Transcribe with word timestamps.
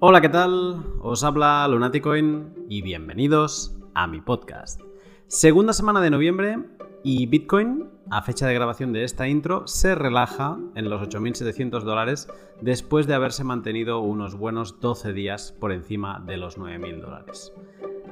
Hola, 0.00 0.20
¿qué 0.20 0.28
tal? 0.28 0.84
Os 1.02 1.24
habla 1.24 1.66
Lunaticoin 1.66 2.54
y 2.68 2.82
bienvenidos 2.82 3.74
a 3.94 4.06
mi 4.06 4.20
podcast. 4.20 4.80
Segunda 5.26 5.72
semana 5.72 6.00
de 6.00 6.10
noviembre 6.10 6.56
y 7.02 7.26
Bitcoin, 7.26 7.90
a 8.08 8.22
fecha 8.22 8.46
de 8.46 8.54
grabación 8.54 8.92
de 8.92 9.02
esta 9.02 9.26
intro, 9.26 9.66
se 9.66 9.96
relaja 9.96 10.56
en 10.76 10.88
los 10.88 11.02
8.700 11.02 11.82
dólares 11.82 12.28
después 12.60 13.08
de 13.08 13.14
haberse 13.14 13.42
mantenido 13.42 13.98
unos 13.98 14.36
buenos 14.36 14.78
12 14.78 15.12
días 15.14 15.50
por 15.58 15.72
encima 15.72 16.22
de 16.24 16.36
los 16.36 16.58
9.000 16.58 17.00
dólares. 17.00 17.52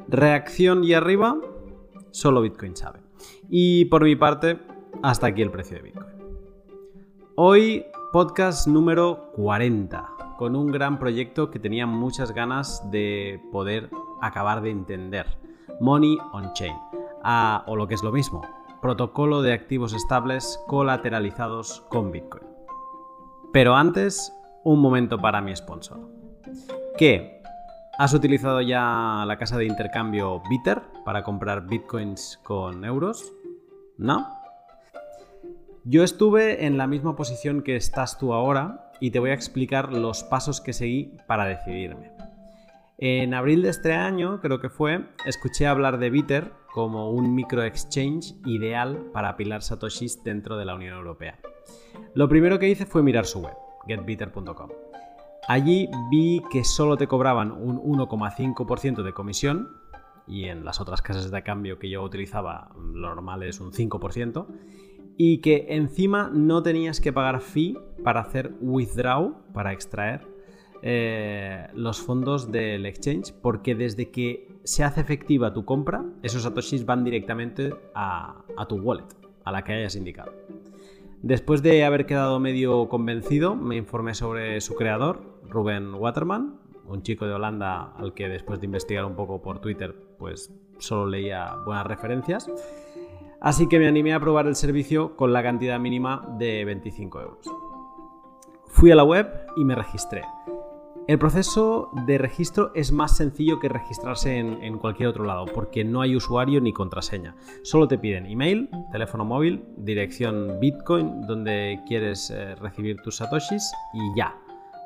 Reacción 0.09 0.82
y 0.82 0.93
arriba, 0.93 1.37
solo 2.11 2.43
Bitcoin 2.43 2.75
sabe. 2.75 2.98
Y 3.48 3.84
por 3.84 4.03
mi 4.03 4.16
parte, 4.16 4.59
hasta 5.05 5.29
aquí 5.29 5.41
el 5.41 5.53
precio 5.53 5.77
de 5.77 5.84
Bitcoin. 5.84 6.16
Hoy, 7.37 7.84
podcast 8.12 8.66
número 8.66 9.30
40, 9.37 10.15
con 10.36 10.57
un 10.57 10.68
gran 10.68 10.99
proyecto 10.99 11.50
que 11.50 11.58
tenía 11.58 11.86
muchas 11.86 12.32
ganas 12.32 12.90
de 12.90 13.40
poder 13.53 13.90
acabar 14.21 14.62
de 14.62 14.71
entender. 14.71 15.26
Money 15.81 16.18
on 16.32 16.53
Chain, 16.53 16.76
o 17.67 17.76
lo 17.76 17.86
que 17.89 17.95
es 17.95 18.03
lo 18.03 18.12
mismo, 18.12 18.43
protocolo 18.81 19.43
de 19.43 19.53
activos 19.53 19.93
estables 19.93 20.62
colateralizados 20.67 21.82
con 21.89 22.12
Bitcoin. 22.12 22.45
Pero 23.53 23.75
antes, 23.75 24.32
un 24.64 24.81
momento 24.81 25.18
para 25.18 25.40
mi 25.40 25.54
sponsor. 25.54 25.99
¿Qué? 26.98 27.43
¿Has 27.98 28.12
utilizado 28.12 28.61
ya 28.61 29.25
la 29.26 29.39
casa 29.39 29.57
de 29.57 29.64
intercambio 29.64 30.43
Bitter 30.50 30.82
para 31.04 31.23
comprar 31.23 31.67
bitcoins 31.67 32.39
con 32.42 32.84
euros? 32.84 33.33
¿No? 33.97 34.28
Yo 35.84 36.03
estuve 36.03 36.67
en 36.67 36.77
la 36.77 36.87
misma 36.87 37.17
posición 37.17 37.62
que 37.62 37.77
estás 37.77 38.19
tú 38.19 38.34
ahora 38.34 38.86
y 39.00 39.11
te 39.11 39.19
voy 39.19 39.31
a 39.31 39.34
explicar 39.34 39.92
los 39.92 40.25
pasos 40.25 40.61
que 40.61 40.73
seguí 40.73 41.17
para 41.27 41.45
decidirme. 41.45 42.12
En 42.98 43.34
abril 43.34 43.62
de 43.62 43.69
este 43.69 43.93
año, 43.93 44.41
creo 44.41 44.59
que 44.59 44.70
fue, 44.70 45.05
escuché 45.27 45.67
hablar 45.67 45.98
de 45.98 46.09
Bitter 46.09 46.53
como 46.73 47.11
un 47.11 47.35
micro 47.35 47.62
exchange 47.62 48.35
ideal 48.47 49.11
para 49.12 49.31
apilar 49.31 49.62
satoshis 49.62 50.23
dentro 50.25 50.57
de 50.57 50.65
la 50.65 50.75
Unión 50.75 50.95
Europea. 50.95 51.39
Lo 52.15 52.29
primero 52.29 52.59
que 52.59 52.69
hice 52.69 52.87
fue 52.87 53.03
mirar 53.03 53.27
su 53.27 53.41
web, 53.41 53.55
getbitter.com. 53.87 54.70
Allí 55.48 55.89
vi 56.11 56.42
que 56.51 56.65
solo 56.65 56.97
te 56.97 57.07
cobraban 57.07 57.53
un 57.53 57.79
1,5% 57.79 59.03
de 59.03 59.13
comisión 59.13 59.69
y 60.27 60.47
en 60.47 60.65
las 60.65 60.81
otras 60.81 61.03
casas 61.03 61.31
de 61.31 61.42
cambio 61.42 61.79
que 61.79 61.89
yo 61.89 62.03
utilizaba 62.03 62.70
lo 62.75 63.09
normal 63.11 63.42
es 63.42 63.61
un 63.61 63.73
5% 63.73 64.47
y 65.17 65.39
que 65.39 65.67
encima 65.70 66.31
no 66.33 66.62
tenías 66.62 67.00
que 67.00 67.12
pagar 67.12 67.41
fee 67.41 67.78
para 68.05 68.20
hacer 68.20 68.53
withdraw, 68.61 69.34
para 69.53 69.73
extraer 69.73 70.27
eh, 70.83 71.69
los 71.75 72.00
fondos 72.00 72.53
del 72.53 72.86
exchange 72.86 73.33
porque 73.41 73.75
desde 73.75 74.11
que 74.11 74.48
se 74.64 74.84
hace 74.84 75.00
efectiva 75.00 75.53
tu 75.53 75.64
compra, 75.64 76.05
esos 76.23 76.42
satoshis 76.42 76.84
van 76.84 77.05
directamente 77.05 77.73
a 77.95 78.67
tu 78.69 78.77
wallet, 78.77 79.06
a 79.45 79.53
la 79.53 79.62
que 79.62 79.73
hayas 79.73 79.97
indicado. 79.97 80.33
Después 81.23 81.62
de 81.62 81.84
haber 81.84 82.06
quedado 82.06 82.39
medio 82.39 82.89
convencido, 82.89 83.56
me 83.56 83.77
informé 83.77 84.14
sobre 84.14 84.61
su 84.61 84.75
creador, 84.75 85.41
Ruben 85.48 85.95
Waterman, 85.95 86.61
un 86.86 87.03
chico 87.03 87.27
de 87.27 87.33
Holanda 87.33 87.92
al 87.97 88.14
que 88.14 88.28
después 88.28 88.61
de 88.61 88.67
investigar 88.67 89.05
un 89.05 89.17
poco 89.17 89.42
por 89.42 89.61
Twitter, 89.61 89.95
pues 90.19 90.53
solo 90.78 91.06
leía 91.06 91.56
buenas 91.64 91.86
referencias. 91.86 92.48
Así 93.47 93.69
que 93.69 93.78
me 93.78 93.86
animé 93.86 94.12
a 94.12 94.19
probar 94.19 94.48
el 94.48 94.56
servicio 94.56 95.14
con 95.14 95.33
la 95.33 95.41
cantidad 95.41 95.78
mínima 95.78 96.27
de 96.36 96.64
25 96.64 97.20
euros. 97.20 97.47
Fui 98.66 98.91
a 98.91 98.97
la 98.97 99.05
web 99.05 99.28
y 99.56 99.64
me 99.64 99.77
registré. 99.77 100.22
El 101.06 101.20
proceso 101.20 101.92
de 102.08 102.19
registro 102.19 102.72
es 102.74 102.91
más 102.91 103.17
sencillo 103.17 103.61
que 103.61 103.69
registrarse 103.69 104.36
en, 104.36 104.78
cualquier 104.78 105.11
otro 105.11 105.22
lado, 105.22 105.44
porque 105.47 105.84
no 105.84 106.01
hay 106.01 106.17
usuario 106.17 106.61
ni 106.61 106.73
contraseña. 106.73 107.36
Solo 107.62 107.86
te 107.86 107.98
piden 107.98 108.27
email, 108.27 108.68
teléfono 108.90 109.24
móvil, 109.24 109.62
dirección 109.77 110.58
Bitcoin 110.58 111.24
donde 111.29 111.79
quieres 111.86 112.33
eh, 112.33 112.56
recibir 112.56 113.01
tus 113.01 113.18
satoshis 113.18 113.73
y 113.95 114.18
ya. 114.18 114.35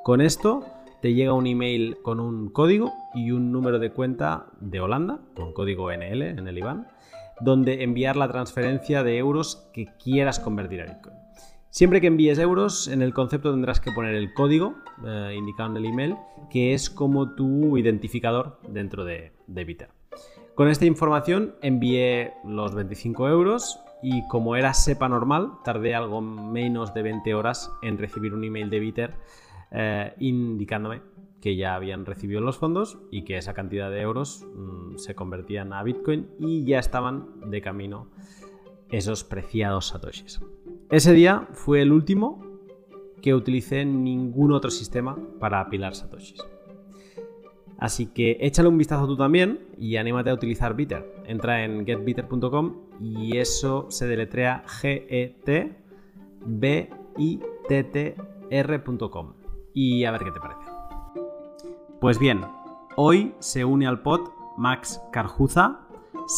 Con 0.04 0.20
esto 0.20 0.66
te 1.00 1.14
llega 1.14 1.32
un 1.32 1.46
email 1.46 1.96
con 2.02 2.20
un 2.20 2.50
código 2.50 2.92
y 3.14 3.30
un 3.30 3.52
número 3.52 3.78
de 3.78 3.90
cuenta 3.90 4.48
de 4.60 4.80
Holanda, 4.80 5.20
con 5.34 5.54
código 5.54 5.90
NL 5.90 6.20
en 6.20 6.46
el 6.46 6.58
IBAN, 6.58 6.86
donde 7.40 7.82
enviar 7.82 8.16
la 8.16 8.28
transferencia 8.28 9.02
de 9.02 9.18
euros 9.18 9.68
que 9.72 9.86
quieras 10.02 10.40
convertir 10.40 10.82
a 10.82 10.86
Bitcoin. 10.86 11.16
Siempre 11.70 12.00
que 12.00 12.08
envíes 12.08 12.38
euros, 12.38 12.88
en 12.88 13.00
el 13.00 13.14
concepto 13.14 13.52
tendrás 13.52 13.80
que 13.80 13.92
poner 13.92 14.16
el 14.16 14.34
código 14.34 14.74
eh, 15.06 15.34
indicado 15.36 15.70
en 15.70 15.76
el 15.76 15.84
email, 15.86 16.16
que 16.50 16.74
es 16.74 16.90
como 16.90 17.34
tu 17.36 17.78
identificador 17.78 18.58
dentro 18.68 19.04
de, 19.04 19.32
de. 19.46 19.88
Con 20.56 20.68
esta 20.68 20.84
información 20.84 21.54
envié 21.62 22.32
los 22.44 22.74
25 22.74 23.28
euros 23.28 23.78
y 24.02 24.26
como 24.26 24.56
era 24.56 24.74
SEPA 24.74 25.08
normal, 25.08 25.52
tardé 25.64 25.94
algo 25.94 26.20
menos 26.20 26.92
de 26.92 27.02
20 27.02 27.34
horas 27.34 27.70
en 27.82 27.98
recibir 27.98 28.34
un 28.34 28.42
email 28.42 28.68
de 28.68 28.80
Bitter 28.80 29.14
eh, 29.70 30.12
indicándome 30.18 31.02
que 31.40 31.56
ya 31.56 31.74
habían 31.74 32.06
recibido 32.06 32.40
los 32.40 32.58
fondos 32.58 32.98
y 33.10 33.24
que 33.24 33.36
esa 33.36 33.54
cantidad 33.54 33.90
de 33.90 34.00
euros 34.00 34.46
mm, 34.54 34.96
se 34.96 35.14
convertían 35.14 35.72
a 35.72 35.82
Bitcoin 35.82 36.28
y 36.38 36.64
ya 36.64 36.78
estaban 36.78 37.50
de 37.50 37.60
camino 37.62 38.08
esos 38.90 39.24
preciados 39.24 39.88
satoshis. 39.88 40.40
Ese 40.90 41.12
día 41.12 41.48
fue 41.52 41.82
el 41.82 41.92
último 41.92 42.44
que 43.22 43.34
utilicé 43.34 43.84
ningún 43.84 44.52
otro 44.52 44.70
sistema 44.70 45.16
para 45.38 45.60
apilar 45.60 45.94
satoshis. 45.94 46.42
Así 47.78 48.06
que 48.06 48.36
échale 48.40 48.68
un 48.68 48.76
vistazo 48.76 49.06
tú 49.06 49.16
también 49.16 49.60
y 49.78 49.96
anímate 49.96 50.28
a 50.28 50.34
utilizar 50.34 50.74
Bitter. 50.74 51.22
Entra 51.24 51.64
en 51.64 51.86
getbitter.com 51.86 52.90
y 53.00 53.38
eso 53.38 53.86
se 53.88 54.06
deletrea 54.06 54.62
g 54.66 55.06
e 55.08 55.34
t 55.42 55.76
b 56.44 56.90
i 57.16 57.40
t 57.68 57.84
t 57.84 58.16
r.com 58.50 59.32
y 59.72 60.04
a 60.04 60.10
ver 60.10 60.24
qué 60.24 60.30
te 60.30 60.40
parece. 60.40 60.69
Pues 62.00 62.18
bien, 62.18 62.46
hoy 62.96 63.34
se 63.40 63.62
une 63.62 63.86
al 63.86 64.00
pod 64.00 64.30
Max 64.56 65.02
Carjuza, 65.12 65.80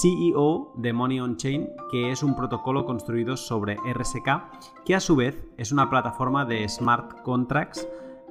CEO 0.01 0.73
de 0.75 0.93
Money 0.93 1.21
on 1.21 1.37
Chain, 1.37 1.71
que 1.89 2.11
es 2.11 2.25
un 2.25 2.35
protocolo 2.35 2.85
construido 2.85 3.37
sobre 3.37 3.77
RSK, 3.77 4.85
que 4.85 4.97
a 4.97 5.01
su 5.01 5.15
vez 5.15 5.41
es 5.59 5.71
una 5.71 5.89
plataforma 5.89 6.45
de 6.45 6.69
smart 6.69 7.23
contracts 7.23 7.87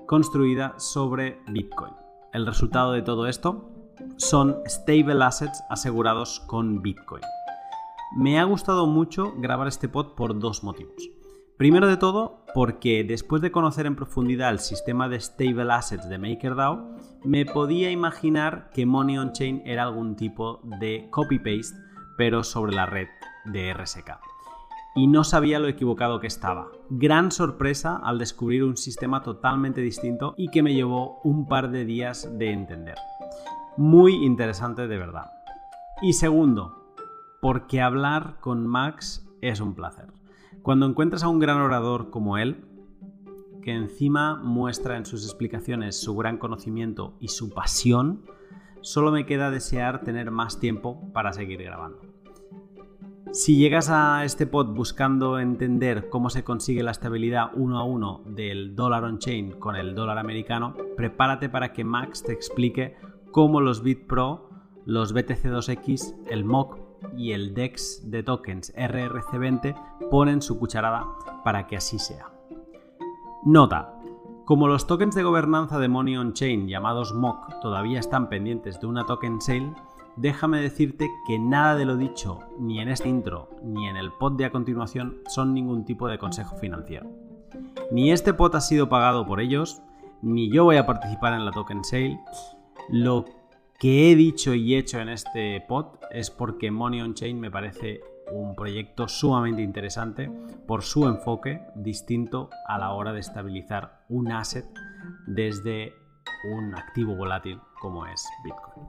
construida 0.08 0.78
sobre 0.78 1.40
Bitcoin. 1.48 1.94
El 2.34 2.46
resultado 2.46 2.92
de 2.92 3.02
todo 3.02 3.26
esto 3.28 3.72
son 4.18 4.58
stable 4.66 5.24
assets 5.24 5.64
asegurados 5.70 6.42
con 6.42 6.82
Bitcoin. 6.82 7.24
Me 8.18 8.42
ha 8.42 8.44
gustado 8.44 8.88
mucho 8.88 9.32
grabar 9.38 9.70
este 9.70 9.88
pod 9.88 10.16
por 10.16 10.38
dos 10.38 10.66
motivos. 10.66 11.11
Primero 11.62 11.86
de 11.86 11.98
todo, 11.98 12.44
porque 12.56 13.04
después 13.04 13.40
de 13.44 13.52
conocer 13.52 13.86
en 13.86 13.96
profundidad 13.96 14.50
el 14.50 14.58
sistema 14.58 15.08
de 15.08 15.20
stable 15.20 15.72
assets 15.72 16.10
de 16.10 16.18
MakerDAO, 16.18 16.98
me 17.24 17.46
podía 17.46 17.92
imaginar 17.92 18.72
que 18.74 18.88
Money 18.88 19.20
on 19.20 19.32
Chain 19.32 19.62
era 19.64 19.84
algún 19.84 20.16
tipo 20.16 20.60
de 20.80 21.08
copy-paste, 21.12 21.78
pero 22.18 22.44
sobre 22.44 22.74
la 22.74 22.88
red 22.88 23.10
de 23.46 23.76
RSK. 23.76 24.10
Y 24.96 25.06
no 25.06 25.24
sabía 25.24 25.60
lo 25.60 25.68
equivocado 25.68 26.20
que 26.20 26.26
estaba. 26.26 26.72
Gran 26.90 27.32
sorpresa 27.32 27.96
al 28.04 28.18
descubrir 28.18 28.64
un 28.64 28.76
sistema 28.76 29.22
totalmente 29.22 29.82
distinto 29.82 30.34
y 30.38 30.48
que 30.48 30.64
me 30.64 30.74
llevó 30.74 31.20
un 31.24 31.48
par 31.48 31.70
de 31.70 31.86
días 31.86 32.28
de 32.40 32.54
entender. 32.54 32.96
Muy 33.78 34.16
interesante 34.26 34.88
de 34.88 34.98
verdad. 34.98 35.30
Y 36.02 36.14
segundo, 36.14 36.96
porque 37.40 37.82
hablar 37.82 38.40
con 38.40 38.66
Max 38.66 39.30
es 39.42 39.60
un 39.60 39.76
placer. 39.76 40.21
Cuando 40.62 40.86
encuentras 40.86 41.24
a 41.24 41.28
un 41.28 41.40
gran 41.40 41.58
orador 41.60 42.12
como 42.12 42.38
él, 42.38 42.64
que 43.64 43.72
encima 43.72 44.36
muestra 44.36 44.96
en 44.96 45.08
sus 45.08 45.26
explicaciones 45.26 46.00
su 46.00 46.16
gran 46.16 46.38
conocimiento 46.38 47.16
y 47.20 47.30
su 47.30 47.50
pasión, 47.50 48.22
solo 48.82 49.12
me 49.12 49.26
queda 49.26 49.50
desear 49.50 50.04
tener 50.04 50.30
más 50.30 50.60
tiempo 50.60 51.12
para 51.14 51.34
seguir 51.34 51.64
grabando. 51.64 52.00
Si 53.32 53.56
llegas 53.56 53.90
a 53.90 54.24
este 54.24 54.46
pod 54.46 54.76
buscando 54.76 55.40
entender 55.40 56.10
cómo 56.10 56.30
se 56.30 56.44
consigue 56.44 56.84
la 56.84 56.92
estabilidad 56.92 57.52
uno 57.56 57.80
a 57.80 57.84
uno 57.84 58.22
del 58.26 58.76
dólar 58.76 59.06
on-chain 59.06 59.54
con 59.54 59.76
el 59.76 59.96
dólar 59.96 60.20
americano, 60.20 60.76
prepárate 60.96 61.50
para 61.50 61.74
que 61.74 61.84
Max 61.84 62.22
te 62.24 62.34
explique 62.34 62.98
cómo 63.32 63.62
los 63.62 63.82
BitPro, 63.82 64.50
los 64.86 65.16
BTC2X, 65.16 66.28
el 66.30 66.44
MOC 66.44 66.91
y 67.16 67.32
el 67.32 67.54
DEX 67.54 68.10
de 68.10 68.24
tokens 68.24 68.74
RRC20 68.76 70.10
ponen 70.10 70.42
su 70.42 70.60
cucharada 70.60 71.06
para 71.44 71.68
que 71.68 71.78
así 71.78 72.00
sea. 72.00 72.32
Nota. 73.44 73.98
Como 74.46 74.68
los 74.68 74.86
tokens 74.86 75.16
de 75.16 75.24
gobernanza 75.24 75.80
de 75.80 75.88
Money 75.88 76.18
on 76.18 76.34
Chain 76.34 76.68
llamados 76.68 77.14
MOC 77.14 77.62
todavía 77.62 78.00
están 78.00 78.28
pendientes 78.28 78.80
de 78.80 78.88
una 78.88 79.06
token 79.06 79.40
sale, 79.40 79.74
déjame 80.16 80.62
decirte 80.62 81.10
que 81.26 81.40
nada 81.40 81.76
de 81.76 81.86
lo 81.86 81.96
dicho 81.96 82.40
ni 82.60 82.80
en 82.80 82.90
este 82.90 83.08
intro 83.08 83.50
ni 83.64 83.88
en 83.88 83.96
el 83.96 84.12
pod 84.12 84.34
de 84.34 84.46
a 84.46 84.52
continuación 84.52 85.22
son 85.28 85.54
ningún 85.54 85.86
tipo 85.86 86.08
de 86.08 86.18
consejo 86.18 86.58
financiero. 86.58 87.10
Ni 87.92 88.12
este 88.12 88.34
pod 88.34 88.56
ha 88.56 88.62
sido 88.62 88.90
pagado 88.90 89.26
por 89.26 89.42
ellos, 89.42 89.82
ni 90.22 90.52
yo 90.52 90.66
voy 90.66 90.78
a 90.78 90.86
participar 90.86 91.34
en 91.34 91.46
la 91.46 91.52
token 91.52 91.84
sale. 91.84 92.20
Lo 92.90 93.26
que 93.82 94.12
he 94.12 94.16
dicho 94.16 94.54
y 94.54 94.76
hecho 94.76 95.00
en 95.00 95.10
este 95.10 95.60
pod 95.68 95.96
es 96.12 96.30
porque 96.30 96.70
Money 96.70 97.02
on 97.02 97.16
Chain 97.16 97.40
me 97.40 97.50
parece 97.50 98.02
un 98.32 98.54
proyecto 98.54 99.08
sumamente 99.08 99.64
interesante 99.64 100.32
por 100.68 100.84
su 100.84 101.08
enfoque 101.08 101.66
distinto 101.74 102.52
a 102.68 102.78
la 102.78 102.92
hora 102.92 103.12
de 103.12 103.22
estabilizar 103.22 104.04
un 104.08 104.32
asset 104.32 104.68
desde 105.26 105.96
un 106.52 106.76
activo 106.76 107.16
volátil 107.16 107.60
como 107.80 108.06
es 108.06 108.24
Bitcoin. 108.44 108.86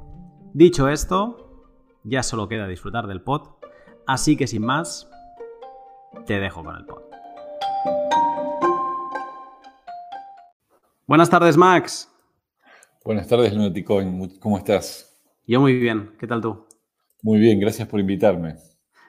Dicho 0.52 0.86
esto, 0.90 1.64
ya 2.04 2.22
solo 2.22 2.46
queda 2.46 2.66
disfrutar 2.66 3.06
del 3.06 3.22
pod, 3.22 3.48
así 4.06 4.36
que 4.36 4.46
sin 4.46 4.62
más, 4.62 5.10
te 6.26 6.38
dejo 6.38 6.62
con 6.62 6.76
el 6.76 6.84
pod. 6.84 7.00
Buenas 11.06 11.30
tardes, 11.30 11.56
Max. 11.56 12.11
Buenas 13.04 13.26
tardes, 13.26 13.52
Lunaticoin. 13.52 14.38
¿Cómo 14.38 14.58
estás? 14.58 15.20
Yo 15.44 15.60
muy 15.60 15.74
bien. 15.74 16.12
¿Qué 16.20 16.28
tal 16.28 16.40
tú? 16.40 16.66
Muy 17.22 17.40
bien, 17.40 17.58
gracias 17.58 17.88
por 17.88 17.98
invitarme. 17.98 18.54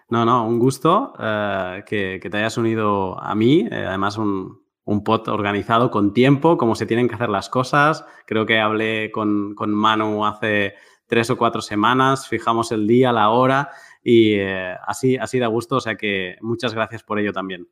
No, 0.10 0.26
no, 0.26 0.48
un 0.48 0.58
gusto 0.58 1.14
eh, 1.20 1.84
que, 1.86 2.20
te 2.20 2.38
hayas 2.38 2.58
unido 2.58 3.22
a 3.22 3.36
mí. 3.36 3.68
Eh, 3.72 3.86
además, 3.88 4.18
un, 4.18 4.64
un 4.86 5.04
pod 5.04 5.28
organizado 5.30 5.92
con 5.92 6.12
tiempo, 6.12 6.58
como 6.58 6.74
se 6.74 6.88
tienen 6.88 7.08
que 7.08 7.14
hacer 7.14 7.30
las 7.30 7.50
cosas. 7.50 8.04
Creo 8.26 8.48
que 8.48 8.60
hablé 8.60 9.12
con, 9.12 9.56
Manu 9.56 10.26
hace 10.26 10.74
tres 11.06 11.30
o 11.30 11.38
cuatro 11.38 11.62
semanas, 11.62 12.28
fijamos 12.28 12.72
el 12.72 12.88
día, 12.88 13.12
la 13.12 13.30
hora 13.30 13.70
y 14.04 14.34
eh, 14.34 14.74
así, 14.88 15.18
así 15.18 15.38
da 15.38 15.48
gusto. 15.48 15.76
O 15.76 15.82
sea 15.82 15.96
que 15.96 16.38
muchas 16.42 16.74
gracias 16.74 17.04
por 17.04 17.20
ello 17.20 17.32
también. 17.32 17.68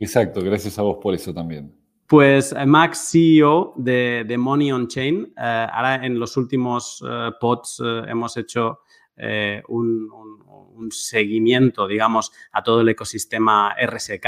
Exacto, 0.00 0.42
gracias 0.42 0.80
a 0.80 0.82
vos 0.82 0.98
por 1.00 1.14
eso 1.14 1.32
también. 1.32 1.79
Pues 2.10 2.52
Max, 2.66 3.08
CEO 3.12 3.72
de, 3.76 4.34
Money 4.36 4.72
on 4.72 4.88
Chain. 4.88 5.32
ahora 5.36 6.04
en 6.04 6.18
los 6.18 6.36
últimos 6.36 7.04
pods 7.40 7.80
hemos 8.08 8.36
hecho 8.36 8.80
un, 9.68 10.88
seguimiento, 10.90 11.86
digamos, 11.86 12.32
a 12.50 12.64
todo 12.64 12.80
el 12.80 12.88
ecosistema 12.88 13.76
RSK, 13.80 14.26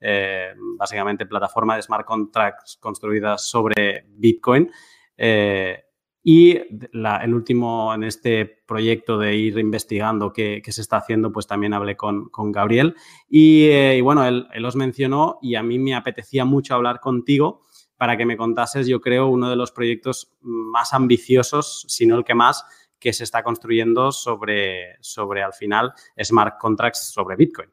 eh, 0.00 0.52
básicamente 0.76 1.24
plataforma 1.24 1.76
de 1.76 1.82
smart 1.82 2.04
contracts 2.04 2.76
construidas 2.78 3.48
sobre 3.48 4.04
Bitcoin. 4.06 4.70
Eh, 5.16 5.82
y 6.26 6.52
el 6.56 7.34
último 7.34 7.94
en 7.94 8.02
este 8.02 8.46
proyecto 8.66 9.18
de 9.18 9.36
ir 9.36 9.58
investigando 9.58 10.32
qué, 10.32 10.62
se 10.66 10.80
está 10.80 10.96
haciendo, 10.96 11.30
pues 11.30 11.46
también 11.46 11.74
hablé 11.74 11.96
con, 11.96 12.30
Gabriel. 12.50 12.96
Y, 13.28 13.66
eh, 13.66 14.00
bueno, 14.02 14.24
él, 14.24 14.48
él, 14.54 14.64
os 14.64 14.74
mencionó 14.74 15.38
y 15.42 15.54
a 15.54 15.62
mí 15.62 15.78
me 15.78 15.94
apetecía 15.94 16.46
mucho 16.46 16.74
hablar 16.74 17.00
contigo 17.00 17.60
para 17.98 18.16
que 18.16 18.24
me 18.24 18.38
contases, 18.38 18.86
yo 18.86 19.02
creo, 19.02 19.28
uno 19.28 19.50
de 19.50 19.56
los 19.56 19.70
proyectos 19.70 20.32
más 20.40 20.94
ambiciosos, 20.94 21.84
si 21.88 22.06
no 22.06 22.16
el 22.16 22.24
que 22.24 22.34
más, 22.34 22.64
que 22.98 23.12
se 23.12 23.24
está 23.24 23.42
construyendo 23.42 24.10
sobre, 24.10 24.96
sobre 25.00 25.42
al 25.42 25.52
final, 25.52 25.92
smart 26.18 26.58
contracts 26.58 27.12
sobre 27.12 27.36
Bitcoin. 27.36 27.68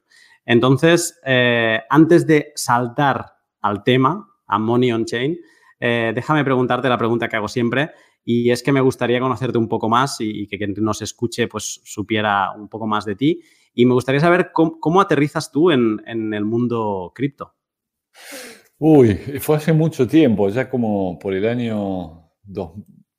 Entonces, 0.45 1.18
eh, 1.24 1.80
antes 1.89 2.27
de 2.27 2.51
saltar 2.56 3.38
al 3.62 3.81
tema, 3.86 4.27
a 4.45 4.59
Money 4.59 4.92
on 4.92 5.06
Chain, 5.06 5.39
eh, 5.83 6.12
déjame 6.13 6.44
preguntarte 6.44 6.88
la 6.88 6.98
pregunta 6.98 7.28
que 7.28 7.38
hago 7.38 7.48
siempre 7.48 7.89
y 8.24 8.51
es 8.51 8.62
que 8.62 8.72
me 8.72 8.81
gustaría 8.81 9.19
conocerte 9.19 9.57
un 9.57 9.68
poco 9.68 9.89
más 9.89 10.18
y, 10.19 10.45
que 10.45 10.60
quien 10.60 10.75
nos 10.78 11.01
escuche 11.01 11.48
pues 11.48 11.81
supiera 11.83 12.51
un 12.51 12.69
poco 12.69 12.86
más 12.86 13.04
de 13.04 13.16
ti 13.16 13.42
y 13.74 13.88
me 13.88 13.95
gustaría 13.95 14.22
saber 14.22 14.51
cómo, 14.54 15.01
aterrizas 15.01 15.51
tú 15.51 15.72
en, 15.72 16.00
el 16.06 16.45
mundo 16.45 17.12
cripto. 17.16 17.56
Uy, 18.78 19.16
fue 19.39 19.56
hace 19.56 19.74
mucho 19.74 20.07
tiempo, 20.07 20.50
ya 20.50 20.69
como 20.69 21.18
por 21.18 21.33
el 21.33 21.48
año 21.48 22.30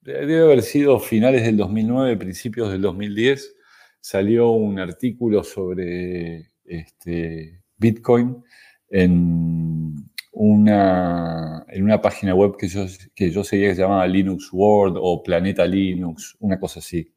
debe 0.00 0.42
haber 0.42 0.62
sido 0.62 1.00
finales 1.00 1.42
del 1.42 1.56
2009, 1.56 2.16
principios 2.16 2.70
del 2.70 2.82
2010, 2.82 3.56
salió 4.00 4.50
un 4.50 4.78
artículo 4.78 5.42
sobre 5.42 6.52
este, 6.64 7.64
Bitcoin 7.76 8.44
en 8.88 10.11
una, 10.32 11.64
en 11.68 11.84
una 11.84 12.00
página 12.00 12.34
web 12.34 12.56
que 12.56 12.68
yo, 12.68 12.86
que 13.14 13.30
yo 13.30 13.44
seguía 13.44 13.68
que 13.68 13.74
se 13.76 13.82
llamaba 13.82 14.06
Linux 14.06 14.48
World 14.52 14.96
o 15.00 15.22
Planeta 15.22 15.66
Linux, 15.66 16.36
una 16.40 16.58
cosa 16.58 16.80
así. 16.80 17.10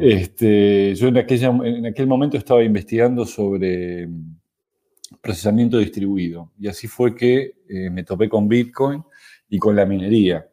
Este, 0.00 0.94
yo 0.94 1.08
en, 1.08 1.18
aquella, 1.18 1.48
en 1.48 1.86
aquel 1.86 2.06
momento 2.06 2.36
estaba 2.36 2.62
investigando 2.62 3.24
sobre 3.24 4.08
procesamiento 5.20 5.78
distribuido 5.78 6.52
y 6.58 6.68
así 6.68 6.86
fue 6.86 7.14
que 7.14 7.54
eh, 7.68 7.90
me 7.90 8.04
topé 8.04 8.28
con 8.28 8.48
Bitcoin 8.48 9.02
y 9.48 9.58
con 9.58 9.74
la 9.74 9.86
minería. 9.86 10.46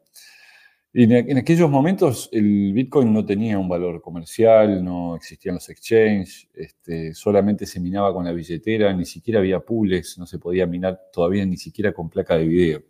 Y 0.98 1.14
en, 1.14 1.38
aquellos 1.38 1.70
momentos 1.70 2.30
el 2.32 2.72
Bitcoin 2.72 3.12
no 3.12 3.26
tenía 3.26 3.60
un 3.60 3.68
valor 3.68 4.02
comercial, 4.02 4.82
no 4.82 5.18
existían 5.18 5.56
los 5.56 5.68
exchanges, 5.68 6.48
este, 6.54 7.14
solamente 7.14 7.66
se 7.66 7.82
minaba 7.82 8.14
con 8.14 8.24
la 8.24 8.32
billetera, 8.32 8.94
ni 8.94 9.04
siquiera 9.04 9.42
había 9.42 9.60
pools, 9.60 10.18
no 10.18 10.26
se 10.26 10.40
podía 10.40 10.66
minar 10.66 10.98
todavía 11.12 11.46
ni 11.46 11.58
siquiera 11.58 11.92
con 11.92 12.10
placa 12.10 12.38
de 12.38 12.46
video. 12.46 12.84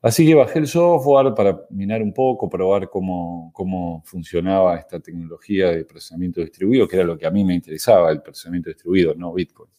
Así 0.00 0.24
que 0.24 0.36
bajé 0.36 0.60
el 0.60 0.68
software 0.68 1.34
para 1.34 1.62
minar 1.70 2.00
un 2.00 2.12
poco, 2.12 2.48
probar 2.48 2.88
cómo, 2.88 3.50
cómo 3.52 4.04
funcionaba 4.06 4.76
esta 4.76 5.00
tecnología 5.00 5.72
de 5.72 5.84
procesamiento 5.84 6.40
distribuido, 6.40 6.86
que 6.86 6.94
era 6.94 7.04
lo 7.04 7.18
que 7.18 7.26
a 7.26 7.32
mí 7.32 7.44
me 7.44 7.54
interesaba, 7.54 8.12
el 8.12 8.22
procesamiento 8.22 8.70
distribuido, 8.70 9.16
no 9.16 9.32
Bitcoin. 9.32 9.72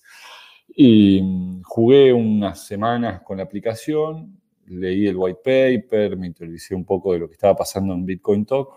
Y 0.68 1.22
mm, 1.22 1.62
jugué 1.64 2.12
unas 2.12 2.68
semanas 2.68 3.22
con 3.22 3.38
la 3.38 3.44
aplicación, 3.44 4.37
leí 4.68 5.08
el 5.08 5.16
white 5.16 5.40
paper, 5.44 6.18
me 6.18 6.28
introducí 6.28 6.74
un 6.74 6.86
poco 6.86 7.14
de 7.14 7.20
lo 7.20 7.28
que 7.28 7.34
estaba 7.34 7.56
pasando 7.56 7.94
en 7.94 8.06
Bitcoin 8.06 8.46
Talk 8.46 8.70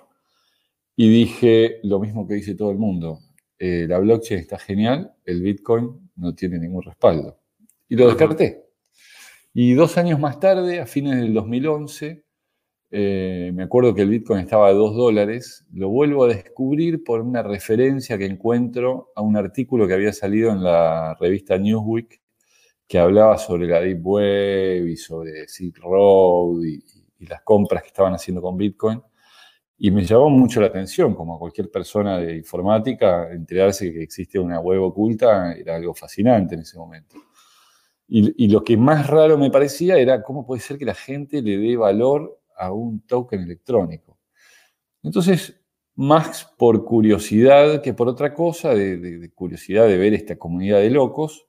y 0.97 1.09
dije 1.09 1.81
lo 1.83 2.01
mismo 2.01 2.27
que 2.27 2.35
dice 2.35 2.55
todo 2.55 2.71
el 2.71 2.79
mundo. 2.79 3.21
Eh, 3.59 3.87
la 3.89 3.99
blockchain 3.99 4.41
está 4.41 4.59
genial, 4.59 5.13
el 5.25 5.43
Bitcoin 5.43 6.11
no 6.17 6.35
tiene 6.35 6.59
ningún 6.59 6.83
respaldo. 6.83 7.39
Y 7.89 7.97
lo 7.97 8.07
descarté. 8.07 8.65
Y 9.53 9.75
dos 9.75 9.99
años 9.99 10.21
más 10.21 10.39
tarde, 10.39 10.81
a 10.81 10.87
fines 10.87 11.17
del 11.17 11.35
2011, 11.35 12.25
eh, 12.93 13.53
me 13.55 13.63
acuerdo 13.63 13.95
que 13.95 14.03
el 14.03 14.11
Bitcoin 14.11 14.41
estaba 14.41 14.69
a 14.69 14.73
2 14.73 14.97
dólares, 14.97 15.67
lo 15.73 15.89
vuelvo 15.89 16.25
a 16.25 16.29
descubrir 16.29 17.05
por 17.05 17.21
una 17.21 17.43
referencia 17.43 18.19
que 18.19 18.27
encuentro 18.27 19.13
a 19.15 19.23
un 19.23 19.37
artículo 19.37 19.87
que 19.87 19.95
había 19.95 20.13
salido 20.13 20.51
en 20.51 20.63
la 20.63 21.17
revista 21.21 21.57
Newsweek 21.57 22.21
que 22.91 22.99
hablaba 22.99 23.39
sobre 23.39 23.69
la 23.69 23.81
Deep 23.81 24.05
Web 24.05 24.89
y 24.89 24.97
sobre 24.97 25.47
Silk 25.47 25.79
Road 25.79 26.65
y, 26.65 26.83
las 27.25 27.43
compras 27.43 27.83
que 27.83 27.89
estaban 27.89 28.15
haciendo 28.15 28.43
con 28.43 28.57
Bitcoin. 28.57 29.01
Y 29.79 29.93
me 29.93 30.05
llamó 30.05 30.29
mucho 30.29 30.61
la 30.61 30.67
atención, 30.67 31.15
como 31.15 31.37
a 31.37 31.39
cualquier 31.39 31.71
persona 31.71 32.19
de 32.19 32.39
informática, 32.39 33.31
enterarse 33.31 33.93
que 33.93 34.03
existe 34.03 34.41
una 34.41 34.59
web 34.59 34.83
oculta 34.83 35.53
era 35.53 35.77
algo 35.77 35.95
fascinante 35.95 36.57
en 36.57 36.63
ese 36.63 36.79
momento. 36.79 37.15
Y, 38.09 38.49
lo 38.49 38.65
que 38.65 38.77
más 38.77 39.07
raro 39.07 39.39
me 39.39 39.53
parecía 39.53 39.97
era 39.97 40.21
cómo 40.21 40.45
puede 40.45 40.61
ser 40.61 40.77
que 40.77 40.85
la 40.85 40.95
gente 40.95 41.43
le 41.43 41.59
dé 41.59 41.77
valor 41.77 42.41
a 42.57 42.73
un 42.73 43.07
token 43.07 43.41
electrónico. 43.41 44.19
Entonces, 45.05 45.63
más 45.95 46.53
por 46.59 46.85
curiosidad 46.85 47.83
que 47.83 47.95
por 47.95 48.09
otra 48.09 48.35
cosa, 48.35 48.75
de 48.75 49.31
curiosidad 49.33 49.87
de 49.87 49.97
ver 49.97 50.13
esta 50.13 50.37
comunidad 50.37 50.81
de 50.81 50.91
locos, 50.91 51.47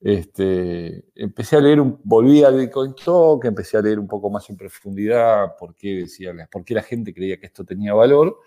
este, 0.00 1.04
empecé 1.14 1.56
a 1.56 1.60
leer, 1.60 1.80
un, 1.80 2.00
volví 2.04 2.42
al 2.42 2.56
Bitcoin 2.56 2.94
Talk, 2.94 3.44
empecé 3.44 3.76
a 3.76 3.82
leer 3.82 3.98
un 3.98 4.08
poco 4.08 4.30
más 4.30 4.48
en 4.48 4.56
profundidad 4.56 5.56
por 5.58 5.74
qué, 5.74 5.96
decía, 6.00 6.32
por 6.50 6.64
qué 6.64 6.74
la 6.74 6.82
gente 6.82 7.12
creía 7.12 7.38
que 7.38 7.46
esto 7.46 7.64
tenía 7.64 7.92
valor. 7.92 8.38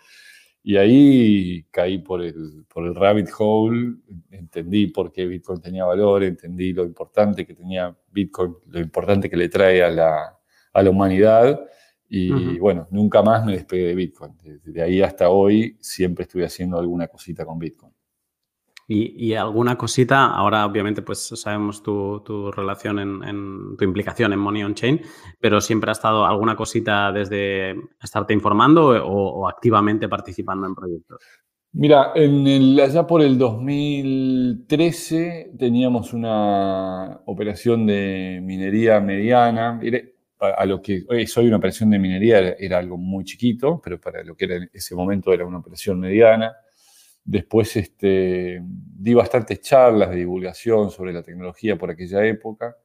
Y 0.66 0.76
ahí 0.78 1.64
caí 1.70 1.98
por 1.98 2.22
el, 2.22 2.64
por 2.72 2.86
el 2.86 2.94
rabbit 2.94 3.28
hole, 3.38 3.96
entendí 4.30 4.86
por 4.88 5.12
qué 5.12 5.26
Bitcoin 5.26 5.60
tenía 5.60 5.84
valor, 5.84 6.24
entendí 6.24 6.72
lo 6.72 6.84
importante 6.84 7.46
que 7.46 7.54
tenía 7.54 7.94
Bitcoin, 8.10 8.56
lo 8.68 8.80
importante 8.80 9.28
que 9.28 9.36
le 9.36 9.50
trae 9.50 9.82
a 9.84 9.90
la, 9.90 10.38
a 10.72 10.82
la 10.82 10.90
humanidad. 10.90 11.60
Y 12.08 12.58
bueno, 12.58 12.86
nunca 12.90 13.22
más 13.22 13.44
me 13.44 13.52
despegué 13.52 13.88
de 13.88 13.94
Bitcoin. 13.94 14.36
Desde 14.42 14.82
ahí 14.82 15.02
hasta 15.02 15.30
hoy 15.30 15.76
siempre 15.80 16.24
estuve 16.24 16.44
haciendo 16.44 16.78
alguna 16.78 17.08
cosita 17.08 17.44
con 17.44 17.58
Bitcoin. 17.58 17.93
Y, 18.86 19.32
alguna 19.32 19.78
cosita, 19.78 20.26
ahora 20.26 20.66
obviamente 20.66 21.00
pues 21.00 21.32
sabemos 21.34 21.82
tu, 21.82 22.20
tu 22.20 22.52
relación 22.52 22.98
en, 22.98 23.78
tu 23.78 23.84
implicación 23.84 24.34
en 24.34 24.38
Money 24.38 24.62
on 24.62 24.74
Chain, 24.74 25.00
pero 25.40 25.62
siempre 25.62 25.90
ha 25.90 25.92
estado 25.92 26.26
alguna 26.26 26.54
cosita 26.54 27.10
desde 27.10 27.76
estarte 28.02 28.34
informando 28.34 28.88
o, 29.06 29.48
activamente 29.48 30.06
participando 30.06 30.66
en 30.66 30.74
proyectos. 30.74 31.18
Mira, 31.72 32.12
en 32.14 32.46
el, 32.46 32.78
allá 32.78 33.06
por 33.06 33.22
el 33.22 33.38
2013 33.38 35.52
teníamos 35.58 36.12
una 36.12 37.22
operación 37.24 37.86
de 37.86 38.40
minería 38.42 39.00
mediana. 39.00 39.80
A 40.40 40.66
lo 40.66 40.82
que 40.82 41.04
hoy 41.08 41.26
soy 41.26 41.46
una 41.46 41.56
operación 41.56 41.88
de 41.88 41.98
minería 41.98 42.54
era 42.58 42.76
algo 42.78 42.98
muy 42.98 43.24
chiquito, 43.24 43.80
pero 43.82 43.98
para 43.98 44.22
lo 44.22 44.36
que 44.36 44.44
era 44.44 44.56
en 44.56 44.68
ese 44.74 44.94
momento 44.94 45.32
era 45.32 45.46
una 45.46 45.56
operación 45.58 45.98
mediana 45.98 46.54
Después 47.24 47.76
este, 47.76 48.60
di 48.62 49.14
bastantes 49.14 49.60
charlas 49.60 50.10
de 50.10 50.16
divulgación 50.16 50.90
sobre 50.90 51.12
la 51.12 51.22
tecnología 51.22 51.76
por 51.76 51.90
aquella 51.90 52.24
época. 52.24 52.76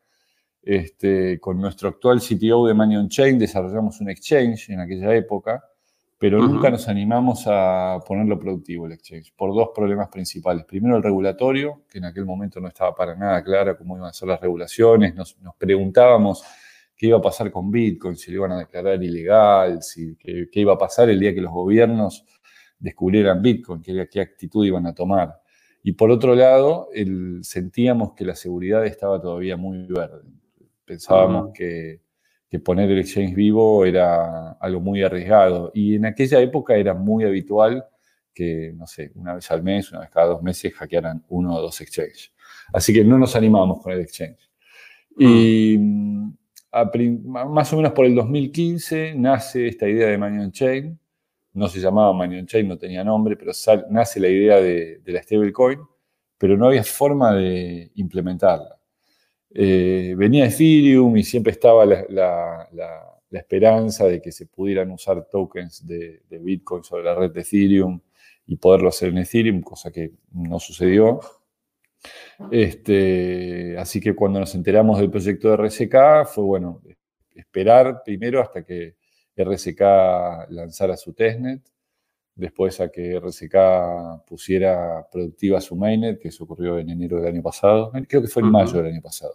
este, 0.62 1.39
con 1.39 1.60
nuestro 1.60 1.89
actual 1.89 2.19
CTO 2.19 2.67
de 2.67 2.74
Money 2.74 2.98
on 2.98 3.10
Chain 3.10 3.39
desarrollamos 3.39 4.01
un 4.01 4.10
exchange 4.10 4.69
en 4.69 4.79
aquella 4.81 5.15
época, 5.15 5.63
pero 6.17 6.39
nunca 6.39 6.69
nos 6.69 6.88
animamos 6.89 7.46
a 7.48 7.98
ponerlo 8.05 8.38
productivo 8.38 8.86
el 8.86 8.91
exchange, 8.91 9.34
por 9.36 9.53
dos 9.55 9.69
problemas 9.74 10.10
principales. 10.10 10.65
Primero, 10.65 10.98
el 10.98 11.03
regulatorio, 11.03 11.84
que 11.89 12.00
en 12.00 12.05
aquel 12.05 12.25
momento 12.25 12.60
no 12.60 12.67
estaba 12.67 12.93
para 12.93 13.15
nada 13.15 13.41
clara 13.41 13.77
cómo 13.77 13.96
iban 13.96 14.10
a 14.10 14.13
ser 14.13 14.27
las 14.27 14.41
regulaciones. 14.41 15.15
Nos, 15.15 15.38
preguntábamos 15.58 16.43
qué 16.93 17.08
iba 17.08 17.17
a 17.17 17.22
pasar 17.22 17.50
con 17.51 17.72
Bitcoin, 17.72 18.17
si 18.17 18.31
lo 18.31 18.39
iban 18.39 18.51
a 18.51 18.60
declarar 18.60 19.01
ilegal, 19.01 19.81
si, 19.81 20.17
qué, 20.17 20.50
iba 20.51 20.74
a 20.74 20.77
pasar 20.77 21.10
el 21.10 21.22
día 21.22 21.34
que 21.34 21.39
los 21.39 21.53
gobiernos 21.53 22.25
descubrieran 22.79 23.41
Bitcoin, 23.41 23.81
qué, 23.81 24.07
qué 24.09 24.21
actitud 24.21 24.65
iban 24.65 24.88
a 24.88 24.93
tomar. 24.93 25.41
Y 25.83 25.93
por 25.93 26.12
otro 26.12 26.36
lado, 26.36 26.89
sentíamos 27.41 28.13
que 28.13 28.25
la 28.25 28.36
seguridad 28.36 28.86
estaba 28.86 29.21
todavía 29.21 29.57
muy 29.57 29.86
verde. 29.86 30.24
Pensábamos 30.86 31.51
que 31.53 32.01
que 32.50 32.59
poner 32.59 32.89
el 32.89 33.00
exchange 33.00 33.36
vivo 33.36 33.86
era 33.86 34.53
algo 34.53 34.81
muy 34.81 35.03
arriesgado. 35.03 35.71
Y 35.74 35.95
en 35.95 36.05
aquella 36.05 36.41
época 36.41 36.75
era 36.75 36.93
muy 36.93 37.24
habitual 37.24 37.86
que, 38.33 38.74
no 38.75 38.88
sé, 38.88 39.12
una 39.15 39.36
vez 39.36 39.50
al 39.51 39.62
mes, 39.62 39.91
una 39.91 40.01
vez 40.01 40.09
cada 40.09 40.27
dos 40.27 40.41
meses 40.41 40.74
hackearan 40.74 41.24
uno 41.29 41.55
o 41.55 41.62
dos 41.62 41.79
exchanges. 41.81 42.33
Así 42.74 42.91
que 42.91 43.03
no 43.03 43.17
nos 43.17 43.36
animábamos 43.36 43.81
con 43.83 43.93
el 43.93 44.01
exchange. 44.01 44.50
Y 45.17 45.77
mm, 45.77 46.33
más 47.50 47.74
o 47.74 47.77
menos 47.77 47.91
por 47.91 48.05
el 48.05 48.15
2015 48.15 49.13
nace 49.15 49.67
esta 49.67 49.88
idea 49.88 50.07
de 50.07 50.17
Money 50.17 50.45
on 50.45 50.51
Chain. 50.51 51.00
No 51.53 51.68
se 51.68 51.79
llamaba 51.79 52.13
Money 52.13 52.39
on 52.39 52.46
Chain, 52.46 52.68
no 52.68 52.77
tenía 52.77 53.03
nombre, 53.03 53.36
pero 53.36 53.51
nace 53.89 54.20
la 54.20 54.27
idea 54.27 54.58
de, 54.58 55.00
de 55.00 55.12
la 55.12 55.24
stablecoin, 55.24 55.79
pero 56.38 56.58
no 56.58 56.68
había 56.68 56.84
forma 56.84 57.34
de 57.36 57.91
implementarla. 57.96 58.79
Eh, 59.51 60.13
venía 60.15 60.46
Ethereum 60.46 61.18
y 61.18 61.24
siempre 61.24 61.51
estaba 61.51 61.86
la, 61.86 62.70
esperanza 63.32 64.08
de 64.08 64.22
que 64.22 64.32
se 64.32 64.48
pudieran 64.48 64.91
usar 64.91 65.27
tokens 65.29 65.86
de, 65.86 66.22
Bitcoin 66.29 66.84
sobre 66.84 67.03
la 67.03 67.15
red 67.15 67.32
de 67.32 67.41
Ethereum 67.41 68.00
y 68.46 68.56
poderlo 68.58 68.89
hacer 68.89 69.10
en 69.10 69.20
Ethereum, 69.20 69.62
cosa 69.62 69.91
que 69.91 70.13
no 70.32 70.60
sucedió. 70.60 71.20
Este, 72.51 73.77
así 73.77 74.00
que 74.00 74.15
cuando 74.15 74.39
nos 74.39 74.56
enteramos 74.56 75.00
del 75.00 75.12
proyecto 75.12 75.50
de 75.50 75.58
RSK 75.58 76.27
fue 76.34 76.44
bueno 76.44 76.82
esperar 77.36 78.01
primero 78.06 78.41
hasta 78.41 78.63
que 78.63 78.96
RSK 79.43 80.50
lanzara 80.50 80.98
su 80.98 81.13
testnet 81.13 81.62
después 82.39 82.79
a 82.79 82.89
que 82.89 83.19
RSK 83.19 84.25
pusiera 84.25 85.05
productiva 85.12 85.60
su 85.60 85.75
mainnet, 85.75 86.19
que 86.19 86.29
eso 86.29 86.46
ocurrió 86.46 86.79
en 86.79 86.89
enero 86.89 87.17
del 87.17 87.27
año 87.27 87.43
pasado, 87.43 87.91
creo 88.08 88.22
que 88.22 88.27
fue 88.27 88.41
en 88.41 88.50
mayo 88.50 88.74
del 88.81 88.93
año 88.93 89.01
pasado. 89.01 89.34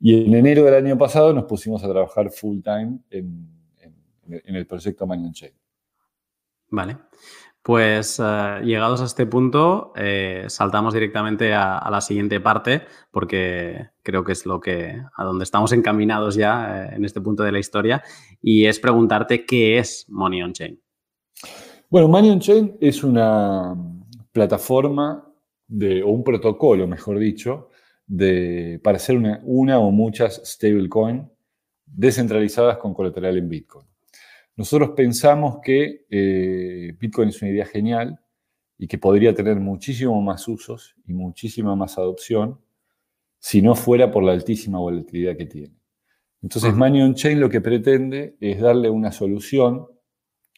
Y 0.00 0.24
en 0.26 0.34
enero 0.34 0.64
del 0.64 0.74
año 0.74 0.96
pasado 0.96 1.32
nos 1.32 1.44
pusimos 1.44 1.82
a 1.82 1.88
trabajar 1.88 2.30
full 2.30 2.60
time 2.62 3.00
en, 3.10 3.58
el 4.44 4.66
proyecto 4.66 5.06
Manion 5.06 5.32
Chain. 5.32 5.52
Vale. 6.70 6.96
Pues 7.68 8.18
eh, 8.18 8.60
llegados 8.64 9.02
a 9.02 9.04
este 9.04 9.26
punto, 9.26 9.92
eh, 9.94 10.46
saltamos 10.48 10.94
directamente 10.94 11.52
a, 11.52 11.86
la 11.90 12.00
siguiente 12.00 12.40
parte, 12.40 12.80
porque 13.10 13.90
creo 14.02 14.24
que 14.24 14.32
es 14.32 14.46
lo 14.46 14.58
que 14.58 15.02
a 15.14 15.22
donde 15.22 15.44
estamos 15.44 15.72
encaminados 15.72 16.34
ya 16.34 16.86
eh, 16.86 16.96
en 16.96 17.04
este 17.04 17.20
punto 17.20 17.42
de 17.42 17.52
la 17.52 17.58
historia, 17.58 18.02
y 18.40 18.64
es 18.64 18.80
preguntarte 18.80 19.44
qué 19.44 19.76
es 19.76 20.06
Money 20.08 20.40
on 20.40 20.54
Chain. 20.54 20.80
Bueno, 21.90 22.08
Money 22.08 22.30
on 22.30 22.40
Chain 22.40 22.78
es 22.80 23.04
una 23.04 23.74
plataforma 24.32 25.30
o 25.70 26.10
un 26.10 26.24
protocolo, 26.24 26.86
mejor 26.86 27.18
dicho, 27.18 27.68
de, 28.06 28.80
para 28.82 28.96
hacer 28.96 29.14
una, 29.14 29.42
una 29.44 29.78
o 29.78 29.90
muchas 29.90 30.40
stablecoin 30.42 31.30
descentralizadas 31.84 32.78
con 32.78 32.94
colateral 32.94 33.36
en 33.36 33.46
Bitcoin. 33.46 33.86
Nosotros 34.58 34.90
pensamos 34.96 35.58
que 35.62 36.04
eh, 36.10 36.92
Bitcoin 36.98 37.28
es 37.28 37.40
una 37.40 37.52
idea 37.52 37.64
genial 37.64 38.18
y 38.76 38.88
que 38.88 38.98
podría 38.98 39.32
tener 39.32 39.60
muchísimo 39.60 40.20
más 40.20 40.48
usos 40.48 40.96
y 41.06 41.12
muchísima 41.12 41.76
más 41.76 41.96
adopción 41.96 42.60
si 43.38 43.62
no 43.62 43.76
fuera 43.76 44.10
por 44.10 44.24
la 44.24 44.32
altísima 44.32 44.80
volatilidad 44.80 45.36
que 45.36 45.46
tiene. 45.46 45.76
Entonces, 46.42 46.74
Money 46.74 47.02
on 47.02 47.14
Chain 47.14 47.38
lo 47.38 47.48
que 47.48 47.60
pretende 47.60 48.36
es 48.40 48.60
darle 48.60 48.90
una 48.90 49.12
solución 49.12 49.86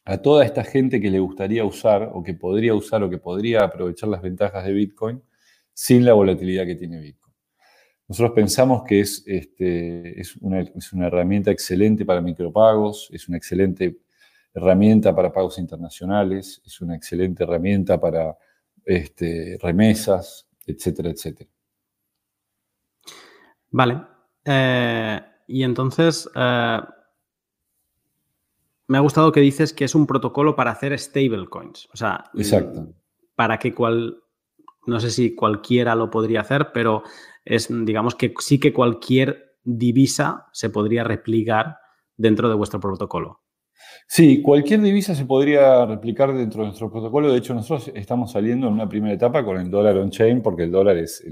a 0.07 0.17
toda 0.17 0.47
esta 0.47 0.65
gente 0.65 0.99
que 0.99 1.11
le 1.11 1.21
gustaría 1.21 1.63
usar 1.63 2.11
o 2.15 2.23
que 2.23 2.33
podría 2.33 2.75
usar 2.75 3.03
o 3.03 3.11
que 3.11 3.19
podría 3.19 3.65
aprovechar 3.65 4.09
las 4.09 4.23
ventajas 4.23 4.65
de 4.65 4.73
Bitcoin 4.73 5.23
sin 5.75 6.07
la 6.07 6.15
volatilidad 6.15 6.65
que 6.65 6.75
tiene 6.75 7.01
Bitcoin. 7.01 7.20
Nosotros 8.11 8.33
pensamos 8.35 8.83
que 8.83 8.99
es, 8.99 9.23
este, 9.25 10.21
es, 10.21 10.35
una, 10.39 11.07
herramienta 11.07 11.53
excelente 11.53 12.05
para 12.05 12.21
micropagos, 12.21 13.09
es 13.13 13.29
una 13.29 13.37
excelente 13.37 14.01
herramienta 14.53 15.15
para 15.15 15.33
pagos 15.33 15.61
internacionales, 15.61 16.61
es 16.67 16.81
una 16.81 16.97
excelente 16.97 17.45
herramienta 17.45 18.01
para 18.01 18.37
este, 18.85 19.57
remesas, 19.63 20.49
etcétera, 20.67 21.11
etcétera. 21.11 21.49
Vale. 23.71 24.03
Eh, 24.45 25.21
y 25.47 25.63
entonces, 25.63 26.29
eh, 26.35 26.81
me 28.89 28.99
ha 28.99 29.03
gustado 29.03 29.31
que 29.31 29.39
dices 29.39 29.73
que 29.73 29.85
es 29.85 29.95
un 29.95 30.09
protocolo 30.09 30.57
para 30.57 30.73
hacer 30.73 30.99
stablecoins. 30.99 31.89
O 31.93 31.97
sea, 31.97 32.25
Exacto. 32.35 32.89
para 33.37 33.57
que 33.61 33.73
cual, 33.73 34.21
no 34.87 34.99
sé 34.99 35.13
si 35.13 35.37
cualquiera 35.37 35.95
lo 35.95 36.11
podría 36.11 36.41
hacer, 36.41 36.73
pero 36.73 37.05
es, 37.45 37.69
digamos 37.71 38.15
que 38.15 38.35
sí 38.39 38.59
que 38.59 38.73
cualquier 38.73 39.57
divisa 39.65 40.47
se 40.53 40.71
podría 40.71 41.05
replicar 41.05 41.77
dentro 42.17 42.49
de 42.49 42.55
vuestro 42.55 42.81
protocolo. 42.81 43.41
Sí, 44.07 44.43
cualquier 44.43 44.81
divisa 44.81 45.15
se 45.15 45.25
podría 45.25 45.87
replicar 45.87 46.35
dentro 46.35 46.63
de 46.63 46.69
nuestro 46.69 46.91
protocolo. 46.91 47.33
De 47.33 47.39
hecho, 47.39 47.55
nosotros 47.55 47.91
estamos 47.95 48.33
saliendo 48.33 48.67
en 48.67 48.75
una 48.75 48.89
primera 48.89 49.15
etapa 49.15 49.45
con 49.45 49.59
el 49.59 49.71
dólar 49.71 49.97
on-chain 49.99 50.43
porque 50.43 50.65
el 50.65 50.71
dólar 50.71 50.97
es 50.99 51.25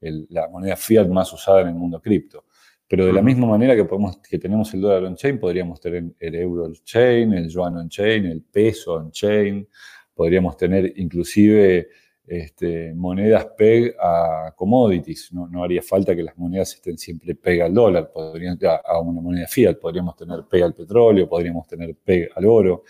la 0.00 0.48
moneda 0.48 0.76
fiat 0.76 1.08
más 1.08 1.32
usada 1.32 1.62
en 1.62 1.68
el 1.68 1.74
mundo 1.74 2.00
cripto. 2.00 2.44
Pero 2.86 3.06
de 3.06 3.12
la 3.12 3.22
misma 3.22 3.46
manera 3.46 3.74
que, 3.74 3.84
podemos, 3.84 4.18
que 4.18 4.38
tenemos 4.38 4.72
el 4.74 4.80
dólar 4.80 5.04
on-chain, 5.04 5.38
podríamos 5.38 5.80
tener 5.80 6.14
el 6.18 6.34
euro 6.34 6.64
on-chain, 6.64 7.32
el 7.32 7.48
yuan 7.48 7.76
on-chain, 7.76 8.26
el 8.26 8.42
peso 8.42 8.94
on-chain, 8.94 9.66
podríamos 10.14 10.56
tener 10.56 10.92
inclusive 10.96 11.88
este, 12.26 12.94
monedas 12.94 13.46
PEG 13.56 13.96
a 14.00 14.54
commodities. 14.56 15.32
No, 15.32 15.46
no, 15.46 15.62
haría 15.62 15.82
falta 15.82 16.14
que 16.16 16.22
las 16.22 16.36
monedas 16.38 16.74
estén 16.74 16.96
siempre 16.96 17.34
PEG 17.34 17.62
al 17.62 17.74
dólar, 17.74 18.10
podrían, 18.12 18.58
a, 18.62 18.98
una 19.00 19.20
moneda 19.20 19.46
fiat, 19.46 19.74
podríamos 19.74 20.16
tener 20.16 20.44
PEG 20.48 20.62
al 20.62 20.74
petróleo, 20.74 21.28
podríamos 21.28 21.66
tener 21.66 21.94
PEG 21.96 22.30
al 22.34 22.46
oro. 22.46 22.84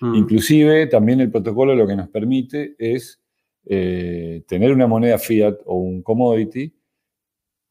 Mm. 0.00 0.14
Inclusive 0.14 0.86
también 0.86 1.20
el 1.20 1.30
protocolo 1.30 1.74
lo 1.74 1.86
que 1.86 1.96
nos 1.96 2.08
permite 2.08 2.76
es 2.78 3.20
eh, 3.64 4.44
tener 4.46 4.72
una 4.72 4.86
moneda 4.86 5.18
fiat 5.18 5.58
o 5.66 5.74
un 5.74 6.02
commodity 6.02 6.72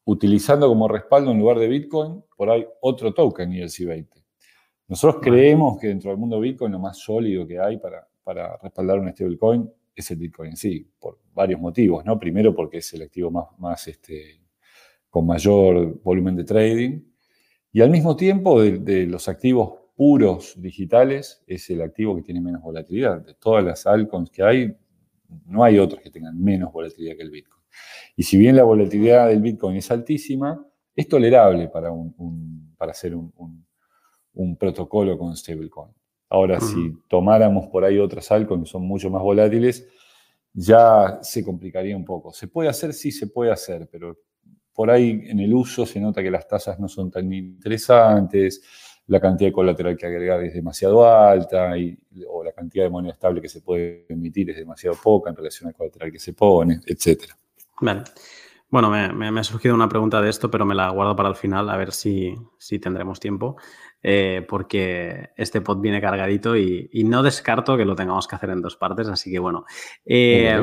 utilizando 0.04 0.68
como 0.68 0.88
respaldo 0.88 1.30
en 1.32 1.38
lugar 1.38 1.58
de 1.58 1.68
Bitcoin, 1.68 2.22
por 2.36 2.50
ahí 2.50 2.66
otro 2.80 3.12
token 3.12 3.50
ERC20. 3.50 4.08
Nosotros 4.88 5.22
creemos 5.22 5.78
que 5.78 5.88
dentro 5.88 6.10
del 6.10 6.18
mundo 6.18 6.40
Bitcoin 6.40 6.72
lo 6.72 6.78
más 6.78 6.98
sólido 6.98 7.46
que 7.46 7.58
hay 7.58 7.76
para, 7.76 8.08
para 8.24 8.56
respaldar 8.56 9.00
un 9.00 9.10
stablecoin 9.10 9.70
es 10.00 10.10
el 10.10 10.18
Bitcoin 10.18 10.50
en 10.50 10.56
sí, 10.56 10.90
por 10.98 11.18
varios 11.34 11.60
motivos. 11.60 12.04
¿no? 12.04 12.18
Primero 12.18 12.54
porque 12.54 12.78
es 12.78 12.92
el 12.94 13.02
activo 13.02 13.30
más, 13.58 13.86
este, 13.88 14.40
con 15.10 15.26
mayor 15.26 16.00
volumen 16.02 16.36
de 16.36 16.44
trading. 16.44 17.00
Y 17.72 17.80
al 17.80 17.90
mismo 17.90 18.16
tiempo, 18.16 18.62
de, 18.62 19.06
los 19.06 19.28
activos 19.28 19.78
puros 19.94 20.54
digitales, 20.60 21.42
es 21.46 21.68
el 21.70 21.82
activo 21.82 22.16
que 22.16 22.22
tiene 22.22 22.40
menos 22.40 22.62
volatilidad. 22.62 23.20
De 23.20 23.34
todas 23.34 23.64
las 23.64 23.86
altcoins 23.86 24.30
que 24.30 24.42
hay, 24.42 24.76
no 25.46 25.64
hay 25.64 25.78
otros 25.78 26.00
que 26.00 26.10
tengan 26.10 26.40
menos 26.40 26.72
volatilidad 26.72 27.16
que 27.16 27.22
el 27.22 27.30
Bitcoin. 27.30 27.62
Y 28.16 28.22
si 28.22 28.36
bien 28.38 28.56
la 28.56 28.64
volatilidad 28.64 29.28
del 29.28 29.40
Bitcoin 29.40 29.76
es 29.76 29.90
altísima, 29.90 30.64
es 30.94 31.08
tolerable 31.08 31.68
para, 31.68 31.90
para 32.76 32.90
hacer 32.90 33.14
un, 33.14 33.64
protocolo 34.58 35.16
con 35.16 35.36
stablecoin. 35.36 35.92
Ahora, 36.30 36.60
si 36.60 36.92
tomáramos 37.08 37.68
por 37.68 37.84
ahí 37.84 37.98
otras 37.98 38.30
altcoins 38.30 38.64
que 38.64 38.70
son 38.70 38.82
mucho 38.82 39.08
más 39.10 39.22
volátiles, 39.22 39.88
ya 40.52 41.18
se 41.22 41.44
complicaría 41.44 41.96
un 41.96 42.04
poco. 42.04 42.32
¿Se 42.32 42.48
puede 42.48 42.68
hacer? 42.68 42.92
Sí, 42.92 43.10
se 43.10 43.28
puede 43.28 43.50
hacer, 43.50 43.88
pero 43.90 44.18
por 44.74 44.90
ahí 44.90 45.22
en 45.24 45.40
el 45.40 45.54
uso 45.54 45.86
se 45.86 46.00
nota 46.00 46.22
que 46.22 46.30
las 46.30 46.46
tasas 46.46 46.78
no 46.78 46.88
son 46.88 47.10
tan 47.10 47.32
interesantes, 47.32 48.62
la 49.08 49.20
cantidad 49.20 49.48
de 49.48 49.52
colateral 49.52 49.96
que 49.96 50.06
agregar 50.06 50.42
es 50.44 50.54
demasiado 50.54 51.06
alta 51.06 51.72
o 52.28 52.44
la 52.44 52.52
cantidad 52.52 52.84
de 52.84 52.90
moneda 52.90 53.14
estable 53.14 53.40
que 53.40 53.48
se 53.48 53.62
puede 53.62 54.06
emitir 54.08 54.50
es 54.50 54.56
demasiado 54.56 54.96
poca 55.02 55.30
en 55.30 55.36
relación 55.36 55.68
al 55.68 55.74
colateral 55.74 56.12
que 56.12 56.18
se 56.18 56.34
pone, 56.34 56.80
etcétera. 56.86 57.36
Vale. 57.80 58.02
Bueno, 58.70 58.90
me, 58.90 59.40
ha 59.40 59.44
surgido 59.44 59.74
una 59.74 59.88
pregunta 59.88 60.20
de 60.20 60.28
esto, 60.28 60.50
pero 60.50 60.66
me 60.66 60.74
la 60.74 60.90
guardo 60.90 61.16
para 61.16 61.30
el 61.30 61.36
final, 61.36 61.70
a 61.70 61.76
ver 61.78 61.90
si, 61.90 62.34
tendremos 62.82 63.18
tiempo, 63.18 63.56
eh, 64.02 64.44
porque 64.48 65.30
este 65.36 65.60
pod 65.60 65.80
viene 65.80 66.00
cargadito 66.00 66.56
y, 66.56 66.88
no 67.04 67.22
descarto 67.22 67.76
que 67.76 67.84
lo 67.84 67.96
tengamos 67.96 68.28
que 68.28 68.36
hacer 68.36 68.50
en 68.50 68.62
dos 68.62 68.76
partes, 68.76 69.08
así 69.08 69.30
que 69.30 69.38
bueno, 69.38 69.64
eh, 70.04 70.60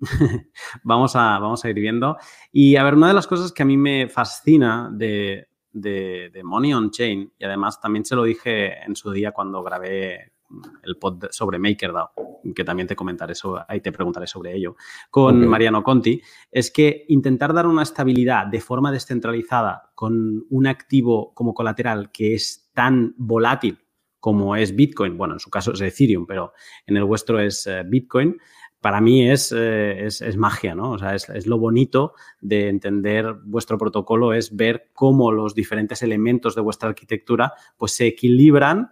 vamos, 0.82 1.16
a, 1.16 1.38
vamos 1.38 1.64
a 1.64 1.70
ir 1.70 1.76
viendo. 1.76 2.16
Y 2.52 2.76
a 2.76 2.84
ver, 2.84 2.94
una 2.94 3.08
de 3.08 3.14
las 3.14 3.26
cosas 3.26 3.52
que 3.52 3.62
a 3.62 3.66
mí 3.66 3.76
me 3.76 4.08
fascina 4.08 4.90
de, 4.92 5.48
de 5.72 6.42
Money 6.44 6.74
on 6.74 6.90
Chain, 6.90 7.32
y 7.38 7.44
además 7.44 7.80
también 7.80 8.04
se 8.04 8.16
lo 8.16 8.24
dije 8.24 8.82
en 8.84 8.96
su 8.96 9.10
día 9.12 9.32
cuando 9.32 9.62
grabé 9.62 10.34
el 10.82 10.96
pod 10.96 11.26
sobre 11.30 11.58
MakerDAO, 11.58 12.10
que 12.54 12.64
también 12.64 12.86
te 12.86 12.96
comentaré 12.96 13.34
sobre, 13.34 13.62
ahí 13.68 13.80
te 13.80 13.92
preguntaré 13.92 14.26
sobre 14.26 14.54
ello, 14.54 14.76
con 15.10 15.46
Mariano 15.46 15.82
Conti, 15.82 16.20
es 16.50 16.70
que 16.70 17.04
intentar 17.08 17.52
dar 17.54 17.66
una 17.66 17.82
estabilidad 17.82 18.46
de 18.46 18.60
forma 18.60 18.92
descentralizada 18.92 19.90
con 19.94 20.44
un 20.50 20.66
activo 20.66 21.32
como 21.34 21.54
colateral 21.54 22.10
que 22.12 22.34
es 22.34 22.63
tan 22.74 23.14
volátil 23.16 23.78
como 24.20 24.56
es 24.56 24.74
Bitcoin, 24.74 25.18
bueno, 25.18 25.34
en 25.34 25.40
su 25.40 25.50
caso 25.50 25.72
es 25.72 25.80
Ethereum, 25.80 26.26
pero 26.26 26.52
en 26.86 26.96
el 26.96 27.04
vuestro 27.04 27.38
es 27.40 27.66
eh, 27.66 27.82
Bitcoin, 27.86 28.38
para 28.80 29.00
mí 29.00 29.30
es, 29.30 29.52
eh, 29.56 30.04
es, 30.04 30.36
magia, 30.36 30.74
¿no? 30.74 30.92
O 30.92 30.98
sea, 30.98 31.14
es, 31.14 31.28
es, 31.30 31.46
lo 31.46 31.58
bonito 31.58 32.14
de 32.40 32.68
entender 32.68 33.34
vuestro 33.44 33.78
protocolo, 33.78 34.34
es 34.34 34.54
ver 34.54 34.90
cómo 34.92 35.32
los 35.32 35.54
diferentes 35.54 36.02
elementos 36.02 36.54
de 36.54 36.60
vuestra 36.60 36.90
arquitectura 36.90 37.54
pues 37.78 37.92
se 37.92 38.06
equilibran 38.06 38.90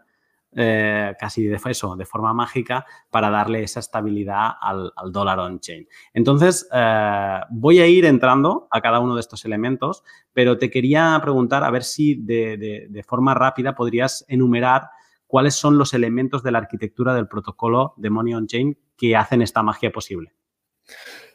eh, 0.54 1.14
casi 1.18 1.44
de 1.44 1.58
eso, 1.64 1.96
de 1.96 2.04
forma 2.04 2.34
mágica 2.34 2.84
para 3.08 3.30
darle 3.30 3.62
esa 3.62 3.80
estabilidad 3.80 4.50
al, 4.60 4.92
dólar 5.10 5.38
on-chain. 5.38 5.88
Entonces, 6.12 6.68
eh, 6.70 7.40
voy 7.48 7.78
a 7.78 7.86
ir 7.86 8.04
entrando 8.04 8.68
a 8.70 8.82
cada 8.82 9.00
uno 9.00 9.14
de 9.14 9.20
estos 9.20 9.46
elementos, 9.46 10.04
pero 10.34 10.58
te 10.58 10.70
quería 10.70 11.18
preguntar 11.22 11.64
a 11.64 11.70
ver 11.70 11.84
si 11.84 12.16
de, 12.16 13.02
forma 13.06 13.32
rápida 13.32 13.74
podrías 13.74 14.26
enumerar 14.28 14.90
cuáles 15.26 15.54
son 15.54 15.78
los 15.78 15.94
elementos 15.94 16.42
de 16.42 16.52
la 16.52 16.58
arquitectura 16.58 17.14
del 17.14 17.28
protocolo 17.28 17.94
de 17.96 18.10
Money 18.10 18.34
on-chain 18.34 18.78
que 18.94 19.16
hacen 19.16 19.40
esta 19.40 19.62
magia 19.62 19.90
posible. 19.90 20.34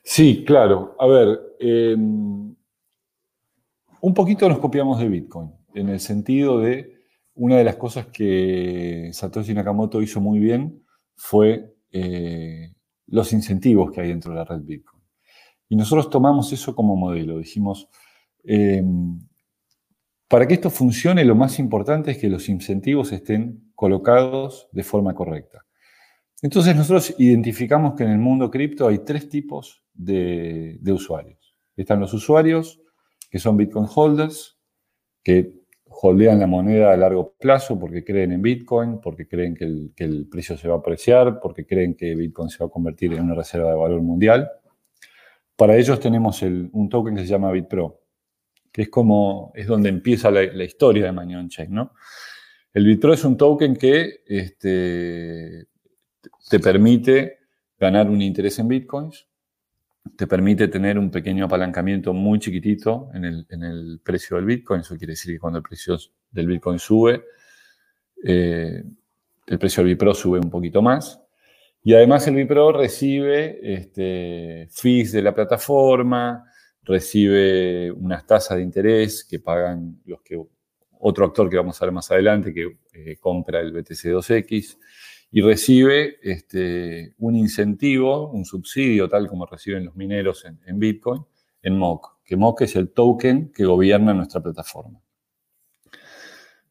Sí, 0.04 0.44
claro. 0.46 0.96
A 1.00 1.08
ver, 1.08 1.40
em, 1.60 2.56
un 4.02 4.14
poquito 4.14 4.48
nos 4.48 4.60
copiamos 4.60 5.00
de 5.00 5.10
Bitcoin, 5.10 5.52
en 5.74 5.90
el 5.90 6.00
sentido 6.00 6.60
de 6.60 6.97
una 7.38 7.58
de 7.58 7.64
las 7.64 7.76
cosas 7.76 8.08
que 8.08 9.10
Satoshi 9.14 9.54
Nakamoto 9.54 10.02
hizo 10.02 10.20
muy 10.20 10.40
bien 10.40 10.84
fue 11.16 11.76
eh, 11.92 12.74
los 13.08 13.32
incentivos 13.34 13.92
que 13.92 14.02
hay 14.02 14.10
dentro 14.10 14.32
de 14.32 14.38
la 14.38 14.46
red 14.46 14.62
Bitcoin. 14.62 15.02
Y 15.70 15.76
nosotros 15.76 16.10
tomamos 16.10 16.52
eso 16.52 16.76
como 16.76 16.96
modelo. 16.96 17.38
Dijimos, 17.38 17.90
em, 18.44 19.20
para 20.28 20.48
que 20.48 20.56
esto 20.56 20.70
funcione, 20.70 21.24
lo 21.26 21.36
más 21.36 21.60
importante 21.60 22.12
es 22.12 22.18
que 22.18 22.30
los 22.30 22.50
incentivos 22.50 23.12
estén 23.12 23.72
colocados 23.76 24.68
de 24.72 24.84
forma 24.84 25.14
correcta. 25.14 25.66
Entonces 26.42 26.76
nosotros 26.76 27.16
identificamos 27.18 27.96
que 27.96 28.04
en 28.04 28.12
el 28.12 28.20
mundo 28.20 28.52
cripto 28.52 28.88
hay 28.88 29.00
tres 29.00 29.30
tipos 29.30 29.84
de 29.94 30.92
usuarios. 30.92 31.56
Están 31.76 32.00
los 32.00 32.14
usuarios 32.14 32.80
que 33.30 33.40
son 33.40 33.58
Bitcoin 33.58 33.88
holders, 33.94 34.58
que 35.24 35.57
holdean 36.00 36.40
la 36.40 36.48
moneda 36.48 36.94
a 36.94 36.98
largo 36.98 37.34
plazo 37.40 37.80
porque 37.80 38.04
creen 38.04 38.32
en 38.32 38.42
Bitcoin, 38.42 39.00
porque 39.02 39.28
creen 39.28 39.56
que 39.56 39.66
el, 39.66 40.28
precio 40.30 40.56
se 40.56 40.68
va 40.68 40.76
a 40.76 40.78
apreciar, 40.78 41.40
porque 41.40 41.66
creen 41.66 41.96
que 41.96 42.16
Bitcoin 42.16 42.50
se 42.50 42.60
va 42.60 42.68
a 42.68 42.70
convertir 42.70 43.14
en 43.14 43.24
una 43.24 43.34
reserva 43.34 43.72
de 43.72 43.78
valor 43.78 44.02
mundial. 44.02 44.50
Para 45.56 45.76
ellos 45.76 46.00
tenemos 46.00 46.42
un 46.44 46.88
token 46.90 47.16
que 47.16 47.22
se 47.22 47.28
llama 47.28 47.52
BitPro, 47.52 48.00
que 48.72 48.84
es 48.84 48.90
como, 48.90 49.52
es 49.56 49.66
donde 49.66 49.90
empieza 49.90 50.30
la, 50.30 50.64
historia 50.64 51.06
de 51.06 51.12
Manion 51.12 51.50
Chain, 51.50 51.74
¿no? 51.74 51.94
El 52.72 52.86
BitPro 52.86 53.14
es 53.14 53.26
un 53.26 53.36
token 53.36 53.76
que 53.76 54.22
este, 54.28 55.66
te 56.48 56.60
permite 56.60 57.40
ganar 57.80 58.08
un 58.08 58.22
interés 58.22 58.60
en 58.60 58.68
Bitcoins, 58.68 59.27
te 60.16 60.28
permite 60.28 60.68
tener 60.68 60.98
un 60.98 61.10
pequeño 61.10 61.46
apalancamiento 61.46 62.14
muy 62.14 62.40
chiquitito 62.40 63.10
en 63.14 63.26
el, 63.26 64.00
precio 64.04 64.38
del 64.38 64.46
Bitcoin. 64.46 64.82
Eso 64.82 64.98
quiere 64.98 65.14
decir 65.14 65.34
que 65.34 65.40
cuando 65.40 65.58
el 65.58 65.64
precio 65.64 65.98
del 66.32 66.48
Bitcoin 66.48 66.80
sube, 66.80 67.26
eh, 68.24 68.84
el 69.48 69.60
precio 69.60 69.84
del 69.84 69.94
Bipro 69.94 70.14
sube 70.14 70.40
un 70.40 70.50
poquito 70.50 70.82
más. 70.82 71.22
Y 71.84 71.94
además 71.94 72.28
el 72.28 72.36
Bipro 72.36 72.72
recibe 72.72 73.60
este, 73.62 74.68
fees 74.72 75.12
de 75.12 75.22
la 75.22 75.34
plataforma, 75.34 76.44
recibe 76.84 77.92
unas 77.92 78.26
tasas 78.26 78.58
de 78.58 78.64
interés 78.64 79.24
que 79.24 79.40
pagan 79.40 80.02
los 80.06 80.22
que 80.22 80.42
otro 81.00 81.26
actor 81.26 81.50
que 81.50 81.58
vamos 81.58 81.82
a 81.82 81.86
ver 81.86 81.94
más 81.94 82.10
adelante 82.12 82.54
que 82.54 82.78
eh, 82.94 83.18
compra 83.18 83.60
el 83.60 83.74
BTC2X 83.74 84.78
y 85.32 85.42
recibe 85.42 86.18
este, 86.22 87.14
un 87.18 87.36
incentivo, 87.36 88.32
un 88.32 88.46
subsidio, 88.46 89.10
tal 89.10 89.28
como 89.28 89.46
reciben 89.46 89.86
los 89.86 89.96
mineros 89.96 90.46
en, 90.46 90.80
Bitcoin, 90.80 91.24
en 91.62 91.78
MOC, 91.78 92.24
que 92.24 92.38
MOC 92.38 92.62
es 92.62 92.76
el 92.76 92.92
token 92.92 93.52
que 93.52 93.66
gobierna 93.66 94.14
nuestra 94.14 94.42
plataforma. 94.42 95.02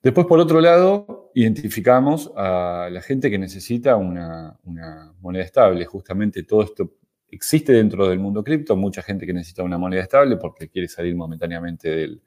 Después, 0.02 0.26
por 0.26 0.38
otro 0.38 0.60
lado, 0.60 1.32
identificamos 1.34 2.32
a 2.36 2.88
la 2.90 3.02
gente 3.02 3.30
que 3.30 3.38
necesita 3.38 3.96
una, 3.96 4.58
moneda 5.20 5.42
estable. 5.42 5.84
Justamente 5.84 6.44
todo 6.44 6.62
esto 6.62 6.94
existe 7.28 7.72
dentro 7.72 8.08
del 8.08 8.20
mundo 8.20 8.44
cripto, 8.44 8.76
mucha 8.76 9.02
gente 9.02 9.26
que 9.26 9.32
necesita 9.32 9.64
una 9.64 9.78
moneda 9.78 10.02
estable 10.02 10.36
porque 10.36 10.68
quiere 10.68 10.88
salir 10.88 11.16
momentáneamente 11.16 11.90
del, 11.90 12.22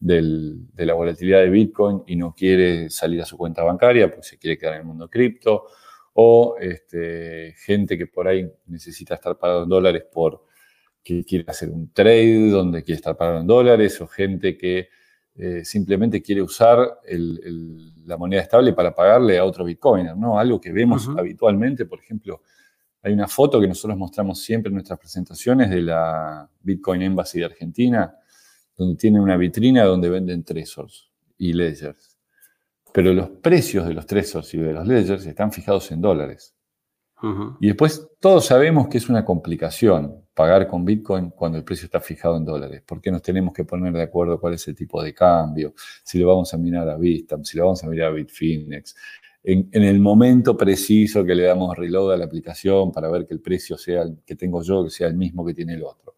de 0.00 0.84
la 0.86 0.94
volatilidad 0.94 1.40
de 1.40 1.50
Bitcoin 1.50 2.02
y 2.06 2.16
no 2.16 2.34
quiere 2.34 2.88
salir 2.88 3.20
a 3.20 3.24
su 3.24 3.36
cuenta 3.36 3.64
bancaria 3.64 4.08
porque 4.08 4.28
se 4.28 4.38
quiere 4.38 4.56
quedar 4.56 4.74
en 4.74 4.80
el 4.80 4.86
mundo 4.86 5.08
cripto, 5.08 5.66
o 6.14 6.56
este, 6.60 7.54
gente 7.58 7.96
que 7.96 8.06
por 8.06 8.28
ahí 8.28 8.48
necesita 8.66 9.14
estar 9.14 9.36
pagado 9.36 9.64
en 9.64 9.68
dólares 9.68 10.04
porque 10.12 11.24
quiere 11.24 11.44
hacer 11.46 11.70
un 11.70 11.92
trade 11.92 12.50
donde 12.50 12.82
quiere 12.82 12.96
estar 12.96 13.16
pagado 13.16 13.40
en 13.40 13.46
dólares, 13.46 14.00
o 14.00 14.06
gente 14.06 14.56
que 14.56 14.88
eh, 15.36 15.64
simplemente 15.64 16.20
quiere 16.20 16.42
usar 16.42 16.98
la 18.04 18.16
moneda 18.16 18.42
estable 18.42 18.72
para 18.72 18.92
pagarle 18.92 19.38
a 19.38 19.44
otro 19.44 19.64
Bitcoiner, 19.64 20.16
¿no? 20.16 20.38
Algo 20.38 20.60
que 20.60 20.72
vemos 20.72 21.08
habitualmente, 21.16 21.86
por 21.86 22.00
ejemplo, 22.00 22.42
hay 23.02 23.12
una 23.12 23.28
foto 23.28 23.60
que 23.60 23.68
nosotros 23.68 23.96
mostramos 23.96 24.40
siempre 24.40 24.70
en 24.70 24.74
nuestras 24.74 24.98
presentaciones 24.98 25.70
de 25.70 25.82
la 25.82 26.50
Bitcoin 26.60 27.02
Embassy 27.02 27.38
de 27.38 27.44
Argentina, 27.44 28.16
donde 28.78 28.96
tienen 28.96 29.20
una 29.20 29.36
vitrina 29.36 29.84
donde 29.84 30.08
venden 30.08 30.44
Trezors 30.44 31.10
y 31.36 31.52
Ledgers. 31.52 32.16
Pero 32.94 33.12
los 33.12 33.28
precios 33.28 33.86
de 33.86 33.92
los 33.92 34.06
Trezors 34.06 34.54
y 34.54 34.58
de 34.58 34.72
los 34.72 34.86
Ledgers 34.86 35.26
están 35.26 35.52
fijados 35.52 35.90
en 35.90 36.00
dólares. 36.00 36.54
Y 37.60 37.66
después 37.66 38.08
todos 38.20 38.46
sabemos 38.46 38.86
que 38.86 38.98
es 38.98 39.08
una 39.08 39.24
complicación 39.24 40.22
pagar 40.34 40.68
con 40.68 40.84
Bitcoin 40.84 41.30
cuando 41.30 41.58
el 41.58 41.64
precio 41.64 41.86
está 41.86 42.00
fijado 42.00 42.36
en 42.36 42.44
dólares, 42.44 42.84
porque 42.86 43.10
nos 43.10 43.22
tenemos 43.22 43.52
que 43.52 43.64
poner 43.64 43.92
de 43.92 44.02
acuerdo 44.02 44.38
cuál 44.38 44.54
es 44.54 44.68
el 44.68 44.76
tipo 44.76 45.02
de 45.02 45.12
cambio, 45.12 45.74
si 46.04 46.20
lo 46.20 46.28
vamos 46.28 46.54
a 46.54 46.58
mirar 46.58 46.88
a 46.88 46.96
Bitstamp, 46.96 47.44
si 47.44 47.58
lo 47.58 47.64
vamos 47.64 47.82
a 47.82 47.88
mirar 47.88 48.12
a 48.12 48.14
Bitfinex, 48.14 48.94
en, 49.42 49.68
en, 49.72 49.82
el 49.82 49.98
momento 49.98 50.56
preciso 50.56 51.24
que 51.24 51.34
le 51.34 51.42
damos 51.42 51.76
reload 51.76 52.12
a 52.12 52.16
la 52.16 52.26
aplicación 52.26 52.92
para 52.92 53.10
ver 53.10 53.26
que 53.26 53.34
el 53.34 53.40
precio 53.40 53.76
sea 53.76 54.02
el 54.02 54.18
que 54.24 54.36
tengo 54.36 54.62
yo, 54.62 54.84
que 54.84 54.90
sea 54.90 55.08
el 55.08 55.16
mismo 55.16 55.44
que 55.44 55.54
tiene 55.54 55.74
el 55.74 55.82
otro. 55.82 56.14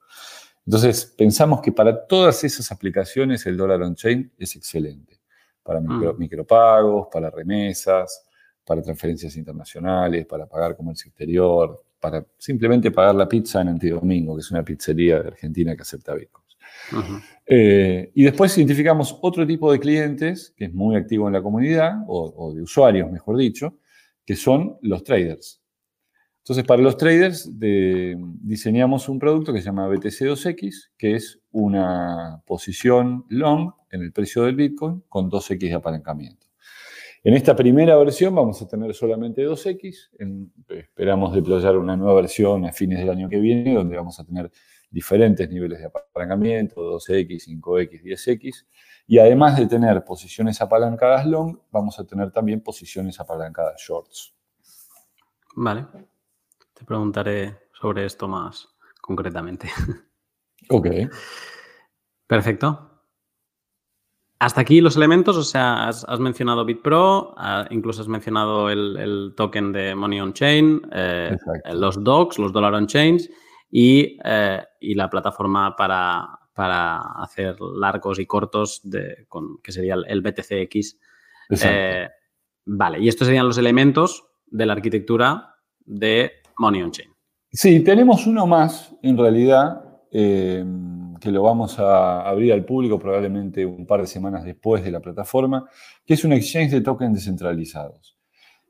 Entonces, 0.71 1.05
pensamos 1.05 1.61
que 1.61 1.73
para 1.73 2.07
todas 2.07 2.45
esas 2.45 2.71
aplicaciones 2.71 3.45
el 3.45 3.57
dólar 3.57 3.83
on-chain 3.83 4.31
es 4.39 4.55
excelente. 4.55 5.19
Para 5.65 5.81
mm. 5.81 6.17
micropagos, 6.17 7.09
para 7.13 7.29
remesas, 7.29 8.25
para 8.65 8.81
transferencias 8.81 9.37
internacionales, 9.37 10.27
para 10.27 10.47
pagar 10.47 10.77
comercio 10.77 11.09
exterior, 11.09 11.83
para 11.99 12.25
simplemente 12.39 12.93
pagar 12.93 13.17
la 13.17 13.27
pizza 13.27 13.61
en 13.63 13.67
Antidomingo, 13.71 14.37
que 14.37 14.43
es 14.43 14.51
una 14.53 14.63
pizzería 14.63 15.21
de 15.21 15.29
Argentina 15.31 15.75
que 15.75 15.83
acepta 15.83 16.15
bitcoins. 16.15 16.57
Eh, 17.47 18.13
y 18.15 18.23
después 18.23 18.57
identificamos 18.57 19.19
otro 19.23 19.45
tipo 19.45 19.73
de 19.73 19.81
clientes 19.81 20.55
que 20.57 20.67
es 20.67 20.73
muy 20.73 20.95
activo 20.95 21.27
en 21.27 21.33
la 21.33 21.43
comunidad, 21.43 21.95
o 22.07 22.53
de 22.55 22.63
usuarios, 22.63 23.11
mejor 23.11 23.37
dicho, 23.39 23.75
que 24.25 24.37
son 24.37 24.79
los 24.83 25.03
traders. 25.03 25.60
Entonces, 26.43 26.65
para 26.65 26.83
los 26.83 26.97
traders 26.97 27.51
diseñamos 27.59 29.09
un 29.09 29.19
producto 29.19 29.53
que 29.53 29.61
se 29.61 29.67
llama 29.67 29.89
BTC2X, 29.89 30.91
que 30.97 31.15
es 31.15 31.39
una 31.53 32.43
posición 32.47 33.25
long 33.29 33.73
en 33.91 34.03
el 34.03 34.13
precio 34.13 34.45
del 34.45 34.57
Bitcoin 34.57 35.05
con 35.09 35.31
2X 35.31 35.59
de 35.59 35.75
apalancamiento. 35.75 36.47
En 37.23 37.35
esta 37.35 37.55
primera 37.55 37.95
versión 37.97 38.35
vamos 38.35 38.63
a 38.63 38.67
tener 38.67 38.95
solamente 38.95 39.47
2X. 39.47 40.11
esperamos 40.69 41.35
deployar 41.35 41.77
una 41.77 41.95
nueva 41.95 42.15
versión 42.15 42.65
a 42.65 42.73
fines 42.73 42.99
del 42.99 43.11
año 43.11 43.29
que 43.29 43.39
viene, 43.39 43.75
donde 43.75 43.97
vamos 43.97 44.19
a 44.19 44.25
tener 44.25 44.51
diferentes 44.91 45.49
niveles 45.51 45.81
de 45.81 45.87
apalancamiento, 45.87 46.81
2X, 46.81 47.61
5X, 47.61 48.03
10X. 48.03 48.67
Y 49.07 49.19
además 49.19 49.59
de 49.59 49.67
tener 49.67 50.03
posiciones 50.05 50.63
apalancadas 50.63 51.27
long, 51.27 51.59
vamos 51.71 51.99
a 52.01 52.05
tener 52.05 52.31
también 52.31 52.63
posiciones 52.63 53.21
apalancadas 53.21 53.79
shorts. 53.79 54.35
Vale. 55.57 55.87
Te 56.81 56.87
preguntaré 56.87 57.59
sobre 57.79 58.07
esto 58.07 58.27
más 58.27 58.69
concretamente. 59.01 59.69
Ok. 60.69 60.87
Perfecto. 62.29 63.03
Hasta 64.39 64.61
aquí 64.61 64.81
los 64.81 64.95
elementos, 64.95 65.37
o 65.37 65.43
sea, 65.43 65.89
has, 65.89 66.21
mencionado 66.21 66.67
BitPro, 66.67 67.35
ah, 67.37 67.67
incluso 67.71 68.03
has 68.03 68.09
mencionado 68.09 68.69
el, 68.71 69.33
token 69.37 69.73
de 69.73 69.95
Money 69.95 70.21
on 70.21 70.33
Chain, 70.35 70.83
eh, 70.93 71.35
los 71.73 72.05
docs, 72.05 72.39
los 72.39 72.53
Dollar 72.53 72.75
on 72.75 72.87
Chains 72.87 73.29
y, 73.71 74.19
eh, 74.23 74.63
la 74.81 75.11
plataforma 75.11 75.75
para, 75.75 76.39
hacer 77.17 77.57
largos 77.61 78.21
y 78.21 78.27
cortos, 78.27 78.81
de, 78.85 79.25
con, 79.27 79.59
que 79.63 79.73
sería 79.73 79.97
el, 80.07 80.21
BTCX. 80.21 80.99
Eh, 81.65 82.09
vale, 82.67 83.01
y 83.01 83.09
estos 83.09 83.27
serían 83.27 83.49
los 83.49 83.59
elementos 83.59 84.25
de 84.47 84.67
la 84.67 84.75
arquitectura 84.75 85.57
de 85.81 86.40
Money 86.61 86.83
on 86.83 86.91
Chain. 86.91 87.09
Sí, 87.51 87.81
tenemos 87.81 88.27
uno 88.27 88.47
más, 88.47 88.95
en 89.03 89.17
realidad 89.17 89.83
que 90.13 91.31
lo 91.31 91.43
vamos 91.43 91.79
a 91.79 92.29
abrir 92.29 92.53
al 92.53 92.65
público 92.65 92.99
probablemente 92.99 93.65
un 93.65 93.87
par 93.87 94.01
de 94.01 94.07
semanas 94.07 94.45
después 94.45 94.83
de 94.83 94.91
la 94.91 95.01
plataforma, 95.01 95.69
que 96.05 96.15
es 96.15 96.25
un 96.25 96.33
exchange 96.33 96.73
de 96.73 96.81
tokens 96.81 97.15
descentralizados. 97.15 98.19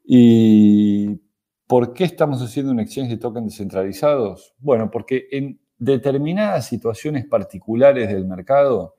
¿Y 0.05 1.18
por 1.66 1.94
qué 1.94 2.05
estamos 2.05 2.42
haciendo 2.42 2.72
un 2.72 2.81
exchange 2.81 3.11
de 3.11 3.16
tokens 3.16 3.53
descentralizados? 3.53 4.55
Bueno, 4.59 4.90
porque 4.90 5.29
en 5.31 5.61
determinadas 5.79 6.66
situaciones 6.66 7.26
particulares 7.26 8.09
del 8.09 8.26
mercado 8.26 8.96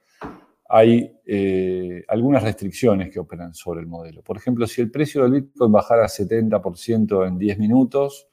hay 0.67 1.11
eh, 1.25 2.03
algunas 2.07 2.41
restricciones 2.41 3.11
que 3.11 3.19
operan 3.19 3.53
sobre 3.53 3.81
el 3.81 3.87
modelo. 3.87 4.23
Por 4.23 4.37
ejemplo, 4.37 4.65
si 4.65 4.81
el 4.81 4.89
precio 4.89 5.21
del 5.23 5.33
Bitcoin 5.33 5.71
bajara 5.71 6.07
70% 6.07 7.27
en 7.27 7.37
10 7.37 7.59
minutos, 7.59 8.30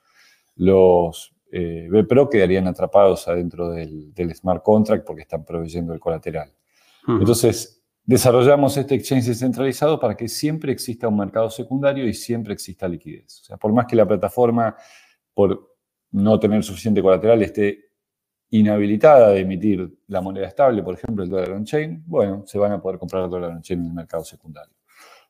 los 0.58 1.34
eh, 1.50 1.88
BPRO 1.90 2.28
quedarían 2.28 2.66
atrapados 2.66 3.26
adentro 3.26 3.70
del, 3.70 4.12
smart 4.34 4.62
contract 4.62 5.06
porque 5.06 5.22
están 5.22 5.44
proveyendo 5.44 5.94
el 5.94 6.00
colateral. 6.00 6.52
Entonces, 7.06 7.82
desarrollamos 8.04 8.76
este 8.76 8.94
exchange 8.94 9.28
descentralizado 9.28 9.98
para 9.98 10.14
que 10.14 10.28
siempre 10.28 10.72
exista 10.72 11.08
un 11.08 11.16
mercado 11.16 11.48
secundario 11.48 12.06
y 12.06 12.12
siempre 12.12 12.52
exista 12.52 12.86
liquidez. 12.86 13.40
O 13.40 13.44
sea, 13.44 13.56
por 13.56 13.72
más 13.72 13.86
que 13.86 13.96
la 13.96 14.06
plataforma, 14.06 14.76
por 15.32 15.74
no 16.10 16.38
tener 16.38 16.62
suficiente 16.62 17.00
colateral, 17.00 17.40
esté 17.40 17.88
inhabilitada 18.50 19.30
de 19.30 19.40
emitir 19.40 19.98
la 20.08 20.20
moneda 20.20 20.48
estable, 20.48 20.82
por 20.82 20.94
ejemplo, 20.94 21.24
el 21.24 21.30
dólar 21.30 21.52
on-chain, 21.52 22.02
bueno, 22.06 22.42
se 22.46 22.58
van 22.58 22.72
a 22.72 22.82
poder 22.82 22.98
comprar 22.98 23.24
el 23.24 23.30
dólar 23.30 23.52
on-chain 23.52 23.80
en 23.80 23.86
el 23.86 23.94
mercado 23.94 24.24
secundario. 24.24 24.77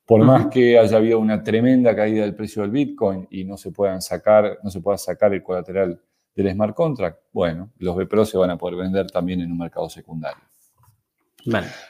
Por 0.08 0.24
más 0.24 0.46
que 0.46 0.78
haya 0.78 0.96
habido 0.96 1.18
una 1.18 1.42
tremenda 1.42 1.94
caída 1.94 2.22
del 2.22 2.34
precio 2.34 2.62
del 2.62 2.70
Bitcoin 2.70 3.28
y 3.30 3.44
no 3.44 3.58
se 3.58 3.72
puedan 3.72 4.00
sacar, 4.00 4.58
no 4.64 4.70
se 4.70 4.80
pueda 4.80 4.96
sacar 4.96 5.34
el 5.34 5.42
colateral 5.42 6.00
del 6.34 6.50
smart 6.50 6.74
contract, 6.74 7.18
bueno, 7.30 7.72
los 7.76 7.94
BPRO 7.94 8.24
se 8.24 8.38
van 8.38 8.48
a 8.48 8.56
poder 8.56 8.76
vender 8.76 9.10
también 9.10 9.42
en 9.42 9.52
un 9.52 9.58
mercado 9.58 9.90
secundario. 9.90 10.42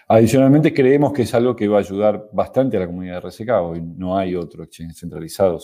Adicionalmente, 0.09 0.75
creemos 0.75 1.13
que 1.13 1.23
es 1.23 1.33
algo 1.33 1.55
que 1.55 1.69
va 1.69 1.77
a 1.77 1.81
ayudar 1.81 2.29
bastante 2.33 2.77
a 2.77 2.81
la 2.81 2.87
comunidad 2.87 3.23
de 3.23 3.29
RSK. 3.29 3.51
Hoy 3.63 3.83
no 3.83 4.19
hay 4.19 4.35
otro 4.35 4.65
exchange 4.65 4.97
centralizado 4.97 5.61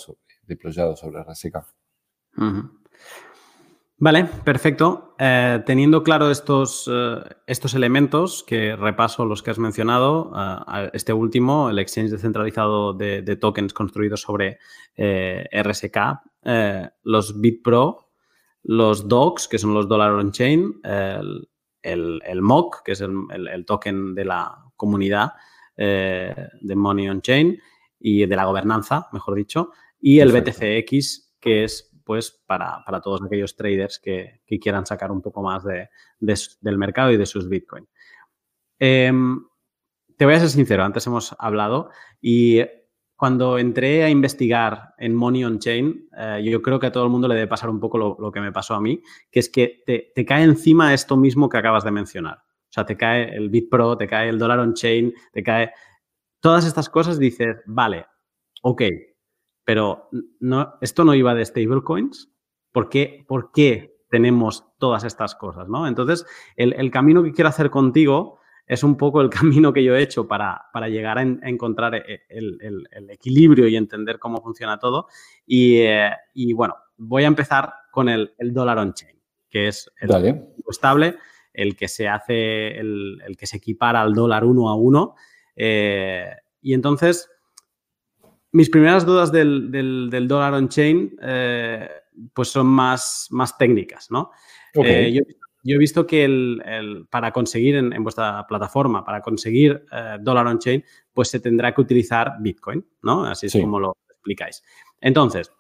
deployado 0.47 0.95
sobre 0.95 1.25
RSK. 1.25 1.57
Vale, 3.97 4.25
perfecto. 4.45 5.15
Eh, 5.19 5.63
teniendo 5.65 6.03
claro 6.03 6.31
estos, 6.31 6.91
eh, 6.93 7.23
estos 7.47 7.75
elementos, 7.75 8.43
que 8.43 8.75
repaso 8.75 9.25
los 9.25 9.43
que 9.43 9.53
has 9.53 9.59
mencionado, 9.59 10.33
eh, 10.37 10.91
este 10.93 11.13
último, 11.13 11.71
el 11.71 11.79
exchange 11.79 12.11
descentralizado 12.11 12.93
de, 12.93 13.23
de 13.23 13.37
tokens 13.37 13.73
construidos 13.73 14.23
sobre 14.23 14.59
RSK, 14.97 15.97
los 17.03 17.41
BitPro 17.41 18.01
los 18.67 19.09
DOCs, 19.09 19.47
que 19.47 19.59
son 19.59 19.75
los 19.75 19.89
Dollar 19.89 20.13
On 20.13 20.33
Chain, 20.33 20.81
el, 20.83 21.49
el, 21.83 22.43
MOC, 22.43 22.83
que 22.83 22.93
es 22.93 23.03
el, 23.03 23.65
token 23.67 24.15
de 24.15 24.25
la 24.25 24.73
comunidad 24.75 25.33
de 25.77 26.75
Money 26.75 27.09
On 27.11 27.21
Chain 27.21 27.59
y 28.01 28.25
de 28.25 28.37
la 28.37 28.47
gobernanza, 28.47 29.09
mejor 29.13 29.35
dicho, 29.35 29.71
y 30.01 30.21
el 30.21 30.33
BTCX, 30.33 31.35
que 31.41 31.65
es 31.65 31.94
pues 32.05 32.43
para, 32.47 32.85
todos 33.03 33.23
aquellos 33.23 33.57
traders 33.57 33.99
que, 33.99 34.43
quieran 34.61 34.87
sacar 34.87 35.11
un 35.11 35.23
poco 35.23 35.43
más 35.43 35.65
de, 35.65 35.89
del 36.21 36.79
mercado 36.79 37.11
y 37.11 37.17
de 37.17 37.27
sus 37.27 37.49
Bitcoin. 37.49 37.89
Em, 38.79 39.45
te 40.17 40.25
voy 40.25 40.35
a 40.35 40.41
ser 40.41 40.51
sincero, 40.51 40.85
antes 40.85 41.07
hemos 41.07 41.35
hablado 41.39 41.91
y 42.21 42.61
cuando 43.17 43.59
entré 43.59 44.05
a 44.05 44.11
investigar 44.11 44.95
en 44.99 45.15
Money 45.15 45.45
on 45.45 45.59
Chain, 45.59 46.09
eh, 46.17 46.43
yo 46.45 46.61
creo 46.61 46.81
que 46.81 46.87
a 46.89 46.93
todo 46.93 47.05
el 47.05 47.11
mundo 47.11 47.29
le 47.29 47.35
debe 47.37 47.47
pasar 47.47 47.71
un 47.71 47.81
poco 47.81 47.97
lo, 47.97 48.33
que 48.33 48.41
me 48.41 48.53
pasó 48.53 48.75
a 48.75 48.81
mí, 48.81 49.01
que 49.31 49.41
es 49.41 49.49
que 49.49 49.83
te, 49.87 50.25
cae 50.25 50.43
encima 50.43 50.93
esto 50.93 51.17
mismo 51.17 51.49
que 51.49 51.57
acabas 51.57 51.85
de 51.85 51.91
mencionar. 51.91 52.39
O 52.39 52.73
sea, 52.75 52.85
te 52.85 52.97
cae 52.97 53.35
el 53.35 53.51
BitPro, 53.51 53.97
te 53.97 54.09
cae 54.09 54.29
el 54.29 54.39
dólar 54.39 54.59
on 54.59 54.75
chain, 54.75 55.15
te 55.33 55.43
cae 55.43 55.73
todas 56.41 56.67
estas 56.67 56.89
cosas, 56.89 57.19
dices, 57.19 57.63
vale, 57.67 58.07
ok, 58.63 58.83
pero 59.65 60.09
no, 60.41 60.75
esto 60.81 61.05
no 61.05 61.15
iba 61.15 61.35
de 61.35 61.45
stablecoins. 61.45 62.31
¿Por 62.73 62.89
qué, 62.89 63.25
¿Por 63.27 63.53
qué 63.53 63.97
tenemos 64.11 64.65
todas 64.79 65.05
estas 65.05 65.35
cosas? 65.35 65.69
¿no? 65.69 65.87
Entonces, 65.87 66.27
el, 66.57 66.73
el 66.75 66.91
camino 66.91 67.23
que 67.23 67.33
quiero 67.33 67.49
hacer 67.49 67.71
contigo 67.71 68.41
es 68.67 68.83
un 68.83 68.97
poco 68.97 69.21
el 69.21 69.31
camino 69.31 69.73
que 69.73 69.85
yo 69.85 69.95
he 69.95 70.03
hecho 70.03 70.27
para, 70.27 70.71
llegar 70.89 71.19
a, 71.19 71.23
encontrar 71.23 71.95
eh, 71.95 72.23
el, 72.29 72.87
equilibrio 73.11 73.69
y 73.69 73.77
entender 73.77 74.19
cómo 74.19 74.41
funciona 74.41 74.79
todo. 74.79 75.09
Eh, 75.47 76.11
y, 76.35 76.53
bueno, 76.53 76.77
voy 76.97 77.25
a 77.25 77.29
empezar 77.29 77.73
con 77.91 78.09
el, 78.09 78.35
dólar 78.39 78.79
on-chain, 78.79 79.21
que 79.49 79.69
es 79.69 79.91
el 80.01 80.45
estable, 80.69 81.17
el 81.53 81.77
que 81.77 81.89
se 81.89 82.09
hace, 82.09 82.79
el, 82.79 83.37
que 83.39 83.47
se 83.47 83.59
equipara 83.59 84.01
al 84.01 84.15
dólar 84.15 84.45
uno 84.45 84.69
a 84.69 84.75
uno. 84.75 85.15
Eh, 85.55 86.31
y 86.61 86.75
entonces, 86.75 87.31
mis 88.55 88.71
primeras 88.71 89.05
dudas 89.05 89.31
del, 89.31 90.09
dólar 90.27 90.55
on-chain, 90.55 91.17
pues 92.33 92.49
son 92.49 92.67
más, 92.67 93.29
más 93.31 93.59
técnicas, 93.59 94.11
¿no? 94.11 94.31
yo 95.65 95.77
he 95.77 95.79
visto 95.79 96.07
que 96.07 96.25
el, 96.25 97.07
para 97.11 97.33
conseguir 97.33 97.77
en, 97.77 98.03
vuestra 98.05 98.47
plataforma, 98.47 99.03
para 99.05 99.23
conseguir 99.23 99.87
eh, 99.91 100.19
dólar 100.21 100.47
on-chain, 100.47 100.85
pues 101.13 101.29
se 101.29 101.41
tendrá 101.41 101.75
que 101.75 101.81
utilizar 101.81 102.35
Bitcoin, 102.41 102.87
¿no? 103.03 103.25
Así 103.25 103.47
es 103.47 103.55
como 103.55 103.81
lo 103.81 103.97
explicáis. 104.11 104.63
Entonces, 105.01 105.51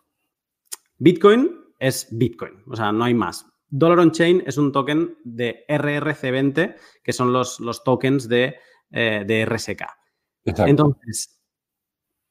Bitcoin 0.98 1.50
es 1.78 2.06
Bitcoin, 2.10 2.62
o 2.66 2.76
sea, 2.76 2.92
no 2.92 3.04
hay 3.04 3.14
más. 3.14 3.46
Dollar 3.70 3.98
on-chain 3.98 4.44
es 4.46 4.58
un 4.58 4.70
token 4.70 5.16
de 5.24 5.64
RRC20, 5.68 6.76
que 7.02 7.12
son 7.12 7.32
los, 7.32 7.58
los 7.58 7.82
tokens 7.82 8.28
de, 8.28 8.56
eh, 8.92 9.46
RSK. 9.48 9.82
Entonces, 10.44 11.40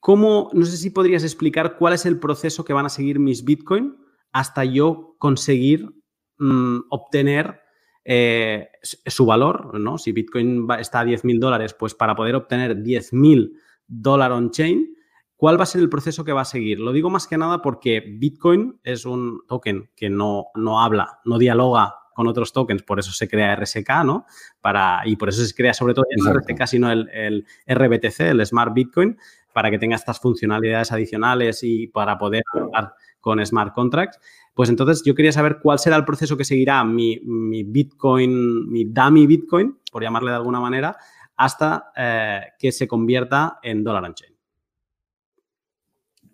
¿cómo, 0.04 0.50
no 0.52 0.66
sé 0.66 0.76
si 0.76 0.90
podrías 0.90 1.24
explicar 1.24 1.78
cuál 1.78 1.94
es 1.94 2.06
el 2.06 2.20
proceso 2.20 2.66
que 2.66 2.74
van 2.74 2.86
a 2.86 2.90
seguir 2.90 3.20
mis 3.20 3.46
Bitcoin 3.46 3.96
hasta 4.34 4.66
yo 4.66 5.16
conseguir 5.18 5.96
mm, 6.40 6.80
obtener 6.90 7.62
eh, 8.04 8.68
su 8.82 9.26
valor, 9.26 9.80
¿no? 9.80 9.98
Si 9.98 10.12
Bitcoin 10.12 10.68
está 10.78 11.00
a 11.00 11.06
10.000 11.06 11.40
dólares, 11.40 11.74
pues 11.74 11.96
para 11.96 12.18
poder 12.18 12.36
obtener 12.36 12.84
10.000 12.84 13.54
dólares 13.88 14.38
on-chain, 14.38 14.94
¿cuál 15.38 15.58
va 15.58 15.64
a 15.64 15.68
ser 15.68 15.80
el 15.80 15.88
proceso 15.88 16.26
que 16.26 16.34
va 16.34 16.42
a 16.42 16.46
seguir? 16.46 16.82
Lo 16.82 16.92
digo 16.92 17.10
más 17.10 17.26
que 17.26 17.38
nada 17.38 17.62
porque 17.62 18.04
Bitcoin 18.06 18.82
es 18.84 19.06
un 19.06 19.44
token 19.48 19.90
que 19.96 20.10
no, 20.10 20.48
no 20.54 20.82
habla, 20.82 21.22
no 21.24 21.38
dialoga 21.38 21.96
con 22.14 22.28
otros 22.28 22.52
tokens, 22.52 22.84
por 22.84 23.00
eso 23.00 23.14
se 23.14 23.30
crea 23.30 23.56
RSK, 23.56 23.90
¿no? 24.04 24.26
Para, 24.60 25.02
y 25.06 25.16
por 25.16 25.30
eso 25.30 25.46
se 25.46 25.56
crea 25.56 25.74
sobre 25.74 25.94
todo 25.94 26.06
el 26.10 26.26
RSK, 26.26 26.68
sino 26.68 26.92
el, 26.92 27.10
el 27.14 27.46
RBTC, 27.66 28.20
el 28.20 28.46
Smart 28.46 28.74
Bitcoin, 28.74 29.18
para 29.54 29.70
que 29.70 29.80
tenga 29.80 29.96
estas 29.96 30.20
funcionalidades 30.20 30.92
adicionales 30.92 31.64
y 31.64 31.88
para 31.88 32.18
poder 32.18 32.44
hablar 32.54 32.94
con 33.20 33.44
smart 33.46 33.74
contracts. 33.74 34.20
Pues 34.54 34.70
entonces 34.70 35.04
yo 35.06 35.16
quería 35.16 35.32
saber 35.32 35.60
cuál 35.62 35.80
será 35.80 35.96
el 35.96 36.06
proceso 36.06 36.38
que 36.38 36.46
seguirá 36.46 36.84
mi, 36.84 37.20
Bitcoin, 37.66 38.70
mi 38.70 38.86
dummy 38.86 39.26
Bitcoin, 39.26 39.80
por 39.92 40.04
llamarle 40.04 40.32
de 40.32 40.38
alguna 40.38 40.60
manera, 40.60 40.96
hasta 41.36 41.92
eh, 41.96 42.42
que 42.60 42.72
se 42.72 42.88
convierta 42.88 43.60
en 43.64 43.84
dólar 43.84 44.04
on 44.04 44.14
chain. 44.14 44.34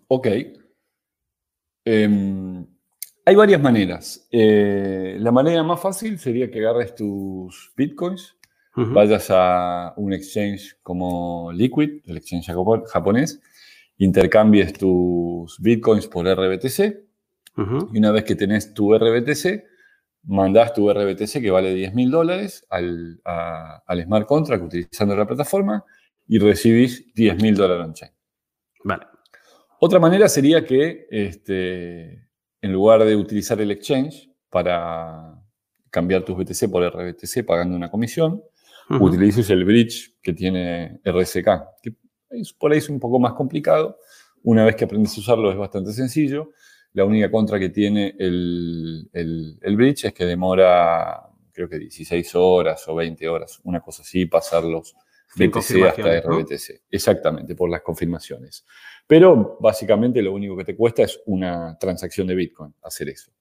Ok. 0.07 0.27
Em, 1.85 2.65
hay 3.25 3.35
varias 3.35 3.61
maneras. 3.61 4.27
Eh, 4.31 5.17
la 5.19 5.31
manera 5.31 5.61
más 5.63 5.79
fácil 5.79 6.17
sería 6.17 6.49
que 6.49 6.59
agarres 6.59 6.95
tus 6.95 7.71
bitcoins, 7.77 8.38
vayas 8.93 9.27
a 9.29 9.93
un 9.97 10.13
exchange 10.13 10.77
como 10.83 11.51
Liquid, 11.51 12.01
el 12.05 12.17
exchange 12.17 12.51
japonés, 12.87 13.41
intercambies 13.97 14.73
tus 14.73 15.59
bitcoins 15.59 16.07
por 16.07 16.25
RBTC 16.25 17.09
y 17.91 17.97
una 17.97 18.11
vez 18.11 18.23
que 18.23 18.35
tenés 18.35 18.73
tu 18.73 18.95
RBTC, 18.97 19.65
mandás 20.23 20.73
tu 20.73 20.91
RBTC 20.91 21.41
que 21.41 21.51
vale 21.51 21.73
10 21.73 21.93
mil 21.93 22.09
dólares 22.09 22.65
al, 22.69 23.21
smart 24.03 24.25
contract 24.25 24.63
utilizando 24.63 25.15
la 25.15 25.27
plataforma 25.27 25.83
y 26.27 26.39
recibís 26.39 27.13
10 27.13 27.41
mil 27.41 27.55
dólares 27.55 27.85
on-chain. 27.85 28.11
Vale. 28.83 29.07
Otra 29.81 29.99
manera 29.99 30.29
sería 30.29 30.63
que 30.65 31.07
este, 31.09 32.27
en 32.61 32.71
lugar 32.71 33.03
de 33.03 33.15
utilizar 33.15 33.59
el 33.59 33.71
exchange 33.71 34.29
para 34.49 35.41
cambiar 35.89 36.23
tus 36.23 36.37
BTC 36.37 36.69
por 36.71 36.83
RBTC 36.83 37.45
pagando 37.45 37.75
una 37.75 37.89
comisión, 37.89 38.41
utilices 38.89 39.49
el 39.49 39.65
bridge 39.65 40.15
que 40.21 40.33
tiene 40.33 40.99
RSK, 41.05 41.47
que 41.81 41.93
por 42.57 42.71
ahí 42.71 42.79
es 42.79 42.89
un 42.89 42.99
poco 42.99 43.19
más 43.19 43.33
complicado. 43.33 43.99
Una 44.43 44.65
vez 44.65 44.75
que 44.75 44.85
aprendes 44.85 45.15
a 45.17 45.21
usarlo 45.21 45.51
es 45.51 45.57
bastante 45.57 45.91
sencillo. 45.93 46.51
La 46.93 47.05
única 47.05 47.29
contra 47.29 47.59
que 47.59 47.69
tiene 47.69 48.15
el, 48.17 49.09
el, 49.13 49.75
bridge 49.75 50.05
es 50.05 50.13
que 50.13 50.25
demora, 50.25 51.21
creo 51.51 51.69
que 51.69 51.77
16 51.77 52.35
horas 52.35 52.87
o 52.87 52.95
20 52.95 53.27
horas, 53.29 53.59
una 53.63 53.79
cosa 53.79 54.01
así, 54.01 54.25
pasar 54.25 54.63
los 54.63 54.95
BTC 55.35 55.83
hasta 55.87 56.21
RBTC. 56.21 56.83
Exactamente, 56.89 57.55
por 57.55 57.69
las 57.69 57.81
confirmaciones. 57.81 58.65
Pero 59.05 59.57
básicamente 59.59 60.21
lo 60.21 60.33
único 60.33 60.57
que 60.57 60.65
te 60.65 60.75
cuesta 60.75 61.03
es 61.03 61.21
una 61.27 61.77
transacción 61.79 62.25
de 62.25 62.35
Bitcoin, 62.35 62.73
hacer 62.81 63.09
eso. 63.09 63.31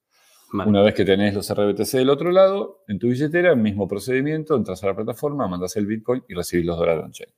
Una 0.53 0.83
vez 0.83 0.95
que 0.95 1.05
tenés 1.05 1.35
los 1.35 1.53
RBTC 1.53 1.93
del 1.93 2.11
otro 2.11 2.31
lado, 2.31 2.85
en 2.89 2.99
tu 2.99 3.09
billetera, 3.09 3.55
mismo 3.55 3.87
procedimiento, 3.87 4.57
entras 4.57 4.83
a 4.83 4.87
la 4.87 4.97
plataforma, 4.97 5.47
mandas 5.47 5.77
el 5.77 5.87
Bitcoin 5.87 6.25
y 6.29 6.35
recibís 6.35 6.65
los 6.65 6.79
dólares 6.79 7.05
on-chain. 7.05 7.31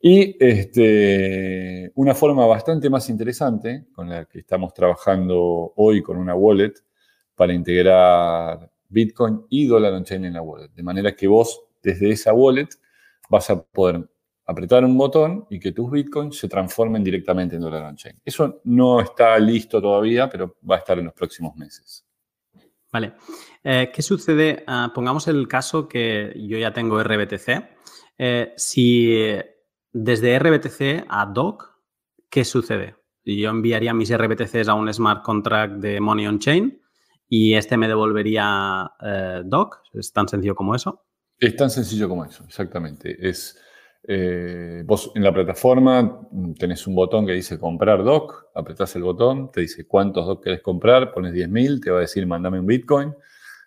Y 0.00 0.36
este, 0.38 1.90
una 1.96 2.14
forma 2.14 2.46
bastante 2.46 2.88
más 2.88 3.10
interesante 3.10 3.86
con 3.92 4.08
la 4.08 4.26
que 4.26 4.38
estamos 4.38 4.72
trabajando 4.72 5.72
hoy 5.74 6.00
con 6.02 6.16
una 6.16 6.36
wallet 6.36 6.74
para 7.34 7.52
integrar 7.52 8.70
Bitcoin 8.88 9.44
y 9.48 9.66
dólar 9.66 9.94
on-chain 9.94 10.24
en 10.24 10.34
la 10.34 10.42
wallet. 10.42 10.70
De 10.70 10.82
manera 10.84 11.16
que 11.16 11.26
vos, 11.26 11.60
desde 11.82 12.10
esa 12.10 12.32
wallet, 12.32 12.68
vas 13.28 13.50
a 13.50 13.60
poder 13.60 14.08
apretar 14.46 14.84
un 14.84 14.96
botón 14.96 15.46
y 15.50 15.58
que 15.60 15.72
tus 15.72 15.90
bitcoins 15.90 16.38
se 16.38 16.48
transformen 16.48 17.04
directamente 17.04 17.56
en 17.56 17.62
dólar 17.62 17.82
on-chain. 17.82 18.18
Eso 18.24 18.60
no 18.64 19.00
está 19.00 19.38
listo 19.38 19.82
todavía, 19.82 20.28
pero 20.30 20.56
va 20.68 20.76
a 20.76 20.78
estar 20.78 20.98
en 20.98 21.06
los 21.06 21.14
próximos 21.14 21.54
meses. 21.56 22.07
Vale. 22.92 23.14
Eh, 23.62 23.90
¿Qué 23.92 24.02
sucede? 24.02 24.64
Ah, 24.66 24.92
pongamos 24.94 25.28
el 25.28 25.46
caso 25.46 25.88
que 25.88 26.32
yo 26.36 26.58
ya 26.58 26.72
tengo 26.72 27.02
RBTC. 27.02 27.68
Eh, 28.18 28.52
si 28.56 29.14
desde 29.92 30.38
RBTC 30.38 31.06
a 31.08 31.26
DOC, 31.26 31.64
¿qué 32.30 32.44
sucede? 32.44 32.96
Yo 33.24 33.50
enviaría 33.50 33.92
mis 33.92 34.10
RBTCs 34.10 34.68
a 34.68 34.74
un 34.74 34.92
smart 34.92 35.22
contract 35.22 35.74
de 35.74 36.00
Money 36.00 36.26
on 36.26 36.38
Chain 36.38 36.80
y 37.28 37.54
este 37.54 37.76
me 37.76 37.88
devolvería 37.88 38.90
eh, 39.02 39.42
DOC. 39.44 39.82
¿Es 39.94 40.12
tan 40.12 40.28
sencillo 40.28 40.54
como 40.54 40.74
eso? 40.74 41.04
Es 41.38 41.54
tan 41.54 41.70
sencillo 41.70 42.08
como 42.08 42.24
eso, 42.24 42.44
exactamente. 42.44 43.28
Es, 43.28 43.60
eh, 44.02 44.82
vos 44.86 45.12
en 45.14 45.22
la 45.22 45.32
plataforma 45.32 46.20
tenés 46.58 46.86
un 46.86 46.94
botón 46.94 47.26
que 47.26 47.32
dice 47.32 47.58
comprar 47.58 48.04
DOC, 48.04 48.50
apretás 48.54 48.94
el 48.96 49.02
botón, 49.02 49.50
te 49.50 49.62
dice 49.62 49.86
cuántos 49.86 50.26
DOC 50.26 50.44
querés 50.44 50.62
comprar, 50.62 51.12
pones 51.12 51.34
10.000, 51.34 51.82
te 51.82 51.90
va 51.90 51.98
a 51.98 52.00
decir 52.02 52.26
mandame 52.26 52.60
un 52.60 52.66
Bitcoin, 52.66 53.14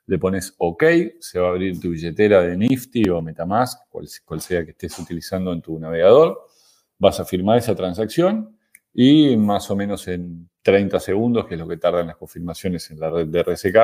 le 0.08 0.18
pones 0.18 0.56
OK, 0.58 0.84
se 1.20 1.40
va 1.40 1.48
a 1.48 1.50
abrir 1.52 1.80
tu 1.80 1.90
billetera 1.90 2.42
de 2.42 2.58
Nifty 2.58 3.10
o 3.10 3.22
Metamask, 3.22 3.88
cual, 3.90 4.08
cual 4.26 4.42
sea 4.42 4.66
que 4.66 4.72
estés 4.72 4.98
utilizando 5.00 5.54
en 5.54 5.62
tu 5.62 5.80
navegador, 5.80 6.46
vas 6.98 7.20
a 7.20 7.26
firmar 7.26 7.58
esa 7.58 7.76
transacción 7.76 8.58
y 8.94 9.38
más 9.38 9.70
o 9.72 9.76
menos 9.76 10.08
en 10.08 10.50
30 10.62 11.00
segundos, 11.00 11.46
que 11.46 11.56
es 11.56 11.60
lo 11.60 11.68
que 11.68 11.78
tardan 11.78 12.08
las 12.08 12.18
confirmaciones 12.18 12.90
en 12.92 13.00
la 13.00 13.10
red 13.10 13.28
de 13.28 13.44
RSK, 13.44 13.78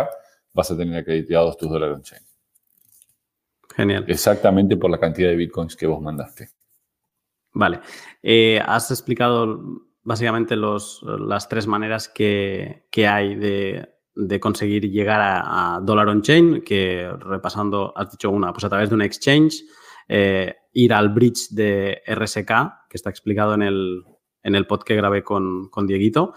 vas 0.53 0.71
a 0.71 0.77
tener 0.77 0.99
acreditados 0.99 1.57
tus 1.57 1.69
dólares 1.69 1.95
on-chain. 1.95 2.36
Genial. 3.77 4.05
Exactamente 4.07 4.75
por 4.75 4.89
la 4.89 4.99
cantidad 4.99 5.29
de 5.29 5.35
bitcoins 5.35 5.75
que 5.75 5.85
vos 5.85 6.01
mandaste. 6.01 6.49
Vale. 7.53 7.79
Eh, 8.23 8.59
has 8.65 8.89
explicado 8.89 9.83
básicamente 10.01 10.55
los, 10.55 11.03
las 11.03 11.47
tres 11.47 11.67
maneras 11.67 12.09
que, 12.09 12.87
hay 13.07 13.35
de, 13.35 14.39
conseguir 14.39 14.89
llegar 14.89 15.21
a, 15.21 15.79
dólar 15.83 16.07
on-chain, 16.07 16.63
que 16.63 17.07
repasando, 17.19 17.93
has 17.95 18.09
dicho 18.09 18.31
una, 18.31 18.51
pues 18.51 18.63
a 18.63 18.69
través 18.69 18.89
de 18.89 18.95
un 18.95 19.03
exchange, 19.03 19.63
eh, 20.07 20.55
ir 20.73 20.91
al 20.91 21.09
bridge 21.09 21.49
de 21.51 22.01
RSK, 22.07 22.49
que 22.89 22.95
está 22.95 23.11
explicado 23.11 23.53
en 23.53 23.61
el, 23.61 24.03
en 24.41 24.55
el 24.55 24.65
pod 24.65 24.81
que 24.81 24.95
grabé 24.95 25.23
con, 25.23 25.69
con 25.69 25.85
Dieguito, 25.85 26.33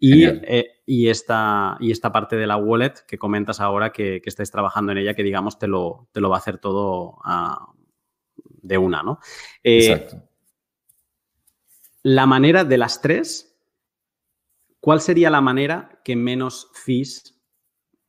eh, 0.00 0.82
y, 0.86 1.08
esta, 1.08 1.76
y 1.80 1.90
esta 1.90 2.12
parte 2.12 2.36
de 2.36 2.46
la 2.46 2.56
wallet 2.56 2.94
que 3.06 3.18
comentas 3.18 3.60
ahora 3.60 3.92
que, 3.92 4.20
que 4.20 4.28
estáis 4.28 4.50
trabajando 4.50 4.92
en 4.92 4.98
ella, 4.98 5.14
que 5.14 5.22
digamos 5.22 5.58
te 5.58 5.66
lo, 5.66 6.08
te 6.12 6.20
lo 6.20 6.28
va 6.28 6.36
a 6.36 6.38
hacer 6.38 6.58
todo 6.58 7.18
de 8.36 8.78
una, 8.78 9.02
¿no? 9.02 9.18
Eh, 9.62 9.86
Exacto. 9.86 10.28
La 12.02 12.26
manera 12.26 12.64
de 12.64 12.76
las 12.76 13.00
tres, 13.00 13.56
¿cuál 14.80 15.00
sería 15.00 15.30
la 15.30 15.40
manera 15.40 16.00
que 16.04 16.16
menos 16.16 16.70
fees 16.74 17.40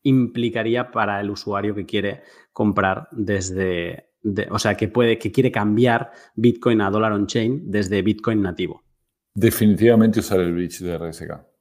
implicaría 0.03 0.91
para 0.91 1.21
el 1.21 1.29
usuario 1.29 1.73
que 1.73 1.85
quiere 1.85 2.23
comprar 2.51 3.07
desde, 3.11 4.11
o 4.49 4.59
sea, 4.59 4.75
que 4.75 4.89
puede, 4.89 5.17
que 5.17 5.31
quiere 5.31 5.51
cambiar 5.51 6.11
Bitcoin 6.35 6.81
a 6.81 6.89
dólar 6.89 7.13
on-chain 7.13 7.71
desde 7.71 8.01
Bitcoin 8.01 8.41
nativo? 8.41 8.83
Definitivamente 9.33 10.19
usar 10.19 10.41
el 10.41 10.53
bridge 10.53 10.79
de 10.79 10.97
RSK 10.97 11.54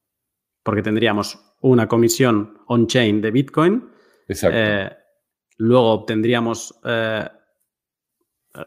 porque 0.64 0.82
tendríamos 0.82 1.38
una 1.60 1.86
comisión 1.86 2.58
on-chain 2.66 3.20
de 3.20 3.30
Bitcoin. 3.30 3.90
Exacto. 4.26 4.58
Eh, 4.58 4.90
luego 5.58 5.92
obtendríamos 5.92 6.80
eh, 6.84 7.28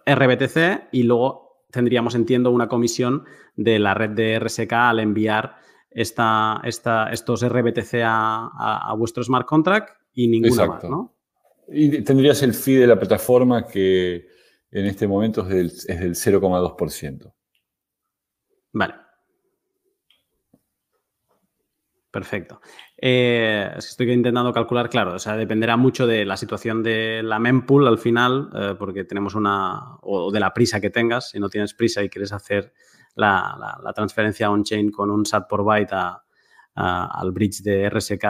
RBTC 0.05 0.89
y 0.93 1.03
luego 1.03 1.65
tendríamos, 1.71 2.15
entiendo, 2.15 2.51
una 2.51 2.69
comisión 2.69 3.25
de 3.55 3.79
la 3.79 3.93
red 3.93 4.11
de 4.11 4.39
RSK 4.39 4.71
al 4.73 4.99
enviar 4.99 5.57
esta, 5.89 6.61
esta, 6.63 7.11
estos 7.11 7.45
RBTC 7.47 8.01
a, 8.03 8.93
vuestro 8.97 9.23
smart 9.23 9.47
contract 9.47 9.97
y 10.13 10.27
ninguna 10.27 10.65
más, 10.67 10.83
¿no? 10.83 11.15
Y 11.69 12.01
tendrías 12.03 12.41
el 12.43 12.53
fee 12.53 12.75
de 12.75 12.87
la 12.87 12.97
plataforma 12.97 13.67
que 13.67 14.27
en 14.71 14.85
este 14.85 15.07
momento 15.07 15.41
es 15.41 15.47
del, 15.49 15.65
es 15.65 15.99
del 15.99 16.15
0,2%. 16.15 17.33
Vale. 18.73 19.06
Perfecto. 22.17 22.61
Eh, 22.97 23.69
estoy 23.77 24.11
intentando 24.11 24.51
calcular, 24.51 24.89
claro, 24.89 25.13
o 25.13 25.19
sea, 25.19 25.37
dependerá 25.37 25.77
mucho 25.77 26.07
de 26.07 26.25
la 26.25 26.35
situación 26.35 26.81
de 26.81 27.21
la 27.21 27.37
mempool 27.37 27.87
al 27.87 27.99
final, 27.99 28.49
eh, 28.55 28.75
porque 28.75 29.03
tenemos 29.03 29.35
una, 29.35 29.97
o 30.01 30.31
de 30.31 30.39
la 30.39 30.51
prisa 30.51 30.81
que 30.81 30.89
tengas, 30.89 31.29
si 31.29 31.39
no 31.39 31.47
tienes 31.47 31.75
prisa 31.75 32.01
y 32.01 32.09
quieres 32.09 32.31
hacer 32.33 32.73
la, 33.13 33.93
transferencia 33.93 34.49
on-chain 34.49 34.89
con 34.89 35.11
un 35.11 35.27
SAT 35.27 35.47
por 35.47 35.63
byte 35.63 35.93
al 36.73 37.31
bridge 37.31 37.61
de 37.61 37.87
RSK 37.87 38.25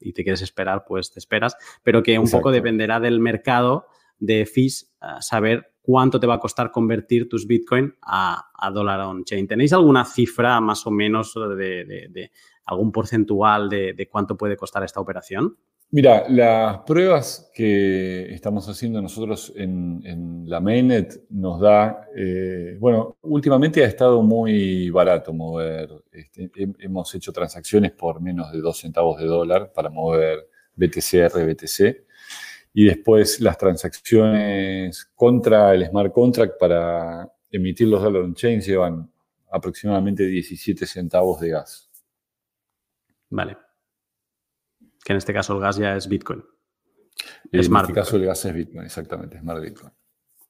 y, 0.00 0.12
te 0.14 0.22
quieres 0.22 0.40
esperar, 0.40 0.86
pues 0.88 1.12
te 1.12 1.18
esperas, 1.18 1.54
pero 1.82 2.02
que 2.02 2.18
un 2.18 2.30
poco 2.30 2.50
dependerá 2.50 3.00
del 3.00 3.20
mercado 3.20 3.88
de 4.18 4.46
fees, 4.46 4.90
eh, 5.02 5.06
saber 5.20 5.74
cuánto 5.82 6.18
te 6.18 6.26
va 6.26 6.34
a 6.36 6.38
costar 6.40 6.70
convertir 6.70 7.28
tus 7.28 7.46
Bitcoin 7.46 7.94
a, 8.02 8.70
dólar 8.72 9.00
on-chain. 9.00 9.46
¿Tenéis 9.46 9.74
alguna 9.74 10.04
cifra 10.04 10.60
más 10.60 10.86
o 10.86 10.90
menos 10.90 11.34
de 11.34 12.30
algún 12.68 12.92
porcentual 12.92 13.68
de, 13.68 14.08
cuánto 14.10 14.36
puede 14.36 14.56
costar 14.56 14.84
esta 14.84 15.00
operación? 15.00 15.56
Mira, 15.90 16.28
las 16.28 16.80
pruebas 16.80 17.50
que 17.54 18.30
estamos 18.34 18.68
haciendo 18.68 19.00
nosotros 19.00 19.54
en, 19.56 20.44
la 20.46 20.60
mainnet 20.60 21.24
nos 21.30 21.60
da, 21.60 22.06
eh, 22.14 22.76
bueno, 22.78 23.16
últimamente 23.22 23.82
ha 23.82 23.86
estado 23.86 24.22
muy 24.22 24.90
barato 24.90 25.32
mover, 25.32 25.88
este, 26.12 26.50
hemos 26.78 27.14
hecho 27.14 27.32
transacciones 27.32 27.92
por 27.92 28.20
menos 28.20 28.52
de 28.52 28.60
2 28.60 28.78
centavos 28.78 29.18
de 29.18 29.26
dólar 29.26 29.72
para 29.72 29.88
mover 29.88 30.46
BTC, 30.74 31.28
RBTC, 31.34 32.04
y 32.74 32.84
después 32.84 33.40
las 33.40 33.56
transacciones 33.56 35.10
contra 35.14 35.74
el 35.74 35.86
smart 35.86 36.12
contract 36.12 36.58
para 36.60 37.32
emitir 37.50 37.88
los 37.88 38.02
dólares 38.02 38.26
on-chain 38.26 38.60
llevan 38.60 39.10
aproximadamente 39.50 40.26
17 40.26 40.86
centavos 40.86 41.40
de 41.40 41.48
gas. 41.48 41.87
Vale. 43.30 43.56
Que 45.04 45.12
en 45.12 45.16
este 45.16 45.32
caso 45.32 45.54
el 45.54 45.60
gas 45.60 45.76
ya 45.76 45.96
es 45.96 46.08
Bitcoin. 46.08 46.44
En 47.50 47.60
este 47.60 47.92
caso 47.92 48.16
el 48.16 48.24
gas 48.24 48.44
es 48.44 48.54
Bitcoin, 48.54 48.84
exactamente, 48.84 49.38
Smart 49.40 49.62
Bitcoin. 49.62 49.92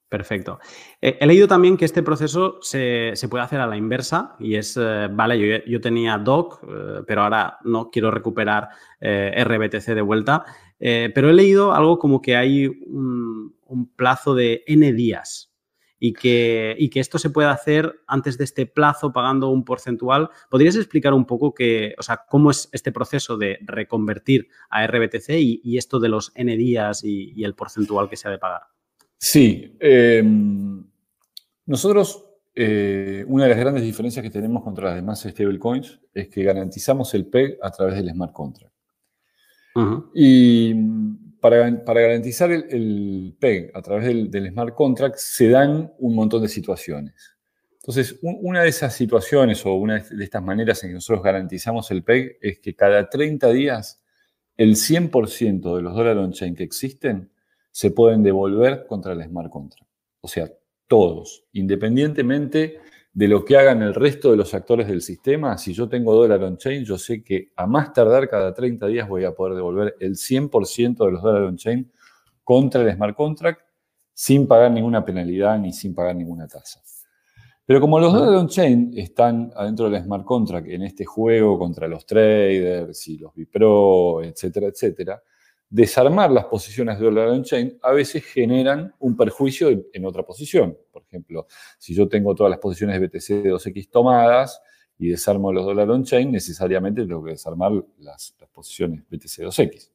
Perfecto. 0.09 0.59
Eh, 0.99 1.17
he 1.21 1.27
leído 1.27 1.47
también 1.47 1.77
que 1.77 1.85
este 1.85 2.01
proceso 2.01 2.57
se, 2.61 3.13
puede 3.29 3.43
hacer 3.43 3.59
a 3.59 3.67
la 3.67 3.77
inversa 3.77 4.35
y 4.39 4.55
es, 4.55 4.75
eh, 4.75 5.07
vale, 5.11 5.63
yo, 5.67 5.81
tenía 5.81 6.17
DOC, 6.17 6.63
eh, 6.63 7.03
pero 7.05 7.21
ahora 7.21 7.59
no 7.63 7.91
quiero 7.91 8.09
recuperar 8.09 8.69
RBTC 8.99 9.93
de 9.93 10.01
vuelta, 10.01 10.43
pero 10.79 11.29
he 11.29 11.33
leído 11.33 11.73
algo 11.73 11.99
como 11.99 12.21
que 12.21 12.35
hay 12.35 12.67
un, 12.67 13.55
un 13.65 13.93
plazo 13.95 14.33
de 14.33 14.63
N 14.65 14.91
días 14.93 15.48
y 15.99 16.13
que, 16.13 16.89
que 16.91 16.99
esto 16.99 17.19
se 17.19 17.29
puede 17.29 17.49
hacer 17.49 18.01
antes 18.07 18.37
de 18.37 18.45
este 18.45 18.65
plazo 18.65 19.11
pagando 19.11 19.49
un 19.49 19.65
porcentual. 19.65 20.29
¿Podrías 20.49 20.75
explicar 20.75 21.13
un 21.13 21.25
poco 21.25 21.53
que, 21.53 21.93
o 21.97 22.03
sea, 22.03 22.21
cómo 22.29 22.51
es 22.51 22.69
este 22.71 22.91
proceso 22.91 23.37
de 23.37 23.59
reconvertir 23.61 24.47
a 24.69 24.87
RBTC 24.87 25.29
y, 25.29 25.77
esto 25.77 25.99
de 25.99 26.09
los 26.09 26.31
N 26.35 26.55
días 26.55 27.03
y, 27.03 27.43
el 27.43 27.55
porcentual 27.55 28.09
que 28.09 28.15
se 28.15 28.27
ha 28.27 28.31
de 28.31 28.37
pagar? 28.37 28.61
Sí. 29.17 29.75
Em, 29.79 30.85
nosotros, 31.65 32.25
eh, 32.55 33.25
una 33.27 33.43
de 33.43 33.49
las 33.49 33.59
grandes 33.59 33.83
diferencias 33.83 34.23
que 34.23 34.29
tenemos 34.29 34.63
contra 34.63 34.89
las 34.89 34.95
demás 34.95 35.21
stablecoins 35.21 35.99
es 36.13 36.29
que 36.29 36.43
garantizamos 36.43 37.13
el 37.13 37.27
PEG 37.27 37.57
a 37.61 37.71
través 37.71 37.95
del 37.95 38.09
smart 38.09 38.33
contract. 38.33 38.73
Y 40.13 40.73
para, 41.39 41.69
garantizar 41.69 42.51
el, 42.51 43.35
PEG 43.39 43.71
a 43.73 43.81
través 43.81 44.31
del, 44.31 44.49
smart 44.49 44.75
contract 44.75 45.17
se 45.17 45.49
dan 45.49 45.93
un 45.97 46.15
montón 46.15 46.41
de 46.41 46.49
situaciones. 46.49 47.35
Entonces, 47.81 48.19
una 48.21 48.63
de 48.63 48.69
esas 48.69 48.93
situaciones 48.93 49.65
o 49.65 49.73
una 49.73 49.99
de 49.99 50.23
estas 50.23 50.43
maneras 50.43 50.83
en 50.83 50.89
que 50.89 50.93
nosotros 50.95 51.23
garantizamos 51.23 51.89
el 51.91 52.03
PEG 52.03 52.37
es 52.41 52.59
que 52.59 52.75
cada 52.75 53.09
30 53.09 53.49
días 53.51 54.01
el 54.57 54.75
100% 54.75 55.75
de 55.75 55.81
los 55.81 55.95
dólares 55.95 56.21
on-chain 56.21 56.55
que 56.55 56.63
existen 56.63 57.31
se 57.71 57.91
pueden 57.91 58.23
devolver 58.23 58.85
contra 58.85 59.13
el 59.13 59.23
smart 59.23 59.49
contract. 59.49 59.87
O 60.21 60.27
sea, 60.27 60.51
todos, 60.87 61.45
independientemente 61.53 62.79
de 63.19 63.27
lo 63.27 63.43
que 63.43 63.57
hagan 63.57 63.81
el 63.81 63.93
resto 63.93 64.31
de 64.31 64.37
los 64.37 64.53
actores 64.53 64.87
del 64.87 65.01
sistema, 65.01 65.57
si 65.57 65.73
yo 65.73 65.89
tengo 65.89 66.15
dólar 66.15 66.41
on-chain, 66.41 66.85
yo 66.85 66.97
sé 66.97 67.21
que 67.21 67.51
a 67.57 67.67
más 67.67 67.91
tardar 67.91 68.29
cada 68.29 68.53
30 68.53 68.87
días 68.87 69.09
voy 69.09 69.25
a 69.25 69.33
poder 69.33 69.55
devolver 69.55 69.93
el 69.99 70.15
100% 70.15 71.05
de 71.05 71.11
los 71.11 71.21
dólares 71.21 71.49
on-chain 71.49 71.91
contra 72.45 72.81
el 72.81 72.95
smart 72.95 73.17
contract 73.17 73.59
sin 74.13 74.47
pagar 74.47 74.71
ninguna 74.71 75.03
penalidad 75.03 75.59
ni 75.59 75.73
sin 75.73 75.93
pagar 75.93 76.15
ninguna 76.15 76.47
tasa. 76.47 76.81
Pero 77.65 77.81
como 77.81 77.99
los 77.99 78.13
dólares 78.13 78.39
on-chain 78.39 78.93
están 78.95 79.51
adentro 79.53 79.89
del 79.89 80.01
smart 80.01 80.23
contract 80.23 80.69
en 80.69 80.83
este 80.83 81.03
juego 81.03 81.59
contra 81.59 81.89
los 81.89 82.05
traders 82.05 83.05
y 83.09 83.17
los 83.17 83.35
Bipro, 83.35 84.23
etcétera, 84.23 84.67
etcétera, 84.67 85.21
desarmar 85.69 86.31
las 86.31 86.45
posiciones 86.45 86.97
de 86.97 87.05
dólar 87.05 87.27
on-chain 87.29 87.77
a 87.83 87.91
veces 87.91 88.25
generan 88.25 88.93
un 88.99 89.15
perjuicio 89.15 89.69
en, 89.69 90.05
otra 90.05 90.23
posición. 90.23 90.75
Por 90.91 91.03
ejemplo, 91.03 91.45
si 91.77 91.93
yo 91.93 92.07
tengo 92.07 92.33
todas 92.33 92.49
las 92.49 92.59
posiciones 92.59 92.99
de 92.99 93.07
BTC 93.07 93.43
de 93.43 93.53
2X 93.53 93.89
tomadas 93.89 94.61
y 94.97 95.09
desarmo 95.09 95.53
los 95.53 95.65
dólares 95.65 95.93
on-chain, 95.93 96.31
necesariamente 96.31 97.05
tengo 97.05 97.23
que 97.23 97.31
desarmar 97.31 97.71
las, 97.99 98.35
posiciones 98.51 99.03
BTC 99.09 99.43
2X, 99.43 99.89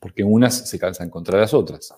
porque 0.00 0.24
unas 0.24 0.68
se 0.68 0.78
calzan 0.78 1.10
contra 1.10 1.38
las 1.38 1.52
otras. 1.52 1.94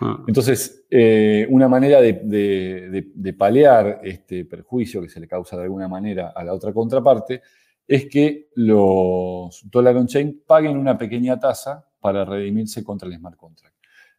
Ah. 0.00 0.22
Entonces, 0.28 0.84
eh, 0.90 1.46
una 1.50 1.68
manera 1.68 2.00
de, 2.00 2.12
de, 2.22 3.32
paliar 3.32 4.00
este 4.04 4.44
perjuicio 4.44 5.00
que 5.00 5.08
se 5.08 5.20
le 5.20 5.26
causa 5.26 5.56
de 5.56 5.64
alguna 5.64 5.88
manera 5.88 6.32
a 6.34 6.44
la 6.44 6.52
otra 6.52 6.72
contraparte 6.72 7.42
es 7.86 8.06
que 8.06 8.50
los 8.54 9.62
dólar 9.64 9.96
on-chain 9.96 10.42
paguen 10.46 10.76
una 10.76 10.96
pequeña 10.96 11.38
tasa 11.40 11.89
para 12.00 12.24
redimirse 12.24 12.82
contra 12.82 13.08
el 13.08 13.16
smart 13.16 13.36
contract. 13.36 13.76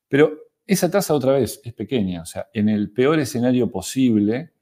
Pero 0.08 0.38
esa 0.66 0.90
tasa 0.90 1.14
otra 1.14 1.34
vez 1.34 1.60
es 1.64 1.74
pequeña, 1.74 2.22
o 2.22 2.26
sea, 2.26 2.48
en 2.54 2.70
el 2.70 2.92
peor 2.92 3.20
escenario 3.20 3.70
posible 3.70 4.54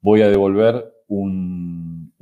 voy 0.00 0.22
a 0.22 0.28
devolver 0.28 0.84
un, 1.08 2.12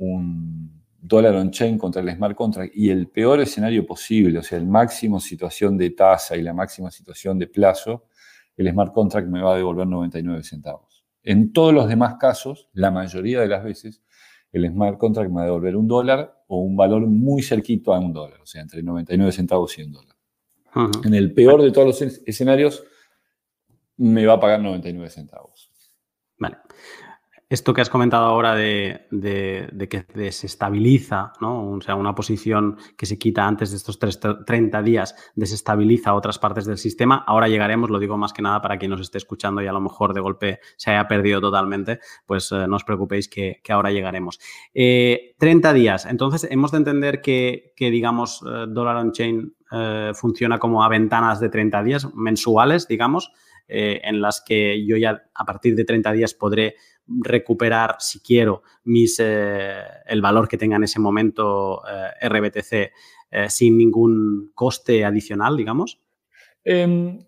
dólar 1.01 1.35
on-chain 1.35 1.77
contra 1.77 2.01
el 2.01 2.09
smart 2.15 2.35
contract 2.35 2.73
y 2.75 2.89
el 2.89 3.07
peor 3.09 3.41
escenario 3.41 3.85
posible, 3.85 4.39
o 4.39 4.43
sea, 4.43 4.57
el 4.57 4.65
máximo 4.65 5.19
situación 5.19 5.77
de 5.77 5.89
tasa 5.91 6.35
y 6.37 6.41
la 6.41 6.53
máxima 6.53 6.89
situación 6.91 7.37
de 7.37 7.47
plazo, 7.47 8.05
el 8.55 8.69
smart 8.71 8.93
contract 8.93 9.27
me 9.27 9.41
va 9.41 9.53
a 9.53 9.57
devolver 9.57 9.85
99 9.85 10.43
centavos. 10.43 11.03
En 11.21 11.51
todos 11.51 11.73
los 11.73 11.87
demás 11.87 12.15
casos, 12.19 12.69
la 12.73 12.89
mayoría 12.89 13.41
de 13.41 13.47
las 13.47 13.63
veces, 13.63 14.01
el 14.51 14.67
smart 14.69 14.97
contract 14.97 15.29
me 15.29 15.37
va 15.37 15.41
a 15.41 15.45
devolver 15.45 15.75
un 15.75 15.87
dólar 15.87 16.43
o 16.47 16.61
un 16.61 16.75
valor 16.77 17.05
muy 17.07 17.41
cerquito 17.41 17.93
a 17.93 17.99
un 17.99 18.13
dólar, 18.13 18.39
o 18.41 18.45
sea, 18.45 18.61
entre 18.61 18.81
99 18.81 19.31
centavos 19.31 19.77
y 19.77 19.83
un 19.83 19.91
dólar. 19.91 20.12
En 21.03 21.13
el 21.13 21.33
peor 21.33 21.61
de 21.61 21.71
todos 21.71 21.87
los 21.87 22.01
escenarios, 22.01 22.83
me 23.97 24.25
va 24.25 24.33
a 24.33 24.39
pagar 24.39 24.61
99 24.61 25.09
centavos. 25.09 25.71
Vale. 26.37 26.57
Esto 27.53 27.71
que 27.71 27.81
has 27.81 27.89
comentado 27.91 28.25
ahora 28.25 28.55
de, 28.55 29.05
que 29.87 30.05
desestabiliza, 30.15 31.33
¿no? 31.39 31.69
o 31.69 31.81
sea, 31.81 31.93
una 31.93 32.15
posición 32.15 32.77
que 32.97 33.05
se 33.05 33.19
quita 33.19 33.45
antes 33.45 33.69
de 33.69 33.77
estos 33.77 33.99
30 33.99 34.81
días, 34.81 35.13
desestabiliza 35.35 36.15
otras 36.15 36.39
partes 36.39 36.65
del 36.65 36.79
sistema. 36.79 37.23
Ahora 37.27 37.47
llegaremos, 37.47 37.91
lo 37.91 37.99
digo 37.99 38.17
más 38.17 38.33
que 38.33 38.41
nada 38.41 38.59
para 38.59 38.79
quien 38.79 38.89
nos 38.89 39.01
esté 39.01 39.19
escuchando 39.19 39.61
y 39.61 39.67
a 39.67 39.71
lo 39.71 39.81
mejor 39.81 40.15
de 40.15 40.21
golpe 40.21 40.61
se 40.77 40.89
haya 40.89 41.07
perdido 41.07 41.41
totalmente, 41.41 41.99
pues 42.25 42.51
eh, 42.51 42.65
no 42.67 42.77
os 42.77 42.83
preocupéis 42.83 43.29
que, 43.29 43.61
ahora 43.69 43.91
llegaremos. 43.91 44.39
30 44.73 44.73
eh, 44.73 45.73
días, 45.75 46.07
entonces 46.07 46.47
hemos 46.49 46.71
de 46.71 46.77
entender 46.79 47.21
que, 47.21 47.73
digamos, 47.77 48.41
eh, 48.47 48.65
Dollar 48.67 48.95
on 48.95 49.11
Chain 49.11 49.53
funciona 50.13 50.59
como 50.59 50.83
a 50.83 50.89
ventanas 50.89 51.39
de 51.39 51.49
30 51.49 51.83
días 51.83 52.13
mensuales, 52.13 52.87
digamos, 52.87 53.31
en 53.67 54.21
las 54.21 54.43
que 54.45 54.85
yo 54.85 54.97
ya 54.97 55.23
a 55.33 55.45
partir 55.45 55.75
de 55.75 55.83
30 55.83 56.11
días 56.11 56.33
podré 56.33 56.75
recuperar, 57.07 57.97
si 57.99 58.19
quiero, 58.19 58.63
eh, 59.19 59.81
el 60.05 60.21
valor 60.21 60.47
que 60.47 60.57
tenga 60.57 60.77
en 60.77 60.83
ese 60.83 60.99
momento 60.99 61.81
eh, 61.87 62.27
RBTC 62.27 62.73
eh, 63.31 63.49
sin 63.49 63.77
ningún 63.77 64.51
coste 64.53 65.03
adicional, 65.03 65.57
digamos? 65.57 65.99
Em, 66.63 67.19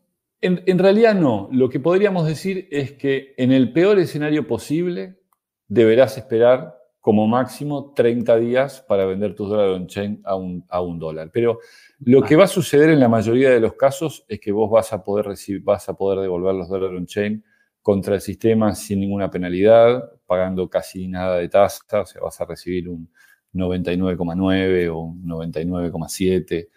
en, 0.42 0.80
realidad 0.80 1.16
no. 1.16 1.50
Lo 1.52 1.70
que 1.70 1.80
podríamos 1.80 2.28
decir 2.28 2.68
es 2.72 2.94
que 2.94 3.34
en 3.38 3.52
el 3.52 3.74
peor 3.74 4.00
escenario 4.00 4.48
posible 4.48 5.20
deberás 5.68 6.18
esperar 6.18 6.78
como 7.06 7.28
máximo 7.28 7.94
30 7.94 8.36
días 8.38 8.84
para 8.88 9.06
vender 9.06 9.36
tus 9.36 9.48
dólares 9.48 9.76
on-chain 9.76 10.22
a 10.24 10.36
un, 10.36 10.66
a 10.68 10.82
un 10.82 10.98
dólar. 10.98 11.30
Pero 11.32 11.60
lo 12.00 12.24
que 12.24 12.36
va 12.36 12.46
a 12.46 12.48
suceder 12.48 12.90
en 12.90 13.00
la 13.00 13.08
mayoría 13.08 13.52
de 13.52 13.60
los 13.60 13.76
casos 13.76 14.26
es 14.28 14.40
que 14.40 14.52
vos 14.52 14.72
vas 14.72 14.92
a 14.92 15.04
poder, 15.04 15.28
recibir, 15.28 15.62
vas 15.62 15.88
a 15.88 15.94
poder 15.94 16.22
devolver 16.22 16.56
los 16.56 16.68
dólares 16.68 16.98
on-chain 16.98 17.46
contra 17.84 18.16
el 18.16 18.22
sistema 18.22 18.74
sin 18.74 19.02
ninguna 19.02 19.30
penalidad, 19.30 20.04
pagando 20.26 20.68
casi 20.68 21.08
nada 21.08 21.38
de 21.38 21.48
tasa, 21.48 22.02
o 22.02 22.06
sea, 22.08 22.24
vas 22.24 22.42
a 22.42 22.46
recibir 22.46 22.90
un 22.90 23.08
99,9 23.54 24.90
o 24.90 24.98
un 25.02 25.24
99,7. 25.28 26.70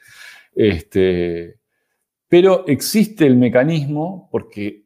Este, 0.55 1.59
pero 2.29 2.67
existe 2.67 3.27
el 3.27 3.39
mecanismo, 3.39 4.29
porque 4.31 4.85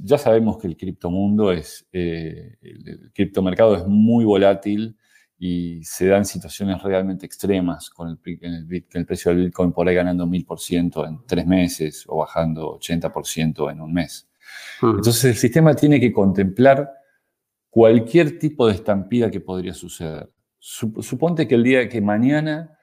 ya 0.00 0.18
sabemos 0.18 0.58
que 0.58 0.66
el 0.66 0.76
criptomundo 0.76 1.52
es, 1.52 1.86
eh, 1.92 2.56
el, 2.60 3.12
criptomercado 3.14 3.76
es 3.76 3.86
muy 3.86 4.24
volátil 4.24 4.96
y 5.38 5.84
se 5.84 6.06
dan 6.06 6.24
situaciones 6.24 6.82
realmente 6.82 7.26
extremas 7.26 7.90
con 7.90 8.08
el, 8.08 8.38
el, 8.40 8.86
el 8.92 9.06
precio 9.06 9.30
del 9.30 9.46
Bitcoin 9.46 9.72
por 9.72 9.86
ahí 9.86 9.94
ganando 9.94 10.26
1000% 10.26 11.08
en 11.08 11.20
tres 11.26 11.46
meses 11.46 12.04
o 12.08 12.18
bajando 12.18 12.78
80% 12.78 13.70
en 13.70 13.80
un 13.80 13.92
mes. 13.92 14.28
Entonces 14.82 15.24
el 15.24 15.36
sistema 15.36 15.74
tiene 15.74 16.00
que 16.00 16.12
contemplar 16.12 16.92
cualquier 17.70 18.38
tipo 18.38 18.66
de 18.66 18.74
estampida 18.74 19.30
que 19.30 19.40
podría 19.40 19.74
suceder. 19.74 20.30
Suponte 20.58 21.46
que 21.46 21.54
el 21.54 21.62
día 21.62 21.88
que 21.88 22.00
mañana 22.00 22.76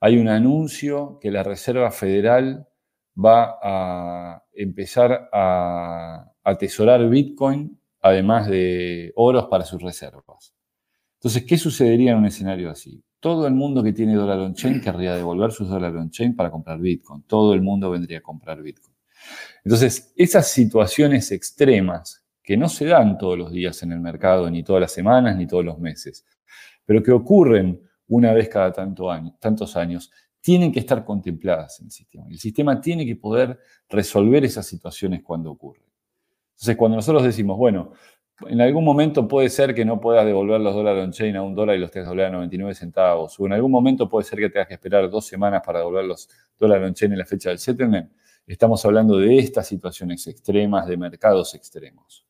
hay 0.00 0.18
un 0.18 0.28
anuncio 0.28 1.18
que 1.20 1.30
la 1.30 1.42
Reserva 1.42 1.90
Federal 1.90 2.68
va 3.16 3.58
a 3.62 4.44
empezar 4.52 5.28
a 5.32 6.32
atesorar 6.42 7.08
Bitcoin 7.08 7.78
además 8.00 8.48
de 8.48 9.12
oros 9.16 9.46
para 9.46 9.64
sus 9.64 9.80
reservas. 9.80 10.54
Entonces, 11.14 11.44
¿qué 11.44 11.56
sucedería 11.56 12.12
en 12.12 12.18
un 12.18 12.26
escenario 12.26 12.70
así? 12.70 13.02
Todo 13.18 13.46
el 13.46 13.54
mundo 13.54 13.82
que 13.82 13.94
tiene 13.94 14.14
dólar 14.14 14.40
on-chain 14.40 14.80
querría 14.82 15.16
devolver 15.16 15.52
sus 15.52 15.68
dólares 15.68 15.98
on-chain 15.98 16.36
para 16.36 16.50
comprar 16.50 16.78
Bitcoin. 16.78 17.22
Todo 17.22 17.54
el 17.54 17.62
mundo 17.62 17.90
vendría 17.90 18.18
a 18.18 18.20
comprar 18.20 18.60
Bitcoin. 18.60 18.94
Entonces, 19.64 20.12
esas 20.16 20.48
situaciones 20.48 21.32
extremas 21.32 22.22
que 22.42 22.58
no 22.58 22.68
se 22.68 22.84
dan 22.84 23.16
todos 23.16 23.38
los 23.38 23.50
días 23.50 23.82
en 23.82 23.92
el 23.92 24.00
mercado, 24.00 24.50
ni 24.50 24.62
todas 24.62 24.82
las 24.82 24.92
semanas, 24.92 25.34
ni 25.36 25.46
todos 25.46 25.64
los 25.64 25.78
meses, 25.78 26.26
pero 26.84 27.02
que 27.02 27.12
ocurren 27.12 27.80
una 28.06 28.34
vez 28.34 28.50
cada 28.50 28.70
tantos 28.70 29.76
años, 29.76 30.10
tienen 30.44 30.70
que 30.70 30.80
estar 30.80 31.06
contempladas 31.06 31.80
en 31.80 31.86
el 31.86 31.90
sistema. 31.90 32.26
El 32.28 32.38
sistema 32.38 32.78
tiene 32.78 33.06
que 33.06 33.16
poder 33.16 33.58
resolver 33.88 34.44
esas 34.44 34.66
situaciones 34.66 35.22
cuando 35.22 35.50
ocurren. 35.50 35.86
Entonces, 36.52 36.76
cuando 36.76 36.96
nosotros 36.96 37.24
decimos, 37.24 37.56
bueno, 37.56 37.92
en 38.46 38.60
algún 38.60 38.84
momento 38.84 39.26
puede 39.26 39.48
ser 39.48 39.74
que 39.74 39.86
no 39.86 39.98
puedas 39.98 40.26
devolver 40.26 40.60
los 40.60 40.74
dólares 40.74 41.02
on-chain 41.02 41.34
a 41.36 41.42
un 41.42 41.54
dólar 41.54 41.76
y 41.76 41.78
los 41.78 41.90
tengas 41.90 42.08
que 42.08 42.10
devolver 42.10 42.26
a 42.26 42.36
99 42.36 42.74
centavos, 42.74 43.40
o 43.40 43.46
en 43.46 43.54
algún 43.54 43.70
momento 43.70 44.06
puede 44.06 44.26
ser 44.26 44.38
que 44.38 44.50
tengas 44.50 44.68
que 44.68 44.74
esperar 44.74 45.08
dos 45.08 45.26
semanas 45.26 45.62
para 45.64 45.78
devolver 45.78 46.04
los 46.04 46.28
dólares 46.58 46.88
on-chain 46.88 47.12
en 47.12 47.18
la 47.20 47.24
fecha 47.24 47.48
del 47.48 47.58
settlement, 47.58 48.10
Estamos 48.46 48.84
hablando 48.84 49.16
de 49.16 49.38
estas 49.38 49.66
situaciones 49.66 50.26
extremas, 50.26 50.86
de 50.86 50.98
mercados 50.98 51.54
extremos. 51.54 52.26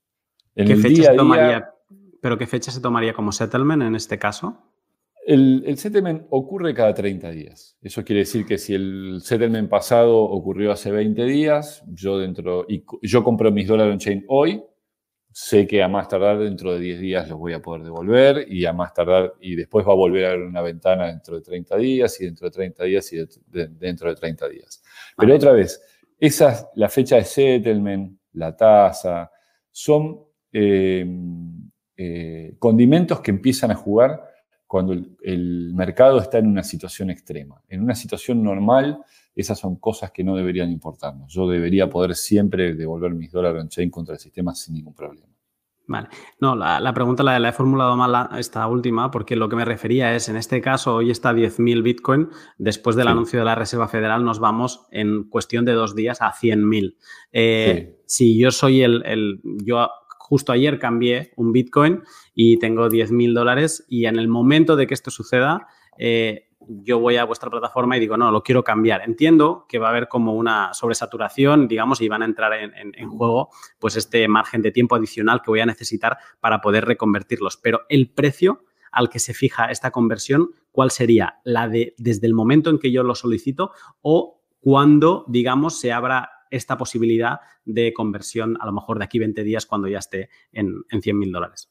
En 0.55 0.69
¿Qué 0.69 0.77
fecha 0.77 1.11
se 1.11 1.17
tomaría, 1.17 1.69
¿Pero 2.21 2.39
qué 2.39 2.47
fecha 2.47 2.71
se 2.71 2.81
tomaría 2.81 3.13
como 3.13 3.33
settlement 3.33 3.83
en 3.83 3.97
este 3.97 4.17
caso? 4.17 4.57
El, 5.27 5.79
settlement 5.79 6.27
ocurre 6.31 6.75
cada 6.75 6.93
30 6.93 7.31
días. 7.31 7.79
Eso 7.81 8.05
quiere 8.05 8.21
decir 8.21 8.45
que 8.45 8.59
si 8.59 8.75
el 8.75 9.21
settlement 9.23 9.71
pasado 9.71 10.19
ocurrió 10.19 10.71
hace 10.71 10.91
20 10.91 11.25
días, 11.25 11.83
yo 11.89 12.19
dentro 12.19 12.67
y 12.69 12.85
yo 13.03 13.25
compro 13.25 13.51
mis 13.51 13.67
dólares 13.67 13.95
en 13.95 13.99
chain 13.99 14.25
hoy, 14.29 14.63
sé 15.33 15.67
que 15.67 15.83
a 15.83 15.89
más 15.89 16.09
tardar 16.09 16.39
dentro 16.39 16.75
de 16.75 16.81
10 16.81 17.01
días 17.01 17.29
los 17.29 17.39
voy 17.39 17.55
a 17.55 17.63
poder 17.63 17.83
devolver 17.83 18.47
y 18.49 18.67
a 18.67 18.75
más 18.75 18.93
tardar 18.93 19.35
y 19.41 19.57
después 19.57 19.87
va 19.87 19.93
a 19.93 19.97
volver 19.97 20.27
a 20.27 20.29
haber 20.33 20.43
una 20.43 20.61
ventana 20.61 21.07
dentro 21.07 21.37
de 21.37 21.43
30 21.43 21.77
días 21.79 22.21
y 22.21 22.27
dentro 22.27 22.49
de 22.49 22.51
30 22.53 22.85
días 22.85 23.13
y 23.13 23.17
dentro 23.49 24.11
de 24.11 24.15
30 24.17 24.49
días. 24.51 24.83
Pero 25.17 25.35
otra 25.35 25.53
vez, 25.53 25.83
esa, 26.21 26.71
la 26.75 26.91
fecha 26.91 27.17
de 27.17 27.25
settlement, 27.25 28.19
la 28.35 28.55
tasa, 28.55 29.31
son 29.71 30.21
eh, 30.53 31.05
eh, 31.97 32.57
condimentos 32.59 33.21
que 33.21 33.31
empiezan 33.31 33.71
a 33.71 33.75
jugar 33.75 34.34
cuando 34.67 34.93
el, 34.93 35.73
mercado 35.75 36.19
está 36.19 36.39
en 36.39 36.47
una 36.47 36.63
situación 36.63 37.11
extrema. 37.11 37.63
En 37.69 37.83
una 37.83 37.95
situación 37.95 38.43
normal, 38.43 38.99
esas 39.35 39.59
son 39.59 39.77
cosas 39.77 40.11
que 40.11 40.25
no 40.25 40.37
deberían 40.37 40.71
importarnos. 40.71 41.33
Yo 41.33 41.49
debería 41.49 41.89
poder 41.89 42.15
siempre 42.15 42.75
devolver 42.75 43.15
mis 43.15 43.31
dólares 43.31 43.63
on-chain 43.63 43.91
contra 43.91 44.15
el 44.15 44.21
sistema 44.21 44.55
sin 44.55 44.75
ningún 44.75 44.95
problema. 44.95 45.29
Vale. 45.87 46.09
No, 46.41 46.57
la, 46.57 46.95
pregunta 46.95 47.23
la, 47.23 47.47
he 47.47 47.53
formulado 47.53 47.95
mal 47.95 48.31
esta 48.39 48.67
última, 48.67 49.11
porque 49.11 49.37
lo 49.37 49.51
que 49.51 49.57
me 49.57 49.67
refería 49.67 50.15
es, 50.15 50.31
en 50.31 50.37
este 50.37 50.63
caso, 50.63 50.95
hoy 50.95 51.11
está 51.11 51.35
10.000 51.35 51.83
Bitcoin, 51.83 52.31
después 52.57 52.97
del 52.97 53.09
anuncio 53.09 53.39
de 53.39 53.45
la 53.45 53.55
Reserva 53.55 53.87
Federal 53.87 54.25
nos 54.25 54.39
vamos 54.39 54.87
en 54.91 55.25
cuestión 55.25 55.67
de 55.67 55.73
dos 55.73 55.95
días 55.95 56.23
a 56.23 56.33
100.000. 56.33 56.97
Eh, 57.33 57.99
Si 58.07 58.39
yo 58.39 58.51
soy 58.51 58.83
el, 58.83 59.05
el, 59.05 59.41
yo 59.43 59.91
justo 60.27 60.53
ayer 60.53 60.79
cambié 60.79 61.33
un 61.37 61.53
Bitcoin 61.53 62.03
y 62.35 62.59
tengo 62.59 62.89
10.000 62.89 63.35
dólares 63.35 63.85
y 63.89 64.07
en 64.07 64.19
el 64.19 64.27
momento 64.27 64.75
de 64.75 64.87
que 64.87 64.95
esto 64.95 65.11
suceda, 65.11 65.67
eh, 65.99 66.49
yo 66.67 66.99
voy 66.99 67.17
a 67.17 67.25
vuestra 67.25 67.51
plataforma 67.51 67.99
y 67.99 68.01
digo, 68.01 68.17
no, 68.17 68.31
lo 68.31 68.43
quiero 68.43 68.65
cambiar. 68.65 69.03
Entiendo 69.03 69.67
que 69.69 69.79
va 69.79 69.89
a 69.89 69.91
haber 69.91 70.09
como 70.09 70.33
una 70.33 70.73
sobresaturación, 70.73 71.69
digamos, 71.69 72.01
y 72.01 72.09
van 72.09 72.23
a 72.23 72.25
entrar 72.25 72.55
en, 72.55 73.09
juego 73.11 73.51
pues 73.79 73.97
este 73.97 74.27
margen 74.27 74.63
de 74.63 74.73
tiempo 74.73 74.97
adicional 74.97 75.43
que 75.43 75.51
voy 75.51 75.61
a 75.61 75.67
necesitar 75.67 76.17
para 76.41 76.63
poder 76.63 76.87
reconvertirlos. 76.87 77.59
Pero 77.59 77.83
el 77.91 78.11
precio 78.11 78.65
al 78.93 79.11
que 79.11 79.19
se 79.19 79.35
fija 79.35 79.67
esta 79.67 79.91
conversión, 79.91 80.53
¿cuál 80.73 80.91
sería? 80.91 81.41
¿La 81.45 81.69
de 81.69 81.95
desde 81.99 82.27
el 82.27 82.33
momento 82.33 82.71
en 82.71 82.79
que 82.79 82.91
yo 82.91 83.03
lo 83.03 83.15
solicito 83.15 83.73
o 84.01 84.41
cuando, 84.61 85.27
digamos, 85.29 85.79
se 85.79 85.93
abra 85.93 86.31
esta 86.55 86.77
posibilidad 86.77 87.41
de 87.65 87.93
conversión 87.93 88.57
a 88.61 88.67
lo 88.67 88.73
mejor 88.73 88.99
de 88.99 89.05
aquí 89.05 89.19
20 89.19 89.43
días 89.45 89.67
cuando 89.67 89.89
ya 89.89 89.99
esté 89.99 90.29
en, 90.53 90.73
en 90.91 91.03
100 91.03 91.19
mil 91.19 91.33
dólares? 91.33 91.71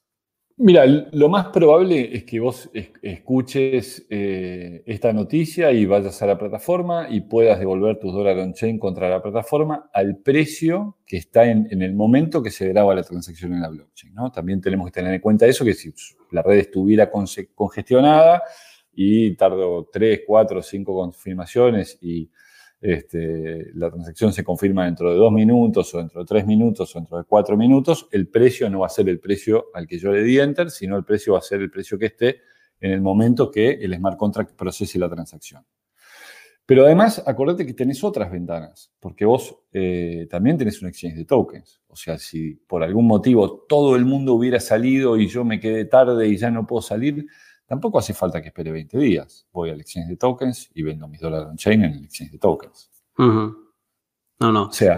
Mira, 0.55 0.85
lo 0.85 1.29
más 1.29 1.47
probable 1.47 2.15
es 2.15 2.25
que 2.25 2.39
vos 2.39 2.69
escuches 3.01 4.05
eh, 4.07 4.83
esta 4.85 5.11
noticia 5.11 5.71
y 5.71 5.87
vayas 5.87 6.21
a 6.21 6.27
la 6.27 6.37
plataforma 6.37 7.07
y 7.09 7.21
puedas 7.21 7.57
devolver 7.57 7.97
tus 7.99 8.13
dólares 8.13 8.45
on-chain 8.45 8.77
contra 8.77 9.09
la 9.09 9.19
plataforma 9.19 9.89
al 9.91 10.17
precio 10.17 10.99
que 11.07 11.17
está 11.17 11.45
en, 11.45 11.81
el 11.81 11.95
momento 11.95 12.43
que 12.43 12.51
se 12.51 12.67
graba 12.67 12.93
la 12.93 13.01
transacción 13.01 13.53
en 13.53 13.61
la 13.61 13.69
blockchain. 13.69 14.13
¿no? 14.13 14.31
También 14.31 14.61
tenemos 14.61 14.85
que 14.85 14.91
tener 14.91 15.11
en 15.15 15.21
cuenta 15.21 15.47
eso, 15.47 15.65
que 15.65 15.73
si 15.73 15.91
la 16.29 16.43
red 16.43 16.59
estuviera 16.59 17.09
congestionada 17.09 18.43
y 18.93 19.35
tardó 19.35 19.89
3, 19.91 20.21
4, 20.27 20.61
5 20.61 20.93
confirmaciones 20.93 21.97
y 21.99 22.29
este, 22.83 23.71
la 23.75 23.89
transacción 23.89 24.33
se 24.33 24.43
confirma 24.43 24.83
dentro 24.83 25.09
de 25.09 25.15
dos 25.15 25.31
minutos 25.31 25.95
o 25.95 25.99
dentro 25.99 26.19
de 26.19 26.25
tres 26.25 26.45
minutos 26.45 26.93
o 26.93 26.99
dentro 26.99 27.17
de 27.17 27.23
cuatro 27.23 27.55
minutos, 27.55 28.09
el 28.11 28.27
precio 28.27 28.69
no 28.69 28.79
va 28.79 28.87
a 28.87 28.89
ser 28.89 29.07
el 29.07 29.21
precio 29.21 29.67
al 29.73 29.87
que 29.87 29.97
yo 29.97 30.11
le 30.11 30.21
di 30.21 30.37
enter, 30.37 30.69
sino 30.69 30.97
el 30.97 31.05
precio 31.05 31.31
va 31.31 31.39
a 31.39 31.41
ser 31.41 31.61
el 31.61 31.71
precio 31.71 31.97
que 31.97 32.07
esté 32.07 32.41
en 32.81 32.91
el 32.91 32.99
momento 32.99 33.49
que 33.49 33.69
el 33.71 33.95
smart 33.95 34.17
contract 34.17 34.51
procese 34.57 34.99
la 34.99 35.09
transacción. 35.09 35.65
Pero 36.65 36.83
además, 36.83 37.23
acordate 37.25 37.65
que 37.65 37.73
tenés 37.73 38.03
otras 38.03 38.29
ventanas, 38.29 38.91
porque 38.99 39.23
vos 39.23 39.55
eh, 39.71 40.27
también 40.29 40.57
tenés 40.57 40.81
un 40.81 40.89
exchange 40.89 41.15
de 41.15 41.25
tokens. 41.25 41.81
O 41.87 41.95
sea, 41.95 42.17
si 42.17 42.53
por 42.53 42.83
algún 42.83 43.07
motivo 43.07 43.65
todo 43.67 43.95
el 43.95 44.03
mundo 44.03 44.33
hubiera 44.33 44.59
salido 44.59 45.15
y 45.15 45.29
yo 45.29 45.45
me 45.45 45.61
quedé 45.61 45.85
tarde 45.85 46.27
y 46.27 46.35
ya 46.35 46.51
no 46.51 46.67
puedo 46.67 46.81
salir, 46.81 47.27
Tampoco 47.73 47.97
hace 47.97 48.13
falta 48.13 48.39
que 48.39 48.49
espere 48.49 48.71
20 48.71 48.99
días. 48.99 49.47
Voy 49.51 49.71
al 49.71 49.81
exchange 49.81 50.09
de 50.09 50.15
tokens 50.15 50.69
y 50.75 50.83
vendo 50.83 51.07
mis 51.07 51.19
dólares 51.19 51.47
on-chain 51.49 51.83
en 51.83 51.93
el 51.93 52.03
exchange 52.03 52.33
de 52.33 52.37
tokens. 52.37 52.91
No, 53.17 54.51
no, 54.51 54.69
eso 54.69 54.91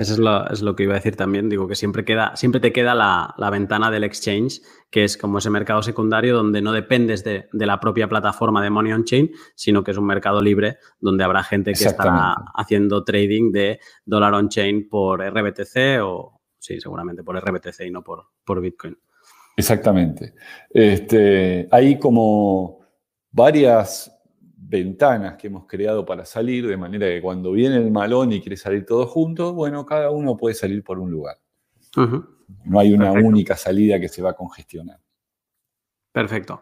es 0.52 0.62
lo, 0.62 0.76
que 0.76 0.84
iba 0.84 0.92
a 0.92 0.98
decir 0.98 1.16
también. 1.16 1.48
Digo 1.48 1.70
que 1.70 1.76
siempre, 1.76 2.04
queda, 2.04 2.36
siempre 2.36 2.60
te 2.60 2.74
queda 2.74 2.94
la, 2.94 3.50
ventana 3.50 3.90
del 3.90 4.04
exchange, 4.04 4.62
que 4.90 5.06
es 5.06 5.16
como 5.16 5.38
ese 5.38 5.50
mercado 5.50 5.84
secundario 5.84 6.36
donde 6.36 6.62
no 6.62 6.74
dependes 6.74 7.24
de, 7.24 7.48
la 7.54 7.80
propia 7.80 8.10
plataforma 8.10 8.62
de 8.62 8.70
Money 8.70 8.92
on 8.92 9.06
Chain, 9.06 9.32
sino 9.56 9.82
que 9.82 9.92
es 9.92 9.98
un 9.98 10.06
mercado 10.06 10.42
libre 10.42 10.80
donde 11.00 11.24
habrá 11.24 11.44
gente 11.44 11.72
que 11.72 11.86
estará 11.86 12.36
haciendo 12.56 13.06
trading 13.06 13.54
de 13.54 13.80
dólar 14.04 14.34
on 14.34 14.50
chain 14.50 14.90
por 14.90 15.22
RBTC 15.22 16.02
o, 16.04 16.42
sí, 16.60 16.82
seguramente 16.82 17.24
por 17.24 17.38
RBTC 17.38 17.86
y 17.86 17.92
no 17.92 18.04
por, 18.04 18.26
por 18.44 18.60
Bitcoin. 18.60 18.98
Exactamente. 19.56 20.34
Este, 20.70 21.68
hay 21.72 21.98
como 21.98 22.80
varias 23.32 24.12
ventanas 24.58 25.36
que 25.36 25.48
hemos 25.48 25.66
creado 25.66 26.06
para 26.06 26.26
salir, 26.26 26.68
de 26.68 26.78
manera 26.78 27.08
que 27.08 27.22
cuando 27.22 27.52
viene 27.52 27.78
el 27.78 27.92
malón 27.92 28.34
y 28.34 28.42
quiere 28.42 28.58
salir 28.58 28.86
todos 28.86 29.10
juntos, 29.10 29.54
bueno, 29.54 29.86
cada 29.86 30.10
uno 30.10 30.36
puede 30.36 30.56
salir 30.56 30.84
por 30.84 31.00
un 31.00 31.12
lugar. 31.12 31.38
No 32.66 32.80
hay 32.80 32.94
una 32.94 33.12
única 33.12 33.56
salida 33.56 34.00
que 34.00 34.10
se 34.10 34.22
va 34.22 34.32
a 34.32 34.34
congestionar. 34.34 35.00
Perfecto. 36.12 36.62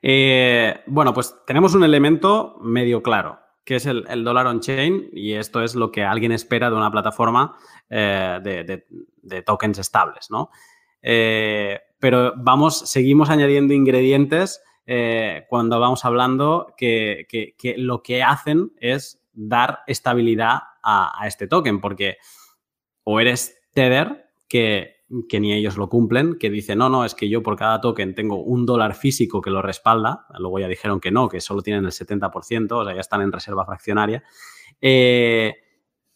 Eh, 0.00 0.80
bueno, 0.86 1.14
pues 1.14 1.34
tenemos 1.46 1.74
un 1.74 1.84
elemento 1.84 2.58
medio 2.60 3.02
claro, 3.02 3.38
que 3.64 3.76
es 3.76 3.86
el, 3.86 4.24
dólar 4.24 4.46
on-chain, 4.46 5.10
y 5.12 5.34
esto 5.34 5.62
es 5.62 5.76
lo 5.76 5.92
que 5.92 6.02
alguien 6.02 6.32
espera 6.32 6.68
de 6.70 6.76
una 6.76 6.90
plataforma 6.90 7.56
eh, 7.88 8.40
de, 8.42 9.42
tokens 9.42 9.78
estables, 9.78 10.28
¿no? 10.30 10.50
Eh, 11.00 11.78
pero 12.02 12.32
vamos, 12.36 12.80
seguimos 12.90 13.30
añadiendo 13.30 13.74
ingredientes 13.74 14.60
eh, 14.86 15.44
cuando 15.48 15.78
vamos 15.78 16.04
hablando 16.04 16.74
que, 16.76 17.54
lo 17.76 18.02
que 18.02 18.24
hacen 18.24 18.72
es 18.80 19.22
dar 19.32 19.78
estabilidad 19.86 20.62
a, 20.82 21.12
este 21.28 21.46
token, 21.46 21.80
porque 21.80 22.16
o 23.04 23.20
eres 23.20 23.56
Tether, 23.72 24.24
que, 24.48 24.96
ni 25.08 25.52
ellos 25.52 25.76
lo 25.76 25.88
cumplen, 25.88 26.38
que 26.40 26.50
dicen, 26.50 26.78
no, 26.78 26.88
no, 26.88 27.04
es 27.04 27.14
que 27.14 27.28
yo 27.28 27.40
por 27.40 27.54
cada 27.54 27.80
token 27.80 28.16
tengo 28.16 28.42
un 28.42 28.66
dólar 28.66 28.96
físico 28.96 29.40
que 29.40 29.50
lo 29.50 29.62
respalda, 29.62 30.26
luego 30.40 30.58
ya 30.58 30.66
dijeron 30.66 30.98
que 30.98 31.12
no, 31.12 31.28
que 31.28 31.40
solo 31.40 31.62
tienen 31.62 31.84
el 31.84 31.92
70%, 31.92 32.72
o 32.72 32.84
sea, 32.84 32.94
ya 32.94 33.00
están 33.00 33.22
en 33.22 33.30
reserva 33.30 33.64
fraccionaria. 33.64 34.24
Eh, 34.80 35.54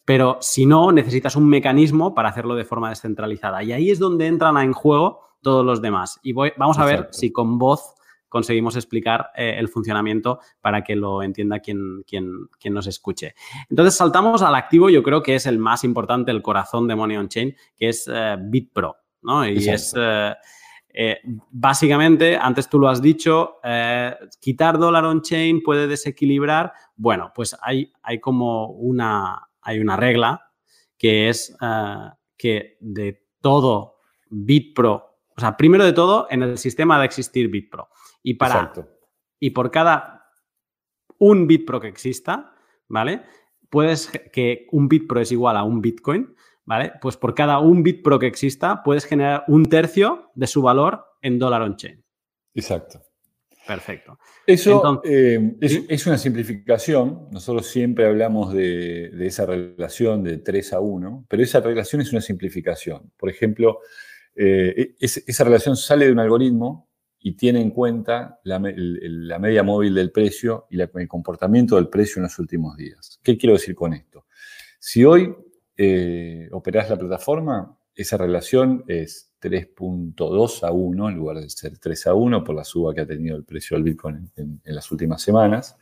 pero 0.05 0.39
si 0.41 0.67
no, 0.67 0.91
necesitas 0.91 1.37
un 1.37 1.49
mecanismo 1.49 2.13
para 2.13 2.31
hacerlo 2.31 2.57
de 2.57 2.65
forma 2.65 2.89
descentralizada. 2.89 3.63
Y 3.63 3.71
ahí 3.71 3.93
es 3.93 4.01
donde 4.01 4.27
entran 4.27 4.57
en 4.57 4.73
juego 4.73 5.26
todos 5.47 5.65
los 5.65 5.81
demás. 5.81 6.19
Y 6.25 6.33
voy, 6.33 6.53
vamos 6.57 6.77
a 6.81 6.85
ver 6.85 7.07
si 7.13 7.31
con 7.31 7.57
voz 7.57 7.95
conseguimos 8.29 8.75
explicar 8.75 9.31
eh, 9.37 9.55
el 9.57 9.69
funcionamiento 9.69 10.41
para 10.61 10.83
que 10.83 10.97
lo 10.97 11.23
entienda 11.23 11.61
quien, 11.61 12.03
quien, 12.05 12.49
quien, 12.59 12.75
nos 12.75 12.89
escuche. 12.89 13.37
Entonces 13.71 13.97
saltamos 13.97 14.43
al 14.43 14.57
activo, 14.57 14.91
yo 14.91 15.05
creo 15.05 15.23
que 15.23 15.37
es 15.37 15.47
el 15.47 15.61
más 15.61 15.85
importante, 15.85 16.33
el 16.33 16.43
corazón 16.43 16.89
de 16.89 16.97
Money 16.97 17.17
on 17.17 17.29
Chain, 17.29 17.55
que 17.77 17.91
es 17.91 18.11
eh, 18.13 18.37
BitPro. 18.41 18.97
¿no? 19.23 19.49
Y 19.49 19.69
es 19.69 19.95
eh, 19.97 21.21
básicamente, 21.53 22.37
antes 22.37 22.69
tú 22.69 22.81
lo 22.81 22.89
has 22.89 23.01
dicho, 23.01 23.61
quitar 24.41 24.79
dólar 24.79 25.05
on 25.05 25.23
chain 25.23 25.63
puede 25.63 25.87
desequilibrar. 25.87 26.73
Bueno, 26.97 27.31
pues 27.33 27.57
hay, 27.63 27.93
hay 28.03 28.19
como 28.19 28.71
una, 28.71 29.49
hay 29.61 29.79
una 29.79 29.95
regla 29.95 30.51
que 30.99 31.29
es 31.29 31.57
que 32.37 32.79
de 32.81 33.23
todo 33.41 33.97
BitPro 34.29 35.16
o 35.37 35.41
sea, 35.41 35.57
primero 35.57 35.85
de 35.85 35.93
todo, 35.93 36.27
en 36.31 36.43
el 36.43 36.59
sistema 36.59 36.99
de 36.99 37.07
existir 37.07 37.49
BitPro. 37.49 37.89
Y 38.23 38.35
para. 38.35 38.73
Y 39.39 39.51
por 39.51 39.71
cada 39.71 40.31
un 41.19 41.47
BitPro 41.47 41.81
que 41.81 41.89
exista, 41.89 42.55
¿vale? 42.89 43.23
Puedes 43.69 44.09
que 44.33 44.67
un 44.73 44.89
BitPro 44.89 45.21
es 45.21 45.33
igual 45.33 45.57
a 45.57 45.65
un 45.65 45.83
Bitcoin, 45.83 46.35
¿vale? 46.65 46.93
Pues 47.01 47.17
por 47.17 47.35
cada 47.35 47.59
un 47.59 47.83
BitPro 47.83 48.19
que 48.19 48.27
exista, 48.27 48.83
puedes 48.83 49.05
generar 49.05 49.45
un 49.49 49.67
tercio 49.67 50.31
de 50.35 50.47
su 50.47 50.63
valor 50.63 51.05
en 51.21 51.39
dólar 51.39 51.63
on-chain. 51.63 52.03
Exacto. 52.55 53.03
Perfecto. 53.67 54.19
Eso 54.47 55.03
eh, 55.05 55.57
es, 55.61 56.07
una 56.07 56.17
simplificación. 56.17 57.29
Nosotros 57.33 57.67
siempre 57.67 58.07
hablamos 58.07 58.55
de, 58.55 59.11
de, 59.11 59.27
esa 59.27 59.45
relación 59.45 60.23
de 60.23 60.39
3 60.39 60.75
a 60.75 60.81
1, 60.81 61.27
pero 61.29 61.43
esa 61.43 61.61
relación 61.61 62.01
es 62.01 62.13
una 62.13 62.21
simplificación. 62.21 63.11
Por 63.17 63.29
ejemplo, 63.29 63.81
eh, 64.37 64.95
esa 65.01 65.45
relación 65.45 65.77
sale 65.77 66.07
de 66.07 66.13
un 66.13 66.19
algoritmo 66.19 66.87
y 67.19 67.33
tiene 67.33 67.61
en 67.61 67.71
cuenta 67.71 68.39
la, 68.45 68.59
media 68.59 69.63
móvil 69.63 69.95
del 69.95 70.13
precio 70.13 70.67
y 70.71 70.81
el 70.81 71.09
comportamiento 71.09 71.77
del 71.77 71.89
precio 71.89 72.21
en 72.21 72.25
los 72.25 72.39
últimos 72.39 72.77
días. 72.77 73.19
¿Qué 73.23 73.37
quiero 73.37 73.55
decir 73.55 73.75
con 73.75 73.95
esto? 73.95 74.27
Si 74.79 75.05
hoy 75.05 75.35
eh, 75.77 76.49
operás 76.53 76.89
la 76.89 76.97
plataforma, 76.97 77.77
esa 77.95 78.17
relación 78.17 78.85
es 78.87 79.33
3.2 79.41 80.63
a 80.63 80.71
1 80.71 81.09
en 81.09 81.17
lugar 81.17 81.41
de 81.41 81.51
ser 81.51 81.79
3 81.79 82.07
a 82.09 82.15
1 82.15 82.45
por 82.45 82.55
la 82.55 82.63
suba 82.63 82.95
que 82.95 83.01
ha 83.01 83.07
tenido 83.07 83.37
el 83.37 83.45
precio 83.45 83.77
del 83.77 83.85
Bitcoin 83.85 84.31
en, 84.37 84.61
las 84.65 84.93
últimas 84.93 85.23
semanas. 85.23 85.77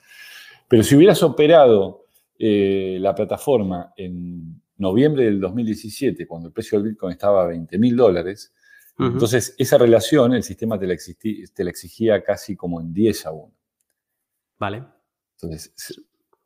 Pero 0.69 0.83
si 0.83 0.97
hubieras 0.97 1.23
operado 1.23 2.07
eh, 2.39 2.99
la 3.01 3.15
plataforma 3.15 3.93
en 3.97 4.63
noviembre 4.77 5.25
del 5.25 5.41
2017, 5.41 6.27
cuando 6.27 6.49
el 6.49 6.55
precio 6.55 6.79
del 6.79 6.91
Bitcoin 6.91 7.13
estaba 7.13 7.45
a 7.45 7.47
20 7.47 7.79
mil 7.79 7.97
dólares, 7.97 8.53
entonces 8.99 9.55
esa 9.59 9.77
relación 9.77 10.35
el 10.35 10.45
sistema 10.45 10.79
te 10.79 10.87
la, 10.87 10.95
te 10.97 11.65
la, 11.65 11.71
exigía 11.71 12.23
casi 12.23 12.55
como 12.55 12.81
en 12.81 12.93
10 12.93 13.27
a 13.27 13.33
1. 13.33 13.53
Vale. 14.59 14.85
Entonces, 15.35 16.01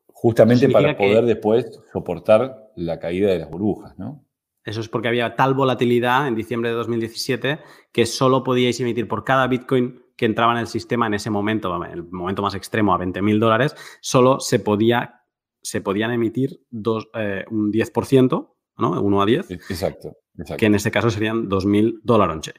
justamente 0.06 0.68
para 0.68 0.96
poder 0.96 1.26
después 1.26 1.78
soportar 1.92 2.72
la 2.76 2.98
caída 2.98 3.30
de 3.30 3.38
las 3.38 3.50
burbujas, 3.50 3.98
¿no? 3.98 4.24
Eso 4.64 4.80
es 4.80 4.88
porque 4.88 5.08
había 5.08 5.34
tal 5.34 5.54
volatilidad 5.54 6.28
en 6.28 6.34
diciembre 6.34 6.70
de 6.70 6.76
2017 6.76 7.58
que 7.90 8.04
solo 8.04 8.44
podíais 8.44 8.78
emitir 8.80 9.08
por 9.08 9.24
cada 9.24 9.46
Bitcoin 9.46 10.02
que 10.14 10.26
entraba 10.26 10.52
en 10.52 10.58
el 10.58 10.66
sistema 10.66 11.06
en 11.06 11.14
ese 11.14 11.30
momento, 11.30 11.74
en 11.84 11.90
el 11.90 12.02
momento 12.02 12.42
más 12.42 12.54
extremo, 12.54 12.92
a 12.92 12.98
20.000 12.98 13.38
dólares, 13.38 13.76
solo 14.00 14.40
se, 14.40 14.58
podía, 14.58 15.17
se 15.68 15.82
podían 15.82 16.10
emitir 16.12 16.60
dos, 16.70 17.08
eh, 17.14 17.44
un 17.50 17.70
10%, 17.70 18.56
¿no? 18.78 19.02
1 19.02 19.22
a 19.22 19.26
10. 19.26 19.50
Exacto, 19.50 20.16
exacto. 20.38 20.56
Que 20.56 20.64
en 20.64 20.74
este 20.74 20.90
caso 20.90 21.10
serían 21.10 21.46
2.000 21.46 22.00
dólares. 22.02 22.54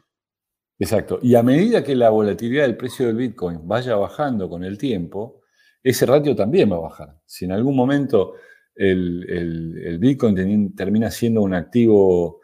Exacto. 0.78 1.18
Y 1.24 1.34
a 1.34 1.42
medida 1.42 1.84
que 1.84 1.96
la 1.96 2.12
volatilidad 2.12 2.66
del 2.66 2.78
precio 2.78 3.08
del 3.08 3.16
Bitcoin 3.16 3.68
vaya 3.68 3.96
bajando 3.96 4.48
con 4.48 4.64
el 4.64 4.78
tiempo, 4.78 5.42
ese 5.82 6.06
ratio 6.06 6.36
también 6.36 6.72
va 6.72 6.76
a 6.76 6.82
bajar. 6.82 7.20
Si 7.26 7.46
en 7.46 7.52
algún 7.52 7.76
momento 7.76 8.36
el, 8.76 9.98
Bitcoin 10.00 10.76
termina 10.76 11.10
siendo 11.10 11.42
un 11.42 11.56
activo 11.56 12.39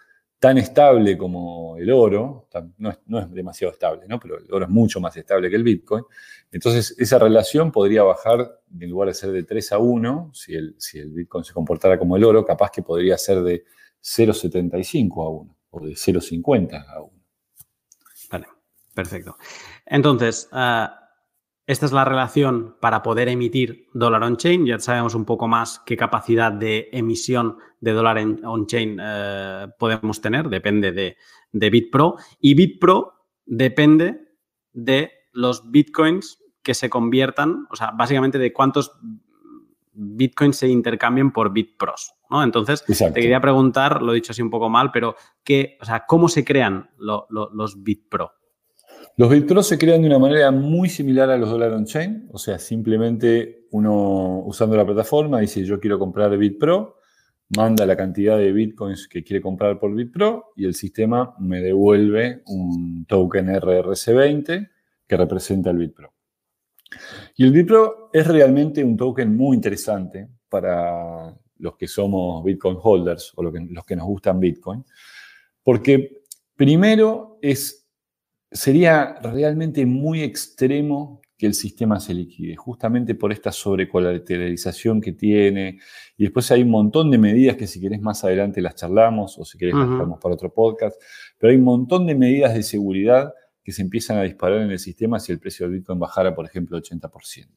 tan 0.45 0.59
estable 0.59 1.17
como 1.17 1.75
el 1.75 1.89
oro, 1.89 2.47
no 2.77 2.91
es, 2.91 3.31
demasiado 3.31 3.73
estable, 3.73 4.05
¿no? 4.07 4.19
pero 4.19 4.37
el 4.37 4.45
oro 4.53 4.65
es 4.65 4.69
mucho 4.69 5.01
más 5.01 5.17
estable 5.17 5.49
que 5.49 5.55
el 5.55 5.63
Bitcoin, 5.63 6.03
entonces 6.51 6.95
esa 6.99 7.17
relación 7.17 7.71
podría 7.71 8.03
bajar, 8.03 8.59
en 8.79 8.87
lugar 8.91 9.07
de 9.07 9.15
ser 9.15 9.31
de 9.31 9.41
3 9.41 9.71
a 9.71 9.79
1, 9.79 10.29
si 10.35 10.53
el, 10.53 10.75
si 10.77 10.99
el 10.99 11.09
Bitcoin 11.09 11.43
se 11.43 11.51
comportara 11.51 11.97
como 11.97 12.15
el 12.15 12.23
oro, 12.23 12.45
capaz 12.45 12.69
que 12.69 12.83
podría 12.83 13.17
ser 13.17 13.41
de 13.41 13.63
0,75 14.03 15.25
a 15.25 15.29
1 15.29 15.57
o 15.71 15.79
de 15.79 15.93
0,50 15.93 16.85
a 16.89 17.01
1. 17.01 17.11
Perfecto. 18.93 19.37
Entonces, 19.83 20.47
eh, 20.53 20.85
esta 21.67 21.85
es 21.87 21.91
la 21.91 22.05
relación 22.05 22.75
para 22.79 23.01
poder 23.01 23.27
emitir 23.27 23.87
dólar 23.93 24.23
on-chain. 24.23 24.65
Ya 24.65 24.79
sabemos 24.79 25.15
un 25.15 25.25
poco 25.25 25.47
más 25.47 25.81
qué 25.85 25.97
capacidad 25.97 26.51
de 26.51 26.89
emisión 26.91 27.57
de 27.79 27.91
dólar 27.91 28.17
on-chain 28.17 28.99
eh, 29.01 29.67
podemos 29.79 30.21
tener. 30.21 30.49
Depende 30.49 30.91
de, 30.91 31.17
de 31.51 31.69
BitPro. 31.69 32.17
Y 32.39 32.53
BitPro 32.53 33.13
depende 33.45 34.19
de 34.73 35.11
los 35.31 35.71
bitcoins 35.71 36.39
que 36.61 36.73
se 36.73 36.89
conviertan, 36.89 37.67
o 37.69 37.75
sea, 37.75 37.91
básicamente 37.91 38.37
de 38.37 38.53
cuántos 38.53 38.91
bitcoins 39.93 40.57
se 40.57 40.67
intercambian 40.67 41.31
por 41.31 41.51
bitpros. 41.51 42.13
¿no? 42.29 42.43
Entonces, 42.43 42.83
te 42.85 43.13
quería 43.13 43.39
preguntar, 43.41 44.01
lo 44.01 44.11
he 44.11 44.15
dicho 44.15 44.33
así 44.33 44.41
un 44.41 44.49
poco 44.49 44.69
mal, 44.69 44.91
pero 44.91 45.15
¿qué, 45.43 45.77
o 45.81 45.85
sea, 45.85 46.05
¿cómo 46.05 46.27
se 46.27 46.43
crean 46.43 46.91
los 46.97 47.83
bitpro? 47.83 48.33
Los 49.17 49.29
BitPros 49.29 49.67
se 49.67 49.77
crean 49.77 50.01
de 50.01 50.07
una 50.07 50.19
manera 50.19 50.51
muy 50.51 50.89
similar 50.89 51.29
a 51.29 51.37
los 51.37 51.49
dólar 51.49 51.71
on-chain, 51.71 52.27
o 52.33 52.37
sea, 52.37 52.59
simplemente 52.59 53.65
uno 53.71 54.39
usando 54.45 54.75
la 54.75 54.85
plataforma 54.85 55.39
dice 55.39 55.63
yo 55.63 55.79
quiero 55.79 55.97
comprar 55.97 56.37
BitPro, 56.37 56.97
manda 57.55 57.85
la 57.85 57.95
cantidad 57.95 58.37
de 58.37 58.51
bitcoins 58.51 59.07
que 59.07 59.23
quiere 59.23 59.41
comprar 59.41 59.79
por 59.79 59.95
BitPro 59.95 60.51
y 60.57 60.65
el 60.65 60.75
sistema 60.75 61.33
me 61.39 61.61
devuelve 61.61 62.41
un 62.47 63.05
token 63.05 63.47
RRC20 63.47 64.69
que 65.07 65.17
representa 65.17 65.69
el 65.69 65.77
BitPro. 65.77 66.13
Y 67.37 67.45
el 67.45 67.53
BitPro 67.53 68.09
es 68.11 68.27
realmente 68.27 68.83
un 68.83 68.97
token 68.97 69.33
muy 69.33 69.55
interesante 69.55 70.27
para 70.49 71.33
los 71.59 71.77
que 71.77 71.87
somos 71.87 72.43
Bitcoin 72.43 72.77
holders 72.81 73.31
o 73.35 73.43
los 73.43 73.85
que 73.85 73.95
nos 73.95 74.05
gustan 74.07 74.41
Bitcoin, 74.41 74.83
porque 75.63 76.23
primero 76.55 77.37
es 77.41 77.84
sería 78.55 79.15
realmente 79.21 79.85
muy 79.85 80.21
extremo 80.21 81.21
que 81.37 81.45
el 81.45 81.53
sistema 81.53 81.99
se 81.99 82.13
liquide, 82.13 82.55
justamente 82.55 83.13
por 83.13 83.33
esta 83.33 83.51
sobrecolateralización 83.51 85.01
que 85.01 85.11
tiene. 85.11 85.79
Y 86.17 86.23
después 86.23 86.49
hay 86.51 86.61
un 86.63 86.69
montón 86.69 87.11
de 87.11 87.17
medidas 87.17 87.57
que 87.57 87.67
si 87.67 87.81
querés 87.81 88.01
más 88.01 88.23
adelante 88.23 88.61
las 88.61 88.75
charlamos 88.75 89.37
o 89.37 89.43
si 89.43 89.57
querés 89.57 89.75
las 89.75 89.89
charlamos 89.89 90.19
para 90.21 90.35
otro 90.35 90.53
podcast, 90.53 90.99
pero 91.37 91.51
hay 91.51 91.57
un 91.57 91.65
montón 91.65 92.07
de 92.07 92.15
medidas 92.15 92.53
de 92.53 92.63
seguridad 92.63 93.33
que 93.61 93.73
se 93.73 93.81
empiezan 93.81 94.17
a 94.17 94.23
disparar 94.23 94.61
en 94.61 94.71
el 94.71 94.79
sistema 94.79 95.19
si 95.19 95.33
el 95.33 95.39
precio 95.39 95.65
del 95.65 95.79
Bitcoin 95.79 95.99
bajara, 95.99 96.33
por 96.33 96.45
ejemplo, 96.45 96.77
80%. 96.77 97.47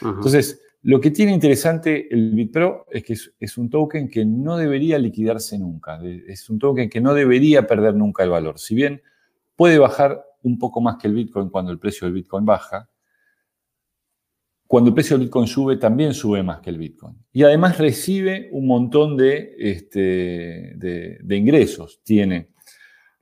Entonces, 0.00 0.62
lo 0.82 1.00
que 1.00 1.10
tiene 1.10 1.32
interesante 1.32 2.06
el 2.14 2.30
BitPro 2.34 2.86
es 2.90 3.02
que 3.02 3.16
es, 3.40 3.58
un 3.58 3.68
token 3.68 4.08
que 4.08 4.24
no 4.24 4.56
debería 4.56 4.96
liquidarse 4.98 5.58
nunca, 5.58 6.00
es 6.04 6.48
un 6.48 6.60
token 6.60 6.88
que 6.88 7.00
no 7.00 7.14
debería 7.14 7.66
perder 7.66 7.94
nunca 7.94 8.22
el 8.22 8.30
valor. 8.30 8.60
Si 8.60 8.76
bien 8.76 9.02
puede 9.56 9.78
bajar 9.78 10.27
un 10.48 10.58
poco 10.58 10.80
más 10.80 10.96
que 10.96 11.08
el 11.08 11.14
Bitcoin 11.14 11.48
cuando 11.48 11.70
el 11.70 11.78
precio 11.78 12.06
del 12.06 12.14
Bitcoin 12.14 12.44
baja. 12.44 12.88
Cuando 14.66 14.88
el 14.88 14.94
precio 14.94 15.16
del 15.16 15.26
Bitcoin 15.26 15.46
sube, 15.46 15.76
también 15.76 16.12
sube 16.12 16.42
más 16.42 16.60
que 16.60 16.70
el 16.70 16.78
Bitcoin. 16.78 17.16
Y 17.32 17.42
además 17.42 17.78
recibe 17.78 18.48
un 18.52 18.66
montón 18.66 19.16
de, 19.16 19.54
este, 19.58 20.74
de, 20.76 21.36
ingresos. 21.36 22.00
Tiene 22.02 22.50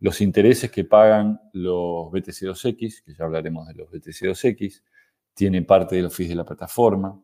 los 0.00 0.20
intereses 0.20 0.70
que 0.70 0.84
pagan 0.84 1.40
los 1.52 2.10
BTC2X, 2.10 3.04
que 3.04 3.14
ya 3.14 3.24
hablaremos 3.24 3.68
de 3.68 3.74
los 3.74 3.90
BTC2X, 3.90 4.82
tiene 5.34 5.62
parte 5.62 5.96
de 5.96 6.02
los 6.02 6.14
fees 6.14 6.30
de 6.30 6.34
la 6.34 6.44
plataforma, 6.44 7.20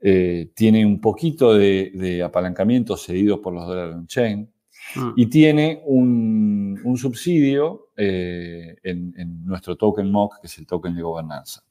eh, 0.00 0.50
tiene 0.54 0.84
un 0.86 1.00
poquito 1.00 1.54
de, 1.54 2.22
apalancamiento 2.24 2.96
cedido 2.96 3.40
por 3.40 3.52
los 3.52 3.66
dólares 3.66 3.94
on-chain, 3.94 4.50
Mm. 4.94 5.12
y 5.16 5.26
tiene 5.26 5.82
un, 5.84 6.80
subsidio 6.96 7.90
eh, 7.96 8.76
en, 8.82 9.44
nuestro 9.44 9.76
token 9.76 10.10
MOC, 10.10 10.40
que 10.40 10.46
es 10.46 10.58
el 10.58 10.66
token 10.66 10.94
de 10.94 11.02
gobernanza. 11.02 11.62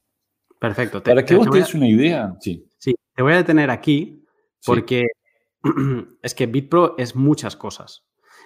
Perfecto. 0.60 1.02
Para 1.04 1.24
que 1.26 1.36
vos 1.36 1.50
te 1.50 1.60
des 1.60 1.74
una 1.74 1.88
idea, 1.88 2.36
sí. 2.40 2.66
Sí, 2.78 2.96
te 3.16 3.22
voy 3.22 3.34
a 3.34 3.38
detener 3.38 3.70
aquí 3.70 4.24
porque 4.66 5.08
es 6.22 6.34
que 6.34 6.46
BitPro 6.48 6.96
es 6.98 7.16
muchas 7.16 7.56
cosas. 7.56 8.04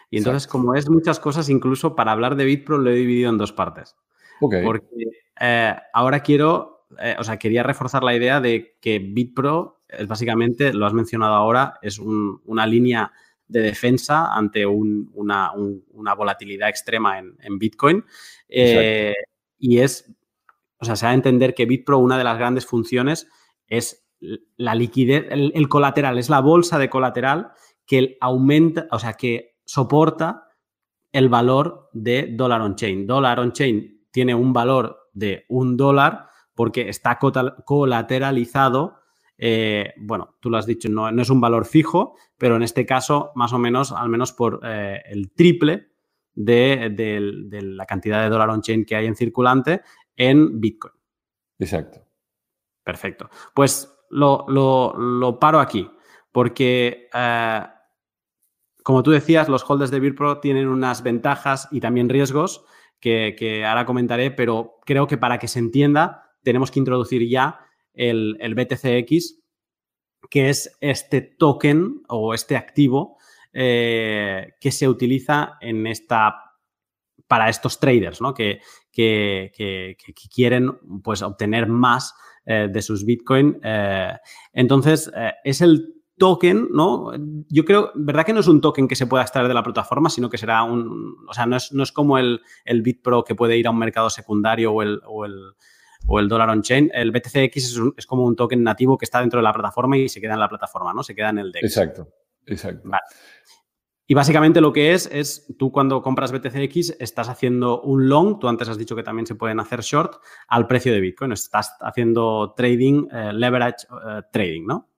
Y 0.10 0.18
entonces, 0.18 0.46
como 0.46 0.76
es 0.76 0.90
muchas 0.90 1.20
cosas, 1.20 1.48
incluso 1.50 1.96
para 1.96 2.12
hablar 2.12 2.36
de 2.36 2.44
BitPro 2.44 2.78
lo 2.78 2.90
he 2.90 2.96
dividido 2.96 3.30
en 3.30 3.38
dos 3.38 3.54
partes. 3.54 3.96
Porque 4.40 4.86
eh, 5.40 5.76
ahora 5.94 6.22
quiero, 6.22 6.88
eh, 7.00 7.16
o 7.18 7.24
sea, 7.24 7.38
quería 7.38 7.64
reforzar 7.64 8.04
la 8.04 8.16
idea 8.16 8.42
de 8.42 8.78
que 8.82 9.00
BitPro 9.00 9.82
es 9.88 10.08
básicamente, 10.08 10.74
lo 10.74 10.86
has 10.86 10.94
mencionado 10.94 11.34
ahora, 11.34 11.76
es 11.82 12.00
una 12.00 12.66
línea 12.66 13.12
de 13.52 13.62
defensa 13.62 14.34
ante 14.34 14.66
una, 14.66 15.52
volatilidad 16.18 16.70
extrema 16.70 17.20
en, 17.20 17.60
Bitcoin. 17.60 18.04
Eh, 18.48 19.14
y 19.58 19.80
es, 19.80 20.12
o 20.80 20.86
sea, 20.86 20.96
se 20.96 21.06
va 21.06 21.12
a 21.12 21.16
entender 21.16 21.54
que 21.54 21.66
BitPro, 21.66 22.00
una 22.00 22.18
de 22.18 22.24
las 22.24 22.38
grandes 22.38 22.66
funciones 22.66 23.28
es 23.68 24.08
la 24.58 24.76
liquidez, 24.76 25.26
el, 25.30 25.68
colateral, 25.70 26.18
es 26.18 26.30
la 26.30 26.40
bolsa 26.40 26.80
de 26.80 26.90
colateral 26.90 27.52
que 27.86 28.18
aumenta, 28.22 28.88
o 28.92 29.00
sea, 29.00 29.14
que 29.14 29.58
soporta 29.66 30.48
el 31.12 31.28
valor 31.28 31.90
de 31.94 32.30
dólar 32.32 32.62
on 32.62 32.76
chain. 32.76 33.06
Dólar 33.06 33.40
on 33.40 33.52
chain 33.52 34.08
tiene 34.12 34.34
un 34.34 34.54
valor 34.54 35.10
de 35.14 35.46
un 35.50 35.76
dólar 35.76 36.28
porque 36.56 36.88
está 36.90 37.20
colateralizado 37.66 39.01
eh, 39.44 39.96
bueno, 39.98 40.36
tú 40.40 40.52
lo 40.52 40.58
has 40.58 40.68
dicho, 40.68 40.88
no, 40.88 41.10
es 41.10 41.30
un 41.32 41.42
valor 41.42 41.66
fijo, 41.66 42.16
pero 42.38 42.56
en 42.58 42.62
este 42.62 42.86
caso, 42.86 43.32
más 43.34 43.52
o 43.54 43.58
menos, 43.58 43.92
al 43.92 44.08
menos 44.08 44.34
por 44.34 44.60
eh, 44.64 45.02
el 45.06 45.32
triple 45.32 45.88
de, 46.36 46.94
la 47.50 47.88
cantidad 47.88 48.22
de 48.22 48.30
dólar 48.30 48.52
on-chain 48.52 48.86
que 48.86 48.96
hay 48.96 49.08
en 49.08 49.16
circulante 49.16 49.82
en 50.16 50.62
Bitcoin. 50.62 50.94
Exacto. 51.58 52.06
Perfecto. 52.84 53.32
Pues 53.56 53.92
lo, 54.12 55.38
paro 55.42 55.60
aquí, 55.60 55.90
porque, 56.32 57.10
eh, 57.12 57.62
como 58.84 59.02
tú 59.02 59.10
decías, 59.10 59.50
los 59.50 59.68
holders 59.68 59.90
de 59.90 60.02
BitPro 60.02 60.40
tienen 60.40 60.68
unas 60.68 61.02
ventajas 61.02 61.68
y 61.72 61.80
también 61.80 62.10
riesgos 62.10 62.64
que, 63.00 63.36
que 63.36 63.66
ahora 63.66 63.88
comentaré, 63.88 64.30
pero 64.30 64.78
creo 64.86 65.08
que 65.08 65.18
para 65.18 65.40
que 65.40 65.48
se 65.48 65.58
entienda, 65.58 66.36
tenemos 66.44 66.70
que 66.70 66.78
introducir 66.78 67.28
ya 67.28 67.66
el, 67.94 68.56
BTCX, 68.56 69.40
que 70.30 70.50
es 70.50 70.78
este 70.80 71.22
token 71.22 72.04
o 72.08 72.34
este 72.34 72.56
activo 72.56 73.18
eh, 73.54 74.54
que 74.60 74.72
se 74.72 74.88
utiliza 74.88 75.58
en 75.62 75.88
esta 75.88 76.36
para 77.28 77.50
estos 77.50 77.80
traders, 77.80 78.20
¿no? 78.20 78.34
Que, 78.34 78.60
que, 78.92 79.96
quieren 80.34 80.72
pues, 81.02 81.22
obtener 81.22 81.68
más 81.68 82.14
eh, 82.46 82.68
de 82.70 82.82
sus 82.82 83.06
Bitcoin. 83.06 83.58
Eh, 83.64 84.18
entonces, 84.52 85.10
es 85.46 85.62
el 85.62 86.02
token, 86.22 86.68
¿no? 86.72 87.12
Yo 87.50 87.66
creo, 87.66 87.92
¿verdad 87.96 88.26
que 88.26 88.34
no 88.34 88.42
es 88.42 88.48
un 88.48 88.62
token 88.62 88.88
que 88.88 88.96
se 88.96 89.08
pueda 89.08 89.24
extraer 89.24 89.48
de 89.48 89.56
la 89.56 89.64
plataforma, 89.64 90.08
sino 90.08 90.30
que 90.30 90.38
será 90.38 90.62
un, 90.62 91.16
o 91.28 91.34
sea, 91.34 91.48
no 91.48 91.56
es, 91.56 91.72
no 91.72 91.82
es 91.82 91.92
como 91.92 92.20
el, 92.20 92.42
el 92.64 92.84
BitPro 92.84 93.24
que 93.24 93.34
puede 93.34 93.58
ir 93.58 93.66
a 93.66 93.72
un 93.72 93.80
mercado 93.80 94.08
secundario 94.12 94.72
o 94.72 94.84
el, 94.84 95.02
o 95.08 95.26
el 95.26 95.56
o 96.08 96.20
el 96.20 96.28
dólar 96.28 96.50
on-chain, 96.50 96.92
el 96.94 97.12
BTCX 97.12 97.80
es, 97.98 98.06
como 98.06 98.26
un 98.26 98.36
token 98.36 98.64
nativo 98.64 98.98
que 98.98 99.06
está 99.06 99.22
dentro 99.22 99.40
de 99.40 99.44
la 99.44 99.54
plataforma 99.54 99.98
y 99.98 100.10
se 100.10 100.20
queda 100.20 100.34
en 100.34 100.40
la 100.40 100.50
plataforma, 100.50 100.94
¿no? 100.94 101.04
Se 101.04 101.16
queda 101.16 101.30
en 101.30 101.40
el 101.40 101.52
DEX. 101.52 101.64
Exacto, 101.64 102.10
exacto. 102.46 102.90
Y 104.08 104.14
básicamente 104.14 104.60
lo 104.60 104.74
que 104.74 104.94
es, 104.94 105.10
es 105.10 105.48
tú 105.58 105.72
cuando 105.72 106.02
compras 106.02 106.34
BTCX 106.34 106.98
estás 107.00 107.30
haciendo 107.30 107.82
un 107.82 108.10
long, 108.10 108.40
tú 108.40 108.50
antes 108.50 108.68
has 108.68 108.78
dicho 108.78 108.94
que 108.94 109.04
también 109.04 109.26
se 109.26 109.36
pueden 109.36 109.60
hacer 109.62 109.82
short 109.82 110.16
al 110.50 110.68
precio 110.68 110.92
de 110.92 111.00
Bitcoin, 111.00 111.32
estás 111.32 111.78
haciendo 111.80 112.54
trading, 112.58 113.08
eh, 113.10 113.32
leverage 113.32 113.88
eh, 113.90 114.22
trading, 114.30 114.66
¿no? 114.66 114.90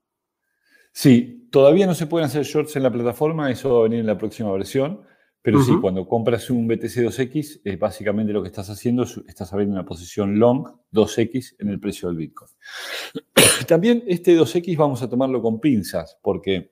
Sí, 0.90 1.48
todavía 1.50 1.86
no 1.86 1.94
se 1.94 2.06
pueden 2.08 2.26
hacer 2.26 2.42
shorts 2.44 2.74
en 2.74 2.82
la 2.82 2.90
plataforma, 2.90 3.50
eso 3.50 3.74
va 3.74 3.80
a 3.80 3.82
venir 3.84 4.00
en 4.00 4.06
la 4.06 4.18
próxima 4.18 4.50
versión, 4.50 5.02
Pero 5.44 5.62
sí, 5.62 5.76
cuando 5.78 6.08
compras 6.08 6.48
un 6.48 6.66
BTC2X, 6.66 7.60
eh, 7.64 7.76
básicamente 7.76 8.32
lo 8.32 8.40
que 8.40 8.48
estás 8.48 8.70
haciendo 8.70 9.02
es 9.02 9.20
estás 9.28 9.52
abriendo 9.52 9.74
una 9.74 9.84
posición 9.84 10.38
long 10.38 10.66
2X 10.90 11.56
en 11.58 11.68
el 11.68 11.78
precio 11.78 12.08
del 12.08 12.16
Bitcoin. 12.16 12.50
También 13.68 14.02
este 14.06 14.38
2X 14.38 14.74
vamos 14.74 15.02
a 15.02 15.10
tomarlo 15.10 15.42
con 15.42 15.60
pinzas, 15.60 16.18
porque 16.22 16.70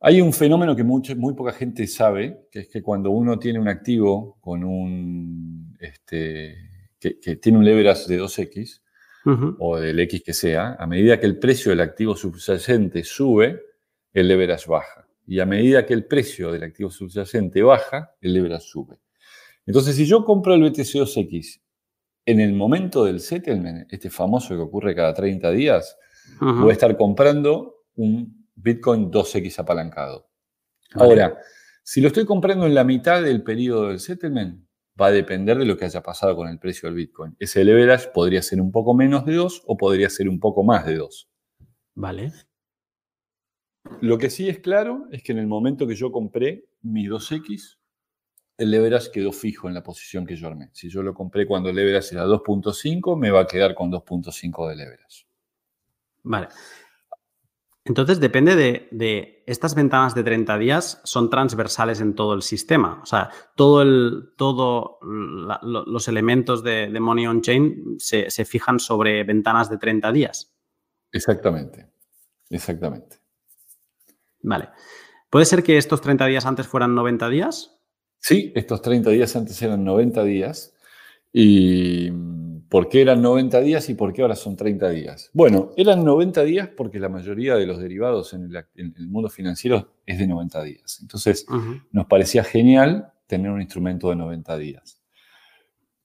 hay 0.00 0.22
un 0.22 0.32
fenómeno 0.32 0.74
que 0.74 0.82
muy 0.82 1.34
poca 1.34 1.52
gente 1.52 1.86
sabe, 1.86 2.48
que 2.50 2.60
es 2.60 2.68
que 2.68 2.80
cuando 2.80 3.10
uno 3.10 3.38
tiene 3.38 3.58
un 3.58 3.68
activo 3.68 4.38
con 4.40 4.64
un, 4.64 5.76
este, 5.78 6.56
que, 6.98 7.36
tiene 7.36 7.58
un 7.58 7.66
leverage 7.66 8.08
de 8.08 8.18
2X, 8.18 8.80
o 9.58 9.76
del 9.76 10.00
X 10.00 10.22
que 10.24 10.32
sea, 10.32 10.74
a 10.78 10.86
medida 10.86 11.20
que 11.20 11.26
el 11.26 11.38
precio 11.38 11.70
del 11.70 11.80
activo 11.80 12.16
subyacente 12.16 13.04
sube, 13.04 13.60
el 14.14 14.28
leverage 14.28 14.70
baja 14.70 15.05
y 15.26 15.40
a 15.40 15.46
medida 15.46 15.84
que 15.84 15.94
el 15.94 16.06
precio 16.06 16.52
del 16.52 16.62
activo 16.62 16.90
subyacente 16.90 17.62
baja, 17.62 18.14
el 18.20 18.34
leverage 18.34 18.66
sube. 18.66 19.00
Entonces, 19.66 19.96
si 19.96 20.06
yo 20.06 20.24
compro 20.24 20.54
el 20.54 20.62
BTC2X 20.62 21.60
en 22.26 22.40
el 22.40 22.52
momento 22.52 23.04
del 23.04 23.20
settlement, 23.20 23.92
este 23.92 24.10
famoso 24.10 24.54
que 24.54 24.62
ocurre 24.62 24.94
cada 24.94 25.12
30 25.12 25.50
días, 25.50 25.96
voy 26.40 26.70
a 26.70 26.72
estar 26.72 26.96
comprando 26.96 27.84
un 27.96 28.48
Bitcoin 28.54 29.10
2X 29.10 29.58
apalancado. 29.58 30.28
Ahora, 30.94 31.36
si 31.82 32.00
lo 32.00 32.08
estoy 32.08 32.24
comprando 32.24 32.66
en 32.66 32.74
la 32.74 32.84
mitad 32.84 33.22
del 33.22 33.42
periodo 33.42 33.88
del 33.88 34.00
settlement, 34.00 34.64
va 35.00 35.06
a 35.08 35.12
depender 35.12 35.58
de 35.58 35.64
lo 35.64 35.76
que 35.76 35.84
haya 35.84 36.02
pasado 36.02 36.34
con 36.36 36.48
el 36.48 36.58
precio 36.58 36.88
del 36.88 36.96
Bitcoin. 36.96 37.36
Ese 37.38 37.64
leverage 37.64 38.08
podría 38.14 38.42
ser 38.42 38.60
un 38.60 38.72
poco 38.72 38.94
menos 38.94 39.26
de 39.26 39.34
2 39.34 39.64
o 39.66 39.76
podría 39.76 40.08
ser 40.08 40.28
un 40.28 40.40
poco 40.40 40.62
más 40.62 40.86
de 40.86 40.96
2. 40.96 41.28
Vale. 41.94 42.32
Lo 44.00 44.18
que 44.18 44.30
sí 44.30 44.48
es 44.48 44.58
claro 44.58 45.06
es 45.10 45.22
que 45.22 45.32
en 45.32 45.38
el 45.38 45.46
momento 45.46 45.86
que 45.86 45.94
yo 45.94 46.12
compré 46.12 46.66
mi 46.82 47.06
2X, 47.06 47.78
el 48.58 48.70
leverage 48.70 49.10
quedó 49.10 49.32
fijo 49.32 49.68
en 49.68 49.74
la 49.74 49.82
posición 49.82 50.26
que 50.26 50.36
yo 50.36 50.48
armé. 50.48 50.70
Si 50.72 50.88
yo 50.88 51.02
lo 51.02 51.14
compré 51.14 51.46
cuando 51.46 51.68
el 51.68 51.76
leverage 51.76 52.14
era 52.14 52.26
2.5, 52.26 53.18
me 53.18 53.30
va 53.30 53.40
a 53.40 53.46
quedar 53.46 53.74
con 53.74 53.90
2.5 53.90 54.68
de 54.68 54.76
leverage. 54.76 55.26
Vale. 56.22 56.48
Entonces 57.84 58.18
depende 58.18 58.56
de, 58.56 59.44
estas 59.46 59.76
ventanas 59.76 60.14
de 60.14 60.24
30 60.24 60.58
días, 60.58 61.00
son 61.04 61.30
transversales 61.30 62.00
en 62.00 62.14
todo 62.14 62.34
el 62.34 62.42
sistema. 62.42 63.00
O 63.00 63.06
sea, 63.06 63.30
todo 63.54 63.82
el, 63.82 64.32
todo 64.36 64.98
los 65.02 66.08
elementos 66.08 66.64
de, 66.64 66.88
Money 66.98 67.26
on 67.28 67.42
Chain 67.42 67.94
se, 67.98 68.28
se 68.30 68.44
fijan 68.44 68.80
sobre 68.80 69.22
ventanas 69.22 69.70
de 69.70 69.78
30 69.78 70.10
días. 70.10 70.52
Exactamente. 71.12 71.88
Exactamente. 72.50 73.15
Vale. 74.46 74.68
¿Puede 75.28 75.44
ser 75.44 75.62
que 75.62 75.76
estos 75.76 76.00
30 76.00 76.24
días 76.26 76.46
antes 76.46 76.68
fueran 76.68 76.94
90 76.94 77.28
días? 77.28 77.76
Sí, 78.18 78.52
estos 78.54 78.80
30 78.80 79.10
días 79.10 79.34
antes 79.34 79.60
eran 79.60 79.84
90 79.84 80.22
días. 80.24 80.72
¿Y 81.32 82.10
por 82.70 82.88
qué 82.88 83.02
eran 83.02 83.20
90 83.20 83.60
días 83.60 83.90
y 83.90 83.94
por 83.94 84.12
qué 84.12 84.22
ahora 84.22 84.36
son 84.36 84.56
30 84.56 84.88
días? 84.90 85.30
Bueno, 85.34 85.72
eran 85.76 86.04
90 86.04 86.44
días 86.44 86.68
porque 86.68 87.00
la 87.00 87.08
mayoría 87.08 87.56
de 87.56 87.66
los 87.66 87.80
derivados 87.80 88.32
en 88.34 88.44
el, 88.44 89.08
mundo 89.08 89.28
financiero 89.28 89.96
es 90.06 90.18
de 90.18 90.28
90 90.28 90.62
días. 90.62 90.98
Entonces, 91.02 91.44
nos 91.90 92.06
parecía 92.06 92.44
genial 92.44 93.12
tener 93.26 93.50
un 93.50 93.60
instrumento 93.60 94.10
de 94.10 94.16
90 94.16 94.56
días. 94.58 95.02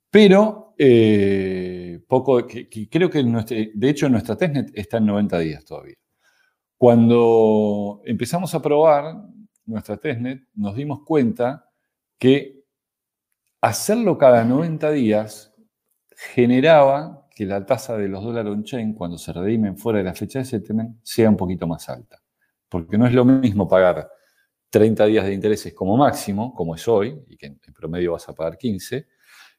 Pero, 0.10 0.74
eh, 0.78 2.02
poco, 2.08 2.46
creo 2.90 3.10
que 3.10 3.72
de 3.74 3.90
hecho 3.90 4.10
nuestra 4.10 4.36
testnet 4.36 4.72
está 4.74 4.98
en 4.98 5.06
90 5.06 5.40
días 5.40 5.64
todavía. 5.64 6.01
Cuando 6.82 8.02
empezamos 8.06 8.56
a 8.56 8.60
probar 8.60 9.16
nuestra 9.68 9.98
testnet, 9.98 10.48
nos 10.56 10.76
dimos 10.76 11.02
cuenta 11.06 11.70
que 12.18 12.66
hacerlo 13.62 14.18
cada 14.18 14.44
90 14.44 14.90
días 14.90 15.54
generaba 16.34 17.28
que 17.36 17.46
la 17.46 17.64
tasa 17.68 17.96
de 17.98 18.08
los 18.08 18.24
dólares 18.24 18.52
on-chain, 18.52 18.96
cuando 18.96 19.20
se 19.20 19.32
redimen 19.32 19.78
fuera 19.78 20.00
de 20.00 20.06
la 20.06 20.16
fecha 20.16 20.40
de 20.40 20.46
settlement, 20.46 20.98
sea 21.04 21.30
un 21.30 21.38
poquito 21.38 21.68
más 21.68 21.88
alta. 21.88 22.18
Porque 22.68 22.98
no 22.98 23.06
es 23.06 23.14
lo 23.14 23.26
mismo 23.26 23.68
pagar 23.68 24.10
30 24.72 25.06
días 25.06 25.28
de 25.28 25.36
intereses 25.36 25.76
como 25.76 25.96
máximo, 25.96 26.52
como 26.52 26.74
es 26.74 26.88
hoy, 26.88 27.16
y 27.28 27.38
que 27.38 27.46
en 27.46 27.60
promedio 27.76 28.14
vas 28.14 28.28
a 28.28 28.34
pagar 28.34 28.58
15, 28.58 29.08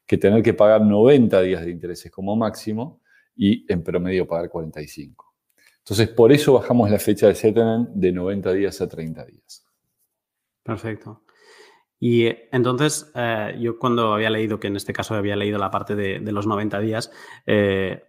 que 0.05 0.17
tener 0.17 0.43
que 0.43 0.53
pagar 0.53 0.81
90 0.81 1.41
días 1.41 1.63
de 1.63 1.71
intereses 1.71 2.11
como 2.11 2.35
máximo 2.35 3.01
y 3.33 3.65
en 3.71 3.81
promedio 3.81 4.27
pagar 4.27 4.49
45. 4.49 5.22
Entonces, 5.83 6.09
por 6.09 6.31
eso 6.31 6.53
bajamos 6.53 6.89
la 6.89 6.99
fecha 6.99 7.27
de 7.27 7.35
settlement 7.35 7.89
de 7.89 8.11
90 8.13 8.53
días 8.53 8.79
a 8.79 8.87
30 8.87 9.25
días. 9.25 9.65
Perfecto. 10.63 11.23
Y 11.99 12.25
eh, 12.27 12.49
entonces, 12.53 13.11
eh, 13.15 13.57
yo 13.59 13.77
cuando 13.77 14.13
había 14.13 14.29
leído, 14.29 14.59
que 14.59 14.67
en 14.67 14.77
este 14.77 14.93
caso 14.93 15.13
había 15.15 15.35
leído 15.35 15.57
la 15.57 15.71
parte 15.71 15.95
de, 15.95 16.19
los 16.31 16.47
90 16.47 16.79
días, 16.79 17.11
eh, 17.45 18.01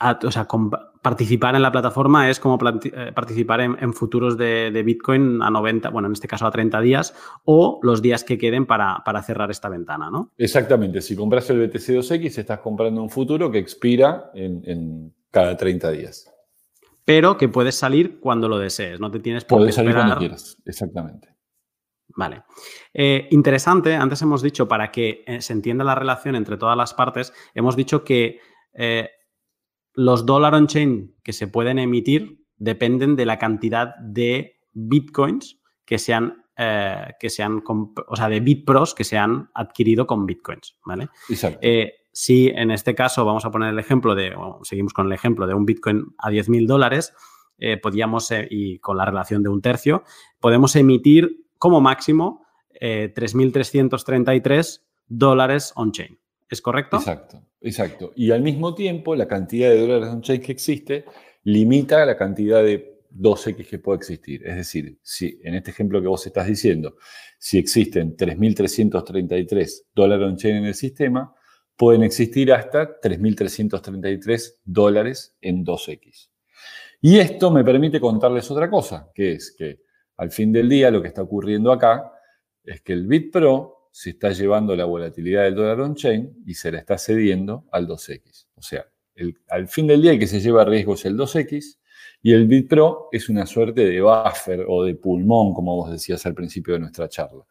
o 0.00 0.30
sea, 0.30 0.46
participar 1.02 1.54
en 1.54 1.62
la 1.62 1.72
plataforma 1.72 2.28
es 2.28 2.40
como 2.40 2.58
participar 2.58 3.60
en, 3.60 3.92
futuros 3.94 4.36
de, 4.36 4.82
Bitcoin 4.84 5.42
a 5.42 5.50
90, 5.50 5.90
bueno, 5.90 6.08
en 6.08 6.12
este 6.12 6.28
caso 6.28 6.46
a 6.46 6.50
30 6.50 6.80
días, 6.80 7.14
o 7.44 7.80
los 7.82 8.02
días 8.02 8.24
que 8.24 8.38
queden 8.38 8.66
para, 8.66 9.02
cerrar 9.22 9.50
esta 9.50 9.68
ventana, 9.68 10.10
¿no? 10.10 10.32
Exactamente. 10.38 11.00
Si 11.00 11.16
compras 11.16 11.48
el 11.50 11.70
BTC2X, 11.70 12.38
estás 12.38 12.60
comprando 12.60 13.02
un 13.02 13.10
futuro 13.10 13.50
que 13.50 13.58
expira 13.58 14.30
en 14.34 15.14
cada 15.30 15.56
30 15.56 15.90
días. 15.92 16.30
Pero 17.04 17.36
que 17.36 17.48
puedes 17.48 17.74
salir 17.74 18.20
cuando 18.20 18.48
lo 18.48 18.58
desees, 18.58 19.00
no 19.00 19.10
te 19.10 19.20
tienes 19.20 19.44
por 19.44 19.58
Puedes 19.58 19.74
salir 19.74 19.94
cuando 19.94 20.16
quieras, 20.16 20.56
exactamente. 20.64 21.28
Vale. 22.14 22.42
Eh, 22.92 23.28
interesante, 23.30 23.94
antes 23.94 24.20
hemos 24.22 24.42
dicho, 24.42 24.68
para 24.68 24.90
que 24.90 25.24
eh, 25.26 25.40
se 25.40 25.52
entienda 25.52 25.84
la 25.84 25.94
relación 25.94 26.36
entre 26.36 26.56
todas 26.56 26.76
las 26.76 26.94
partes, 26.94 27.32
hemos 27.54 27.76
dicho 27.76 28.04
que 28.04 28.40
eh, 28.74 29.10
los 30.00 30.26
dólar 30.26 30.54
on-chain 30.54 31.14
que 31.22 31.32
se 31.32 31.48
pueden 31.48 31.78
emitir 31.78 32.44
dependen 32.56 33.16
de 33.16 33.26
la 33.26 33.38
cantidad 33.38 33.96
de 33.96 34.60
bitcoins 34.72 35.60
que 35.84 35.98
sean, 35.98 36.44
que 36.56 37.30
sean 37.30 37.62
o 37.64 38.16
sea, 38.16 38.28
de 38.28 38.40
bitpros 38.40 38.94
que 38.94 39.04
se 39.04 39.16
han 39.16 39.50
adquirido 39.54 40.06
con 40.06 40.26
bitcoins, 40.26 40.76
¿vale? 40.84 41.08
Exacto 41.28 41.60
si 42.12 42.48
en 42.48 42.70
este 42.70 42.94
caso 42.94 43.24
vamos 43.24 43.44
a 43.44 43.50
poner 43.50 43.70
el 43.70 43.78
ejemplo 43.78 44.14
de, 44.14 44.34
seguimos 44.62 44.92
con 44.92 45.06
el 45.06 45.12
ejemplo 45.12 45.46
de 45.46 45.54
un 45.54 45.64
Bitcoin 45.64 46.14
a 46.18 46.30
10.000 46.30 46.66
dólares, 46.66 47.14
eh, 47.58 47.76
podríamos, 47.76 48.30
eh, 48.30 48.46
y 48.50 48.78
con 48.78 48.96
la 48.96 49.04
relación 49.04 49.42
de 49.42 49.48
un 49.48 49.60
tercio, 49.60 50.04
podemos 50.40 50.76
emitir 50.76 51.46
como 51.58 51.80
máximo 51.80 52.46
3.333 52.80 54.78
eh, 54.78 54.84
dólares 55.06 55.72
on-chain. 55.76 56.18
¿Es 56.48 56.62
correcto? 56.62 56.96
Exacto, 56.96 57.42
exacto. 57.60 58.12
Y 58.16 58.30
al 58.30 58.42
mismo 58.42 58.74
tiempo, 58.74 59.14
la 59.14 59.28
cantidad 59.28 59.70
de 59.70 59.80
dólares 59.80 60.08
on-chain 60.08 60.40
que 60.40 60.52
existe 60.52 61.04
limita 61.44 62.04
la 62.04 62.16
cantidad 62.16 62.62
de 62.62 63.00
2X 63.12 63.66
que 63.66 63.78
puede 63.78 63.98
existir. 63.98 64.46
Es 64.46 64.56
decir, 64.56 64.98
si 65.02 65.40
en 65.42 65.54
este 65.54 65.70
ejemplo 65.70 66.00
que 66.00 66.08
vos 66.08 66.26
estás 66.26 66.46
diciendo, 66.46 66.96
si 67.38 67.58
existen 67.58 68.16
3.333 68.16 69.86
dólares 69.94 70.26
on-chain 70.26 70.56
en 70.56 70.64
el 70.66 70.74
sistema, 70.74 71.34
pueden 71.76 72.02
existir 72.02 72.52
hasta 72.52 73.00
3.333 73.00 74.56
dólares 74.64 75.36
en 75.40 75.64
2X. 75.64 76.28
Y 77.00 77.18
esto 77.18 77.50
me 77.50 77.64
permite 77.64 77.98
contarles 77.98 78.50
otra 78.50 78.68
cosa, 78.68 79.10
que 79.14 79.32
es 79.32 79.54
que 79.56 79.80
al 80.18 80.30
fin 80.30 80.52
del 80.52 80.68
día 80.68 80.90
lo 80.90 81.00
que 81.00 81.08
está 81.08 81.22
ocurriendo 81.22 81.72
acá 81.72 82.12
es 82.62 82.82
que 82.82 82.92
el 82.92 83.06
BitPro 83.06 83.79
se 83.90 84.10
está 84.10 84.30
llevando 84.30 84.76
la 84.76 84.84
volatilidad 84.84 85.44
del 85.44 85.54
dólar 85.54 85.80
on-chain 85.80 86.42
y 86.46 86.54
se 86.54 86.70
la 86.72 86.78
está 86.78 86.96
cediendo 86.98 87.66
al 87.72 87.86
2X. 87.86 88.46
O 88.54 88.62
sea, 88.62 88.86
al 89.48 89.68
fin 89.68 89.86
del 89.86 90.02
día 90.02 90.12
el 90.12 90.18
que 90.18 90.26
se 90.26 90.40
lleva 90.40 90.64
riesgo 90.64 90.94
es 90.94 91.04
el 91.04 91.16
2X 91.16 91.78
y 92.22 92.32
el 92.32 92.46
BitPro 92.46 93.08
es 93.12 93.28
una 93.28 93.46
suerte 93.46 93.84
de 93.84 94.00
buffer 94.00 94.64
o 94.68 94.84
de 94.84 94.94
pulmón, 94.94 95.54
como 95.54 95.76
vos 95.76 95.90
decías 95.90 96.24
al 96.26 96.34
principio 96.34 96.74
de 96.74 96.80
nuestra 96.80 97.08
charla. 97.08 97.44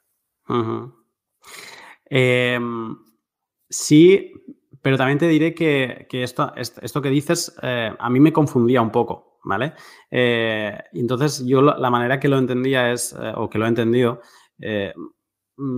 Sí, 3.69 4.33
pero 4.81 4.97
también 4.97 5.19
te 5.19 5.27
diré 5.27 5.53
que, 5.53 6.07
esto, 6.11 6.51
esto, 6.55 7.01
que 7.01 7.09
dices 7.09 7.55
eh, 7.61 7.91
a 7.97 8.09
mí 8.09 8.19
me 8.19 8.33
confundía 8.33 8.81
un 8.81 8.91
poco, 8.91 9.39
¿vale? 9.43 9.73
Eh, 10.09 10.75
entonces 10.93 11.45
yo 11.45 11.61
la 11.61 11.89
manera 11.89 12.19
que 12.19 12.27
lo 12.29 12.37
entendía 12.37 12.91
es, 12.91 13.13
eh, 13.13 13.33
o 13.35 13.49
que 13.49 13.59
lo 13.59 13.65
he 13.65 13.69
entendido, 13.69 14.21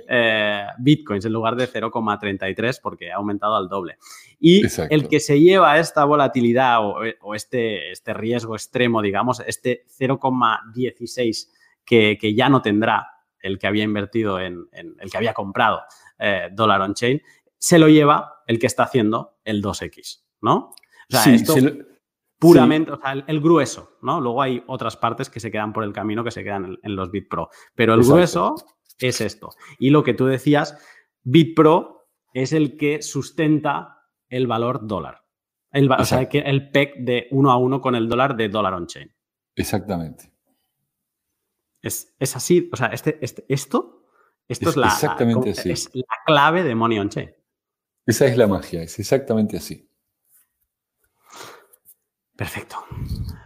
eh, 0.09 0.63
bitcoins 0.79 1.27
en 1.27 1.33
lugar 1.33 1.55
de 1.57 1.69
0,33 1.69 2.81
porque 2.83 3.13
ha 3.13 3.17
aumentado 3.17 3.57
al 3.57 3.69
doble. 3.69 3.99
Y 4.41 4.63
el 4.91 5.09
que 5.09 5.19
se 5.21 5.41
lleva 5.41 5.79
esta 5.79 6.05
volatilidad 6.05 6.79
o, 6.81 7.35
este, 7.35 7.91
este 7.91 8.15
riesgo 8.15 8.55
extremo, 8.55 9.03
digamos, 9.03 9.43
este 9.47 9.85
0,16 9.99 11.49
que, 11.85 12.17
que 12.19 12.35
ya 12.35 12.49
no 12.49 12.63
tendrá 12.63 13.09
el 13.41 13.59
que 13.59 13.67
había 13.67 13.85
invertido 13.85 14.41
en, 14.41 14.69
en 14.73 14.97
el 14.99 15.11
que 15.11 15.17
había 15.17 15.35
comprado 15.35 15.81
dólar 16.53 16.81
on-chain, 16.81 17.23
se 17.59 17.79
lo 17.79 17.89
lleva 17.89 18.43
el 18.47 18.59
que 18.59 18.67
está 18.67 18.85
haciendo 18.85 19.39
el 19.45 19.63
2X, 19.63 20.25
¿no? 20.41 20.75
O 21.11 21.17
sea, 21.17 21.33
esto 21.33 21.55
puramente, 22.39 22.93
o 22.93 23.01
sea, 23.01 23.13
el, 23.13 23.41
grueso, 23.41 23.99
¿no? 24.03 24.21
Luego 24.21 24.43
hay 24.43 24.63
otras 24.67 24.97
partes 24.97 25.29
que 25.29 25.41
se 25.41 25.51
quedan 25.51 25.73
por 25.73 25.85
el 25.85 25.93
camino 25.93 26.23
que 26.23 26.31
se 26.31 26.45
quedan 26.45 26.79
en, 26.83 26.97
los 26.97 27.11
BitPro, 27.11 27.51
pero 27.75 27.95
el 27.95 28.03
grueso 28.03 28.55
es 28.99 29.21
esto. 29.21 29.51
Y 29.79 29.91
lo 29.91 30.05
que 30.05 30.15
tú 30.15 30.27
decías, 30.27 30.79
BitPro 31.23 32.09
es 32.33 32.53
el 32.53 32.77
que 32.77 33.03
sustenta 33.03 34.05
el 34.29 34.47
valor 34.47 34.87
dólar. 34.87 35.25
El, 35.71 35.91
o 35.91 36.05
sea, 36.05 36.23
el 36.23 36.71
PEC 36.71 36.97
de 36.99 37.27
uno 37.31 37.51
a 37.51 37.57
uno 37.57 37.81
con 37.81 37.95
el 37.95 38.09
dólar 38.09 38.37
de 38.37 38.49
dólar 38.49 38.75
on-chain. 38.75 39.13
Exactamente. 39.55 40.33
Es, 41.83 42.15
así, 42.35 42.69
o 42.73 42.77
sea, 42.77 42.89
este, 42.89 43.19
este, 43.21 43.45
esto, 43.49 43.98
esto 44.49 44.71
es, 44.71 44.77
la, 44.77 44.89
es 44.89 45.91
la 45.93 46.05
clave 46.27 46.63
de 46.63 46.75
Money 46.75 46.99
on-chain. 46.99 47.31
Esa 48.07 48.27
es 48.27 48.37
la 48.39 48.47
magia, 48.47 48.83
es 48.83 48.99
exactamente 48.99 49.59
así. 49.59 49.89
Perfecto. 52.39 52.77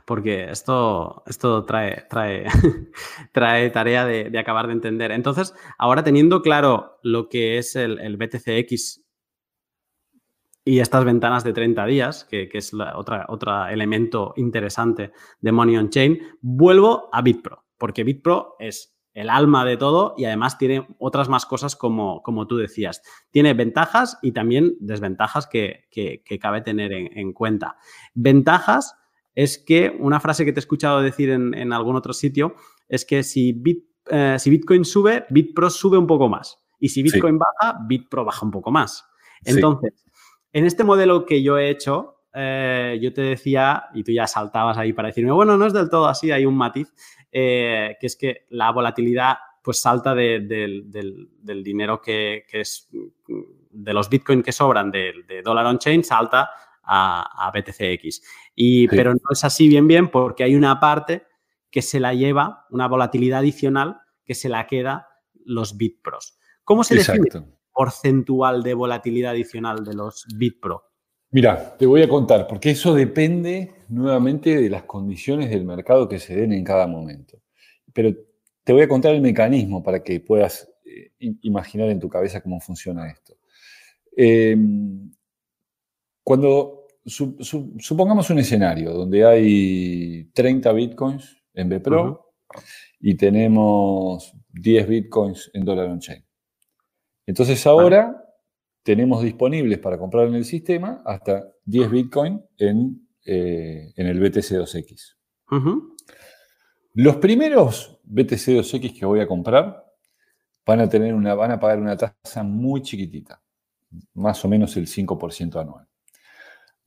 Porque 0.06 0.50
esto, 0.50 1.22
esto 1.26 1.64
trae, 1.64 2.06
trae, 2.10 2.44
trae 3.32 3.70
tarea 3.70 4.04
de, 4.04 4.38
acabar 4.38 4.66
de 4.66 4.74
entender. 4.74 5.10
Entonces, 5.12 5.54
ahora 5.78 6.04
teniendo 6.04 6.42
claro 6.42 6.98
lo 7.02 7.30
que 7.30 7.56
es 7.56 7.74
el, 7.74 8.16
BTCX 8.18 9.02
y 10.64 10.78
estas 10.78 11.04
ventanas 11.06 11.42
de 11.42 11.54
30 11.54 11.86
días, 11.86 12.24
que, 12.26 12.50
es 12.52 12.72
otra, 12.94 13.24
otro 13.30 13.66
elemento 13.66 14.34
interesante 14.36 15.12
de 15.40 15.52
Money 15.52 15.78
on 15.78 15.88
Chain, 15.88 16.20
vuelvo 16.42 17.08
a 17.12 17.22
BitPro, 17.22 17.64
porque 17.78 18.04
BitPro 18.04 18.56
es 18.58 18.91
el 19.14 19.28
alma 19.28 19.64
de 19.64 19.76
todo 19.76 20.14
y 20.16 20.24
además 20.24 20.58
tiene 20.58 20.86
otras 20.98 21.28
más 21.28 21.46
cosas 21.46 21.76
como, 21.76 22.22
como 22.22 22.46
tú 22.46 22.56
decías. 22.56 23.02
Tiene 23.30 23.54
ventajas 23.54 24.18
y 24.22 24.32
también 24.32 24.76
desventajas 24.80 25.46
que, 25.46 25.88
cabe 26.40 26.62
tener 26.62 26.92
en, 26.92 27.32
cuenta. 27.32 27.76
Ventajas 28.14 28.96
es 29.34 29.58
que 29.58 29.94
una 29.98 30.20
frase 30.20 30.44
que 30.44 30.52
te 30.52 30.58
he 30.58 30.62
escuchado 30.62 31.02
decir 31.02 31.30
en, 31.30 31.72
algún 31.72 31.96
otro 31.96 32.12
sitio 32.12 32.54
es 32.88 33.04
que 33.04 33.22
si, 33.22 33.62
eh, 34.10 34.36
si 34.38 34.50
Bitcoin 34.50 34.84
sube, 34.84 35.26
BitPro 35.30 35.70
sube 35.70 35.98
un 35.98 36.06
poco 36.06 36.28
más. 36.28 36.58
Y 36.78 36.88
si 36.88 37.02
Bitcoin 37.02 37.38
baja, 37.38 37.78
BitPro 37.86 38.24
baja 38.24 38.44
un 38.44 38.50
poco 38.50 38.70
más. 38.70 39.04
Entonces, 39.44 40.04
en 40.52 40.66
este 40.66 40.84
modelo 40.84 41.26
que 41.26 41.42
yo 41.42 41.58
he 41.58 41.70
hecho, 41.70 42.22
eh, 42.34 42.98
yo 43.02 43.12
te 43.12 43.22
decía, 43.22 43.84
y 43.94 44.04
tú 44.04 44.12
ya 44.12 44.26
saltabas 44.26 44.78
ahí 44.78 44.92
para 44.92 45.08
decirme, 45.08 45.32
bueno, 45.32 45.56
no 45.56 45.66
es 45.66 45.72
del 45.72 45.90
todo 45.90 46.06
así, 46.06 46.30
hay 46.30 46.46
un 46.46 46.56
matiz, 46.56 46.92
eh, 47.32 47.96
que 47.98 48.06
es 48.06 48.16
que 48.16 48.46
la 48.50 48.70
volatilidad 48.70 49.38
pues 49.62 49.80
salta 49.80 50.14
del, 50.14 50.90
dinero 51.64 52.00
que, 52.00 52.44
es 52.52 52.88
de 53.70 53.92
los 53.94 54.10
Bitcoin 54.10 54.42
que 54.42 54.52
sobran 54.52 54.90
de, 54.90 55.40
dólar 55.44 55.66
on-chain, 55.66 56.02
salta 56.04 56.50
a, 56.82 57.50
BTCX. 57.54 58.22
Y, 58.54 58.88
Pero 58.88 59.14
no 59.14 59.20
es 59.30 59.44
así 59.44 59.68
bien 59.68 59.86
bien 59.86 60.10
porque 60.10 60.44
hay 60.44 60.56
una 60.56 60.80
parte 60.80 61.26
que 61.70 61.80
se 61.80 62.00
la 62.00 62.12
lleva, 62.12 62.66
una 62.70 62.88
volatilidad 62.88 63.38
adicional 63.38 64.00
que 64.24 64.34
se 64.34 64.48
la 64.48 64.66
queda 64.66 65.08
los 65.44 65.76
BitPros. 65.76 66.38
¿Cómo 66.64 66.84
se 66.84 66.96
define 66.96 67.28
el 67.32 67.44
porcentual 67.72 68.62
de 68.62 68.74
volatilidad 68.74 69.32
adicional 69.32 69.84
de 69.84 69.94
los 69.94 70.26
BitPro? 70.36 70.91
Mira, 71.32 71.76
te 71.78 71.86
voy 71.86 72.02
a 72.02 72.08
contar, 72.08 72.46
porque 72.46 72.70
eso 72.70 72.94
depende 72.94 73.72
nuevamente 73.88 74.60
de 74.60 74.68
las 74.68 74.82
condiciones 74.82 75.48
del 75.48 75.64
mercado 75.64 76.06
que 76.06 76.18
se 76.18 76.36
den 76.36 76.52
en 76.52 76.62
cada 76.62 76.86
momento. 76.86 77.40
Pero 77.90 78.14
te 78.62 78.72
voy 78.74 78.82
a 78.82 78.88
contar 78.88 79.14
el 79.14 79.22
mecanismo 79.22 79.82
para 79.82 80.02
que 80.02 80.20
puedas 80.20 80.70
eh, 80.84 81.10
imaginar 81.40 81.88
en 81.88 82.00
tu 82.00 82.10
cabeza 82.10 82.42
cómo 82.42 82.60
funciona 82.60 83.10
esto. 83.10 83.38
Em, 84.14 85.10
cuando 86.22 86.86
supongamos 87.04 88.28
un 88.28 88.38
escenario 88.38 88.92
donde 88.92 89.24
hay 89.24 90.24
30 90.34 90.70
bitcoins 90.72 91.42
en 91.54 91.68
BPRO 91.70 92.34
y 93.00 93.14
tenemos 93.16 94.34
10 94.50 94.86
bitcoins 94.86 95.50
en 95.54 95.64
dólar 95.64 95.88
on 95.88 95.98
chain. 95.98 96.22
Entonces 97.26 97.66
ahora 97.66 98.21
tenemos 98.82 99.22
disponibles 99.22 99.78
para 99.78 99.98
comprar 99.98 100.26
en 100.26 100.34
el 100.34 100.44
sistema 100.44 101.02
hasta 101.04 101.48
10 101.64 101.90
Bitcoin 101.90 102.44
en, 102.58 103.08
eh, 103.24 103.92
en 103.96 104.06
el 104.06 104.20
BTC2X. 104.20 105.16
Los 106.94 107.16
primeros 107.16 108.00
BTC2X 108.04 108.98
que 108.98 109.06
voy 109.06 109.20
a 109.20 109.26
comprar 109.26 109.84
van 110.66 110.80
a, 110.80 110.88
tener 110.88 111.14
una, 111.14 111.34
van 111.34 111.52
a 111.52 111.60
pagar 111.60 111.78
una 111.78 111.96
tasa 111.96 112.42
muy 112.42 112.82
chiquitita, 112.82 113.42
más 114.14 114.44
o 114.44 114.48
menos 114.48 114.76
el 114.76 114.86
5% 114.86 115.60
anual. 115.60 115.86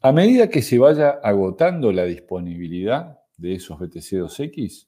A 0.01 0.11
medida 0.11 0.49
que 0.49 0.61
se 0.61 0.77
vaya 0.77 1.19
agotando 1.23 1.91
la 1.91 2.03
disponibilidad 2.03 3.19
de 3.37 3.55
esos 3.55 3.79
BTC2X, 3.79 4.87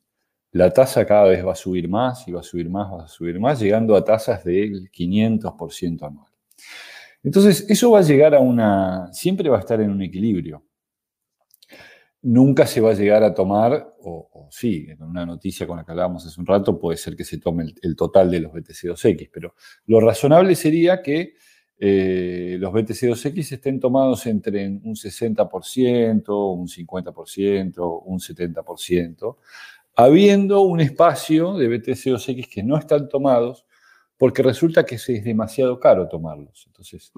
la 0.51 0.71
tasa 0.71 1.05
cada 1.05 1.25
vez 1.25 1.45
va 1.45 1.53
a 1.53 1.55
subir 1.55 1.89
más 1.89 2.27
y 2.27 2.31
va 2.31 2.41
a 2.41 2.43
subir 2.43 2.69
más, 2.69 2.91
va 2.91 3.03
a 3.03 3.07
subir 3.07 3.39
más, 3.39 3.59
llegando 3.59 3.95
a 3.95 4.03
tasas 4.03 4.43
del 4.43 4.91
500% 4.91 6.07
anual. 6.07 6.31
Entonces, 7.27 7.65
eso 7.67 7.91
va 7.91 7.99
a 7.99 8.03
llegar 8.03 8.33
a 8.33 8.39
una, 8.39 9.11
siempre 9.11 9.49
va 9.49 9.57
a 9.57 9.59
estar 9.59 9.81
en 9.81 9.89
un 9.89 10.01
equilibrio. 10.01 10.63
Nunca 12.21 12.65
se 12.65 12.79
va 12.79 12.91
a 12.91 12.93
llegar 12.93 13.21
a 13.21 13.33
tomar, 13.33 13.95
o, 13.99 14.47
sí, 14.49 14.85
en 14.87 15.03
una 15.03 15.25
noticia 15.25 15.67
con 15.67 15.75
la 15.75 15.83
que 15.83 15.91
hablábamos 15.91 16.25
hace 16.25 16.39
un 16.39 16.47
rato, 16.47 16.79
puede 16.79 16.95
ser 16.95 17.17
que 17.17 17.25
se 17.25 17.37
tome 17.37 17.65
el, 17.81 17.95
total 17.97 18.31
de 18.31 18.39
los 18.39 18.53
BTC2X, 18.53 19.29
pero 19.29 19.55
lo 19.87 19.99
razonable 19.99 20.55
sería 20.55 21.01
que 21.01 21.33
eh, 21.77 22.55
los 22.61 22.71
BTC2X 22.71 23.51
estén 23.51 23.81
tomados 23.81 24.25
entre 24.25 24.65
un 24.65 24.95
60%, 24.95 26.57
un 26.57 26.67
50%, 26.69 28.03
un 28.05 28.19
70%, 28.19 29.35
habiendo 29.97 30.61
un 30.61 30.79
espacio 30.79 31.57
de 31.57 31.67
BTC2X 31.67 32.47
que 32.49 32.63
no 32.63 32.77
están 32.77 33.09
tomados 33.09 33.66
porque 34.17 34.41
resulta 34.41 34.85
que 34.85 34.95
es 34.95 35.23
demasiado 35.23 35.79
caro 35.79 36.07
tomarlos. 36.07 36.65
Entonces, 36.67 37.11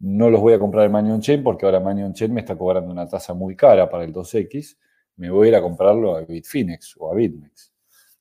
no 0.00 0.30
los 0.30 0.40
voy 0.40 0.54
a 0.54 0.58
comprar 0.58 0.86
en 0.86 0.92
Manion 0.92 1.20
Chain 1.20 1.42
porque 1.42 1.64
ahora 1.64 1.78
Manion 1.78 2.12
Chain 2.12 2.34
me 2.34 2.40
está 2.40 2.56
cobrando 2.56 2.90
una 2.90 3.06
tasa 3.06 3.32
muy 3.34 3.54
cara 3.54 3.88
para 3.88 4.04
el 4.04 4.12
2X. 4.12 4.76
Me 5.16 5.30
voy 5.30 5.46
a 5.46 5.48
ir 5.50 5.56
a 5.56 5.62
comprarlo 5.62 6.16
a 6.16 6.22
Bitfinex 6.22 6.96
o 6.98 7.12
a 7.12 7.14
BitMEX. 7.14 7.72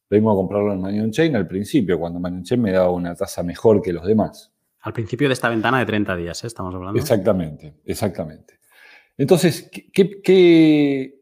Vengo 0.10 0.32
a 0.32 0.36
comprarlo 0.36 0.74
en 0.74 0.82
Manion 0.82 1.10
Chain 1.10 1.36
al 1.36 1.48
principio, 1.48 2.00
cuando 2.00 2.20
Manion 2.20 2.44
Chain 2.44 2.62
me 2.62 2.72
daba 2.72 2.92
una 2.92 3.16
tasa 3.16 3.42
mejor 3.42 3.82
que 3.82 3.92
los 3.92 4.06
demás. 4.06 4.54
Al 4.82 4.94
principio 4.94 5.28
de 5.28 5.34
esta 5.34 5.50
ventana 5.50 5.80
de 5.80 5.86
30 5.86 6.16
días, 6.16 6.44
¿eh? 6.44 6.48
estamos 6.48 6.76
hablando. 6.76 7.00
Exactamente, 7.00 7.76
exactamente. 7.86 8.60
Entonces, 9.18 9.70
¿qué, 9.94 11.20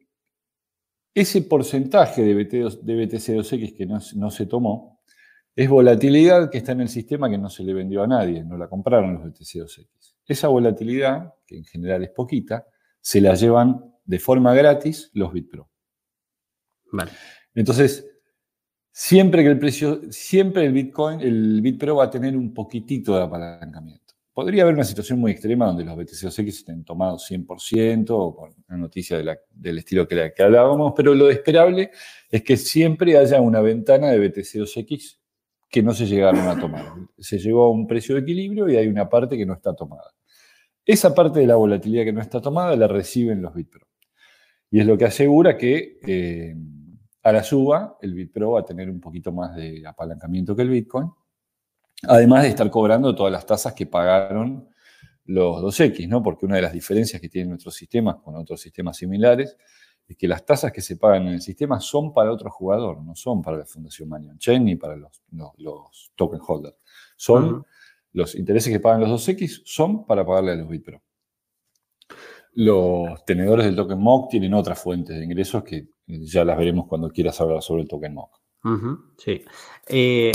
ese 1.13 1.41
porcentaje 1.43 2.23
de, 2.23 2.35
BTC2X 2.35 3.77
que 3.77 3.85
no 3.85 4.31
se 4.31 4.45
tomó, 4.45 4.98
es 5.55 5.69
volatilidad 5.69 6.49
que 6.49 6.59
está 6.59 6.71
en 6.71 6.81
el 6.81 6.89
sistema 6.89 7.29
que 7.29 7.37
no 7.37 7.49
se 7.49 7.63
le 7.63 7.73
vendió 7.73 8.03
a 8.03 8.07
nadie, 8.07 8.43
no 8.43 8.57
la 8.57 8.67
compraron 8.67 9.15
los 9.15 9.23
BTC2X. 9.23 10.15
Esa 10.25 10.47
volatilidad, 10.47 11.33
que 11.45 11.57
en 11.57 11.65
general 11.65 12.03
es 12.03 12.11
poquita, 12.11 12.65
se 13.01 13.19
la 13.19 13.33
llevan 13.33 13.83
de 14.05 14.19
forma 14.19 14.53
gratis 14.53 15.09
los 15.13 15.33
BitPro. 15.33 15.69
Vale. 16.91 17.11
Entonces, 17.53 18.07
siempre 18.91 19.43
que 19.43 19.49
el 19.49 19.59
precio, 19.59 20.01
siempre 20.11 20.65
el 20.65 20.73
Bitcoin, 20.73 21.19
el 21.21 21.61
BitPro 21.61 21.97
va 21.97 22.05
a 22.05 22.09
tener 22.09 22.35
un 22.35 22.53
poquitito 22.53 23.15
de 23.15 23.23
apalancamiento. 23.23 24.15
Podría 24.33 24.63
haber 24.63 24.75
una 24.75 24.85
situación 24.85 25.19
muy 25.19 25.33
extrema 25.33 25.67
donde 25.67 25.83
los 25.83 25.97
BTC2X 25.97 26.47
estén 26.47 26.85
tomados 26.85 27.29
100% 27.29 28.05
o 28.11 28.35
con 28.35 28.55
una 28.69 28.77
noticia 28.77 29.17
del 29.17 29.77
estilo 29.77 30.07
que, 30.07 30.31
que 30.33 30.43
hablábamos, 30.43 30.93
pero 30.95 31.13
lo 31.13 31.29
esperable 31.29 31.91
es 32.29 32.43
que 32.43 32.55
siempre 32.55 33.17
haya 33.17 33.41
una 33.41 33.59
ventana 33.59 34.09
de 34.11 34.31
BTC2X 34.31 35.18
que 35.69 35.83
no 35.83 35.93
se 35.93 36.05
llegaron 36.05 36.47
a 36.47 36.59
tomar. 36.59 36.93
Se 37.17 37.37
llegó 37.37 37.65
a 37.65 37.69
un 37.69 37.85
precio 37.85 38.15
de 38.15 38.21
equilibrio 38.21 38.67
y 38.69 38.75
hay 38.75 38.87
una 38.87 39.07
parte 39.07 39.37
que 39.37 39.45
no 39.45 39.53
está 39.53 39.75
tomada. 39.75 40.11
Esa 40.85 41.13
parte 41.13 41.39
de 41.39 41.47
la 41.47 41.55
volatilidad 41.55 42.03
que 42.03 42.13
no 42.13 42.21
está 42.21 42.41
tomada 42.41 42.75
la 42.75 42.87
reciben 42.87 43.41
los 43.41 43.53
BitPro. 43.53 43.87
Y 44.71 44.79
es 44.79 44.87
lo 44.87 44.97
que 44.97 45.05
asegura 45.05 45.57
que 45.57 45.99
eh, 46.05 46.55
a 47.23 47.31
la 47.31 47.43
suba 47.43 47.97
el 48.01 48.13
BitPro 48.13 48.51
va 48.51 48.61
a 48.61 48.65
tener 48.65 48.89
un 48.89 48.99
poquito 48.99 49.31
más 49.31 49.55
de 49.55 49.85
apalancamiento 49.85 50.55
que 50.55 50.63
el 50.63 50.69
Bitcoin, 50.69 51.11
además 52.03 52.43
de 52.43 52.49
estar 52.49 52.69
cobrando 52.69 53.13
todas 53.13 53.31
las 53.31 53.45
tasas 53.45 53.73
que 53.73 53.85
pagaron 53.85 54.67
los 55.25 55.61
2X, 55.61 56.07
¿no? 56.07 56.23
Porque 56.23 56.45
una 56.47 56.55
de 56.55 56.63
las 56.63 56.73
diferencias 56.73 57.21
que 57.21 57.29
tienen 57.29 57.49
nuestros 57.49 57.75
sistemas 57.75 58.15
con 58.23 58.35
otros 58.35 58.59
sistemas 58.59 58.97
similares 58.97 59.57
es 60.09 60.17
que 60.17 60.27
las 60.27 60.43
tasas 60.43 60.71
que 60.71 60.81
se 60.81 60.97
pagan 60.97 61.27
en 61.27 61.35
el 61.35 61.41
sistema 61.41 61.79
son 61.79 62.11
para 62.13 62.31
otro 62.31 62.49
jugador, 62.49 63.01
no 63.03 63.15
son 63.15 63.43
para 63.43 63.57
la 63.57 63.65
Fundación 63.65 64.09
Manion 64.09 64.39
Chain 64.39 64.65
ni 64.65 64.75
para 64.75 64.95
los, 64.95 65.21
los 65.57 66.11
token 66.15 66.39
holders. 66.45 66.77
Son 67.15 67.63
los 68.13 68.33
intereses 68.33 68.73
que 68.73 68.79
pagan 68.79 69.01
los 69.01 69.27
2X 69.27 69.61
son 69.65 70.07
para 70.07 70.25
pagarle 70.25 70.53
a 70.53 70.55
los 70.55 70.67
BitPro. 70.67 71.01
Los 72.53 73.23
tenedores 73.23 73.67
del 73.67 73.75
token 73.75 73.99
MOC 73.99 74.31
tienen 74.31 74.55
otras 74.55 74.81
fuentes 74.81 75.15
de 75.15 75.23
ingresos 75.23 75.63
que 75.63 75.89
ya 76.07 76.43
las 76.43 76.57
veremos 76.57 76.87
cuando 76.87 77.11
quieras 77.11 77.39
hablar 77.39 77.61
sobre 77.61 77.83
el 77.83 77.87
token 77.87 78.15
MOC. 78.15 78.41
sí. 79.17 79.45
Eh, 79.87 80.31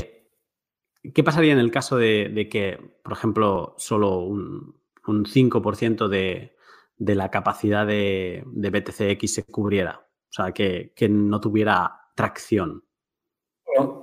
¿Qué 1.12 1.22
pasaría 1.24 1.52
en 1.52 1.58
el 1.58 1.72
caso 1.72 1.96
de, 1.96 2.48
que, 2.50 2.78
por 3.02 3.12
ejemplo, 3.12 3.74
solo 3.76 4.20
un, 4.20 4.76
5% 5.04 6.08
de, 6.08 6.56
la 6.98 7.30
capacidad 7.30 7.86
de, 7.86 8.44
BTCX 8.46 9.34
se 9.34 9.44
cubriera? 9.44 10.00
O 10.00 10.32
sea, 10.32 10.52
que, 10.52 10.92
no 11.08 11.40
tuviera 11.40 11.92
tracción. 12.14 12.82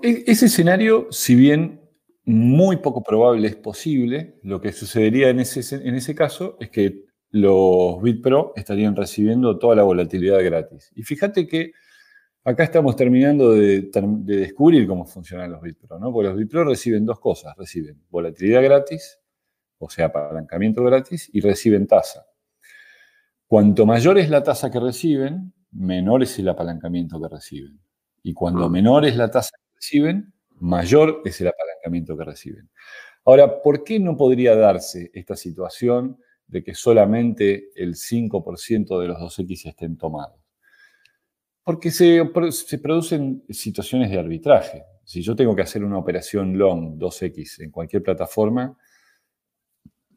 E, 0.02 0.24
ese 0.28 0.48
escenario, 0.48 1.08
si 1.12 1.36
bien 1.36 1.82
muy 2.26 2.78
poco 2.78 3.04
probable 3.04 3.48
es 3.48 3.56
posible, 3.56 4.40
lo 4.44 4.62
que 4.62 4.72
sucedería 4.72 5.30
en 5.30 5.40
ese, 5.40 5.76
en 5.76 5.96
ese 5.96 6.16
caso 6.16 6.58
es 6.60 6.70
que 6.70 7.06
los 7.32 8.02
BitPro 8.02 8.54
estarían 8.56 8.96
recibiendo 8.96 9.58
toda 9.58 9.76
la 9.76 9.84
volatilidad 9.84 10.44
gratis. 10.44 10.92
Y 10.96 11.04
fíjate 11.04 11.48
que 11.48 11.72
acá 12.44 12.64
estamos 12.64 12.96
terminando 12.96 13.52
de, 13.52 13.90
descubrir 14.24 14.88
cómo 14.88 15.06
funcionan 15.06 15.52
los 15.52 15.62
BitPro, 15.62 16.00
¿no? 16.00 16.12
Porque 16.12 16.30
los 16.30 16.38
BitPro 16.38 16.66
reciben 16.66 17.06
dos 17.06 17.20
cosas, 17.20 17.56
reciben 17.58 18.02
volatilidad 18.10 18.64
gratis, 18.64 19.20
o 19.78 19.90
sea, 19.90 20.08
apalancamiento 20.08 20.84
gratis, 20.84 21.30
y 21.32 21.42
reciben 21.42 21.88
tasa. 21.88 22.26
Cuanto 23.52 23.86
mayor 23.86 24.18
es 24.18 24.30
la 24.30 24.42
tasa 24.42 24.72
que 24.72 24.80
reciben, 24.80 25.52
menor 25.72 26.24
es 26.24 26.40
el 26.40 26.48
apalancamiento 26.48 27.22
que 27.22 27.28
reciben. 27.28 27.82
Y 28.24 28.34
cuando 28.34 28.64
ah. 28.64 28.70
menor 28.70 29.04
es 29.04 29.18
la 29.18 29.30
tasa 29.30 29.50
que 29.58 29.76
reciben, 29.76 30.34
mayor 30.62 31.22
es 31.26 31.42
el 31.42 31.50
apalancamiento 31.50 32.16
que 32.16 32.24
reciben. 32.24 32.70
Ahora, 33.26 33.62
¿por 33.62 33.84
qué 33.84 34.00
no 34.00 34.16
podría 34.16 34.56
darse 34.56 35.12
esta 35.14 35.36
situación 35.36 36.18
de 36.48 36.64
que 36.64 36.74
solamente 36.74 37.72
el 37.76 37.96
5% 37.96 39.02
de 39.02 39.08
los 39.10 39.18
2X 39.18 39.66
estén 39.68 39.98
tomados? 39.98 40.40
Porque 41.62 41.92
se, 41.92 42.24
producen 42.82 43.44
situaciones 43.50 44.12
de 44.12 44.18
arbitraje. 44.18 44.86
Si 45.04 45.22
yo 45.22 45.36
tengo 45.36 45.54
que 45.58 45.64
hacer 45.64 45.84
una 45.84 45.98
operación 45.98 46.58
long 46.58 46.98
2X 46.98 47.64
en 47.64 47.72
cualquier 47.72 48.02
plataforma, 48.02 48.78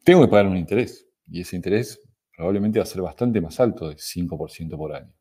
tengo 0.05 0.21
que 0.21 0.29
pagar 0.29 0.47
un 0.47 0.55
interés. 0.55 1.05
Y 1.29 1.41
ese 1.41 1.57
interés 1.57 1.99
probablemente 2.35 2.79
va 2.79 2.83
a 2.83 2.87
ser 2.87 3.01
bastante 3.01 3.39
más 3.41 3.59
alto 3.59 3.89
de 3.89 3.95
5% 3.95 4.77
por 4.77 4.93
año. 4.93 5.13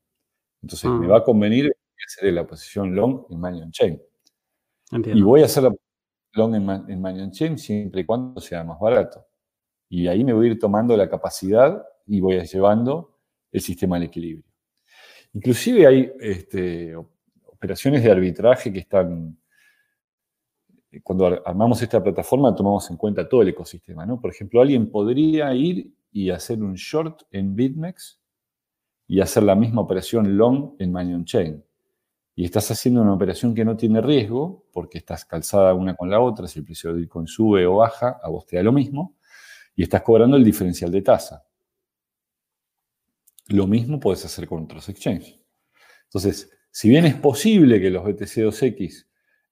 Entonces, 0.63 0.91
me 0.91 1.07
ah. 1.07 1.11
va 1.11 1.19
a 1.19 1.25
convenir 1.25 1.75
hacer 2.07 2.33
la 2.33 2.47
posición 2.47 2.95
long 2.95 3.25
en 3.31 3.41
Manion 3.41 3.71
Chain. 3.71 4.01
Y 4.93 5.23
voy 5.23 5.43
a 5.43 5.47
hacer 5.47 5.63
la 5.65 5.75
long 6.35 6.55
en, 6.55 6.91
en 6.91 7.01
Manion 7.01 7.31
Chain 7.31 7.59
siempre 7.59 8.03
y 8.03 8.05
cuando 8.05 8.41
sea 8.41 8.65
más 8.65 8.79
barato. 8.79 9.27
Y 9.89 10.07
ahí 10.09 10.25
me 10.25 10.33
voy 10.33 10.49
a 10.49 10.51
ir 10.53 10.59
tomando 10.59 10.97
la 10.97 11.09
capacidad 11.09 11.85
y 12.07 12.21
voy 12.21 12.37
a 12.37 12.45
llevando 12.45 13.19
el 13.51 13.61
sistema 13.61 13.97
al 13.97 14.05
equilibrio. 14.05 14.45
Inclusive 15.33 15.87
hay 15.87 16.13
este, 16.21 16.95
operaciones 17.47 18.03
de 18.03 18.11
arbitraje 18.11 18.73
que 18.73 18.81
están, 18.81 19.39
cuando 21.03 21.27
armamos 21.45 21.81
esta 21.83 22.03
plataforma 22.03 22.55
tomamos 22.55 22.89
en 22.91 22.97
cuenta 22.97 23.29
todo 23.29 23.43
el 23.43 23.49
ecosistema. 23.49 24.07
¿no? 24.07 24.21
Por 24.21 24.31
ejemplo, 24.31 24.61
alguien 24.61 24.91
podría 24.91 25.53
ir 25.55 25.93
y 26.15 26.31
hacer 26.31 26.63
un 26.63 26.75
short 26.75 27.23
en 27.33 27.57
BitMEX 27.57 28.21
y 29.09 29.21
hacer 29.21 29.43
la 29.43 29.57
misma 29.57 29.83
operación 29.83 30.39
long 30.39 30.77
en 30.79 30.93
Manion 30.93 31.25
Chain. 31.25 31.63
Y 32.37 32.45
estás 32.45 32.71
haciendo 32.71 33.03
una 33.03 33.13
operación 33.13 33.53
que 33.53 33.65
no 33.65 33.77
tiene 33.77 34.01
riesgo 34.01 34.65
porque 34.73 34.99
estás 34.99 35.25
calzada 35.25 35.75
una 35.75 35.97
con 35.97 36.09
la 36.09 36.21
otra, 36.21 36.47
si 36.47 36.61
el 36.61 36.65
precio 36.65 36.91
del 36.91 37.01
Bitcoin 37.01 37.27
sube 37.27 37.67
o 37.67 37.77
baja, 37.79 38.21
a 38.23 38.29
vos 38.29 38.47
te 38.47 38.57
da 38.57 38.63
lo 38.63 38.71
mismo, 38.71 39.17
y 39.75 39.83
estás 39.83 40.03
cobrando 40.03 40.37
el 40.37 40.45
diferencial 40.45 40.93
de 40.93 41.03
tasa. 41.03 41.45
Lo 43.49 43.67
mismo 43.67 43.99
puedes 43.99 44.25
hacer 44.25 44.47
con 44.47 44.63
otros 44.63 44.89
exchanges. 44.89 45.41
Entonces, 46.05 46.49
si 46.71 46.89
bien 46.89 47.07
es 47.07 47.17
posible 47.17 47.81
que 47.81 47.91
los 47.91 48.05
BTC2X 48.05 49.07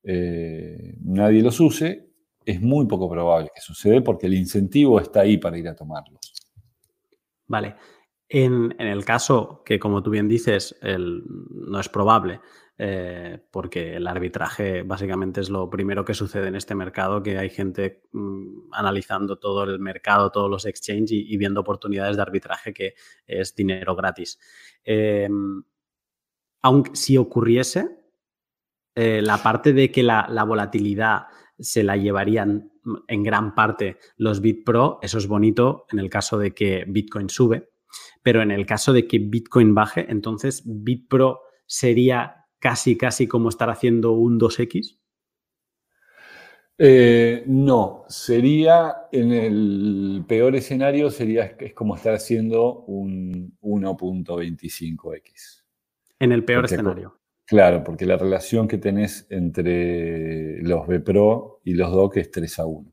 eh, 0.04 0.96
nadie 1.00 1.42
los 1.42 1.58
use, 1.58 2.08
es 2.44 2.60
muy 2.60 2.86
poco 2.86 3.10
probable 3.10 3.50
que 3.52 3.60
suceda 3.60 4.00
porque 4.00 4.28
el 4.28 4.34
incentivo 4.34 5.00
está 5.00 5.22
ahí 5.22 5.38
para 5.38 5.58
ir 5.58 5.66
a 5.66 5.74
tomarlos. 5.74 6.22
Vale. 7.53 7.76
En, 8.30 8.74
el 8.80 9.05
caso 9.05 9.62
que, 9.62 9.78
como 9.78 10.03
tú 10.03 10.09
bien 10.09 10.26
dices, 10.26 10.74
no 10.80 11.78
es 11.78 11.88
probable, 11.90 12.40
eh, 12.78 13.46
porque 13.50 13.96
el 13.96 14.07
arbitraje 14.07 14.84
básicamente 14.84 15.42
es 15.42 15.50
lo 15.50 15.68
primero 15.68 16.03
que 16.03 16.14
sucede 16.14 16.48
en 16.48 16.57
este 16.57 16.74
mercado, 16.74 17.22
que 17.22 17.36
hay 17.36 17.50
gente 17.50 18.05
mm, 18.12 18.72
analizando 18.72 19.38
todo 19.38 19.64
el 19.64 19.78
mercado, 19.80 20.30
todos 20.30 20.48
los 20.48 20.64
exchanges 20.64 21.12
y, 21.12 21.36
viendo 21.36 21.61
oportunidades 21.61 22.16
de 22.16 22.22
arbitraje 22.22 22.72
que 22.72 22.94
es 23.26 23.55
dinero 23.55 23.94
gratis. 23.94 24.38
Em, 24.82 25.62
aunque 26.62 26.96
si 26.96 27.18
ocurriese, 27.18 27.98
eh, 28.94 29.20
la 29.20 29.42
parte 29.42 29.74
de 29.74 29.92
que 29.92 30.03
la, 30.03 30.26
volatilidad 30.48 31.26
se 31.62 31.82
la 31.82 31.96
llevarían 31.96 32.72
en 33.08 33.22
gran 33.22 33.54
parte 33.54 33.98
los 34.16 34.40
BitPro, 34.40 34.98
eso 35.02 35.18
es 35.18 35.26
bonito 35.26 35.86
en 35.90 35.98
el 35.98 36.10
caso 36.10 36.38
de 36.38 36.52
que 36.52 36.84
Bitcoin 36.86 37.28
sube, 37.28 37.70
pero 38.22 38.42
en 38.42 38.50
el 38.50 38.66
caso 38.66 38.92
de 38.92 39.06
que 39.06 39.18
Bitcoin 39.18 39.74
baje, 39.74 40.10
entonces 40.10 40.62
BitPro 40.64 41.40
sería 41.66 42.46
casi, 42.58 42.96
casi 42.96 43.26
como 43.26 43.48
estar 43.48 43.70
haciendo 43.70 44.12
un 44.12 44.38
2X? 44.38 44.98
Eh, 46.78 47.44
no, 47.46 48.04
sería 48.08 49.08
en 49.12 49.32
el 49.32 50.24
peor 50.26 50.56
escenario, 50.56 51.10
sería 51.10 51.56
es 51.58 51.74
como 51.74 51.96
estar 51.96 52.14
haciendo 52.14 52.80
un 52.86 53.56
1.25X. 53.60 55.64
En 56.18 56.32
el 56.32 56.44
peor 56.44 56.64
escenario. 56.64 57.22
Claro, 57.53 57.84
porque 57.84 58.07
la 58.07 58.16
relación 58.16 58.66
que 58.66 58.78
tenés 58.78 59.26
entre 59.28 60.62
los 60.62 60.86
B-Pro 60.86 61.61
y 61.62 61.74
los 61.74 61.92
DOC 61.92 62.16
es 62.16 62.30
3 62.30 62.59
a 62.61 62.64
1. 62.64 62.92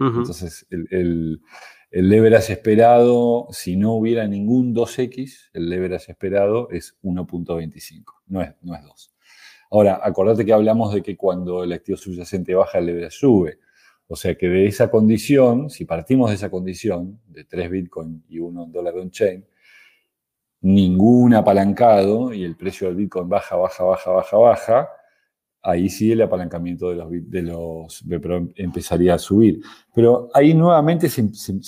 Entonces, 0.00 0.66
el, 0.68 1.40
el 1.90 2.08
leverage 2.10 2.52
esperado, 2.52 3.48
si 3.50 3.78
no 3.78 3.94
hubiera 3.94 4.26
ningún 4.26 4.74
2x, 4.74 5.48
el 5.54 5.70
leverage 5.70 6.12
esperado 6.12 6.68
es 6.70 6.98
1.25, 7.02 8.04
no 8.26 8.42
es, 8.42 8.54
no 8.60 8.74
es 8.74 8.84
2. 8.84 9.14
Ahora, 9.70 9.98
acordate 10.02 10.44
que 10.44 10.52
hablamos 10.52 10.92
de 10.92 11.02
que 11.02 11.16
cuando 11.16 11.64
el 11.64 11.72
activo 11.72 11.96
subyacente 11.96 12.54
baja, 12.54 12.80
el 12.80 12.84
leverage 12.84 13.16
sube. 13.16 13.58
O 14.06 14.16
sea 14.16 14.34
que 14.34 14.48
de 14.48 14.66
esa 14.66 14.90
condición, 14.90 15.70
si 15.70 15.86
partimos 15.86 16.28
de 16.28 16.36
esa 16.36 16.50
condición, 16.50 17.22
de 17.26 17.44
3 17.44 17.70
Bitcoin 17.70 18.22
y 18.28 18.38
1 18.38 18.66
dólar 18.66 18.98
on-chain, 18.98 19.46
ningún 20.60 21.34
apalancado 21.34 22.32
y 22.32 22.44
el 22.44 22.56
precio 22.56 22.88
del 22.88 22.96
Bitcoin 22.96 23.28
baja, 23.28 23.56
baja, 23.56 23.84
baja, 23.84 24.10
baja, 24.10 24.36
baja, 24.36 24.88
ahí 25.62 25.88
sí 25.88 26.12
el 26.12 26.22
apalancamiento 26.22 26.90
de 26.90 26.96
los, 26.96 27.10
de 27.28 27.42
los 27.42 28.04
empezaría 28.56 29.14
a 29.14 29.18
subir. 29.18 29.60
Pero 29.94 30.30
ahí 30.34 30.54
nuevamente 30.54 31.08
se, 31.08 31.22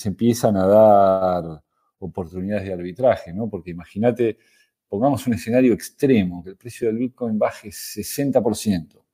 empiezan 0.09 0.57
a 0.57 0.67
dar 0.67 1.63
oportunidades 1.99 2.67
de 2.67 2.73
arbitraje, 2.73 3.33
¿no? 3.33 3.49
Porque 3.49 3.71
imagínate, 3.71 4.39
pongamos 4.89 5.27
un 5.27 5.35
escenario 5.35 5.73
extremo, 5.75 6.43
que 6.43 6.51
el 6.51 6.57
precio 6.57 6.89
del 6.89 6.99
Bitcoin 6.99 7.39
baje 7.39 7.69
60% 7.69 9.05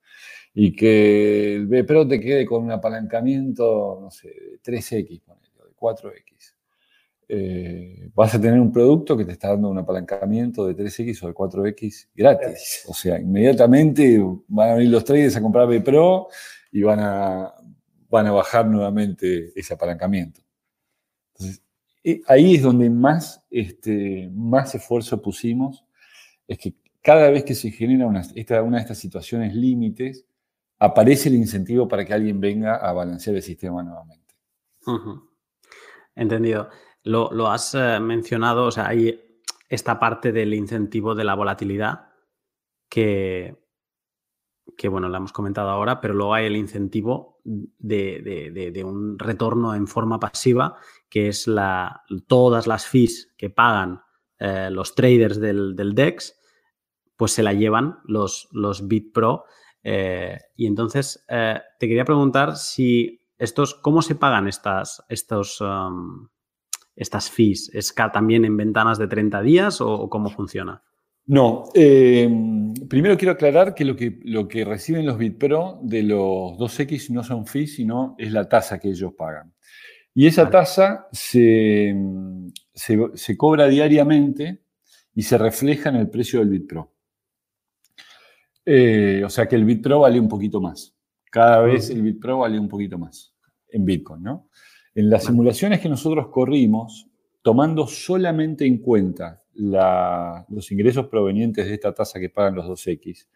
y 0.55 0.73
que 0.73 1.57
el 1.57 1.67
BPRO 1.67 2.09
te 2.09 2.21
quede 2.21 2.47
con 2.47 2.65
un 2.65 2.71
apalancamiento, 2.71 3.99
no 4.01 4.11
sé, 4.11 4.29
de 4.29 4.61
3X, 4.63 5.09
de 5.09 5.75
4X. 5.77 6.56
Eh, 7.29 8.09
vas 8.15 8.35
a 8.35 8.41
tener 8.41 8.61
un 8.61 8.73
producto 8.73 9.17
que 9.17 9.25
te 9.25 9.33
está 9.33 9.49
dando 9.49 9.69
un 9.69 9.79
apalancamiento 9.79 10.67
de 10.67 10.77
3X 10.77 11.25
o 11.25 11.27
de 11.29 11.35
4X 11.35 12.09
gratis. 12.15 12.85
O 12.89 12.95
sea, 12.95 13.19
inmediatamente 13.19 14.23
van 14.47 14.71
a 14.71 14.75
venir 14.75 14.91
los 14.91 15.05
traders 15.05 15.37
a 15.37 15.43
comprar 15.43 15.67
B 15.67 15.81
Pro 15.81 16.29
y 16.71 16.83
van 16.83 17.01
a, 17.01 17.53
van 18.09 18.27
a 18.27 18.33
bajar 18.33 18.67
nuevamente 18.67 19.53
ese 19.59 19.75
apalancamiento. 19.75 20.41
Entonces, 21.35 21.63
ahí 22.27 22.55
es 22.55 22.63
donde 22.63 22.89
más, 22.91 23.45
este, 23.51 24.31
más 24.33 24.75
esfuerzo 24.75 25.21
pusimos, 25.21 25.85
es 26.47 26.59
que 26.59 26.75
cada 27.03 27.31
vez 27.31 27.45
que 27.45 27.55
se 27.55 27.71
genera 27.71 28.07
una, 28.07 28.23
esta, 28.35 28.63
una 28.63 28.77
de 28.77 28.83
estas 28.83 28.99
situaciones 28.99 29.55
límites, 29.55 30.27
aparece 30.79 31.29
el 31.29 31.37
incentivo 31.37 31.89
para 31.89 32.05
que 32.05 32.13
alguien 32.13 32.41
venga 32.41 32.77
a 32.77 32.93
balancear 32.93 33.37
el 33.37 33.43
sistema 33.43 33.83
nuevamente. 33.83 34.35
Entendido. 36.15 36.69
Lo, 37.07 37.49
has 37.49 37.73
eh, 37.75 38.01
mencionado, 38.01 38.67
o 38.67 38.71
sea, 38.73 38.89
hay 38.89 39.21
esta 39.69 40.01
parte 40.01 40.33
del 40.33 40.53
incentivo 40.55 41.15
de 41.15 41.23
la 41.23 41.35
volatilidad 41.35 42.09
que, 42.89 43.57
que 44.77 44.89
bueno, 44.89 45.09
la 45.09 45.19
hemos 45.19 45.33
comentado 45.33 45.71
ahora, 45.71 46.01
pero 46.01 46.15
luego 46.15 46.35
hay 46.35 46.47
el 46.47 46.57
incentivo 46.57 47.39
de, 47.45 48.83
un 48.85 49.19
retorno 49.21 49.75
en 49.75 49.87
forma 49.87 50.19
pasiva, 50.19 50.77
que 51.09 51.29
es 51.29 51.47
la, 51.47 52.03
todas 52.27 52.67
las 52.67 52.87
fees 52.87 53.33
que 53.39 53.51
pagan 53.51 54.03
eh, 54.41 54.69
los 54.73 54.97
traders 54.97 55.41
del, 55.41 55.77
DEX, 55.95 56.35
pues 57.17 57.33
se 57.33 57.45
la 57.45 57.53
llevan 57.53 58.01
los, 58.05 58.49
los 58.51 58.89
BitPro. 58.89 59.45
Eh, 59.85 60.39
y 60.57 60.67
entonces 60.67 61.25
eh, 61.29 61.61
te 61.79 61.87
quería 61.87 62.05
preguntar 62.05 62.57
si 62.57 63.23
estos, 63.39 63.75
¿cómo 63.77 64.03
se 64.03 64.17
pagan 64.17 64.49
estas, 64.49 65.05
estos, 65.09 65.61
um, 65.61 66.29
estas 66.97 67.31
fees? 67.31 67.71
¿Es 67.73 67.95
también 68.13 68.45
en 68.45 68.57
ventanas 68.57 68.99
de 68.99 69.07
30 69.07 69.43
días 69.43 69.81
o 69.81 70.09
cómo 70.09 70.31
funciona? 70.31 70.83
No, 71.29 71.65
eh, 71.75 72.31
primero 72.89 73.17
quiero 73.17 73.33
aclarar 73.33 73.75
que 73.75 73.85
lo, 73.85 73.97
que 73.97 74.21
lo 74.23 74.47
que 74.47 74.65
reciben 74.65 75.05
los 75.05 75.19
BitPro 75.19 75.81
de 75.83 76.05
los 76.05 76.57
2X 76.57 77.11
no 77.11 77.25
son 77.25 77.47
fees, 77.47 77.75
sino 77.75 78.15
es 78.17 78.31
la 78.31 78.49
tasa 78.49 78.79
que 78.79 78.91
ellos 78.91 79.13
pagan. 79.15 79.53
Y 80.15 80.29
esa 80.29 80.49
tasa 80.49 81.09
se, 81.11 81.95
cobra 83.37 83.67
diariamente 83.67 84.63
y 85.15 85.23
se 85.23 85.37
refleja 85.37 85.89
en 85.89 85.97
el 85.97 86.09
precio 86.09 86.39
del 86.39 86.49
BitPro. 86.49 86.93
Eh, 88.65 89.23
o 89.25 89.29
sea 89.29 89.47
que 89.47 89.57
el 89.57 89.65
BitPro 89.65 90.01
vale 90.01 90.21
un 90.21 90.29
poquito 90.29 90.61
más. 90.61 90.97
Cada 91.29 91.61
vez 91.61 91.91
el 91.91 92.03
BitPro 92.03 92.39
vale 92.39 92.59
un 92.59 92.69
poquito 92.69 92.99
más 92.99 93.35
en 93.69 93.85
Bitcoin, 93.85 94.23
¿no? 94.23 94.49
En 94.97 95.11
las 95.11 95.25
simulaciones 95.25 95.81
que 95.81 95.91
nosotros 95.91 96.29
corrimos, 96.29 97.07
tomando 97.43 97.87
solamente 97.87 98.65
en 98.65 98.79
cuenta 98.79 99.43
los 99.53 100.73
ingresos 100.73 101.09
provenientes 101.09 101.67
de 101.67 101.75
esta 101.75 101.93
tasa 101.93 102.19
que 102.19 102.31
pagan 102.31 102.55
los 102.55 102.65
2X 102.65 103.27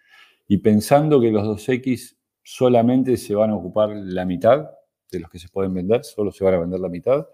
y 0.48 0.56
pensando 0.56 1.20
que 1.20 1.30
los 1.30 1.46
2X 1.46 2.16
solamente 2.42 3.18
se 3.18 3.34
van 3.34 3.50
a 3.50 3.56
ocupar 3.56 3.90
la 3.90 4.24
mitad 4.24 4.70
de 5.12 5.20
los 5.20 5.28
que 5.28 5.38
se 5.38 5.50
pueden 5.50 5.74
vender, 5.74 6.02
solo 6.02 6.32
se 6.32 6.44
van 6.44 6.54
a 6.54 6.60
vender 6.60 6.80
la 6.80 6.88
mitad. 6.88 7.28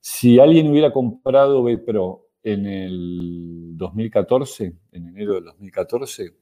Si 0.00 0.38
alguien 0.38 0.70
hubiera 0.70 0.90
comprado 0.90 1.62
BitPro 1.62 2.30
en 2.42 2.64
el 2.64 3.72
2014, 3.76 4.74
en 4.90 5.08
enero 5.08 5.34
del 5.34 5.44
2014, 5.44 6.34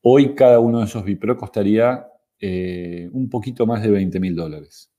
hoy 0.00 0.34
cada 0.34 0.58
uno 0.58 0.80
de 0.80 0.86
esos 0.86 1.04
BitPro 1.04 1.36
costaría 1.36 2.08
eh, 2.40 3.08
un 3.12 3.30
poquito 3.30 3.66
más 3.66 3.84
de 3.84 3.90
20 3.92 4.18
mil 4.18 4.34
dólares. 4.34 4.91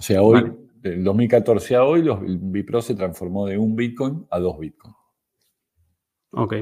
O 0.00 0.02
sea, 0.02 0.22
hoy 0.22 0.50
del 0.76 1.04
2014 1.04 1.76
a 1.76 1.84
hoy, 1.84 2.02
los, 2.02 2.22
el 2.22 2.38
Bipro 2.38 2.80
se 2.80 2.94
transformó 2.94 3.44
de 3.44 3.58
un 3.58 3.76
Bitcoin 3.76 4.26
a 4.30 4.38
dos 4.38 4.58
Bitcoin. 4.58 4.94
Ok. 6.30 6.54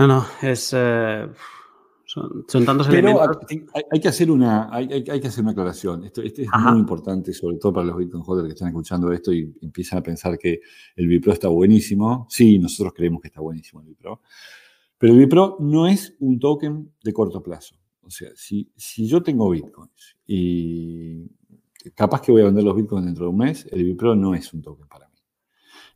No, 0.00 0.06
no, 0.06 0.26
es. 0.42 0.74
Eh, 0.76 1.26
son, 2.04 2.44
tantos 2.66 2.90
elementos. 2.90 3.38
Hay, 3.90 4.00
que 4.00 4.08
hacer 4.08 4.30
una, 4.30 4.68
hay, 4.70 5.02
que 5.02 5.28
hacer 5.28 5.42
una 5.42 5.52
aclaración. 5.52 6.04
Esto, 6.04 6.20
es 6.20 6.46
muy 6.52 6.78
importante, 6.78 7.32
sobre 7.32 7.56
todo 7.56 7.72
para 7.72 7.86
los 7.86 7.96
Bitcoin 7.96 8.22
holders 8.26 8.48
que 8.48 8.52
están 8.52 8.68
escuchando 8.68 9.10
esto 9.14 9.32
y 9.32 9.56
empiezan 9.62 10.00
a 10.00 10.02
pensar 10.02 10.36
que 10.36 10.60
el 10.94 11.06
Bipro 11.06 11.32
está 11.32 11.48
buenísimo. 11.48 12.26
Sí, 12.28 12.58
nosotros 12.58 12.92
creemos 12.94 13.22
que 13.22 13.28
está 13.28 13.40
buenísimo 13.40 13.80
el 13.80 13.86
Bipro. 13.86 14.20
Pero 14.98 15.14
el 15.14 15.20
Bipro 15.20 15.56
no 15.58 15.86
es 15.86 16.14
un 16.18 16.38
token 16.38 16.92
de 17.02 17.12
corto 17.14 17.42
plazo. 17.42 17.79
O 18.10 18.12
sea, 18.12 18.30
si, 18.34 18.66
yo 19.06 19.22
tengo 19.22 19.48
bitcoins 19.50 20.16
y 20.26 21.30
capaz 21.94 22.20
que 22.20 22.32
voy 22.32 22.42
a 22.42 22.46
vender 22.46 22.64
los 22.64 22.74
bitcoins 22.74 23.06
dentro 23.06 23.26
de 23.26 23.30
un 23.30 23.36
mes, 23.36 23.68
el 23.70 23.84
Bipro 23.84 24.16
no 24.16 24.34
es 24.34 24.52
un 24.52 24.60
token 24.62 24.88
para 24.88 25.08
mí. 25.08 25.14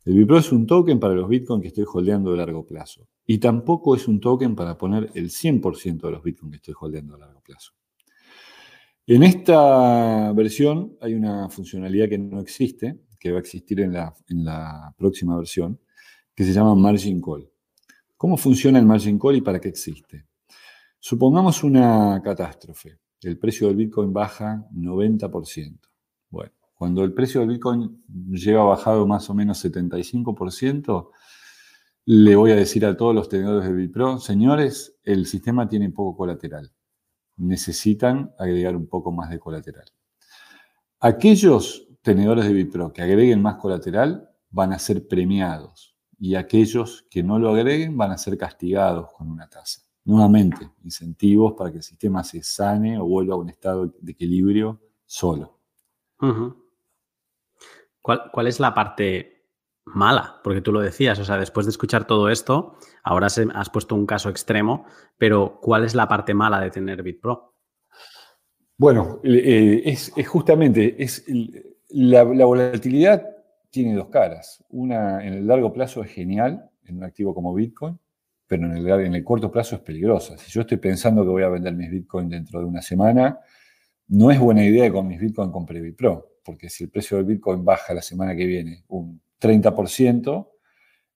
El 0.05 0.15
Bipro 0.15 0.37
es 0.37 0.49
un 0.53 0.65
token 0.65 0.97
para 0.97 1.13
los 1.13 1.27
bitcoins 1.27 1.61
que 1.61 1.67
estoy 1.67 1.83
holdeando 1.85 2.31
de 2.31 2.37
largo 2.37 2.65
plazo. 2.65 3.09
Y 3.25 3.39
tampoco 3.39 3.97
es 3.97 4.07
un 4.07 4.21
token 4.21 4.55
para 4.55 4.77
poner 4.77 5.11
el 5.13 5.29
100% 5.29 5.99
de 6.07 6.11
los 6.11 6.23
bitcoins 6.23 6.51
que 6.51 6.55
estoy 6.55 6.73
holdeando 6.79 7.15
a 7.15 7.17
largo 7.17 7.41
plazo. 7.41 7.73
En 9.05 9.21
esta 9.21 10.31
versión 10.31 10.97
hay 11.01 11.15
una 11.15 11.49
funcionalidad 11.49 12.07
que 12.07 12.17
no 12.17 12.39
existe, 12.39 13.01
que 13.19 13.31
va 13.31 13.39
a 13.39 13.41
existir 13.41 13.81
en 13.81 13.91
la 13.91 14.95
próxima 14.97 15.35
versión, 15.35 15.81
que 16.33 16.45
se 16.45 16.53
llama 16.53 16.75
Margin 16.75 17.19
Call. 17.19 17.49
¿Cómo 18.15 18.37
funciona 18.37 18.79
el 18.79 18.85
Margin 18.85 19.19
Call 19.19 19.35
y 19.35 19.41
para 19.41 19.59
qué 19.59 19.67
existe? 19.67 20.25
Supongamos 21.07 21.63
una 21.63 22.19
catástrofe. 22.23 22.97
El 23.21 23.37
precio 23.37 23.67
del 23.67 23.75
Bitcoin 23.75 24.11
baja 24.11 24.67
90%. 24.73 25.77
Bueno, 26.31 26.51
cuando 26.73 27.03
el 27.03 27.13
precio 27.13 27.41
del 27.41 27.49
Bitcoin 27.51 28.03
lleva 28.31 28.63
bajado 28.63 29.05
más 29.05 29.29
o 29.29 29.35
menos 29.35 29.63
75%, 29.63 31.11
le 32.05 32.35
voy 32.35 32.53
a 32.53 32.55
decir 32.55 32.87
a 32.87 32.97
todos 32.97 33.13
los 33.13 33.29
tenedores 33.29 33.69
de 33.69 33.75
Bitpro, 33.75 34.17
señores, 34.17 34.97
el 35.03 35.27
sistema 35.27 35.69
tiene 35.69 35.91
poco 35.91 36.17
colateral. 36.17 36.73
Necesitan 37.37 38.33
agregar 38.39 38.75
un 38.75 38.87
poco 38.87 39.11
más 39.11 39.29
de 39.29 39.37
colateral. 39.37 39.85
Aquellos 41.01 41.87
tenedores 42.01 42.45
de 42.45 42.53
Bitpro 42.53 42.91
que 42.91 43.03
agreguen 43.03 43.43
más 43.43 43.57
colateral 43.57 44.27
van 44.49 44.73
a 44.73 44.79
ser 44.79 45.07
premiados 45.07 45.95
y 46.17 46.33
aquellos 46.33 47.05
que 47.11 47.21
no 47.21 47.37
lo 47.37 47.49
agreguen 47.49 47.95
van 47.95 48.09
a 48.09 48.17
ser 48.17 48.39
castigados 48.39 49.11
con 49.13 49.29
una 49.29 49.47
tasa 49.47 49.84
nuevamente, 50.05 50.69
incentivos 50.83 51.53
para 51.53 51.71
que 51.71 51.77
el 51.77 51.83
sistema 51.83 52.23
se 52.23 52.41
sane 52.43 52.99
o 52.99 53.05
vuelva 53.05 53.35
a 53.35 53.37
un 53.37 53.49
estado 53.49 53.87
de 53.99 54.11
equilibrio 54.11 54.79
solo. 55.05 55.59
¿Cuál, 58.01 58.47
es 58.47 58.59
la 58.59 58.73
parte 58.73 59.47
mala? 59.85 60.39
Porque 60.43 60.61
tú 60.61 60.71
lo 60.71 60.79
decías, 60.79 61.19
o 61.19 61.25
sea, 61.25 61.37
después 61.37 61.65
de 61.65 61.71
escuchar 61.71 62.05
todo 62.05 62.29
esto, 62.29 62.77
ahora 63.03 63.27
has 63.27 63.69
puesto 63.69 63.95
un 63.95 64.05
caso 64.05 64.29
extremo, 64.29 64.85
pero 65.17 65.59
¿cuál 65.59 65.83
es 65.83 65.95
la 65.95 66.07
parte 66.07 66.33
mala 66.33 66.61
de 66.61 66.71
tener 66.71 67.01
BitPro? 67.01 67.55
Bueno, 68.77 69.21
eh, 69.23 69.81
es, 69.85 70.13
justamente, 70.27 71.01
es, 71.03 71.25
la, 71.89 72.23
la 72.23 72.45
volatilidad 72.45 73.25
tiene 73.71 73.95
dos 73.95 74.09
caras. 74.09 74.63
Una 74.69 75.25
en 75.25 75.33
el 75.33 75.47
largo 75.47 75.73
plazo 75.73 76.03
es 76.03 76.11
genial 76.11 76.69
en 76.83 76.97
un 76.97 77.03
activo 77.03 77.33
como 77.33 77.53
Bitcoin, 77.53 77.99
pero 78.47 78.65
en 78.65 79.15
el, 79.15 79.23
corto 79.23 79.51
plazo 79.51 79.75
es 79.75 79.81
peligrosa. 79.81 80.37
Si 80.37 80.51
yo 80.51 80.61
estoy 80.61 80.77
pensando 80.77 81.23
que 81.23 81.29
voy 81.29 81.43
a 81.43 81.49
vender 81.49 81.73
mis 81.73 81.89
Bitcoin 81.89 82.29
dentro 82.29 82.59
de 82.59 82.65
una 82.65 82.81
semana, 82.81 83.39
no 84.07 84.29
es 84.29 84.39
buena 84.39 84.63
idea 84.63 84.85
que 84.85 84.91
con 84.91 85.07
mis 85.07 85.19
Bitcoin 85.19 85.51
compre 85.51 85.81
Bitpro, 85.81 86.39
porque 86.43 86.69
si 86.69 86.83
el 86.83 86.91
precio 86.91 87.17
del 87.17 87.25
Bitcoin 87.25 87.65
baja 87.65 87.93
la 87.93 88.03
semana 88.03 88.35
que 88.35 88.45
viene 88.45 88.83
un 88.89 89.19
30%, 89.41 90.49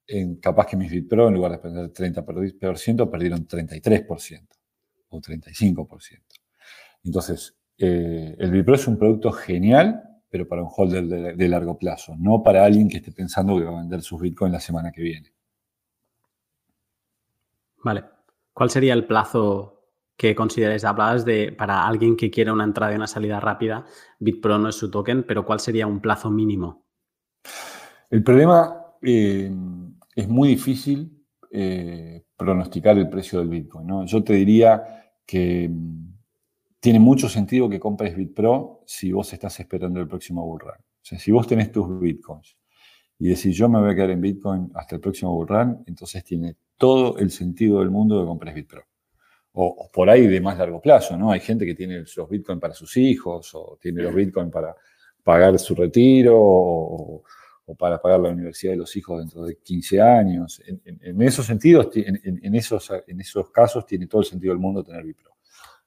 en, 0.07 0.35
capaz 0.37 0.65
que 0.65 0.75
mis 0.75 0.89
Bitpro, 0.89 1.27
en 1.27 1.35
lugar 1.35 1.51
de 1.51 1.59
perder 1.59 1.93
30%, 1.93 3.09
perdieron 3.11 3.47
33% 3.47 4.47
o 5.09 5.21
35%. 5.21 6.19
Entonces, 7.03 7.55
eh, 7.77 8.35
el 8.39 8.51
Bitpro 8.51 8.73
es 8.73 8.87
un 8.87 8.97
producto 8.97 9.31
genial, 9.31 10.01
pero 10.31 10.47
para 10.47 10.63
un 10.63 10.69
holder 10.75 11.05
de, 11.05 11.33
de 11.35 11.47
largo 11.47 11.77
plazo, 11.77 12.15
no 12.17 12.41
para 12.41 12.65
alguien 12.65 12.89
que 12.89 12.97
esté 12.97 13.11
pensando 13.11 13.57
que 13.57 13.65
va 13.65 13.77
a 13.77 13.81
vender 13.81 14.01
sus 14.01 14.19
Bitcoin 14.19 14.51
la 14.51 14.59
semana 14.59 14.91
que 14.91 15.01
viene. 15.03 15.31
Vale. 17.83 18.03
¿Cuál 18.53 18.69
sería 18.69 18.93
el 18.93 19.05
plazo 19.05 19.91
que 20.17 20.35
consideráis? 20.35 20.83
Hablabas 20.83 21.25
de 21.25 21.51
para 21.51 21.87
alguien 21.87 22.15
que 22.15 22.29
quiera 22.29 22.53
una 22.53 22.65
entrada 22.65 22.91
y 22.91 22.95
una 22.95 23.07
salida 23.07 23.39
rápida, 23.39 23.85
BitPro 24.19 24.57
no 24.57 24.69
es 24.69 24.75
su 24.75 24.91
token, 24.91 25.23
pero 25.23 25.45
¿cuál 25.45 25.59
sería 25.59 25.87
un 25.87 26.01
plazo 26.01 26.29
mínimo? 26.29 26.85
El 28.09 28.23
problema 28.23 28.95
eh, 29.01 29.51
es 30.15 30.27
muy 30.27 30.49
difícil 30.49 31.25
eh, 31.51 32.25
pronosticar 32.35 32.97
el 32.97 33.09
precio 33.09 33.39
del 33.39 33.49
Bitcoin. 33.49 33.87
¿no? 33.87 34.05
Yo 34.05 34.23
te 34.23 34.33
diría 34.33 35.13
que 35.25 35.69
mm, 35.69 36.13
tiene 36.79 36.99
mucho 36.99 37.29
sentido 37.29 37.69
que 37.69 37.79
compres 37.79 38.15
BitPro 38.15 38.83
si 38.85 39.11
vos 39.11 39.31
estás 39.31 39.59
esperando 39.59 39.99
el 39.99 40.07
próximo 40.07 40.45
bull 40.45 40.59
run. 40.59 40.71
O 40.71 41.01
sea, 41.01 41.17
si 41.17 41.31
vos 41.31 41.47
tenés 41.47 41.71
tus 41.71 41.99
Bitcoins 41.99 42.58
y 43.19 43.29
decís 43.29 43.55
yo 43.55 43.69
me 43.69 43.79
voy 43.79 43.91
a 43.91 43.95
quedar 43.95 44.11
en 44.11 44.21
Bitcoin 44.21 44.71
hasta 44.73 44.95
el 44.95 45.01
próximo 45.01 45.33
bull 45.33 45.47
run, 45.47 45.83
entonces 45.85 46.23
tiene 46.23 46.55
todo 46.77 47.17
el 47.17 47.29
sentido 47.29 47.79
del 47.79 47.91
mundo 47.91 48.19
de 48.19 48.25
comprar 48.25 48.55
Bitpro. 48.55 48.83
O, 49.51 49.89
por 49.91 50.09
ahí 50.09 50.27
de 50.27 50.39
más 50.39 50.57
largo 50.57 50.79
plazo, 50.79 51.17
¿no? 51.17 51.31
Hay 51.31 51.41
gente 51.41 51.65
que 51.65 51.75
tiene 51.75 51.99
los 51.99 52.29
Bitcoin 52.29 52.59
para 52.59 52.73
sus 52.73 52.95
hijos, 52.97 53.53
o 53.55 53.77
tiene 53.81 54.01
los 54.01 54.15
Bitcoin 54.15 54.49
para 54.49 54.73
pagar 55.23 55.59
su 55.59 55.75
retiro, 55.75 56.35
o, 56.37 57.23
para 57.77 58.01
pagar 58.01 58.21
la 58.21 58.29
universidad 58.29 58.73
de 58.73 58.77
los 58.77 58.95
hijos 58.95 59.19
dentro 59.19 59.43
de 59.43 59.57
15 59.57 60.01
años. 60.01 60.61
En, 60.65 61.21
esos 61.21 61.45
sentidos, 61.45 61.89
en, 61.95 62.55
esos, 62.55 62.91
en 63.05 63.19
esos 63.19 63.51
casos, 63.51 63.85
tiene 63.85 64.07
todo 64.07 64.21
el 64.21 64.27
sentido 64.27 64.53
del 64.53 64.61
mundo 64.61 64.83
tener 64.83 65.03
Bitpro. 65.03 65.35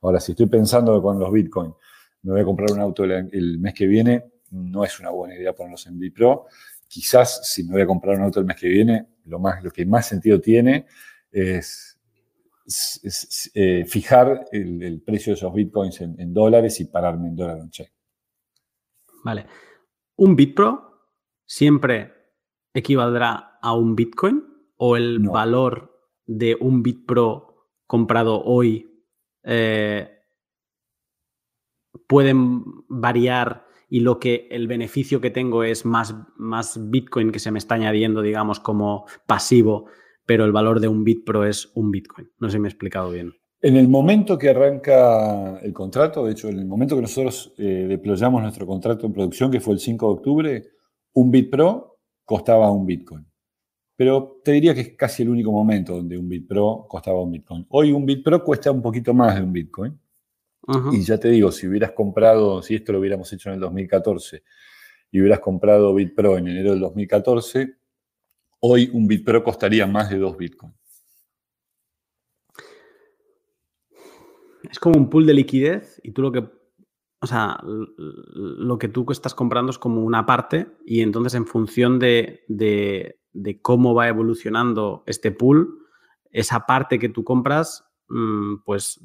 Ahora, 0.03 0.21
si 0.21 0.33
estoy 0.33 0.47
pensando 0.47 1.01
con 1.01 1.19
los 1.19 1.33
Bitcoin, 1.33 1.73
me 2.23 2.33
voy 2.33 2.41
a 2.41 2.45
comprar 2.45 2.73
un 2.73 2.81
auto 2.81 3.05
el, 3.05 3.59
mes 3.59 3.75
que 3.75 3.87
viene, 3.87 4.25
no 4.51 4.85
es 4.85 4.99
una 5.01 5.11
buena 5.11 5.35
idea 5.35 5.55
ponerlos 5.55 5.87
en 5.87 5.99
Bitpro. 5.99 6.47
Quizás 6.93 7.49
si 7.49 7.65
me 7.65 7.73
voy 7.73 7.81
a 7.81 7.87
comprar 7.87 8.19
un 8.19 8.25
auto 8.25 8.39
el 8.39 8.45
mes 8.45 8.61
que 8.61 8.69
viene, 8.69 9.07
lo, 9.25 9.39
más, 9.39 9.65
lo 9.65 9.71
que 9.71 9.87
más 9.87 10.07
sentido 10.07 10.39
tiene 10.39 10.85
es 11.31 11.99
eh, 13.55 13.87
fijar 13.87 14.45
el, 14.53 15.01
precio 15.01 15.33
de 15.33 15.39
esos 15.39 15.55
bitcoins 15.55 16.03
en, 16.03 16.35
dólares 16.35 16.79
y 16.81 16.85
pararme 16.85 17.29
en 17.29 17.37
dólar 17.37 17.61
on 17.61 17.71
chain. 17.71 17.89
Vale. 19.25 19.47
¿Un 20.17 20.37
BitPro 20.37 21.09
siempre 21.47 22.13
equivaldrá 22.75 23.59
a 23.63 23.73
un 23.73 23.97
bitcoin 23.97 24.45
o 24.77 24.95
el 24.95 25.21
valor 25.21 25.99
de 26.27 26.59
un 26.61 26.83
BitPro 26.83 27.71
comprado 27.87 28.45
hoy 28.45 29.03
eh, 29.45 30.11
pueden 32.07 32.63
variar 32.87 33.67
y 33.93 34.01
lo 34.01 34.19
que 34.19 34.49
el 34.51 34.69
beneficio 34.69 35.21
que 35.21 35.29
tengo 35.29 35.65
es 35.65 35.85
más, 35.85 36.17
más 36.39 36.81
Bitcoin 36.91 37.31
que 37.31 37.39
se 37.39 37.51
me 37.51 37.59
está 37.59 37.75
añadiendo, 37.75 38.23
digamos, 38.23 38.59
como 38.59 39.05
pasivo, 39.27 39.85
pero 40.25 40.47
el 40.47 40.53
valor 40.53 40.81
de 40.81 40.89
un 40.89 41.05
BitPro 41.05 41.45
es 41.45 41.71
un 41.75 41.91
Bitcoin. 41.91 42.31
No 42.39 42.49
sé 42.49 42.55
si 42.55 42.59
me 42.59 42.69
he 42.69 42.71
explicado 42.71 43.11
bien. 43.11 43.35
En 43.61 43.77
el 43.77 43.89
momento 43.89 44.39
que 44.39 44.49
arranca 44.49 45.59
el 45.59 45.75
contrato, 45.75 46.25
de 46.25 46.33
hecho, 46.33 46.49
en 46.49 46.61
el 46.61 46.65
momento 46.65 46.97
que 46.97 47.03
nosotros 47.03 47.53
eh, 47.59 47.85
deployamos 47.87 48.41
nuestro 48.41 48.67
contrato 48.67 49.05
en 49.05 49.13
producción, 49.13 49.51
que 49.51 49.61
fue 49.61 49.75
el 49.75 49.81
5 49.81 50.07
de 50.07 50.13
octubre, 50.15 50.63
un 51.13 51.31
BitPro 51.31 51.99
costaba 52.25 52.71
un 52.71 52.87
Bitcoin. 52.87 53.27
Pero 53.95 54.41
te 54.43 54.53
diría 54.53 54.73
que 54.73 54.81
es 54.81 54.97
casi 54.97 55.23
el 55.23 55.29
único 55.29 55.53
momento 55.53 55.97
donde 55.97 56.17
un 56.17 56.31
BitPro 56.31 56.87
costaba 56.89 57.21
un 57.21 57.31
Bitcoin. 57.31 57.67
Hoy 57.69 57.93
un 57.93 58.07
BitPro 58.07 58.43
cuesta 58.43 58.71
un 58.71 58.81
poquito 58.81 59.13
más 59.13 59.35
de 59.35 59.43
un 59.43 59.53
Bitcoin. 59.53 60.01
Y 60.93 61.03
ya 61.03 61.19
te 61.19 61.29
digo, 61.29 61.51
si 61.51 61.67
hubieras 61.67 61.93
comprado, 61.93 62.63
si 62.63 62.77
esto 62.77 62.93
lo 62.93 63.01
hubiéramos 63.01 63.33
hecho 63.33 63.49
en 63.49 63.57
el 63.57 63.61
2014 63.61 64.45
y 65.11 65.21
hubieras 65.21 65.41
comprado 65.41 65.93
BitPro 65.95 66.39
en 66.39 66.49
enero 66.49 66.71
del 66.71 66.81
2014, 66.81 67.77
hoy 68.61 68.91
un 68.93 69.09
BitPro 69.09 69.43
costaría 69.43 69.87
más 69.87 70.11
de 70.11 70.19
2 70.19 70.37
Bitcoin. 70.37 70.73
Es 74.71 74.79
como 74.79 74.97
un 74.97 75.11
pool 75.11 75.27
de 75.27 75.35
liquidez 75.35 76.01
y 76.05 76.13
tú 76.13 76.23
lo 76.23 76.31
que, 76.31 76.49
o 77.21 77.27
sea, 77.27 77.61
lo 77.65 78.79
que 78.79 78.89
tú 78.89 79.05
estás 79.11 79.35
comprando 79.35 79.71
es 79.71 79.79
como 79.79 80.03
una 80.03 80.25
parte 80.25 80.69
y 80.87 81.01
entonces 81.01 81.35
en 81.35 81.47
función 81.47 81.99
de, 81.99 82.45
de 82.49 83.61
cómo 83.61 83.95
va 83.95 84.09
evolucionando 84.09 85.03
este 85.07 85.33
pool, 85.33 85.81
esa 86.31 86.67
parte 86.67 86.99
que 86.99 87.09
tú 87.09 87.25
compras, 87.25 87.85
mm, 88.09 88.63
pues 88.65 89.01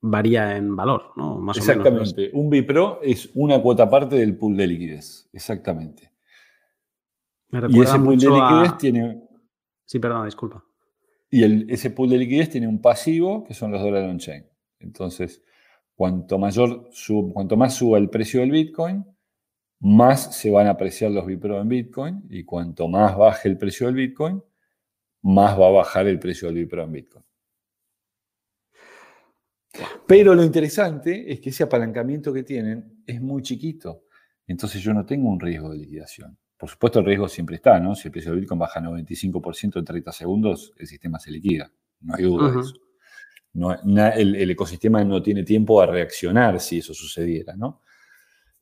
varía 0.00 0.56
en 0.56 0.74
valor, 0.74 1.12
¿no? 1.16 1.38
Más 1.38 1.56
Exactamente. 1.56 2.30
Un 2.32 2.50
Bipro 2.50 3.00
es 3.02 3.30
una 3.34 3.60
cuota 3.60 3.88
parte 3.88 4.16
del 4.16 4.36
pool 4.36 4.56
de 4.56 4.66
liquidez. 4.66 5.28
Exactamente. 5.32 6.10
y 7.68 7.80
ese 7.80 7.98
pool 7.98 8.18
de 8.18 8.30
liquidez 8.30 8.78
tiene. 8.78 9.22
Sí, 9.84 9.98
perdón, 9.98 10.24
disculpa. 10.24 10.64
Y 11.30 11.72
ese 11.72 11.90
pool 11.90 12.10
de 12.10 12.18
liquidez 12.18 12.50
tiene 12.50 12.66
un 12.66 12.80
pasivo 12.80 13.44
que 13.44 13.54
son 13.54 13.70
los 13.70 13.80
dólares 13.80 14.10
on-chain. 14.10 14.44
Entonces, 14.80 15.42
cuanto, 15.94 16.38
mayor 16.38 16.90
cuanto 17.32 17.56
más 17.56 17.74
suba 17.74 17.98
el 17.98 18.08
precio 18.08 18.40
del 18.40 18.50
Bitcoin, 18.50 19.04
más 19.80 20.36
se 20.36 20.50
van 20.50 20.66
a 20.66 20.70
apreciar 20.70 21.10
los 21.10 21.26
Bipro 21.26 21.60
en 21.60 21.68
Bitcoin. 21.68 22.22
Y 22.30 22.44
cuanto 22.44 22.88
más 22.88 23.16
baje 23.16 23.48
el 23.48 23.58
precio 23.58 23.86
del 23.86 23.96
Bitcoin, 23.96 24.42
más 25.22 25.58
va 25.58 25.68
a 25.68 25.70
bajar 25.70 26.06
el 26.06 26.18
precio 26.18 26.48
del 26.48 26.56
Bipro 26.56 26.82
en 26.82 26.92
Bitcoin. 26.92 27.24
Pero 30.06 30.34
lo 30.34 30.42
interesante 30.42 31.32
es 31.32 31.40
que 31.40 31.50
ese 31.50 31.64
apalancamiento 31.64 32.32
que 32.32 32.42
tienen 32.42 33.02
es 33.06 33.20
muy 33.20 33.42
chiquito. 33.42 34.04
Entonces 34.46 34.82
yo 34.82 34.92
no 34.92 35.06
tengo 35.06 35.28
un 35.28 35.38
riesgo 35.38 35.70
de 35.70 35.78
liquidación. 35.78 36.36
Por 36.56 36.68
supuesto, 36.68 36.98
el 36.98 37.06
riesgo 37.06 37.28
siempre 37.28 37.56
está, 37.56 37.80
¿no? 37.80 37.94
Si 37.94 38.08
el 38.08 38.12
precio 38.12 38.32
del 38.32 38.40
Bitcoin 38.40 38.58
baja 38.58 38.80
95% 38.80 39.78
en 39.78 39.84
30 39.84 40.12
segundos, 40.12 40.74
el 40.76 40.86
sistema 40.86 41.18
se 41.18 41.30
liquida. 41.30 41.72
No 42.00 42.14
hay 42.14 42.24
duda 42.24 42.52
de 42.52 42.60
eso. 42.60 42.74
el, 44.18 44.50
ecosistema 44.50 45.02
no 45.04 45.22
tiene 45.22 45.42
tiempo 45.42 45.80
a 45.80 45.86
reaccionar 45.86 46.60
si 46.60 46.78
eso 46.78 46.92
sucediera, 46.92 47.56
¿no? 47.56 47.80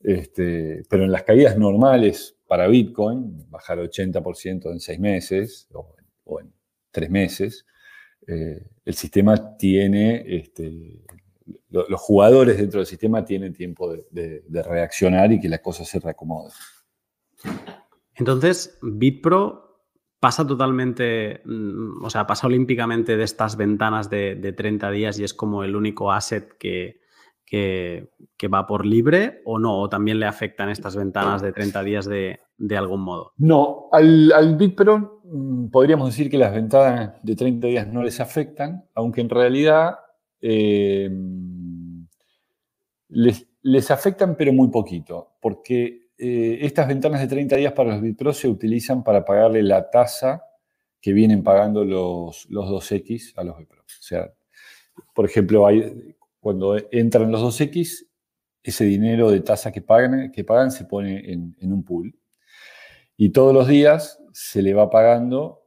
Este, 0.00 0.84
pero 0.88 1.04
en 1.04 1.10
las 1.10 1.24
caídas 1.24 1.58
normales 1.58 2.36
para 2.46 2.68
Bitcoin, 2.68 3.50
bajar 3.50 3.78
80% 3.78 4.70
en 4.70 4.80
seis 4.80 5.00
meses 5.00 5.68
o, 5.72 6.40
en 6.40 6.52
tres 6.90 7.10
meses, 7.10 7.66
eh, 8.28 8.62
el 8.84 8.94
sistema 8.94 9.56
tiene, 9.56 10.22
este, 10.26 11.02
los 11.70 12.00
jugadores 12.00 12.58
dentro 12.58 12.80
del 12.80 12.86
sistema 12.86 13.24
tienen 13.24 13.54
tiempo 13.54 13.90
de, 14.10 14.42
reaccionar 14.62 15.32
y 15.32 15.40
que 15.40 15.48
las 15.48 15.60
cosas 15.60 15.88
se 15.88 15.98
reacomoden. 15.98 16.52
Entonces, 18.14 18.78
BitPro 18.82 19.86
pasa 20.20 20.46
totalmente, 20.46 21.40
mm, 21.46 22.04
o 22.04 22.10
sea, 22.10 22.26
pasa 22.26 22.48
olímpicamente 22.48 23.16
de 23.16 23.24
estas 23.24 23.56
ventanas 23.56 24.10
de, 24.10 24.54
30 24.54 24.90
días 24.90 25.18
y 25.18 25.24
es 25.24 25.32
como 25.32 25.64
el 25.64 25.74
único 25.74 26.12
asset 26.12 26.52
que, 26.58 27.00
que, 27.46 28.48
va 28.52 28.66
por 28.66 28.84
libre 28.84 29.40
o 29.46 29.58
no, 29.58 29.80
o 29.80 29.88
también 29.88 30.20
le 30.20 30.26
afectan 30.26 30.68
estas 30.68 30.96
ventanas 30.96 31.40
de 31.40 31.52
30 31.52 31.82
días 31.82 32.06
de, 32.06 32.40
algún 32.76 33.00
modo. 33.00 33.32
No, 33.38 33.88
al, 33.90 34.32
al 34.32 34.56
BitPro 34.56 35.17
podríamos 35.70 36.10
decir 36.10 36.30
que 36.30 36.38
las 36.38 36.52
ventanas 36.52 37.14
de 37.22 37.36
30 37.36 37.66
días 37.66 37.86
no 37.88 38.02
les 38.02 38.20
afectan, 38.20 38.84
aunque 38.94 39.20
en 39.20 39.28
realidad 39.28 39.96
eh, 40.40 41.10
les, 43.08 43.90
afectan 43.90 44.36
pero 44.36 44.52
muy 44.52 44.68
poquito, 44.68 45.36
porque 45.40 46.10
eh, 46.18 46.58
estas 46.62 46.88
ventanas 46.88 47.20
de 47.20 47.28
30 47.28 47.56
días 47.56 47.72
para 47.72 47.92
los 47.92 48.02
BitPro 48.02 48.32
se 48.32 48.48
utilizan 48.48 49.02
para 49.02 49.24
pagarle 49.24 49.62
la 49.62 49.90
tasa 49.90 50.44
que 51.00 51.12
vienen 51.12 51.42
pagando 51.42 51.84
los, 51.84 52.46
los 52.50 52.66
2X 52.66 53.34
a 53.36 53.44
los 53.44 53.58
BitPro. 53.58 53.82
O 53.82 54.02
sea, 54.02 54.32
por 55.14 55.24
ejemplo, 55.24 55.66
cuando 56.40 56.76
entran 56.90 57.30
los 57.30 57.42
2X, 57.60 58.06
ese 58.62 58.84
dinero 58.84 59.30
de 59.30 59.40
tasa 59.40 59.72
que 59.72 59.80
pagan, 59.80 60.30
que 60.32 60.44
pagan 60.44 60.70
se 60.70 60.84
pone 60.84 61.32
en, 61.32 61.72
un 61.72 61.84
pool. 61.84 62.14
Y 63.16 63.30
todos 63.30 63.54
los 63.54 63.66
días 63.66 64.20
se 64.40 64.62
le 64.62 64.72
va 64.72 64.88
pagando 64.88 65.66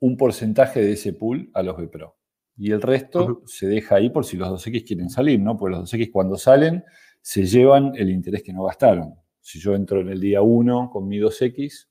un 0.00 0.16
porcentaje 0.16 0.82
de 0.82 0.94
ese 0.94 1.12
pool 1.12 1.52
a 1.54 1.62
los 1.62 1.76
BPRO. 1.76 2.16
Y 2.56 2.72
el 2.72 2.82
resto 2.82 3.44
se 3.46 3.68
deja 3.68 3.94
ahí 3.94 4.10
por 4.10 4.24
si 4.24 4.36
los 4.36 4.48
2X 4.48 4.84
quieren 4.84 5.08
salir, 5.08 5.38
¿no? 5.38 5.56
Porque 5.56 5.76
los 5.76 5.92
2X 5.92 6.10
cuando 6.10 6.36
salen 6.36 6.82
se 7.22 7.46
llevan 7.46 7.92
el 7.94 8.10
interés 8.10 8.42
que 8.42 8.52
no 8.52 8.64
gastaron. 8.64 9.14
Si 9.40 9.60
yo 9.60 9.72
entro 9.72 10.00
en 10.00 10.08
el 10.08 10.20
día 10.20 10.42
1 10.42 10.90
con 10.90 11.06
mi 11.06 11.20
2X, 11.20 11.86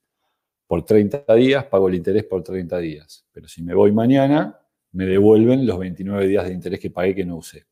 por 0.67 0.83
30 0.83 1.33
días 1.33 1.63
pago 1.67 1.87
el 1.87 1.95
interés 1.95 2.25
por 2.25 2.43
30 2.43 2.77
días. 2.79 3.25
Pero 3.31 3.47
si 3.47 3.63
me 3.63 3.73
voy 3.73 3.93
mañana, 3.93 4.59
me 4.91 5.05
devuelven 5.05 5.65
los 5.65 5.79
29 5.79 6.27
días 6.27 6.45
de 6.45 6.53
interés 6.53 6.81
que 6.81 6.89
pagué 6.89 7.15
que 7.15 7.23
no 7.23 7.37
usé. 7.37 7.65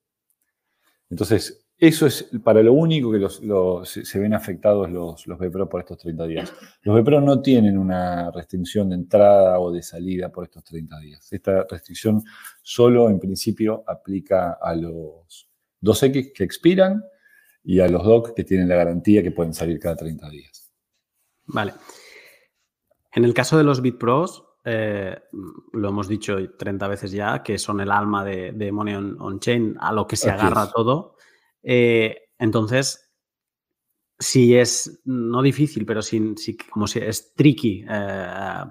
Entonces, 1.10 1.65
eso 1.78 2.06
es 2.06 2.30
para 2.44 2.64
lo 2.64 2.74
único 2.74 3.12
que 3.12 3.28
se, 3.86 4.20
ven 4.20 4.34
afectados 4.34 4.90
los, 4.90 5.28
los 5.28 5.38
BPRO 5.38 5.68
por 5.68 5.82
estos 5.82 5.98
30 5.98 6.28
días. 6.28 6.54
Los 6.84 7.02
BPRO 7.02 7.20
no 7.22 7.42
tienen 7.42 7.78
una 7.78 8.32
restricción 8.32 8.90
de 8.90 8.96
entrada 8.96 9.60
o 9.60 9.72
de 9.72 9.82
salida 9.82 10.32
por 10.32 10.46
estos 10.46 10.64
30 10.64 11.00
días. 11.00 11.34
Esta 11.34 11.66
restricción 11.70 12.24
solo 12.62 13.10
en 13.10 13.20
principio 13.20 13.84
aplica 13.88 14.58
a 14.62 14.74
los 14.74 15.50
2X 15.82 16.32
que 16.34 16.44
expiran 16.44 17.04
y 17.64 17.80
a 17.80 17.88
los 17.88 18.04
DOC 18.04 18.36
que 18.36 18.44
tienen 18.44 18.70
la 18.70 18.76
garantía 18.76 19.22
que 19.24 19.32
pueden 19.32 19.54
salir 19.54 19.80
cada 19.80 19.96
30 19.96 20.30
días. 20.30 20.72
Vale. 21.48 21.74
En 23.12 23.26
el 23.26 23.34
caso 23.34 23.58
de 23.58 23.64
los 23.64 23.82
BitPros, 23.82 24.46
eh, 24.64 25.18
lo 25.74 25.90
hemos 25.90 26.08
dicho 26.08 26.38
30 26.58 26.88
veces 26.88 27.12
ya, 27.12 27.44
que 27.44 27.58
son 27.58 27.82
el 27.82 27.92
alma 27.92 28.24
de, 28.24 28.72
Money 28.72 28.96
on, 28.96 29.40
Chain, 29.40 29.78
a 29.80 29.92
lo 29.92 30.08
que 30.08 30.16
se 30.16 30.30
agarra 30.30 30.70
todo. 30.70 31.15
Eh, 31.66 32.16
entonces, 32.38 33.12
si 34.18 34.56
es 34.56 35.02
no 35.04 35.42
difícil, 35.42 35.86
pero 35.86 36.02
como 36.72 36.88
si 36.88 37.00
es 37.00 37.34
tricky 37.34 37.84
eh, 37.90 38.28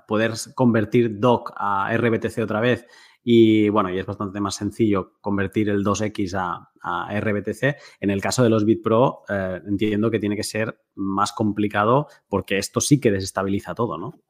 poder 0.09 0.33
convertir 0.55 1.19
DOC 1.19 1.53
a 1.57 1.95
RBTC 1.95 2.39
otra 2.39 2.61
vez 2.61 2.87
y 3.27 3.71
bueno, 3.71 3.91
y 3.91 3.99
es 3.99 4.05
bastante 4.05 4.39
más 4.39 4.55
sencillo 4.55 5.15
convertir 5.23 5.71
el 5.71 5.83
2X 5.83 6.35
a, 6.37 6.71
RBTC. 7.19 7.77
En 8.01 8.11
el 8.11 8.21
caso 8.21 8.43
de 8.43 8.51
los 8.51 8.67
BitPro, 8.67 9.23
eh, 9.27 9.63
entiendo 9.67 10.11
que 10.11 10.19
tiene 10.19 10.37
que 10.37 10.43
ser 10.43 10.79
más 10.97 11.33
complicado 11.33 12.09
porque 12.29 12.59
esto 12.59 12.83
sí 12.83 13.01
que 13.01 13.11
desestabiliza 13.11 13.75
todo, 13.75 13.97
¿no? 13.97 14.21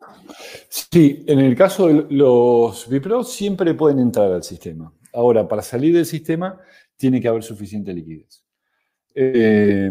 Sí, 0.69 1.25
en 1.27 1.41
el 1.41 1.57
caso 1.57 1.89
de 1.89 2.07
los 2.11 2.89
BitPro 2.89 3.25
siempre 3.25 3.75
pueden 3.75 3.99
entrar 3.99 4.31
al 4.31 4.45
sistema. 4.45 4.93
Ahora, 5.13 5.49
para 5.49 5.63
salir 5.63 5.93
del 5.93 6.07
sistema 6.07 6.61
tiene 6.97 7.21
que 7.21 7.27
haber 7.27 7.43
suficiente 7.43 7.93
liquidez. 7.93 8.44
Eh, 9.15 9.91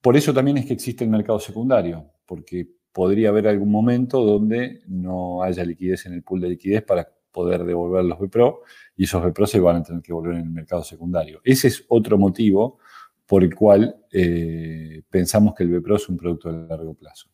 por 0.00 0.16
eso 0.16 0.34
también 0.34 0.58
es 0.58 0.66
que 0.66 0.74
existe 0.74 1.04
el 1.04 1.10
mercado 1.10 1.38
secundario, 1.38 2.10
porque 2.26 2.68
podría 2.92 3.30
haber 3.30 3.48
algún 3.48 3.70
momento 3.70 4.22
donde 4.24 4.82
no 4.86 5.42
haya 5.42 5.64
liquidez 5.64 6.06
en 6.06 6.14
el 6.14 6.22
pool 6.22 6.40
de 6.40 6.50
liquidez 6.50 6.82
para 6.82 7.08
poder 7.32 7.64
devolver 7.64 8.04
los 8.04 8.18
BPRO 8.18 8.62
y 8.96 9.04
esos 9.04 9.22
BPRO 9.24 9.46
se 9.46 9.60
van 9.60 9.76
a 9.76 9.82
tener 9.82 10.00
que 10.00 10.12
volver 10.12 10.34
en 10.34 10.42
el 10.42 10.50
mercado 10.50 10.84
secundario. 10.84 11.40
Ese 11.42 11.68
es 11.68 11.84
otro 11.88 12.16
motivo 12.16 12.78
por 13.26 13.42
el 13.42 13.54
cual 13.54 13.96
eh, 14.12 15.02
pensamos 15.10 15.54
que 15.54 15.64
el 15.64 15.70
BPRO 15.70 15.96
es 15.96 16.08
un 16.08 16.16
producto 16.16 16.52
de 16.52 16.68
largo 16.68 16.94
plazo. 16.94 17.28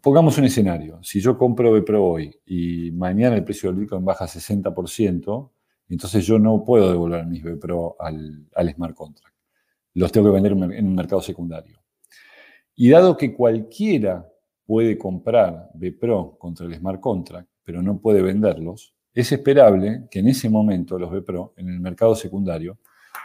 pongamos 0.00 0.38
un 0.38 0.44
escenario. 0.44 1.02
Si 1.02 1.20
yo 1.20 1.36
compro 1.36 1.72
Bpro 1.72 2.04
hoy 2.04 2.34
y 2.46 2.90
mañana 2.92 3.36
el 3.36 3.44
precio 3.44 3.70
del 3.70 3.80
Bitcoin 3.80 4.04
baja 4.04 4.26
60%, 4.26 5.50
entonces 5.94 6.24
yo 6.24 6.38
no 6.38 6.64
puedo 6.64 6.90
devolver 6.90 7.26
mis 7.26 7.42
Bpro 7.42 7.96
al, 7.98 8.46
al 8.54 8.74
smart 8.74 8.94
contract. 8.94 9.36
Los 9.94 10.12
tengo 10.12 10.28
que 10.28 10.40
vender 10.40 10.52
en 10.52 10.86
un 10.86 10.94
mercado 10.94 11.20
secundario. 11.20 11.80
Y 12.76 12.88
dado 12.88 13.16
que 13.16 13.34
cualquiera 13.34 14.26
puede 14.64 14.96
comprar 14.96 15.70
Bpro 15.74 16.36
contra 16.38 16.66
el 16.66 16.74
smart 16.76 17.00
contract, 17.00 17.48
pero 17.64 17.82
no 17.82 17.98
puede 17.98 18.22
venderlos, 18.22 18.94
es 19.12 19.32
esperable 19.32 20.06
que 20.10 20.20
en 20.20 20.28
ese 20.28 20.48
momento 20.48 20.98
los 20.98 21.10
Bpro 21.10 21.54
en 21.56 21.68
el 21.68 21.80
mercado 21.80 22.14
secundario 22.14 22.78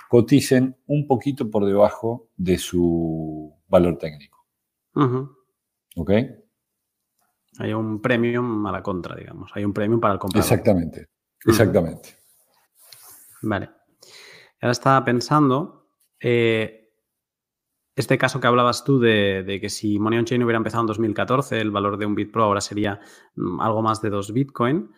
coticen 0.10 0.76
un 0.88 1.06
poquito 1.08 1.50
por 1.50 1.66
debajo 1.66 2.30
de 2.36 2.58
su 2.58 3.54
valor 3.68 3.98
técnico. 3.98 4.46
¿Ok? 5.96 6.12
Hay 7.60 7.74
un 7.74 8.02
premium 8.02 8.66
a 8.66 8.72
la 8.72 8.82
contra, 8.82 9.16
digamos. 9.16 9.52
Hay 9.54 9.64
un 9.64 9.74
premium 9.74 10.00
para 10.00 10.14
el 10.14 10.20
comprador. 10.20 10.44
Exactamente, 10.44 11.08
exactamente. 11.46 12.10
Vale. 13.46 13.70
Ahora 14.62 14.72
estaba 14.72 15.06
pensando, 15.06 15.88
eh, 16.20 16.92
este 17.96 18.18
caso 18.18 18.40
que 18.40 18.48
hablabas 18.48 18.84
tú 18.84 19.00
de, 19.00 19.60
que 19.62 19.70
si 19.70 20.00
Money 20.00 20.20
on 20.20 20.26
Chain 20.26 20.44
hubiera 20.44 20.58
empezado 20.58 20.82
en 20.82 20.88
2014, 20.88 21.62
el 21.62 21.72
valor 21.72 21.98
de 21.98 22.06
un 22.06 22.16
Bitpro 22.16 22.44
ahora 22.44 22.62
sería 22.62 23.00
mm, 23.36 23.62
algo 23.62 23.82
más 23.82 24.02
de 24.02 24.10
2 24.10 24.34
Bitcoin. 24.34 24.92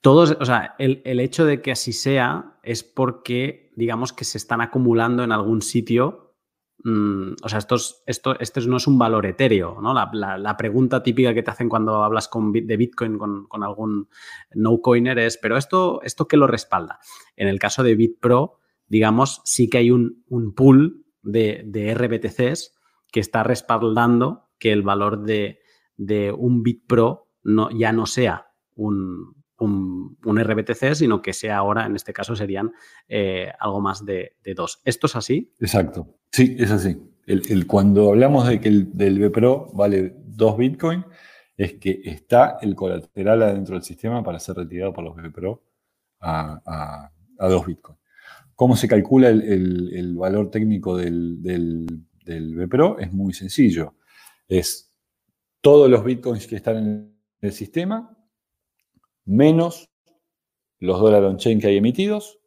Todos, 0.00 0.36
o 0.40 0.44
sea, 0.44 0.74
el, 0.78 1.00
el, 1.04 1.20
hecho 1.20 1.44
de 1.44 1.62
que 1.62 1.72
así 1.72 1.92
sea 1.92 2.58
es 2.62 2.82
porque, 2.82 3.72
digamos, 3.76 4.12
que 4.12 4.24
se 4.24 4.36
están 4.36 4.60
acumulando 4.60 5.22
en 5.22 5.32
algún 5.32 5.62
sitio 5.62 6.31
Mm, 6.84 7.34
o 7.42 7.48
sea, 7.48 7.58
esto, 7.58 7.76
esto, 8.06 8.38
esto, 8.40 8.60
no 8.62 8.76
es 8.76 8.86
un 8.86 8.98
valor 8.98 9.26
etéreo, 9.26 9.80
¿no? 9.80 9.94
La, 9.94 10.56
pregunta 10.56 11.02
típica 11.02 11.32
que 11.32 11.42
te 11.42 11.50
hacen 11.50 11.68
cuando 11.68 12.02
hablas 12.02 12.28
con, 12.28 12.52
de 12.52 12.76
Bitcoin 12.76 13.18
con, 13.18 13.62
algún 13.62 14.08
no-coiner 14.54 15.18
es, 15.18 15.38
¿pero 15.38 15.56
esto, 15.56 16.02
esto 16.02 16.26
qué 16.26 16.36
lo 16.36 16.46
respalda? 16.46 16.98
En 17.36 17.46
el 17.46 17.60
caso 17.60 17.84
de 17.84 17.94
BitPro, 17.94 18.58
digamos, 18.88 19.40
sí 19.44 19.70
que 19.70 19.78
hay 19.78 19.90
un, 19.90 20.24
pool 20.56 21.04
de, 21.22 21.62
de, 21.66 21.94
RBTCs 21.94 22.74
que 23.12 23.20
está 23.20 23.44
respaldando 23.44 24.48
que 24.58 24.72
el 24.72 24.82
valor 24.82 25.22
de, 25.22 25.60
un 26.36 26.62
BitPro 26.62 27.28
no, 27.44 27.70
ya 27.70 27.92
no 27.92 28.06
sea 28.06 28.48
un, 28.74 29.41
un, 29.62 30.16
RBTC, 30.24 30.94
sino 30.94 31.22
que 31.22 31.32
sea 31.32 31.58
ahora, 31.58 31.86
en 31.86 31.96
este 31.96 32.12
caso, 32.12 32.34
serían 32.36 32.72
eh, 33.08 33.50
algo 33.58 33.80
más 33.80 34.04
de, 34.04 34.34
dos. 34.54 34.80
¿Esto 34.84 35.06
es 35.06 35.16
así? 35.16 35.52
Exacto. 35.60 36.18
Sí, 36.30 36.56
es 36.58 36.70
así. 36.70 37.00
El, 37.26 37.66
cuando 37.66 38.10
hablamos 38.10 38.48
de 38.48 38.60
que 38.60 38.68
el 38.68 38.96
del 38.96 39.18
BPRO 39.18 39.70
vale 39.74 40.14
dos 40.24 40.56
Bitcoin, 40.56 41.04
es 41.56 41.74
que 41.74 42.00
está 42.04 42.58
el 42.60 42.74
colateral 42.74 43.42
adentro 43.42 43.74
del 43.74 43.84
sistema 43.84 44.22
para 44.24 44.40
ser 44.40 44.56
retirado 44.56 44.92
por 44.92 45.04
los 45.04 45.14
BPRO 45.14 45.62
a, 46.20 47.10
a, 47.38 47.48
dos 47.48 47.66
Bitcoin. 47.66 47.96
¿Cómo 48.54 48.76
se 48.76 48.88
calcula 48.88 49.28
el, 49.28 50.16
valor 50.16 50.50
técnico 50.50 50.96
del, 50.96 51.42
del, 51.42 51.86
del 52.24 52.56
BPRO? 52.56 52.98
Es 52.98 53.12
muy 53.12 53.32
sencillo. 53.32 53.94
Es 54.48 54.92
todos 55.60 55.88
los 55.88 56.04
Bitcoins 56.04 56.46
que 56.46 56.56
están 56.56 56.76
en 56.76 57.16
el 57.40 57.52
sistema 57.52 58.16
menos 59.24 59.90
los 60.78 61.00
dólares 61.00 61.30
on-chain 61.30 61.60
que 61.60 61.68
hay 61.68 61.76
emitidos, 61.76 62.38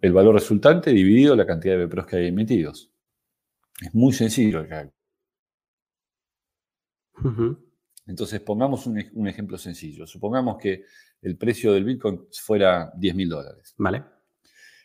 el 0.00 0.12
valor 0.14 0.34
resultante 0.34 0.90
dividido 0.92 1.36
la 1.36 1.46
cantidad 1.46 1.76
de 1.76 1.84
BPROs 1.84 2.06
que 2.06 2.16
hay 2.16 2.28
emitidos. 2.28 2.90
Es 3.80 3.94
muy 3.94 4.12
sencillo 4.12 4.60
el 4.60 4.68
Entonces, 8.06 8.40
pongamos 8.40 8.86
un, 8.86 9.28
ejemplo 9.28 9.58
sencillo. 9.58 10.06
Supongamos 10.06 10.56
que 10.56 10.84
el 11.20 11.36
precio 11.36 11.72
del 11.72 11.84
Bitcoin 11.84 12.26
fuera 12.32 12.92
10 12.96 13.14
mil 13.14 13.28
dólares. 13.28 13.74
Vale. 13.76 14.02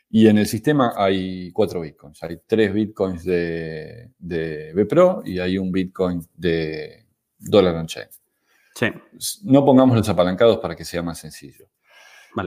Y 0.09 0.27
en 0.27 0.37
el 0.37 0.47
sistema 0.47 0.93
hay 0.95 1.51
cuatro 1.51 1.81
Bitcoins. 1.81 2.21
Hay 2.23 2.41
tres 2.45 2.73
Bitcoins 2.73 3.23
de, 3.23 4.11
de 4.17 4.73
BPRO 4.73 5.23
y 5.25 5.39
hay 5.39 5.57
un 5.57 5.71
Bitcoin 5.71 6.21
de 6.35 7.05
dólar 7.37 7.75
on-chain. 7.75 8.07
No 9.43 9.65
pongamos 9.65 9.97
los 9.97 10.09
apalancados 10.09 10.57
para 10.57 10.75
que 10.75 10.85
sea 10.85 11.01
más 11.01 11.19
sencillo. 11.19 11.67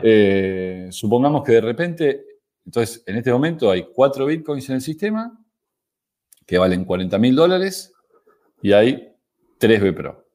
Eh, 0.02 0.89
supongamos 0.90 1.43
que 1.43 1.52
de 1.52 1.61
repente, 1.61 2.24
entonces 2.65 3.02
en 3.07 3.16
este 3.16 3.32
momento 3.32 3.70
hay 3.70 3.89
cuatro 3.93 4.27
bitcoins 4.27 4.69
en 4.69 4.77
el 4.77 4.81
sistema 4.81 5.36
que 6.47 6.59
valen 6.59 6.85
40 6.85 7.19
mil 7.19 7.35
dólares 7.35 7.93
y 8.62 8.73
hay 8.73 9.12
3 9.59 9.82
BPRO. 9.82 10.27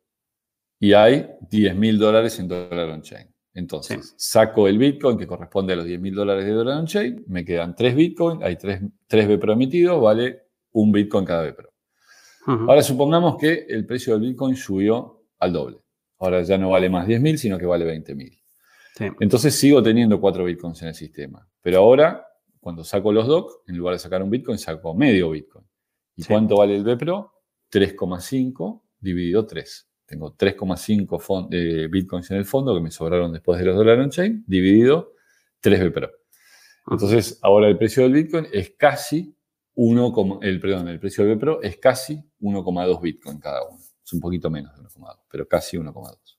Y 0.80 0.94
hay 0.94 1.30
10 1.50 1.76
mil 1.76 1.98
dólares 1.98 2.38
en 2.40 2.48
dólar 2.48 2.90
on-chain. 2.90 3.34
Entonces, 3.54 4.14
saco 4.18 4.68
el 4.68 4.78
Bitcoin 4.78 5.18
que 5.18 5.26
corresponde 5.26 5.72
a 5.72 5.78
los 5.78 5.86
10 5.86 6.02
mil 6.02 6.14
dólares 6.14 6.46
de 6.46 6.52
dólar 6.52 6.78
on-chain, 6.78 7.24
me 7.28 7.46
quedan 7.46 7.74
3 7.74 7.96
Bitcoin, 7.96 8.44
hay 8.44 8.58
3, 8.58 8.82
3 9.08 9.28
BPRO 9.30 9.54
emitidos, 9.54 10.02
vale 10.02 10.44
un 10.74 10.92
Bitcoin 10.92 11.24
cada 11.24 11.50
BPRO. 11.50 11.70
Ahora 12.48 12.84
supongamos 12.84 13.38
que 13.38 13.66
el 13.70 13.86
precio 13.86 14.14
del 14.14 14.30
Bitcoin 14.30 14.56
subió 14.56 15.24
al 15.40 15.54
doble. 15.54 15.85
Ahora 16.20 16.42
ya 16.44 16.58
no 16.58 16.70
vale 16.70 16.90
más 16.90 17.08
10.000, 17.08 17.38
sino 17.38 17.58
que 17.58 17.66
vale 17.66 17.86
20.000. 17.86 18.42
Entonces 19.20 19.54
sigo 19.56 19.84
teniendo 19.84 20.20
4 20.22 20.46
bitcoins 20.46 20.82
en 20.82 20.90
el 20.90 20.96
sistema. 20.96 21.48
Pero 21.62 21.80
ahora, 21.80 22.26
cuando 22.60 22.84
saco 22.84 23.12
los 23.12 23.28
DOC, 23.28 23.64
en 23.68 23.78
lugar 23.78 23.96
de 23.96 24.00
sacar 24.00 24.24
un 24.24 24.30
bitcoin, 24.30 24.58
saco 24.58 24.94
medio 24.94 25.32
bitcoin. 25.32 25.66
¿Y 26.16 26.24
cuánto 26.24 26.58
vale 26.58 26.76
el 26.76 26.84
BPRO? 26.84 27.34
3,5 27.72 28.82
dividido 29.00 29.46
3. 29.46 29.90
Tengo 30.06 30.36
3,5 30.36 31.48
eh, 31.52 31.88
bitcoins 31.90 32.32
en 32.32 32.38
el 32.38 32.46
fondo 32.46 32.74
que 32.74 32.82
me 32.82 32.92
sobraron 32.92 33.34
después 33.34 33.60
de 33.60 33.66
los 33.66 33.76
dólares 33.76 34.06
on-chain, 34.06 34.44
dividido 34.48 35.14
3 35.60 35.90
BPRO. 35.90 36.12
Entonces, 36.92 37.40
ahora 37.42 37.68
el 37.68 37.78
precio 37.78 38.04
del 38.04 38.14
bitcoin 38.14 38.48
es 38.54 38.72
casi 38.78 39.36
1, 39.74 40.40
el, 40.44 40.60
perdón, 40.60 40.88
el 40.88 41.00
precio 41.00 41.26
del 41.26 41.36
BPRO 41.36 41.62
es 41.62 41.78
casi 41.78 42.24
1,2 42.40 43.02
bitcoin 43.02 43.40
cada 43.40 43.68
uno. 43.68 43.80
Es 44.06 44.14
un 44.14 44.20
poquito 44.20 44.52
menos 44.52 44.76
de 44.76 44.84
1,2, 44.84 45.20
pero 45.30 45.48
casi 45.48 45.78
1,2. 45.78 46.38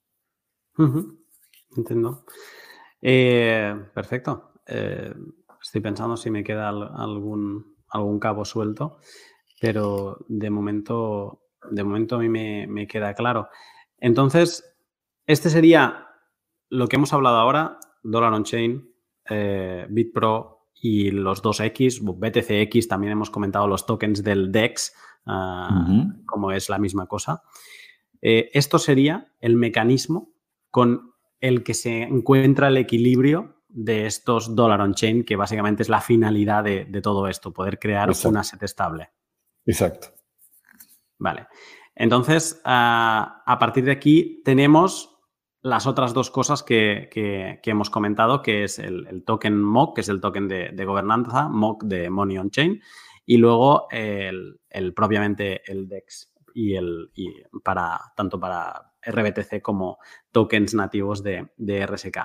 Entiendo. 1.76 2.24
Eh, 3.02 3.74
perfecto. 3.93 4.52
Eh, 4.66 5.12
estoy 5.60 5.80
pensando 5.80 6.16
si 6.16 6.30
me 6.30 6.44
queda 6.44 6.68
algún, 6.68 7.76
algún 7.88 8.20
cabo 8.20 8.44
suelto, 8.44 8.98
pero 9.60 10.18
de 10.28 10.48
momento, 10.48 11.43
de 11.68 11.82
momento 11.82 12.16
a 12.16 12.18
mí 12.20 12.28
me, 12.28 12.86
queda 12.86 13.14
claro. 13.14 13.48
Entonces, 13.98 14.64
este 15.26 15.51
sería 15.51 16.06
lo 16.68 16.86
que 16.86 16.97
hemos 16.97 17.12
hablado 17.12 17.36
ahora, 17.36 17.80
Dollar 18.05 18.32
on 18.32 18.44
Chain, 18.44 18.94
eh, 19.28 19.86
BitPro 19.90 20.56
y 20.81 21.11
los 21.11 21.43
2X, 21.43 22.01
BTCX, 22.03 22.89
también 22.89 23.12
hemos 23.12 23.31
comentado 23.31 23.66
los 23.66 23.86
tokens 23.86 24.23
del 24.23 24.53
DEX, 24.53 24.93
Ah, 25.27 26.07
como 26.24 26.53
es 26.53 26.69
la 26.69 26.78
misma 26.78 27.07
cosa. 27.07 27.43
Eh, 28.23 28.48
esto 28.53 28.78
sería 28.78 29.32
el 29.40 29.57
mecanismo 29.57 30.32
con 30.70 31.15
el 31.40 31.65
que 31.65 31.74
se 31.74 32.03
encuentra 32.03 32.69
el 32.69 32.77
equilibrio 32.77 33.65
de 33.69 34.07
estos 34.07 34.55
dollar 34.55 34.81
on 34.81 34.94
chain, 34.94 35.24
que 35.24 35.36
básicamente 35.36 35.82
es 35.82 35.89
la 35.89 36.01
finalidad 36.01 36.62
de, 36.62 37.01
todo 37.03 37.27
esto, 37.27 37.53
poder 37.53 37.78
crear 37.78 38.09
un 38.11 38.36
asset 38.36 38.62
estable. 38.62 39.11
Exacto. 39.66 40.09
Vale. 41.19 41.48
Entonces, 41.94 42.61
ah, 42.65 43.43
a 43.44 43.59
partir 43.59 43.85
de 43.85 43.93
aquí 43.93 44.43
tenemos 44.44 45.15
las 45.66 45.88
otras 45.88 46.14
dos 46.14 46.30
cosas 46.30 46.62
que, 46.62 47.10
hemos 47.64 47.90
comentado, 47.90 48.40
que 48.40 48.62
es 48.62 48.78
el, 48.78 49.24
token 49.26 49.60
MOC, 49.60 49.97
que 49.97 50.01
es 50.02 50.09
el 50.09 50.20
token 50.20 50.47
de, 50.47 50.84
gobernanza, 50.84 51.48
MOC 51.48 51.82
de 51.84 52.09
Money 52.09 52.38
on 52.38 52.51
Chain, 52.51 52.80
y 53.24 53.36
luego 53.38 53.88
el, 53.90 54.60
propiamente 54.94 55.68
el 55.70 55.88
DEX 55.88 56.32
y 56.55 56.74
el 56.76 57.10
para 57.64 58.01
tanto 58.16 58.38
para 58.38 58.93
RBTC 59.05 59.60
como 59.60 59.98
tokens 60.30 60.72
nativos 60.74 61.24
de, 61.24 61.48
RSK. 61.59 62.18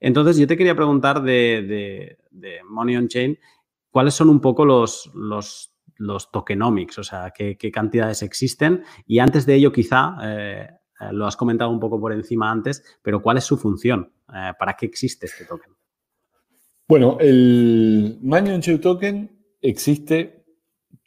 Entonces, 0.00 0.36
yo 0.36 0.48
te 0.48 0.56
quería 0.56 0.74
preguntar 0.74 1.22
de, 1.22 2.18
Money 2.68 2.96
on 2.96 3.06
Chain, 3.06 3.38
¿cuáles 3.90 4.14
son 4.14 4.28
un 4.28 4.40
poco 4.40 4.64
los, 4.64 5.08
los, 5.14 5.70
tokenomics? 6.32 6.98
O 6.98 7.04
sea, 7.04 7.30
¿qué, 7.30 7.56
cantidades 7.72 8.22
existen? 8.22 8.82
Y 9.06 9.20
antes 9.20 9.46
de 9.46 9.54
ello, 9.54 9.70
quizá, 9.70 10.16
eh, 10.24 10.77
lo 11.12 11.26
has 11.26 11.36
comentado 11.36 11.70
un 11.70 11.80
poco 11.80 12.00
por 12.00 12.12
encima 12.12 12.50
antes, 12.50 12.82
pero 13.02 13.22
¿cuál 13.22 13.38
es 13.38 13.44
su 13.44 13.56
función? 13.56 14.12
Eh, 14.34 14.52
¿Para 14.58 14.74
qué 14.74 14.86
existe 14.86 15.26
este 15.26 15.44
token? 15.44 15.72
Bueno, 16.86 17.18
el 17.20 18.18
Money 18.22 18.54
on 18.54 18.60
Chain 18.60 18.80
token 18.80 19.30
existe 19.60 20.38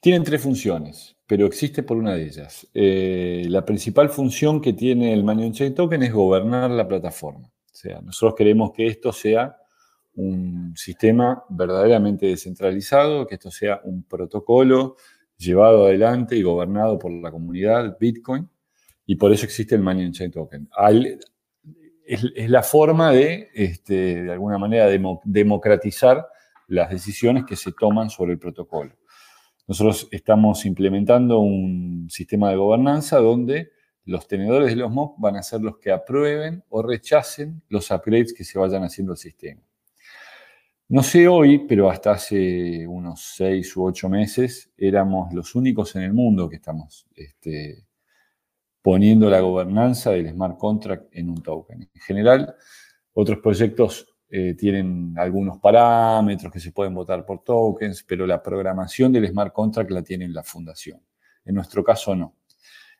tienen 0.01 0.23
tres 0.23 0.41
funciones, 0.41 1.15
pero 1.27 1.45
existe 1.45 1.83
por 1.83 1.95
una 1.95 2.15
de 2.15 2.23
ellas. 2.23 2.67
Eh, 2.73 3.45
la 3.47 3.63
principal 3.63 4.09
función 4.09 4.59
que 4.59 4.73
tiene 4.73 5.13
el 5.13 5.23
Money 5.23 5.51
Chain 5.51 5.75
Token 5.75 6.01
es 6.01 6.11
gobernar 6.11 6.71
la 6.71 6.87
plataforma. 6.87 7.47
O 7.47 7.75
sea, 7.75 8.01
nosotros 8.01 8.35
queremos 8.35 8.71
que 8.71 8.87
esto 8.87 9.11
sea 9.13 9.55
un 10.15 10.73
sistema 10.75 11.43
verdaderamente 11.49 12.25
descentralizado, 12.25 13.27
que 13.27 13.35
esto 13.35 13.51
sea 13.51 13.79
un 13.83 14.03
protocolo 14.03 14.95
llevado 15.37 15.85
adelante 15.85 16.35
y 16.35 16.41
gobernado 16.41 16.97
por 16.97 17.11
la 17.11 17.31
comunidad 17.31 17.97
Bitcoin 17.99 18.49
y 19.11 19.17
por 19.17 19.33
eso 19.33 19.43
existe 19.43 19.75
el 19.75 19.81
Money 19.81 20.09
Chain 20.13 20.31
Token. 20.31 20.69
es, 22.05 22.49
la 22.49 22.63
forma 22.63 23.11
de, 23.11 23.49
este, 23.53 24.23
de 24.23 24.31
alguna 24.31 24.57
manera, 24.57 24.87
democratizar 25.25 26.25
las 26.69 26.89
decisiones 26.89 27.43
que 27.43 27.57
se 27.57 27.73
toman 27.73 28.09
sobre 28.09 28.31
el 28.31 28.39
protocolo. 28.39 28.95
Nosotros 29.67 30.07
estamos 30.11 30.65
implementando 30.65 31.39
un 31.39 32.07
sistema 32.09 32.51
de 32.51 32.55
gobernanza 32.55 33.17
donde 33.17 33.73
los 34.05 34.29
tenedores 34.29 34.69
de 34.69 34.77
los 34.77 34.89
MOC 34.89 35.19
van 35.19 35.35
a 35.35 35.43
ser 35.43 35.59
los 35.59 35.77
que 35.77 35.91
aprueben 35.91 36.63
o 36.69 36.81
rechacen 36.81 37.61
los 37.67 37.91
upgrades 37.91 38.33
que 38.33 38.45
se 38.45 38.59
vayan 38.59 38.85
haciendo 38.85 39.11
al 39.11 39.17
sistema. 39.17 39.61
No 40.87 41.03
sé 41.03 41.27
hoy, 41.27 41.67
pero 41.67 41.89
hasta 41.89 42.11
hace 42.11 42.87
unos 42.87 43.33
seis 43.35 43.75
u 43.75 43.83
ocho 43.83 44.07
meses 44.07 44.71
éramos 44.77 45.33
los 45.33 45.53
únicos 45.53 45.97
en 45.97 46.03
el 46.03 46.13
mundo 46.13 46.47
que 46.47 46.55
estamos 46.55 47.09
este, 47.13 47.90
poniendo 48.81 49.29
la 49.29 49.39
gobernanza 49.39 50.11
del 50.11 50.29
smart 50.29 50.57
contract 50.57 51.09
en 51.11 51.29
un 51.29 51.41
token. 51.41 51.89
En 51.93 52.01
general, 52.01 52.55
otros 53.13 53.39
proyectos 53.39 54.07
eh, 54.29 54.55
tienen 54.55 55.13
algunos 55.17 55.59
parámetros 55.59 56.51
que 56.51 56.59
se 56.59 56.71
pueden 56.71 56.93
votar 56.93 57.25
por 57.25 57.43
tokens, 57.43 58.03
pero 58.03 58.25
la 58.25 58.41
programación 58.41 59.11
del 59.11 59.27
smart 59.27 59.53
contract 59.53 59.91
la 59.91 60.01
tiene 60.01 60.27
la 60.29 60.43
fundación. 60.43 61.01
En 61.45 61.55
nuestro 61.55 61.83
caso 61.83 62.15
no. 62.15 62.35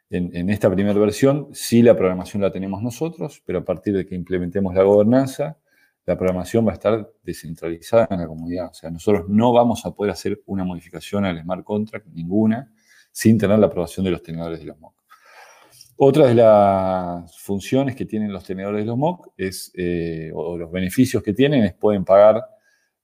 En, 0.10 0.36
en 0.36 0.50
esta 0.50 0.70
primera 0.70 1.00
versión 1.00 1.48
sí 1.54 1.82
la 1.82 1.96
programación 1.96 2.42
la 2.42 2.52
tenemos 2.52 2.84
nosotros, 2.84 3.42
pero 3.46 3.60
a 3.60 3.66
partir 3.66 3.96
de 3.96 4.06
que 4.06 4.14
implementemos 4.14 4.76
la 4.76 4.84
gobernanza, 4.84 5.58
la 6.06 6.18
programación 6.18 6.66
va 6.68 6.72
a 6.72 6.74
estar 6.74 7.10
descentralizada 7.24 8.08
en 8.10 8.20
la 8.20 8.28
comunidad. 8.28 8.70
O 8.72 8.74
sea, 8.74 8.90
nosotros 8.90 9.30
no 9.30 9.54
vamos 9.54 9.86
a 9.86 9.92
poder 9.92 10.12
hacer 10.12 10.42
una 10.48 10.64
modificación 10.64 11.26
al 11.26 11.42
smart 11.42 11.64
contract, 11.64 12.08
ninguna, 12.08 12.72
sin 13.12 13.38
tener 13.38 13.60
la 13.60 13.68
aprobación 13.68 14.04
de 14.04 14.12
los 14.12 14.24
tenedores 14.24 14.60
de 14.60 14.66
los 14.66 14.80
MOC. 14.80 15.01
Otra 16.04 16.26
de 16.26 16.34
las 16.34 17.38
funciones 17.38 17.96
que 17.96 18.08
tienen 18.08 18.34
los 18.34 18.44
tenedores 18.44 18.82
de 18.82 18.86
los 18.88 18.98
MOC 18.98 19.34
es, 19.38 19.72
eh, 19.76 20.32
o 20.34 20.58
los 20.58 20.72
beneficios 20.72 21.22
que 21.22 21.32
tienen 21.32 21.64
es 21.64 21.76
pueden 21.76 22.04
pagar 22.04 22.44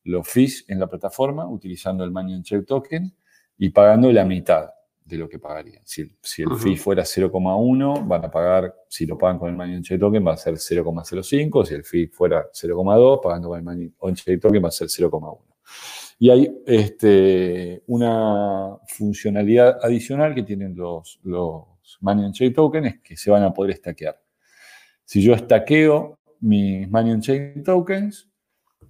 los 0.05 0.27
fees 0.27 0.65
en 0.67 0.79
la 0.79 0.87
plataforma 0.87 1.47
utilizando 1.47 2.03
el 2.03 2.09
Money 2.09 2.41
Check 2.41 2.65
Token 2.65 3.13
y 3.59 3.69
pagando 3.69 4.11
la 4.11 4.25
mitad 4.25 4.71
de 5.05 5.15
lo 5.15 5.29
que 5.29 5.37
pagarían. 5.37 5.83
Si, 5.85 6.01
el 6.01 6.55
fee 6.57 6.75
fuera 6.75 7.03
0,1, 7.03 8.07
van 8.07 8.25
a 8.25 8.31
pagar, 8.31 8.73
si 8.89 9.05
lo 9.05 9.15
pagan 9.15 9.37
con 9.37 9.49
el 9.49 9.55
Money 9.55 9.75
on 9.75 9.99
Token, 9.99 10.25
va 10.25 10.33
a 10.33 10.37
ser 10.37 10.55
0,05. 10.55 11.65
Si 11.65 11.75
el 11.75 11.83
fee 11.83 12.07
fuera 12.07 12.47
0,2, 12.51 13.21
pagando 13.21 13.49
con 13.49 13.59
el 13.59 13.63
Money 13.63 13.93
on 13.99 14.15
Token, 14.15 14.63
va 14.63 14.69
a 14.69 14.71
ser 14.71 14.87
0,1. 14.87 15.39
Y 16.17 16.31
hay 16.31 16.63
este, 16.65 17.83
una 17.85 18.75
funcionalidad 18.87 19.77
adicional 19.83 20.33
que 20.33 20.41
tienen 20.41 20.75
los, 20.75 21.19
los 21.21 21.76
Money 22.01 22.25
on 22.25 22.33
Chain 22.33 22.53
Tokens 22.53 22.99
que 23.01 23.15
se 23.15 23.31
van 23.31 23.43
a 23.43 23.53
poder 23.53 23.71
estaquear. 23.71 24.21
Si 25.03 25.21
yo 25.21 25.33
estaqueo 25.33 26.19
mis 26.41 26.89
Money 26.89 27.13
on 27.13 27.21
Chain 27.21 27.63
Tokens, 27.63 28.29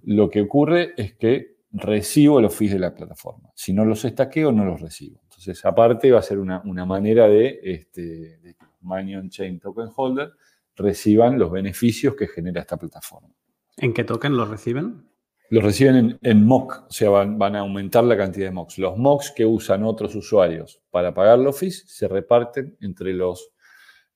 lo 0.02 0.28
que 0.28 0.42
ocurre 0.42 0.94
es 0.96 1.14
que 1.14 1.58
recibo 1.70 2.40
los 2.40 2.54
fees 2.54 2.72
de 2.72 2.78
la 2.78 2.94
plataforma. 2.94 3.50
Si 3.54 3.72
no 3.72 3.84
los 3.84 4.04
estaqueo, 4.04 4.52
no 4.52 4.64
los 4.64 4.80
recibo. 4.80 5.20
Entonces, 5.24 5.64
aparte 5.64 6.10
va 6.10 6.18
a 6.18 6.22
ser 6.22 6.38
una, 6.38 6.62
manera 6.86 7.28
de, 7.28 7.60
este, 7.62 8.40
que 8.42 8.56
Money 8.80 9.16
on 9.16 9.28
Chain 9.28 9.60
Token 9.60 9.88
Holder 9.94 10.32
reciban 10.76 11.38
los 11.38 11.50
beneficios 11.50 12.14
que 12.14 12.26
genera 12.26 12.60
esta 12.60 12.76
plataforma. 12.76 13.34
¿En 13.76 13.92
qué 13.92 14.04
token 14.04 14.36
los 14.36 14.48
reciben? 14.48 15.07
Los 15.50 15.64
reciben 15.64 15.96
en, 15.96 16.18
en 16.22 16.44
MOC, 16.44 16.86
o 16.88 16.92
sea, 16.92 17.08
van, 17.08 17.56
a 17.56 17.60
aumentar 17.60 18.04
la 18.04 18.16
cantidad 18.16 18.46
de 18.46 18.52
MOCs. 18.52 18.78
Los 18.78 18.98
MOCs 18.98 19.32
que 19.34 19.46
usan 19.46 19.82
otros 19.82 20.14
usuarios 20.14 20.82
para 20.90 21.14
pagar 21.14 21.38
los 21.38 21.58
fees 21.58 21.84
se 21.86 22.06
reparten 22.06 22.76
entre 22.80 23.14
los, 23.14 23.50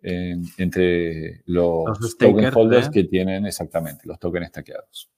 entre 0.03 1.43
los, 1.47 2.17
token 2.19 2.51
holders 2.55 2.89
¿eh? 2.89 2.91
que 2.93 3.05
tienen 3.05 3.47
exactamente, 3.47 4.03
los 4.07 4.19
tokens 4.19 4.47
estaqueados. 4.47 5.11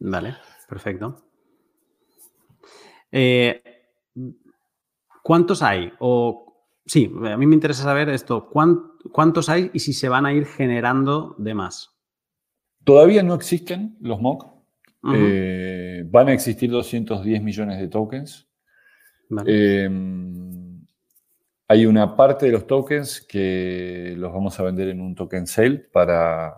Vale, 0.00 0.34
perfecto. 0.68 1.24
Eh, 3.10 3.62
¿Cuántos 5.22 5.62
hay? 5.62 5.90
O 6.00 6.68
sí, 6.84 7.10
a 7.24 7.36
mí 7.38 7.46
me 7.46 7.54
interesa 7.54 7.84
saber 7.84 8.10
esto. 8.10 8.50
¿Cuántos 8.50 9.48
hay 9.48 9.70
y 9.72 9.78
si 9.78 9.94
se 9.94 10.10
van 10.10 10.26
a 10.26 10.34
ir 10.34 10.44
generando 10.44 11.34
de 11.38 11.54
más? 11.54 11.94
Todavía 12.84 13.22
no 13.22 13.34
existen 13.34 13.96
los 14.00 14.20
MOC. 14.20 14.53
Eh, 15.12 16.04
van 16.06 16.28
a 16.28 16.32
existir 16.32 16.70
210 16.70 17.42
millones 17.42 17.78
de 17.78 17.88
tokens. 17.88 18.48
Em, 19.46 20.80
hay 21.68 21.86
una 21.86 22.14
parte 22.16 22.46
de 22.46 22.52
los 22.52 22.66
tokens 22.66 23.20
que 23.20 24.14
los 24.16 24.32
vamos 24.32 24.58
a 24.58 24.62
vender 24.62 24.88
en 24.88 25.00
un 25.00 25.14
token 25.14 25.46
sale 25.46 25.78
para 25.78 26.54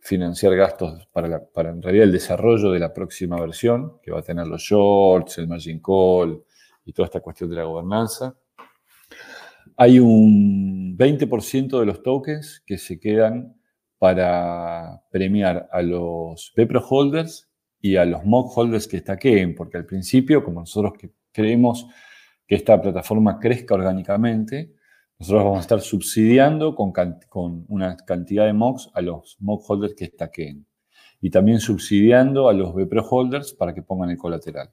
financiar 0.00 0.54
gastos 0.56 1.06
para, 1.12 1.44
para 1.44 1.70
en 1.70 1.82
realidad 1.82 2.04
el 2.04 2.12
desarrollo 2.12 2.70
de 2.70 2.78
la 2.78 2.94
próxima 2.94 3.38
versión, 3.38 4.00
que 4.02 4.10
va 4.10 4.20
a 4.20 4.22
tener 4.22 4.46
los 4.46 4.62
shorts, 4.62 5.38
el 5.38 5.48
margin 5.48 5.80
call, 5.80 6.42
y 6.86 6.92
toda 6.94 7.06
esta 7.06 7.20
cuestión 7.20 7.50
de 7.50 7.56
la 7.56 7.64
gobernanza. 7.64 8.34
Hay 9.76 9.98
un 9.98 10.96
20% 10.96 11.78
de 11.78 11.84
los 11.84 12.02
tokens 12.02 12.62
que 12.66 12.78
se 12.78 12.98
quedan 12.98 13.57
para 13.98 15.02
premiar 15.10 15.68
a 15.72 15.82
los 15.82 16.52
BPRO 16.56 16.86
holders 16.88 17.48
y 17.80 17.96
a 17.96 18.04
los 18.04 18.24
MOC 18.24 18.56
holders 18.56 18.86
que 18.86 18.98
estaqueen, 18.98 19.54
porque 19.54 19.76
al 19.76 19.86
principio, 19.86 20.42
como 20.44 20.60
nosotros 20.60 20.94
creemos 21.32 21.86
que 22.46 22.54
esta 22.54 22.80
plataforma 22.80 23.38
crezca 23.38 23.74
orgánicamente, 23.74 24.72
nosotros 25.18 25.44
vamos 25.44 25.58
a 25.58 25.62
estar 25.62 25.80
subsidiando 25.80 26.74
con, 26.74 26.92
con 27.28 27.64
una 27.68 27.96
cantidad 27.96 28.46
de 28.46 28.52
MOCs 28.52 28.90
a 28.94 29.00
los 29.00 29.36
MOC 29.40 29.70
holders 29.70 29.94
que 29.94 30.04
estaqueen 30.04 30.64
y 31.20 31.30
también 31.30 31.58
subsidiando 31.58 32.48
a 32.48 32.52
los 32.52 32.74
BPRO 32.74 33.02
holders 33.02 33.52
para 33.52 33.74
que 33.74 33.82
pongan 33.82 34.10
el 34.10 34.16
colateral. 34.16 34.70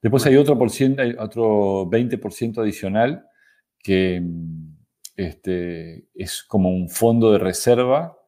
Después 0.00 0.24
hay 0.26 0.36
otro, 0.36 0.58
por 0.58 0.68
otro 0.68 1.86
20% 1.86 2.58
adicional 2.58 3.26
que 3.78 4.22
este, 5.16 6.06
es 6.14 6.42
como 6.42 6.70
un 6.70 6.88
fondo 6.88 7.32
de 7.32 7.38
reserva 7.38 8.18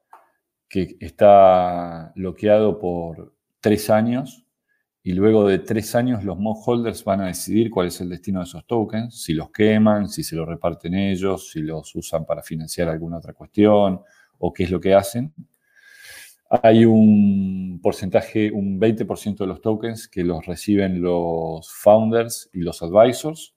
que 0.69 0.97
está 1.01 2.13
bloqueado 2.15 2.79
por 2.79 3.35
tres 3.61 3.91
años 3.91 4.45
y 5.03 5.13
luego 5.13 5.47
de 5.47 5.61
tres 5.61 5.95
años 5.95 6.25
los 6.25 6.37
mod 6.37 6.57
holders 6.67 7.05
van 7.05 7.21
a 7.21 7.27
decidir 7.27 7.71
cuál 7.71 7.87
es 7.87 8.01
el 8.01 8.09
destino 8.09 8.41
de 8.41 8.47
esos 8.47 8.67
tokens, 8.67 9.23
si 9.23 9.35
los 9.35 9.51
queman, 9.51 10.09
si 10.09 10.25
se 10.25 10.35
los 10.35 10.49
reparten 10.49 10.95
ellos, 10.95 11.51
si 11.51 11.61
los 11.61 11.95
usan 11.95 12.27
para 12.27 12.43
financiar 12.43 12.89
alguna 12.89 13.19
otra 13.19 13.33
cuestión 13.33 14.01
o 14.39 14.53
qué 14.53 14.65
es 14.65 14.71
lo 14.71 14.81
que 14.81 14.95
hacen. 14.95 15.33
Hay 16.51 16.85
un 16.85 17.79
porcentaje, 17.83 18.51
un 18.51 18.81
20% 18.81 19.37
de 19.39 19.47
los 19.47 19.61
tokens 19.61 20.09
que 20.09 20.25
los 20.25 20.45
reciben 20.45 21.01
los 21.01 21.73
founders 21.73 22.51
y 22.53 22.61
los 22.61 22.83
advisors. 22.83 23.55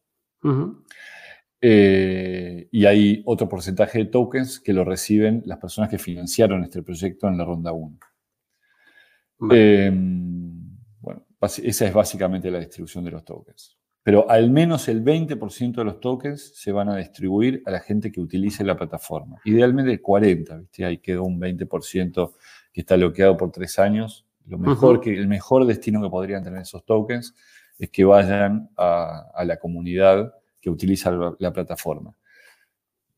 Eh, 1.61 2.67
y 2.71 2.85
hay 2.85 3.21
otro 3.25 3.49
porcentaje 3.49 3.99
de 3.99 4.05
tokens 4.05 4.59
que 4.59 4.73
lo 4.73 4.85
reciben 4.85 5.43
las 5.45 5.57
personas 5.57 5.89
que 5.89 5.97
financiaron 5.97 6.63
este 6.63 6.81
proyecto 6.81 7.27
en 7.27 7.37
la 7.37 7.45
ronda 7.45 7.73
1. 7.73 7.97
Em, 9.51 10.77
bueno, 10.99 11.25
esa 11.41 11.87
es 11.87 11.93
básicamente 11.93 12.49
la 12.51 12.59
distribución 12.59 13.03
de 13.03 13.11
los 13.11 13.25
tokens. 13.25 13.77
Pero 14.01 14.29
al 14.29 14.49
menos 14.49 14.87
el 14.87 15.03
20% 15.03 15.75
de 15.75 15.85
los 15.85 15.99
tokens 15.99 16.53
se 16.55 16.71
van 16.71 16.89
a 16.89 16.95
distribuir 16.95 17.61
a 17.65 17.71
la 17.71 17.79
gente 17.81 18.11
que 18.11 18.21
utilice 18.21 18.63
la 18.63 18.77
plataforma. 18.77 19.37
Idealmente 19.43 19.91
el 19.91 20.01
40%, 20.01 20.59
¿viste? 20.59 20.85
Ahí 20.85 20.97
quedó 20.99 21.25
un 21.25 21.39
20% 21.39 22.33
que 22.71 22.81
está 22.81 22.95
bloqueado 22.95 23.35
por 23.35 23.51
tres 23.51 23.77
años, 23.77 24.25
lo 24.49 24.57
mejor 24.57 24.99
que, 24.99 25.13
el 25.13 25.27
mejor 25.27 25.65
destino 25.65 26.01
que 26.01 26.09
podrían 26.09 26.43
tener 26.43 26.61
esos 26.61 26.83
tokens 26.83 27.35
es 27.77 27.89
que 27.91 28.03
vayan 28.03 28.69
a, 28.75 29.43
la 29.45 29.57
comunidad 29.57 30.33
que 30.59 30.69
utiliza 30.69 31.11
la, 31.11 31.53
plataforma. 31.53 32.15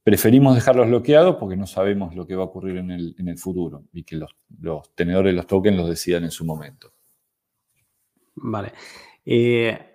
Preferimos 0.03 0.55
dejarlos 0.55 0.87
bloqueados 0.87 1.35
porque 1.35 1.55
no 1.55 1.67
sabemos 1.67 2.15
lo 2.15 2.25
que 2.25 2.35
va 2.35 2.43
a 2.43 2.47
ocurrir 2.47 2.77
en 2.77 2.91
el, 2.91 3.37
futuro 3.37 3.83
y 3.93 4.03
que 4.03 4.15
los, 4.15 4.35
los, 4.59 4.93
tenedores 4.95 5.31
de 5.31 5.37
los 5.37 5.47
tokens 5.47 5.77
los 5.77 5.89
decidan 5.89 6.23
en 6.23 6.31
su 6.31 6.43
momento. 6.45 6.93
Vale. 8.35 8.73
Eh, 9.25 9.91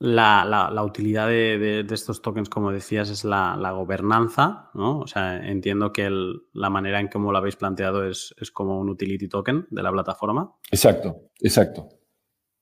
la, 0.00 0.82
utilidad 0.84 1.26
de, 1.28 1.84
estos 1.90 2.22
tokens, 2.22 2.48
como 2.48 2.70
decías, 2.70 3.10
es 3.10 3.24
la, 3.24 3.72
gobernanza, 3.72 4.70
¿no? 4.74 5.00
O 5.00 5.06
sea, 5.06 5.36
entiendo 5.36 5.92
que 5.92 6.08
la 6.52 6.70
manera 6.70 7.00
en 7.00 7.08
cómo 7.08 7.32
lo 7.32 7.38
habéis 7.38 7.56
planteado 7.56 8.06
es, 8.08 8.34
como 8.52 8.78
un 8.78 8.90
utility 8.90 9.28
token 9.28 9.66
de 9.70 9.82
la 9.82 9.90
plataforma. 9.90 10.52
Exacto, 10.70 11.30
exacto. 11.40 11.88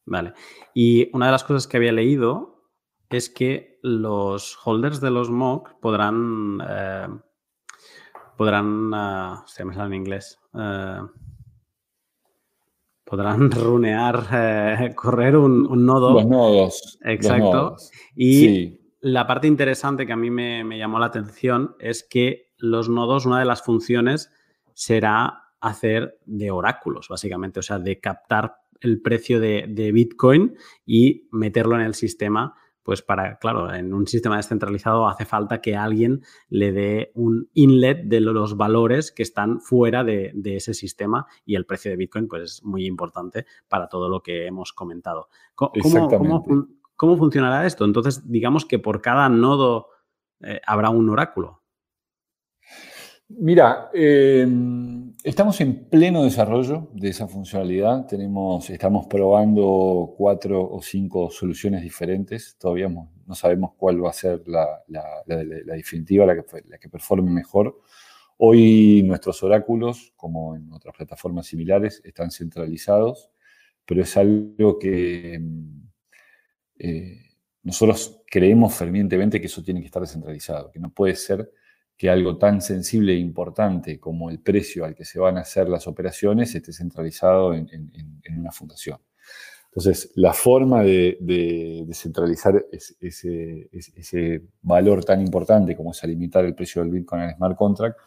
Vale. 0.07 0.33
Y 0.73 1.11
una 1.15 1.27
de 1.27 1.33
las 1.33 1.45
cosas 1.45 1.67
que 1.67 1.77
había 1.77 1.93
leído 1.93 2.56
es 3.11 3.31
que 3.31 3.79
los 3.83 4.59
holders 4.65 5.01
de 5.01 5.11
los 5.11 5.31
MOC 5.31 5.79
podrán. 5.81 6.59
Eh, 6.69 7.09
podrán. 8.37 8.93
Uh, 8.93 9.47
se 9.47 9.65
me 9.65 9.75
sale 9.75 9.89
en 9.89 9.95
inglés. 9.95 10.39
Eh, 10.55 11.01
podrán 13.05 13.51
runear, 13.51 14.27
eh, 14.33 14.93
correr 14.95 15.37
un, 15.37 15.87
nodo. 15.87 16.15
Los 16.15 16.27
nodos. 16.27 16.99
Exacto. 17.05 17.77
Y 18.15 18.81
la 19.01 19.27
parte 19.27 19.47
interesante 19.47 20.07
que 20.07 20.13
a 20.13 20.17
mí 20.17 20.31
me, 20.31 20.79
llamó 20.79 20.99
la 20.99 21.07
atención 21.07 21.77
es 21.79 22.03
que 22.03 22.53
los 22.59 22.89
nodos, 22.89 23.27
una 23.27 23.39
de 23.39 23.45
las 23.45 23.63
funciones 23.63 24.33
será 24.75 25.45
hacer 25.61 26.19
de 26.27 26.51
oráculos, 26.51 27.09
básicamente, 27.09 27.61
o 27.61 27.63
sea, 27.63 27.79
de 27.79 28.01
captar 28.01 28.57
el 28.81 29.01
precio 29.01 29.41
de, 29.41 29.67
de 29.69 29.91
Bitcoin 29.91 30.57
y 30.85 31.29
meterlo 31.31 31.77
en 31.77 31.83
el 31.83 31.95
sistema 31.95 32.55
pues 32.87 33.03
para, 33.03 33.37
claro, 33.39 33.75
en 33.75 33.93
un 33.93 34.07
sistema 34.07 34.37
descentralizado 34.37 35.09
hace 35.09 35.25
falta 35.25 35.61
que 35.61 35.75
alguien 35.75 36.23
le 36.49 36.71
dé 36.71 37.11
un 37.17 37.51
inlet 37.53 38.05
de 38.05 38.21
los 38.21 38.57
valores 38.57 39.11
que 39.11 39.25
están 39.25 39.61
fuera 39.61 40.05
de, 40.05 40.33
ese 40.45 40.73
sistema 40.73 41.27
y 41.45 41.57
el 41.57 41.67
precio 41.67 41.91
de 41.91 41.97
Bitcoin 41.97 42.29
pues 42.29 42.43
es 42.43 42.65
muy 42.65 42.87
importante 42.87 43.45
para 43.67 43.89
todo 43.89 44.09
lo 44.09 44.23
que 44.23 44.47
hemos 44.47 44.73
comentado. 44.73 45.29
¿Cómo, 45.57 47.17
funcionará 47.19 47.67
esto? 47.67 47.85
Entonces, 47.85 48.23
digamos 48.31 48.65
que 48.65 48.79
por 48.79 49.03
cada 49.03 49.29
nodo 49.29 49.89
eh, 50.43 50.61
habrá 50.65 50.91
un 50.91 51.11
oráculo. 51.11 51.65
Mira, 53.29 53.91
em, 53.93 55.13
estamos 55.25 55.61
en 55.61 55.89
pleno 55.89 56.23
desarrollo 56.23 56.91
de 56.95 57.09
esa 57.09 57.27
funcionalidad. 57.27 58.07
Tenemos, 58.07 58.71
estamos 58.71 59.07
probando 59.09 60.15
cuatro 60.17 60.63
o 60.71 60.81
cinco 60.81 61.29
soluciones 61.31 61.83
diferentes. 61.83 62.57
Todavía 62.57 62.89
no 62.89 63.35
sabemos 63.35 63.73
cuál 63.77 64.05
va 64.05 64.11
a 64.11 64.13
ser 64.13 64.43
la, 64.47 64.85
definitiva, 65.75 66.25
la 66.25 66.37
que, 66.37 66.45
la 66.69 66.79
performe 66.89 67.31
mejor. 67.33 67.81
Hoy 68.39 69.03
nuestros 69.03 69.43
oráculos, 69.43 70.13
como 70.17 70.55
en 70.55 70.73
otras 70.73 70.95
plataformas 70.95 71.47
similares, 71.47 72.01
están 72.05 72.31
centralizados, 72.31 73.31
pero 73.85 74.03
es 74.03 74.17
algo 74.17 74.79
que 74.79 75.35
em, 75.35 75.83
eh, 76.79 77.23
nosotros 77.65 78.23
creemos 78.31 78.75
fervientemente 78.75 79.41
que 79.41 79.47
eso 79.47 79.65
tiene 79.65 79.81
que 79.81 79.87
estar 79.87 80.03
descentralizado, 80.03 80.71
que 80.71 80.79
no 80.79 80.93
puede 80.93 81.17
ser 81.17 81.51
que 81.97 82.11
algo 82.11 82.37
tan 82.37 82.61
sensible 82.61 83.15
e 83.15 83.19
importante 83.19 83.99
como 83.99 84.29
el 84.29 84.41
precio 84.41 84.85
al 84.85 84.95
que 84.95 85.05
se 85.05 85.19
van 85.19 85.39
a 85.39 85.41
hacer 85.41 85.69
las 85.69 85.87
operaciones 85.87 86.55
esté 86.55 86.73
centralizado 86.73 87.55
en, 87.55 87.69
una 88.37 88.53
fundación. 88.53 88.99
Entonces, 89.67 90.13
la 90.15 90.33
forma 90.33 90.83
de, 90.83 91.85
descentralizar 91.87 92.67
ese, 93.01 94.43
valor 94.63 95.05
tan 95.05 95.21
importante 95.21 95.75
como 95.75 95.93
es 95.93 96.05
a 96.05 96.07
limitar 96.07 96.45
el 96.45 96.55
precio 96.55 96.83
del 96.83 96.91
Bitcoin 96.91 97.23
al 97.23 97.35
smart 97.35 97.57
contract, 97.57 97.99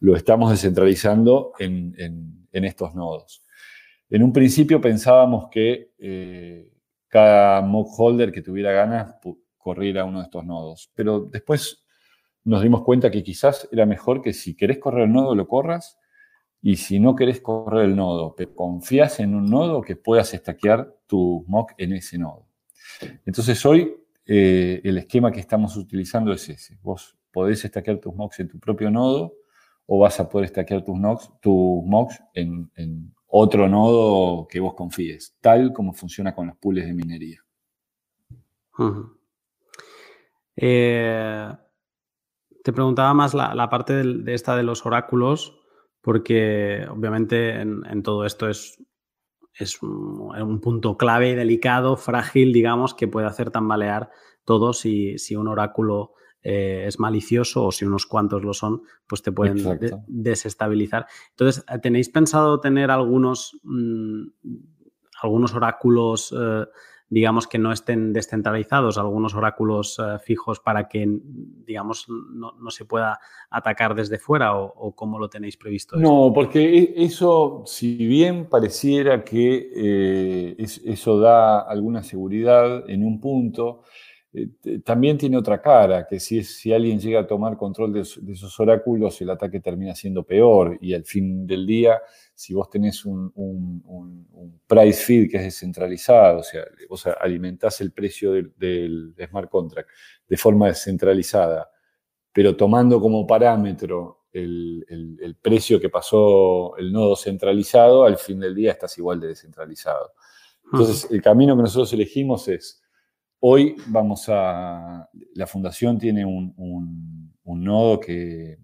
lo 0.00 0.16
estamos 0.16 0.50
descentralizando 0.50 1.52
en, 1.58 2.46
estos 2.52 2.94
nodos. 2.94 3.44
En 4.10 4.22
un 4.22 4.32
principio 4.32 4.80
pensábamos 4.80 5.48
que 5.50 5.92
eh, 5.98 6.70
cada 7.08 7.62
mock 7.62 7.88
holder 7.98 8.30
que 8.30 8.42
tuviera 8.42 8.70
ganas 8.72 9.16
corriera 9.56 10.04
uno 10.04 10.18
de 10.18 10.24
estos 10.24 10.44
nodos, 10.44 10.90
pero 10.94 11.20
después 11.20 11.83
nos 12.44 12.62
dimos 12.62 12.82
cuenta 12.82 13.10
que 13.10 13.22
quizás 13.22 13.68
era 13.72 13.86
mejor 13.86 14.22
que 14.22 14.32
si 14.32 14.54
querés 14.54 14.78
correr 14.78 15.04
el 15.04 15.12
nodo, 15.12 15.34
lo 15.34 15.48
corras, 15.48 15.98
y 16.60 16.76
si 16.76 16.98
no 16.98 17.14
querés 17.14 17.40
correr 17.40 17.84
el 17.84 17.96
nodo, 17.96 18.34
pero 18.34 18.54
confías 18.54 19.20
en 19.20 19.34
un 19.34 19.46
nodo, 19.46 19.82
que 19.82 19.96
puedas 19.96 20.32
estaquear 20.32 20.94
tu 21.06 21.44
mock 21.46 21.72
en 21.76 21.92
ese 21.92 22.16
nodo. 22.16 22.46
Entonces 23.26 23.64
hoy 23.66 23.94
eh, 24.26 24.80
el 24.82 24.98
esquema 24.98 25.30
que 25.30 25.40
estamos 25.40 25.76
utilizando 25.76 26.32
es 26.32 26.48
ese. 26.48 26.78
Vos 26.82 27.16
podés 27.30 27.64
estaquear 27.64 27.98
tus 27.98 28.14
mocks 28.14 28.40
en 28.40 28.48
tu 28.48 28.58
propio 28.58 28.90
nodo 28.90 29.34
o 29.86 29.98
vas 29.98 30.18
a 30.20 30.28
poder 30.28 30.46
estaquear 30.46 30.82
tus, 30.82 30.96
tus 31.40 31.84
mocks 31.84 32.22
en, 32.32 33.12
otro 33.36 33.68
nodo 33.68 34.46
que 34.46 34.60
vos 34.60 34.74
confíes, 34.74 35.36
tal 35.40 35.72
como 35.72 35.92
funciona 35.92 36.32
con 36.32 36.46
los 36.46 36.56
pools 36.56 36.86
de 36.86 36.94
minería. 36.94 37.44
eh, 40.56 41.52
te 42.64 42.72
preguntaba 42.72 43.12
más 43.12 43.34
la, 43.34 43.68
parte 43.68 43.92
de, 43.92 44.34
esta 44.34 44.56
de 44.56 44.62
los 44.62 44.86
oráculos, 44.86 45.60
porque 46.00 46.86
obviamente 46.90 47.60
en, 47.60 48.02
todo 48.02 48.24
esto 48.24 48.48
es, 48.48 48.82
es 49.52 49.82
un, 49.82 50.60
punto 50.62 50.96
clave 50.96 51.28
y 51.28 51.34
delicado, 51.34 51.98
frágil, 51.98 52.54
digamos, 52.54 52.94
que 52.94 53.06
puede 53.06 53.26
hacer 53.26 53.50
tambalear 53.50 54.10
todo 54.46 54.72
si, 54.72 55.18
si 55.18 55.36
un 55.36 55.48
oráculo 55.48 56.14
eh, 56.42 56.84
es 56.86 56.98
malicioso 56.98 57.66
o 57.66 57.70
si 57.70 57.84
unos 57.84 58.06
cuantos 58.06 58.42
lo 58.42 58.54
son, 58.54 58.82
pues 59.06 59.20
te 59.20 59.30
pueden 59.30 59.58
desestabilizar. 60.06 61.06
Entonces, 61.32 61.66
¿tenéis 61.82 62.08
pensado 62.08 62.60
tener 62.60 62.90
algunos, 62.90 63.60
mm, 63.62 64.24
algunos 65.22 65.52
oráculos? 65.52 66.34
Eh, 66.34 66.64
digamos, 67.08 67.46
que 67.46 67.58
no 67.58 67.72
estén 67.72 68.12
descentralizados, 68.12 68.98
algunos 68.98 69.34
oráculos 69.34 69.98
eh, 69.98 70.18
fijos 70.18 70.60
para 70.60 70.88
que, 70.88 71.06
digamos, 71.08 72.06
no, 72.08 72.70
se 72.70 72.84
pueda 72.84 73.18
atacar 73.50 73.94
desde 73.94 74.18
fuera 74.18 74.56
o, 74.56 74.94
cómo 74.96 75.18
lo 75.18 75.28
tenéis 75.28 75.56
previsto? 75.56 75.96
No, 75.96 76.32
porque 76.34 76.78
e, 76.78 77.04
eso, 77.04 77.62
si 77.66 77.96
bien 77.96 78.48
pareciera 78.48 79.22
que 79.22 79.70
eh, 79.74 80.56
eso 80.58 81.18
da 81.18 81.60
alguna 81.60 82.02
seguridad 82.02 82.88
en 82.88 83.04
un 83.04 83.20
punto, 83.20 83.82
eh, 84.34 84.80
también 84.80 85.16
tiene 85.16 85.36
otra 85.36 85.62
cara, 85.62 86.08
que 86.08 86.18
si, 86.18 86.42
si 86.42 86.72
alguien 86.72 86.98
llega 86.98 87.20
a 87.20 87.26
tomar 87.26 87.56
control 87.56 87.92
de, 87.92 88.00
esos 88.00 88.58
oráculos, 88.58 89.20
el 89.20 89.30
ataque 89.30 89.60
termina 89.60 89.94
siendo 89.94 90.24
peor 90.24 90.76
y 90.80 90.92
al 90.92 91.04
fin 91.04 91.46
del 91.46 91.64
día, 91.64 92.02
si 92.34 92.52
vos 92.52 92.68
tenés 92.68 93.04
un, 93.04 93.32
price 94.66 95.04
feed 95.04 95.30
que 95.30 95.36
es 95.36 95.44
descentralizado, 95.44 96.40
o 96.40 96.42
sea, 96.42 96.64
vos 96.88 97.06
alimentás 97.20 97.80
el 97.80 97.92
precio 97.92 98.32
del, 98.32 99.14
smart 99.28 99.48
contract 99.48 99.88
de 100.28 100.36
forma 100.36 100.66
descentralizada, 100.66 101.70
pero 102.32 102.56
tomando 102.56 103.00
como 103.00 103.24
parámetro 103.24 104.24
el, 104.32 105.36
precio 105.40 105.78
que 105.78 105.90
pasó 105.90 106.76
el 106.76 106.92
nodo 106.92 107.14
centralizado, 107.14 108.04
al 108.04 108.16
fin 108.16 108.40
del 108.40 108.54
día 108.54 108.72
estás 108.72 108.98
igual 108.98 109.20
de 109.20 109.28
descentralizado. 109.28 110.12
Entonces, 110.64 111.08
el 111.10 111.22
camino 111.22 111.54
que 111.54 111.62
nosotros 111.62 111.92
elegimos 111.92 112.48
es 112.48 112.83
Hoy 113.46 113.76
vamos 113.88 114.24
a, 114.30 115.06
la 115.34 115.46
fundación 115.46 115.98
tiene 115.98 116.24
un, 116.24 117.34
nodo 117.44 118.00
que, 118.00 118.56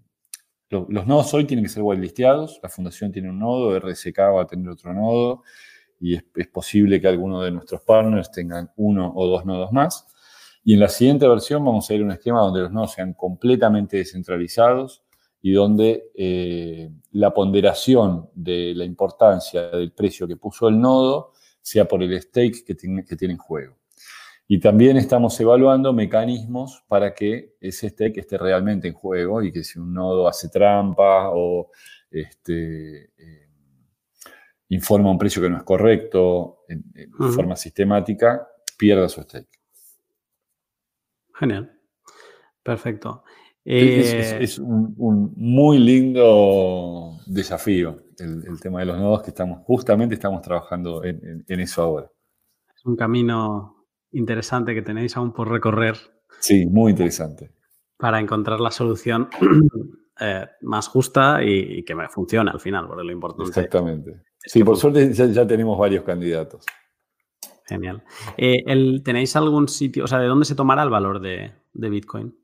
los 0.69 1.05
nodos 1.05 1.31
hoy 1.35 1.45
tienen 1.45 1.65
que 1.65 1.69
ser 1.69 1.83
whitelisteados, 1.83 2.59
la 2.63 2.67
fundación 2.67 3.11
tiene 3.11 3.29
un 3.29 3.37
nodo, 3.37 3.79
RSK 3.79 4.17
va 4.17 4.41
a 4.41 4.47
tener 4.47 4.67
otro 4.67 4.91
nodo 4.91 5.43
y 5.99 6.15
es, 6.15 6.47
posible 6.51 6.99
que 6.99 7.07
alguno 7.07 7.43
de 7.43 7.51
nuestros 7.51 7.81
partners 7.81 8.31
tengan 8.31 8.71
uno 8.75 9.13
o 9.15 9.27
dos 9.27 9.45
nodos 9.45 9.71
más. 9.71 10.07
Y 10.63 10.73
en 10.73 10.79
la 10.79 10.89
siguiente 10.89 11.27
versión 11.27 11.63
vamos 11.63 11.87
a 11.87 11.93
ir 11.93 12.01
a 12.01 12.05
un 12.05 12.11
esquema 12.13 12.41
donde 12.41 12.61
los 12.61 12.71
nodos 12.71 12.93
sean 12.93 13.13
completamente 13.13 13.97
descentralizados 13.97 15.03
y 15.43 15.51
donde 15.51 16.09
eh, 16.15 16.89
la 17.11 17.35
ponderación 17.35 18.31
de 18.33 18.73
la 18.73 18.85
importancia 18.85 19.69
del 19.69 19.91
precio 19.91 20.27
que 20.27 20.37
puso 20.37 20.67
el 20.67 20.81
nodo 20.81 21.33
sea 21.61 21.87
por 21.87 22.01
el 22.01 22.19
stake 22.19 22.65
que 22.65 22.73
tiene, 22.73 23.05
que 23.05 23.15
tiene 23.15 23.35
en 23.35 23.39
juego. 23.39 23.80
Y 24.53 24.59
también 24.59 24.97
estamos 24.97 25.39
evaluando 25.39 25.93
mecanismos 25.93 26.83
para 26.89 27.13
que 27.13 27.55
ese 27.61 27.87
stake 27.87 28.19
esté 28.19 28.37
realmente 28.37 28.89
en 28.89 28.93
juego 28.93 29.41
y 29.41 29.49
que 29.49 29.63
si 29.63 29.79
un 29.79 29.93
nodo 29.93 30.27
hace 30.27 30.49
trampa 30.49 31.29
o 31.29 31.71
este, 32.11 33.13
eh, 33.17 33.49
informa 34.67 35.09
un 35.09 35.17
precio 35.17 35.41
que 35.41 35.49
no 35.49 35.55
es 35.55 35.63
correcto 35.63 36.65
en, 36.67 36.83
forma 37.31 37.55
sistemática, 37.55 38.45
pierda 38.77 39.07
su 39.07 39.21
stake. 39.21 39.47
Genial. 41.33 41.71
Perfecto. 42.61 43.23
Es, 43.63 44.59
eh, 44.59 44.61
un, 44.61 45.31
muy 45.37 45.79
lindo 45.79 47.19
desafío 47.25 48.03
el, 48.19 48.59
tema 48.59 48.81
de 48.81 48.87
los 48.87 48.97
nodos 48.99 49.23
que 49.23 49.29
estamos, 49.29 49.61
justamente 49.63 50.15
estamos 50.15 50.41
trabajando 50.41 51.05
en 51.05 51.59
eso 51.61 51.83
ahora. 51.83 52.11
Es 52.75 52.85
un 52.85 52.97
camino 52.97 53.80
interesante 54.13 54.73
que 54.73 54.81
tenéis 54.81 55.15
aún 55.17 55.33
por 55.33 55.49
recorrer. 55.49 55.95
Sí, 56.39 56.65
muy 56.65 56.91
interesante. 56.91 57.51
Para 57.97 58.19
encontrar 58.19 58.59
la 58.59 58.71
solución 58.71 59.29
eh, 60.19 60.47
más 60.61 60.87
justa 60.87 61.43
y, 61.43 61.83
que 61.83 61.95
funcione 62.09 62.51
al 62.51 62.59
final, 62.59 62.87
porque 62.87 63.03
lo 63.03 63.11
importante. 63.11 63.49
Exactamente. 63.49 64.21
sí, 64.39 64.63
por 64.63 64.77
suerte 64.77 65.13
ya, 65.13 65.47
tenemos 65.47 65.77
varios 65.77 66.03
candidatos. 66.03 66.65
Genial. 67.65 68.03
Eh, 68.37 68.63
¿Tenéis 69.03 69.35
algún 69.35 69.67
sitio, 69.67 70.03
o 70.03 70.07
sea, 70.07 70.19
de 70.19 70.27
dónde 70.27 70.45
se 70.45 70.55
tomará 70.55 70.83
el 70.83 70.89
valor 70.89 71.21
de, 71.21 71.53
Bitcoin? 71.73 72.35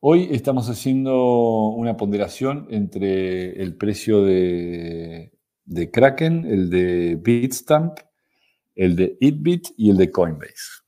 Hoy 0.00 0.28
estamos 0.30 0.68
haciendo 0.68 1.70
una 1.70 1.96
ponderación 1.96 2.66
entre 2.70 3.60
el 3.60 3.74
precio 3.76 4.22
de, 4.22 5.32
de 5.64 5.90
Kraken, 5.90 6.44
el 6.44 6.68
de 6.68 7.18
Bitstamp, 7.20 7.98
el 8.76 8.96
de 8.96 9.16
Itbit 9.18 9.68
y 9.76 9.90
el 9.90 9.96
de 9.96 10.10
Coinbase 10.10 10.83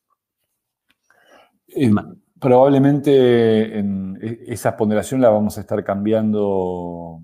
probablemente 2.40 3.78
en 3.78 4.18
e, 4.20 4.44
esa 4.48 4.76
ponderación 4.76 5.20
la 5.20 5.30
vamos 5.30 5.58
a 5.58 5.60
estar 5.60 5.82
cambiando 5.84 7.22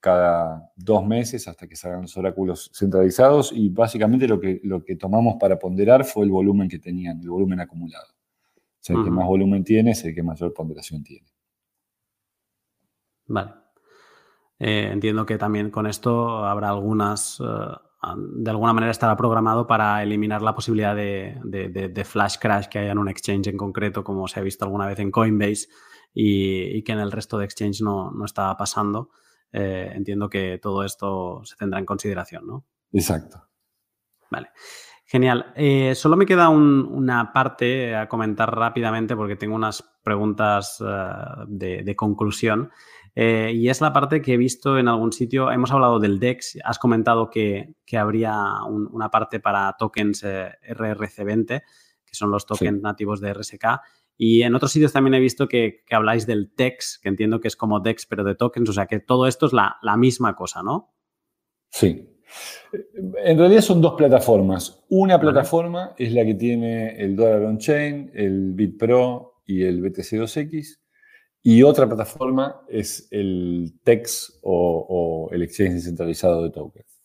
cada 0.00 0.72
dos 0.74 1.06
meses 1.06 1.46
hasta 1.46 1.68
que 1.68 1.76
salgan 1.76 2.02
los 2.02 2.16
oráculos 2.16 2.72
centralizados 2.74 3.52
y 3.52 3.68
básicamente 3.68 4.26
lo 4.26 4.40
que, 4.40 4.60
lo 4.64 4.84
que 4.84 4.96
tomamos 4.96 5.36
para 5.38 5.58
ponderar 5.58 6.04
fue 6.04 6.24
el 6.24 6.30
volumen 6.30 6.68
que 6.68 6.80
tenían, 6.80 7.20
el 7.20 7.30
volumen 7.30 7.60
acumulado. 7.60 8.08
O 8.10 8.84
sea, 8.84 8.96
el 8.96 9.04
que 9.04 9.10
más 9.10 9.28
volumen 9.28 9.62
tiene 9.62 9.92
es 9.92 10.04
el 10.04 10.12
que 10.12 10.24
mayor 10.24 10.52
ponderación 10.52 11.04
tiene. 11.04 11.28
Vale. 13.26 13.52
Eh, 14.58 14.90
entiendo 14.92 15.24
que 15.24 15.38
también 15.38 15.70
con 15.70 15.86
esto 15.86 16.44
habrá 16.44 16.70
algunas, 16.70 17.40
eh, 17.40 17.76
de 18.16 18.50
alguna 18.50 18.72
manera 18.72 18.90
estará 18.90 19.16
programado 19.16 19.66
para 19.66 20.02
eliminar 20.02 20.42
la 20.42 20.54
posibilidad 20.54 20.94
de, 20.96 22.04
flash 22.04 22.36
crash 22.38 22.66
que 22.66 22.80
haya 22.80 22.92
en 22.92 22.98
un 22.98 23.08
exchange 23.08 23.48
en 23.48 23.56
concreto, 23.56 24.02
como 24.02 24.26
se 24.26 24.40
ha 24.40 24.42
visto 24.42 24.64
alguna 24.64 24.86
vez 24.86 24.98
en 24.98 25.10
Coinbase 25.10 25.68
y, 26.12 26.82
que 26.82 26.92
en 26.92 26.98
el 26.98 27.12
resto 27.12 27.38
de 27.38 27.44
exchange 27.44 27.80
no, 27.82 28.10
no 28.10 28.24
estaba 28.24 28.56
pasando. 28.56 29.10
Eh, 29.52 29.92
entiendo 29.94 30.28
que 30.28 30.58
todo 30.60 30.82
esto 30.82 31.42
se 31.44 31.56
tendrá 31.56 31.78
en 31.78 31.86
consideración, 31.86 32.46
¿no? 32.46 32.64
Exacto. 32.92 33.48
Vale. 34.30 34.48
Genial. 35.12 35.52
Eh, 35.56 35.94
solo 35.94 36.16
me 36.16 36.24
queda 36.24 36.48
una 36.48 37.34
parte 37.34 37.94
a 37.94 38.08
comentar 38.08 38.56
rápidamente 38.56 39.14
porque 39.14 39.36
tengo 39.36 39.54
unas 39.54 39.84
preguntas 40.02 40.82
eh, 40.82 41.82
de, 41.84 41.94
conclusión. 41.94 42.70
y 43.14 43.68
es 43.68 43.82
la 43.82 43.92
parte 43.92 44.22
que 44.22 44.32
he 44.32 44.36
visto 44.38 44.78
en 44.78 44.88
algún 44.88 45.12
sitio. 45.12 45.50
Hemos 45.52 45.70
hablado 45.70 45.98
del 45.98 46.18
DEX. 46.18 46.56
Has 46.64 46.78
comentado 46.78 47.28
que, 47.28 47.74
habría 47.94 48.62
una 48.64 49.10
parte 49.10 49.38
para 49.38 49.76
tokens 49.78 50.24
RRC20, 50.24 51.46
que 52.06 52.14
son 52.14 52.30
los 52.30 52.46
tokens 52.46 52.80
nativos 52.80 53.20
de 53.20 53.34
RSK. 53.34 53.66
Y 54.16 54.44
en 54.44 54.54
otros 54.54 54.72
sitios 54.72 54.94
también 54.94 55.12
he 55.12 55.20
visto 55.20 55.46
que, 55.46 55.84
habláis 55.90 56.26
del 56.26 56.54
TEX, 56.54 56.98
que 57.02 57.10
entiendo 57.10 57.38
que 57.38 57.48
es 57.48 57.56
como 57.56 57.80
DEX, 57.80 58.06
pero 58.06 58.24
de 58.24 58.34
tokens, 58.34 58.70
o 58.70 58.72
sea 58.72 58.86
que 58.86 58.98
todo 58.98 59.26
esto 59.26 59.44
es 59.44 59.52
la, 59.52 59.76
misma 59.98 60.34
cosa, 60.36 60.62
¿no? 60.62 60.94
Sí. 61.68 62.11
En 62.72 63.38
realidad 63.38 63.60
son 63.60 63.80
dos 63.80 63.94
plataformas. 63.94 64.82
Una 64.88 65.20
plataforma 65.20 65.94
es 65.98 66.12
la 66.12 66.24
que 66.24 66.34
tiene 66.34 66.96
el 67.02 67.16
Dollar 67.16 67.42
On 67.42 67.58
Chain, 67.58 68.10
el 68.14 68.52
BitPro 68.52 69.42
y 69.46 69.62
el 69.62 69.82
BTC2X. 69.82 70.78
Y 71.42 71.62
otra 71.62 71.86
plataforma 71.86 72.62
es 72.68 73.08
el 73.10 73.74
TEX 73.82 74.38
o, 74.42 75.28
o 75.28 75.34
el 75.34 75.42
Exchange 75.42 75.74
Descentralizado 75.74 76.42
de 76.42 76.50
Tokens. 76.50 77.02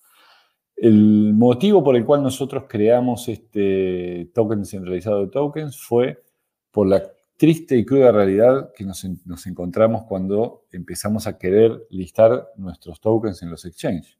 El 0.77 1.33
motivo 1.33 1.83
por 1.83 1.95
el 1.95 2.05
cual 2.05 2.21
nosotros 2.21 2.65
creamos 2.69 3.27
este 3.29 4.29
token 4.35 4.59
descentralizado 4.59 5.21
de 5.21 5.31
tokens 5.31 5.81
fue 5.81 6.23
por 6.71 6.87
la 6.87 7.01
triste 7.35 7.75
y 7.75 7.83
cruda 7.83 8.11
realidad 8.11 8.71
que 8.75 8.85
nos, 8.85 9.03
encontramos 9.47 10.03
cuando 10.03 10.65
empezamos 10.71 11.25
a 11.25 11.39
querer 11.39 11.87
listar 11.89 12.49
nuestros 12.57 13.01
tokens 13.01 13.41
en 13.41 13.49
los 13.49 13.65
exchanges. 13.65 14.19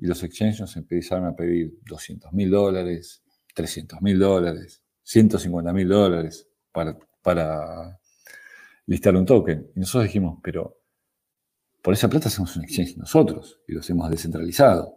Y 0.00 0.06
los 0.06 0.22
exchanges 0.22 0.76
empezaron 0.76 1.26
a 1.26 1.36
pedir 1.36 1.78
200 1.86 2.32
mil 2.32 2.50
dólares, 2.50 3.22
300 3.54 4.00
mil 4.00 4.18
dólares, 4.18 4.82
150 5.02 5.72
mil 5.72 5.88
dólares 5.88 6.48
para, 6.72 6.96
para 7.22 8.00
listar 8.86 9.14
un 9.14 9.26
token. 9.26 9.70
Y 9.76 9.80
nosotros 9.80 10.04
dijimos, 10.04 10.38
pero 10.42 10.78
por 11.82 11.94
esa 11.94 12.08
plata 12.08 12.28
hacemos 12.28 12.56
un 12.56 12.64
exchange 12.64 12.96
nosotros 12.96 13.60
y 13.68 13.72
lo 13.72 13.80
hemos 13.86 14.10
descentralizado. 14.10 14.94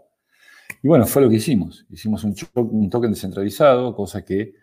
Y 0.81 0.87
bueno, 0.87 1.05
fue 1.05 1.21
lo 1.21 1.29
que 1.29 1.35
hicimos. 1.35 1.85
Hicimos 1.89 2.23
un, 2.23 2.35
un 2.55 2.89
token 2.89 3.11
descentralizado, 3.11 3.93
cosa 3.95 4.23
que 4.23 4.53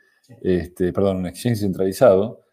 este, 0.41 0.93
perdón, 0.93 1.19
un 1.19 1.27
exchange 1.27 1.61
centralizado, 1.61 2.45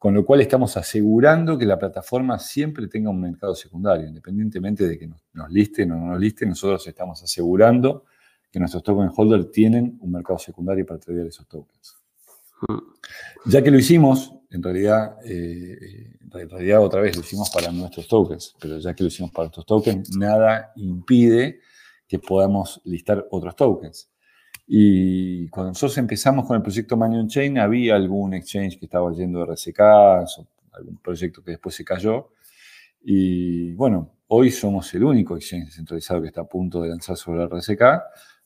con 0.00 0.14
lo 0.14 0.24
cual 0.24 0.40
estamos 0.40 0.78
asegurando 0.78 1.58
que 1.58 1.66
la 1.66 1.78
plataforma 1.78 2.38
siempre 2.38 2.88
tenga 2.88 3.10
un 3.10 3.20
mercado 3.20 3.54
secundario, 3.54 4.08
independientemente 4.08 4.88
de 4.88 4.98
que 4.98 5.06
nos, 5.06 5.50
listen 5.50 5.92
o 5.92 5.96
no 5.96 6.06
nos 6.06 6.18
listen, 6.18 6.48
nosotros 6.48 6.86
estamos 6.86 7.22
asegurando 7.22 8.06
que 8.50 8.58
nuestros 8.58 8.82
token 8.82 9.10
holders 9.14 9.52
tienen 9.52 9.98
un 10.00 10.10
mercado 10.10 10.38
secundario 10.38 10.86
para 10.86 10.98
tradear 10.98 11.26
esos 11.26 11.46
tokens. 11.46 11.98
Ya 13.44 13.62
que 13.62 13.70
lo 13.70 13.78
hicimos, 13.78 14.32
en 14.48 14.62
realidad, 14.62 15.18
eh, 15.22 16.16
en 16.32 16.48
realidad 16.48 16.82
otra 16.82 17.02
vez 17.02 17.14
lo 17.14 17.20
hicimos 17.20 17.50
para 17.50 17.70
nuestros 17.70 18.08
tokens, 18.08 18.56
pero 18.58 18.78
ya 18.78 18.94
que 18.94 19.02
lo 19.02 19.08
hicimos 19.08 19.32
para 19.32 19.48
estos 19.48 19.66
tokens, 19.66 20.16
nada 20.16 20.72
impide 20.76 21.60
que 22.08 22.18
podamos 22.18 22.80
listar 22.84 23.26
otros 23.30 23.54
tokens. 23.54 24.09
Y 24.72 25.48
cuando 25.48 25.70
nosotros 25.72 25.98
empezamos 25.98 26.46
con 26.46 26.54
el 26.54 26.62
proyecto 26.62 26.96
Money 26.96 27.26
Chain, 27.26 27.58
había 27.58 27.96
algún 27.96 28.34
exchange 28.34 28.78
que 28.78 28.84
estaba 28.84 29.12
yendo 29.12 29.44
RSK, 29.44 29.80
algún 29.80 30.96
proyecto 31.02 31.42
que 31.42 31.50
después 31.50 31.74
se 31.74 31.84
cayó. 31.84 32.28
Y 33.02 33.72
bueno, 33.72 34.12
hoy 34.28 34.52
somos 34.52 34.94
el 34.94 35.02
único 35.02 35.34
exchange 35.34 35.72
centralizado 35.72 36.20
que 36.22 36.28
está 36.28 36.42
a 36.42 36.48
punto 36.48 36.80
de 36.82 36.88
lanzar 36.88 37.16
sobre 37.16 37.44
RSK. 37.46 37.82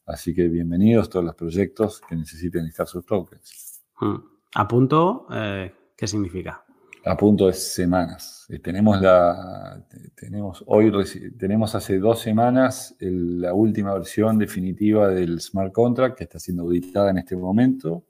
Así 0.07 0.35
que 0.35 0.49
bienvenidos 0.49 1.11
todos 1.11 1.27
los 1.27 1.35
proyectos 1.35 2.01
que 2.01 2.17
necesiten 2.17 2.65
listar 2.65 2.87
sus 2.87 3.05
tokens. 3.05 3.83
Hmm. 4.01 4.17
¿A 4.55 4.67
punto? 4.67 5.27
Eh, 5.31 5.75
¿Qué 5.95 6.07
significa? 6.07 6.64
A 7.05 7.17
punto 7.17 7.47
de 7.47 7.53
semanas. 7.53 8.47
Eh, 8.49 8.59
tenemos, 8.59 9.01
la, 9.01 9.85
tenemos, 10.15 10.65
hoy, 10.67 10.93
tenemos 11.39 11.75
hace 11.75 11.99
dos 11.99 12.21
semanas 12.21 12.97
la 13.01 13.53
última 13.53 13.95
versión 13.95 14.39
definitiva 14.39 15.09
del 15.09 15.41
smart 15.41 15.73
contract 15.73 16.17
que 16.19 16.25
está 16.25 16.39
siendo 16.39 16.63
auditada 16.63 17.11
en 17.11 17.19
este 17.19 17.37
momento 17.37 18.05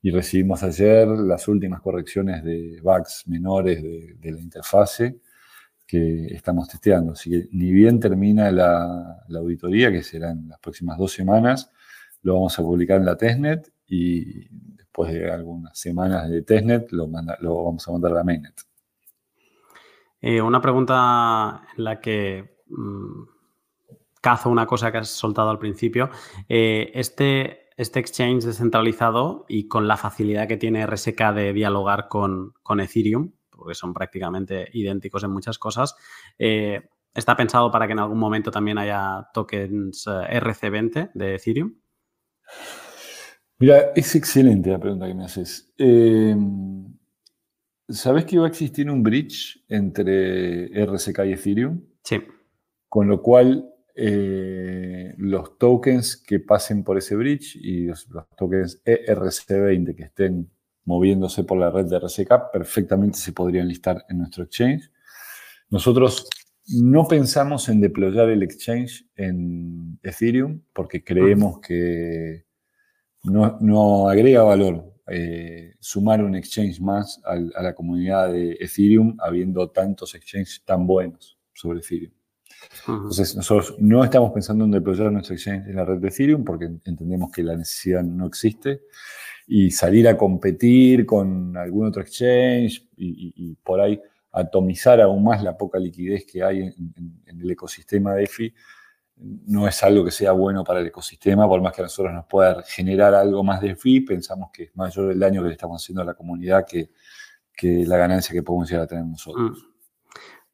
y 0.00 0.10
recibimos 0.10 0.62
ayer 0.62 1.08
las 1.08 1.48
últimas 1.48 1.80
correcciones 1.80 2.44
de 2.44 2.80
bugs 2.82 3.24
menores 3.26 3.82
de, 3.82 4.30
la 4.30 4.40
interfase 4.40 5.20
que 5.86 6.26
estamos 6.26 6.68
testeando. 6.68 7.12
Así 7.12 7.30
que 7.30 7.48
ni 7.52 7.72
bien 7.72 7.98
termina 7.98 8.50
la, 8.50 9.24
la 9.28 9.38
auditoría, 9.38 9.90
que 9.90 10.02
será 10.02 10.30
en 10.30 10.48
las 10.48 10.60
próximas 10.60 10.98
dos 10.98 11.12
semanas, 11.12 11.70
lo 12.22 12.34
vamos 12.34 12.58
a 12.58 12.62
publicar 12.62 12.98
en 12.98 13.06
la 13.06 13.16
testnet 13.16 13.72
y 13.86 14.46
después 14.98 15.12
de 15.12 15.30
algunas 15.30 15.78
semanas 15.78 16.28
de 16.28 16.42
testnet, 16.42 16.90
lo, 16.92 17.08
lo 17.40 17.64
vamos 17.64 17.86
a 17.86 17.92
mandar 17.92 18.16
a 18.16 18.24
mainnet. 18.24 18.60
Eh, 20.20 20.40
una 20.40 20.60
pregunta 20.60 21.62
en 21.76 21.84
la 21.84 22.00
que 22.00 22.62
mm, 22.66 23.22
cazo 24.20 24.50
una 24.50 24.66
cosa 24.66 24.90
que 24.90 24.98
has 24.98 25.08
soltado 25.08 25.50
al 25.50 25.58
principio. 25.58 26.10
Eh, 26.48 26.90
este, 26.94 27.68
este 27.76 28.00
exchange 28.00 28.44
descentralizado 28.44 29.44
y 29.48 29.68
con 29.68 29.86
la 29.86 29.96
facilidad 29.96 30.48
que 30.48 30.56
tiene 30.56 30.84
RSK 30.84 31.32
de 31.34 31.52
dialogar 31.52 32.08
con, 32.08 32.54
Ethereum, 32.80 33.32
porque 33.50 33.74
son 33.74 33.94
prácticamente 33.94 34.68
idénticos 34.72 35.22
en 35.22 35.30
muchas 35.30 35.58
cosas, 35.58 35.94
eh, 36.38 36.88
¿está 37.14 37.36
pensado 37.36 37.70
para 37.70 37.86
que 37.86 37.92
en 37.92 38.00
algún 38.00 38.18
momento 38.18 38.50
también 38.50 38.78
haya 38.78 39.28
tokens 39.32 40.06
RC20 40.06 41.12
de 41.14 41.34
Ethereum? 41.36 41.74
Mira, 43.60 43.92
es 43.96 44.14
excelente 44.14 44.70
la 44.70 44.78
pregunta 44.78 45.06
que 45.06 45.14
me 45.14 45.24
haces. 45.24 45.72
Eh, 45.78 46.36
¿Sabes 47.88 48.24
que 48.24 48.38
va 48.38 48.46
a 48.46 48.48
existir 48.48 48.88
un 48.90 49.02
bridge 49.02 49.64
entre 49.68 50.66
RSK 50.84 51.24
y 51.26 51.32
Ethereum? 51.32 51.80
Sí. 52.04 52.18
Con 52.88 53.08
lo 53.08 53.20
cual, 53.20 53.68
eh, 53.96 55.12
los 55.16 55.58
tokens 55.58 56.16
que 56.16 56.38
pasen 56.38 56.84
por 56.84 56.98
ese 56.98 57.16
bridge 57.16 57.56
y 57.56 57.86
los, 57.86 58.06
tokens 58.36 58.80
ERC20 58.84 59.96
que 59.96 60.04
estén 60.04 60.50
moviéndose 60.84 61.42
por 61.42 61.58
la 61.58 61.70
red 61.70 61.86
de 61.86 61.98
RSK 61.98 62.52
perfectamente 62.52 63.18
se 63.18 63.32
podrían 63.32 63.66
listar 63.66 64.04
en 64.08 64.18
nuestro 64.18 64.44
exchange. 64.44 64.90
Nosotros 65.68 66.28
no 66.68 67.08
pensamos 67.08 67.68
en 67.68 67.80
deployar 67.80 68.28
el 68.30 68.42
exchange 68.42 69.04
en 69.16 69.98
Ethereum 70.02 70.60
porque 70.72 71.02
creemos 71.02 71.58
que 71.60 72.44
no, 73.24 74.08
agrega 74.08 74.42
valor 74.42 74.94
eh, 75.06 75.74
sumar 75.80 76.22
un 76.22 76.34
exchange 76.34 76.80
más 76.80 77.20
a 77.24 77.62
la 77.62 77.74
comunidad 77.74 78.32
de 78.32 78.52
Ethereum 78.60 79.16
habiendo 79.20 79.70
tantos 79.70 80.14
exchanges 80.14 80.62
tan 80.64 80.86
buenos 80.86 81.38
sobre 81.52 81.80
Ethereum. 81.80 82.12
Entonces, 82.86 83.36
nosotros 83.36 83.76
no 83.78 84.04
estamos 84.04 84.32
pensando 84.32 84.64
en 84.64 84.70
deployar 84.70 85.12
nuestro 85.12 85.34
exchange 85.34 85.68
en 85.68 85.76
la 85.76 85.84
red 85.84 85.98
de 85.98 86.08
Ethereum 86.08 86.44
porque 86.44 86.66
entendemos 86.66 87.30
que 87.30 87.42
la 87.42 87.56
necesidad 87.56 88.02
no 88.02 88.26
existe 88.26 88.82
y 89.46 89.70
salir 89.70 90.08
a 90.08 90.16
competir 90.16 91.06
con 91.06 91.56
algún 91.56 91.86
otro 91.86 92.02
exchange 92.02 92.86
y, 92.96 93.54
por 93.62 93.80
ahí 93.80 94.00
atomizar 94.32 95.00
aún 95.00 95.24
más 95.24 95.42
la 95.42 95.56
poca 95.56 95.78
liquidez 95.78 96.26
que 96.26 96.42
hay 96.42 96.60
en, 96.60 96.94
en 97.26 97.40
el 97.40 97.50
ecosistema 97.50 98.14
de 98.14 98.24
EFI 98.24 98.54
no 99.20 99.66
es 99.66 99.82
algo 99.82 100.04
que 100.04 100.10
sea 100.10 100.32
bueno 100.32 100.64
para 100.64 100.80
el 100.80 100.86
ecosistema, 100.86 101.48
por 101.48 101.60
más 101.60 101.74
que 101.74 101.82
a 101.82 101.84
nosotros 101.84 102.14
nos 102.14 102.26
pueda 102.26 102.62
generar 102.62 103.14
algo 103.14 103.42
más 103.42 103.60
de 103.60 103.74
fee, 103.74 104.00
pensamos 104.00 104.50
que 104.52 104.64
es 104.64 104.76
mayor 104.76 105.10
el 105.10 105.18
daño 105.18 105.42
que 105.42 105.48
le 105.48 105.54
estamos 105.54 105.82
haciendo 105.82 106.02
a 106.02 106.04
la 106.04 106.14
comunidad 106.14 106.66
que, 106.66 106.90
la 107.60 107.96
ganancia 107.96 108.32
que 108.32 108.42
podemos 108.42 108.68
llegar 108.68 108.84
a 108.84 108.86
tener 108.86 109.04
nosotros. 109.04 109.58
Mm. 109.58 109.68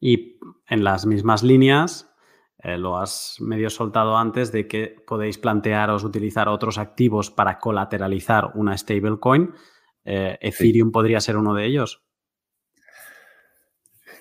Y 0.01 0.39
en 0.69 0.85
las 0.85 1.05
mismas 1.05 1.43
líneas, 1.43 2.11
eh, 2.59 2.79
lo 2.79 2.97
has 2.97 3.37
medio 3.41 3.69
soltado 3.69 4.17
antes 4.17 4.53
de 4.53 4.67
que 4.67 4.97
podéis 5.07 5.37
plantearos 5.37 6.03
utilizar 6.03 6.49
otros 6.49 6.79
activos 6.79 7.31
para 7.31 7.59
colateralizar 7.59 8.53
una 8.55 8.77
stablecoin. 8.77 9.53
Eh, 10.05 10.39
¿Ethereum 10.41 10.91
podría 10.91 11.21
ser 11.21 11.37
uno 11.37 11.55
de 11.55 11.67
ellos? 11.67 12.03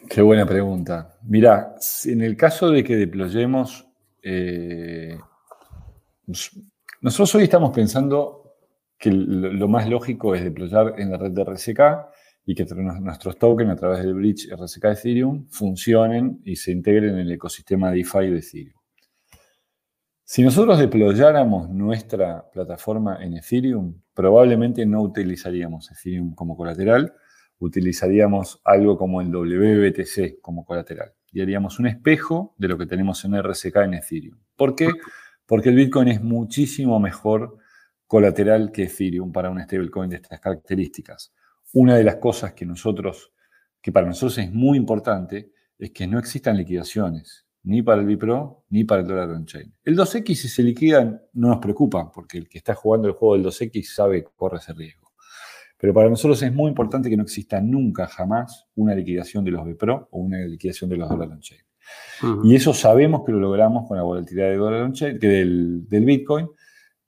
Qué 0.10 0.22
buena 0.22 0.46
pregunta. 0.46 1.18
Mira, 1.24 1.76
en 2.06 2.22
el 2.22 2.36
caso 2.36 2.70
de 2.70 2.84
que 2.84 2.98
deployemos, 2.98 3.93
eh, 4.24 5.18
nosotros 7.02 7.36
hoy 7.36 7.44
estamos 7.44 7.72
pensando 7.72 8.56
que 8.98 9.12
lo 9.12 9.68
más 9.68 9.90
lógico 9.90 10.34
es 10.34 10.44
deployar 10.44 10.96
en 10.98 11.12
la 11.12 11.18
red 11.18 11.32
de 11.32 11.44
RSK 11.44 11.80
y 12.46 12.56
que 12.56 12.66
nuestros 12.66 13.38
tokens 13.38 13.72
a 13.72 13.76
través 13.76 14.00
del 14.00 14.14
bridge 14.14 14.50
RSK 14.50 14.86
Ethereum 14.86 15.46
funcionen 15.50 16.42
y 16.46 16.56
se 16.56 16.72
integren 16.72 17.16
en 17.16 17.20
el 17.20 17.32
ecosistema 17.34 17.92
DeFi 17.92 18.30
de 18.30 18.40
Ethereum. 18.40 18.80
Si 20.24 20.42
nosotros 20.42 20.80
deployáramos 20.80 21.70
nuestra 21.70 22.50
plataforma 22.50 23.22
en 23.22 23.36
Ethereum, 23.36 24.02
probablemente 24.14 24.86
no 24.86 25.02
utilizaríamos 25.02 25.92
Ethereum 25.92 26.34
como 26.34 26.56
colateral, 26.56 27.14
utilizaríamos 27.60 28.62
algo 28.64 28.98
como 28.98 29.20
el 29.20 29.30
WBTC 29.30 30.40
como 30.42 30.66
colateral 30.66 31.14
y 31.34 31.42
haríamos 31.42 31.80
un 31.80 31.88
espejo 31.88 32.54
de 32.58 32.68
lo 32.68 32.78
que 32.78 32.86
tenemos 32.86 33.26
en 33.26 33.42
RSK 33.42 33.76
en 33.78 33.96
Ethereum. 33.96 34.38
¿Por 34.56 34.76
qué? 34.76 34.90
Porque 35.46 35.70
el 35.70 35.76
Bitcoin 35.76 36.08
es 36.08 36.22
muchísimo 36.22 37.00
mejor 37.00 37.58
colateral 38.08 38.72
que 38.72 38.84
Ethereum 38.84 39.32
para 39.32 39.50
un 39.50 39.60
stablecoin 39.60 40.10
de 40.10 40.18
estas 40.18 40.40
características. 40.40 41.34
Una 41.74 41.96
de 41.96 42.04
las 42.04 42.18
cosas 42.18 42.54
que 42.54 42.66
nosotros, 42.66 43.34
que 43.82 43.92
para 43.92 44.06
nosotros 44.06 44.38
es 44.38 44.54
muy 44.54 44.78
importante, 44.78 45.52
es 45.80 45.92
que 45.92 46.06
no 46.06 46.20
existan 46.20 46.56
liquidaciones, 46.56 47.48
ni 47.64 47.82
para 47.82 48.02
el 48.02 48.08
Bipro, 48.08 48.66
ni 48.70 48.84
para 48.84 49.02
el 49.02 49.08
dólar 49.08 49.30
on-chain. 49.32 49.74
El 49.84 49.98
2X, 49.98 50.36
si 50.36 50.48
se 50.48 50.62
liquidan, 50.62 51.22
no 51.34 51.48
nos 51.48 51.58
preocupa, 51.58 52.12
porque 52.12 52.38
el 52.38 52.48
que 52.48 52.60
está 52.60 52.76
jugando 52.76 53.08
el 53.08 53.16
juego 53.16 53.36
del 53.36 53.46
2X 53.46 53.84
sabe 53.86 54.24
que 54.24 54.30
corre 54.36 54.60
ese 54.60 54.74
riesgo. 54.74 55.03
Pero 55.84 55.94
para 55.94 56.08
nosotros 56.08 56.42
es 56.42 56.54
muy 56.54 56.70
importante 56.70 57.10
que 57.10 57.18
no 57.18 57.24
exista 57.24 57.60
nunca, 57.60 58.08
jamás, 58.08 58.70
una 58.76 58.96
liquidación 58.96 59.44
de 59.44 59.52
los 59.52 59.66
Bipro 59.66 60.08
o 60.12 60.20
una 60.20 60.38
liquidación 60.46 60.90
de 60.90 60.96
los 60.96 61.10
dólar 61.10 61.30
on-chain. 61.30 61.60
Y 62.46 62.56
eso 62.56 62.74
sabemos 62.74 63.26
que 63.26 63.34
lo 63.34 63.40
logramos 63.42 63.86
con 63.86 63.98
la 63.98 64.04
volatilidad 64.04 64.48
de 64.48 64.56
dólar 64.56 64.84
on-chain, 64.84 65.20
que 65.20 65.28
del, 65.28 65.86
del 65.90 66.06
Bitcoin, 66.06 66.48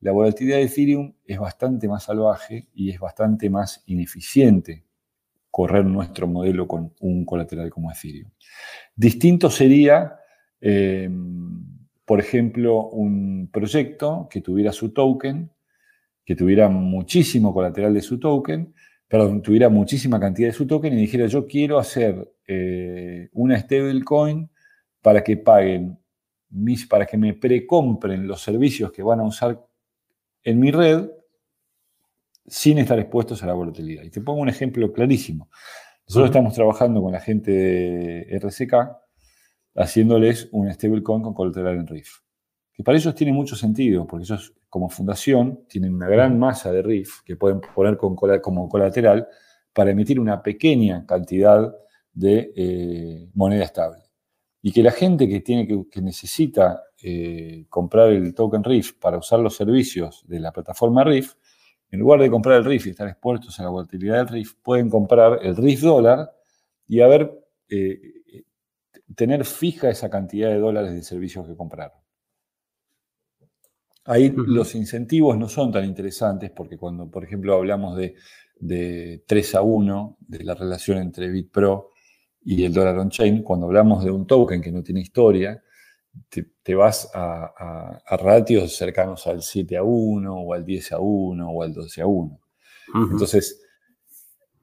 la 0.01 0.11
volatilidad 0.11 0.57
de 0.57 0.63
Ethereum 0.63 1.13
es 1.25 1.39
bastante 1.39 1.87
más 1.87 2.03
salvaje 2.03 2.67
y 2.73 2.89
es 2.89 2.99
bastante 2.99 3.49
más 3.49 3.81
ineficiente 3.85 4.83
correr 5.49 5.85
nuestro 5.85 6.27
modelo 6.27 6.67
con 6.67 6.91
un 6.99 7.23
colateral 7.23 7.69
como 7.69 7.93
Ethereum. 7.93 8.29
Distinto 8.93 9.49
sería, 9.49 10.17
eh, 10.59 11.09
por 12.03 12.19
ejemplo, 12.19 12.89
un 12.89 13.49
proyecto 13.53 14.27
que 14.29 14.41
tuviera 14.41 14.73
su 14.73 14.91
token, 14.91 15.49
que 16.25 16.35
tuviera 16.35 16.67
muchísimo 16.69 17.53
colateral 17.53 17.93
de 17.93 18.01
su 18.01 18.19
token, 18.19 18.73
perdón, 19.07 19.41
tuviera 19.41 19.69
muchísima 19.69 20.19
cantidad 20.19 20.49
de 20.49 20.53
su 20.53 20.65
token 20.65 20.93
y 20.93 20.97
dijera 20.97 21.27
yo 21.27 21.45
quiero 21.45 21.77
hacer 21.77 22.33
eh, 22.47 23.29
una 23.33 23.59
stablecoin 23.59 24.49
para 25.01 25.23
que 25.23 25.37
paguen 25.37 25.99
mis, 26.49 26.87
para 26.87 27.05
que 27.05 27.17
me 27.17 27.33
precompren 27.33 28.27
los 28.27 28.41
servicios 28.41 28.91
que 28.91 29.03
van 29.03 29.19
a 29.19 29.23
usar 29.23 29.63
en 30.43 30.59
mi 30.59 30.71
red 30.71 31.09
sin 32.47 32.77
estar 32.77 32.97
expuestos 32.99 33.43
a 33.43 33.47
la 33.47 33.53
volatilidad. 33.53 34.03
Y 34.03 34.09
te 34.09 34.21
pongo 34.21 34.41
un 34.41 34.49
ejemplo 34.49 34.91
clarísimo. 34.91 35.49
Nosotros 36.07 36.29
estamos 36.29 36.53
trabajando 36.53 37.01
con 37.01 37.11
la 37.11 37.19
gente 37.19 37.51
de 37.51 38.37
RCK 38.37 38.73
haciéndoles 39.75 40.49
un 40.51 40.71
stablecoin 40.71 41.21
con 41.21 41.33
colateral 41.33 41.77
en 41.77 41.87
RIF. 41.87 42.19
Que 42.71 42.83
para 42.83 42.97
ellos 42.97 43.15
tiene 43.15 43.33
mucho 43.33 43.55
sentido, 43.55 44.05
porque 44.05 44.23
ellos 44.23 44.53
como 44.75 44.89
fundación 44.89 45.63
tienen 45.69 45.95
una 45.95 46.09
gran 46.09 46.37
masa 46.37 46.69
de 46.69 46.81
RIF 46.81 47.21
que 47.23 47.37
pueden 47.37 47.61
poner 47.61 47.95
como 48.41 48.67
colateral 48.67 49.25
para 49.71 49.91
emitir 49.91 50.19
una 50.19 50.43
pequeña 50.43 51.05
cantidad 51.05 51.73
de 52.11 52.51
eh, 52.53 53.29
moneda 53.35 53.63
estable. 53.63 54.03
Y 54.61 54.73
que 54.73 54.83
la 54.83 54.91
gente 54.91 55.29
que, 55.29 55.39
tiene 55.39 55.65
que 55.65 56.01
necesita 56.01 56.83
eh, 57.01 57.67
comprar 57.69 58.09
el 58.09 58.35
token 58.35 58.65
RIF 58.65 58.99
para 58.99 59.17
usar 59.17 59.39
los 59.39 59.55
servicios 59.55 60.25
de 60.27 60.41
la 60.41 60.51
plataforma 60.51 61.05
RIF, 61.05 61.35
en 61.89 62.01
lugar 62.01 62.19
de 62.19 62.29
comprar 62.29 62.57
el 62.57 62.65
RIF 62.65 62.87
y 62.87 62.89
estar 62.89 63.07
expuestos 63.07 63.57
a 63.61 63.63
la 63.63 63.69
volatilidad 63.69 64.17
del 64.17 64.27
RIF, 64.27 64.55
pueden 64.61 64.89
comprar 64.89 65.39
el 65.41 65.55
RIF 65.55 65.79
dólar 65.83 66.33
y 66.85 66.99
haber, 66.99 67.31
eh, 67.69 68.43
tener 69.15 69.45
fija 69.45 69.89
esa 69.89 70.09
cantidad 70.09 70.49
de 70.49 70.59
dólares 70.59 70.91
de 70.91 71.01
servicios 71.01 71.47
que 71.47 71.55
compraron. 71.55 72.04
Ahí 74.05 74.31
los 74.35 74.75
incentivos 74.75 75.37
no 75.37 75.49
son 75.49 75.71
tan 75.71 75.83
interesantes 75.83 76.51
porque 76.51 76.77
cuando, 76.77 77.09
por 77.09 77.23
ejemplo, 77.23 77.55
hablamos 77.55 77.97
de, 77.97 78.15
de 78.59 79.23
3 79.25 79.55
a 79.55 79.61
1, 79.61 80.17
de 80.19 80.43
la 80.43 80.53
relación 80.53 80.99
entre 80.99 81.29
BitPro 81.29 81.89
y 82.43 82.63
el 82.63 82.73
dólar 82.73 82.99
on-chain, 82.99 83.41
cuando 83.41 83.65
hablamos 83.65 84.03
de 84.03 84.11
un 84.11 84.27
token 84.27 84.61
que 84.61 84.71
no 84.71 84.83
tiene 84.83 85.01
historia, 85.01 85.61
te, 86.29 86.75
vas 86.75 87.09
a, 87.13 88.01
ratios 88.17 88.75
cercanos 88.75 89.25
al 89.27 89.41
7 89.41 89.77
a 89.77 89.83
1 89.83 90.33
o 90.33 90.53
al 90.53 90.65
10 90.65 90.91
a 90.93 90.99
1 90.99 91.49
o 91.49 91.63
al 91.63 91.73
12 91.73 92.01
a 92.01 92.07
1. 92.07 92.39
Entonces, 93.11 93.61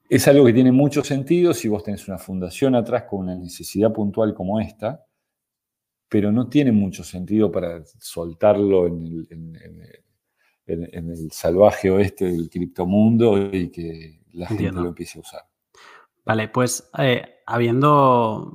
es 0.09 0.29
algo 0.29 0.45
que 0.45 0.53
tiene 0.53 0.73
mucho 0.73 1.03
sentido 1.03 1.53
si 1.53 1.69
vos 1.69 1.83
tenés 1.83 2.07
una 2.09 2.19
fundación 2.19 2.75
atrás 2.75 3.05
con 3.09 3.21
una 3.21 3.35
necesidad 3.35 3.93
puntual 3.93 4.35
como 4.35 4.61
esta, 4.61 5.05
pero 6.13 6.31
no 6.31 6.47
tiene 6.47 6.73
mucho 6.73 7.03
sentido 7.05 7.51
para 7.51 7.83
soltarlo 7.99 8.87
en 8.87 9.27
el, 10.67 11.31
salvaje 11.31 11.91
oeste 11.91 12.27
del 12.27 12.51
criptomundo 12.51 13.51
y 13.51 13.71
que 13.71 14.21
la 14.35 14.47
gente 14.47 14.73
lo 14.73 14.89
empiece 14.89 15.19
a 15.19 15.23
usar. 15.23 15.41
Vale, 16.23 16.49
pues 16.49 16.91
eh, 16.99 17.37
habiendo 17.47 18.53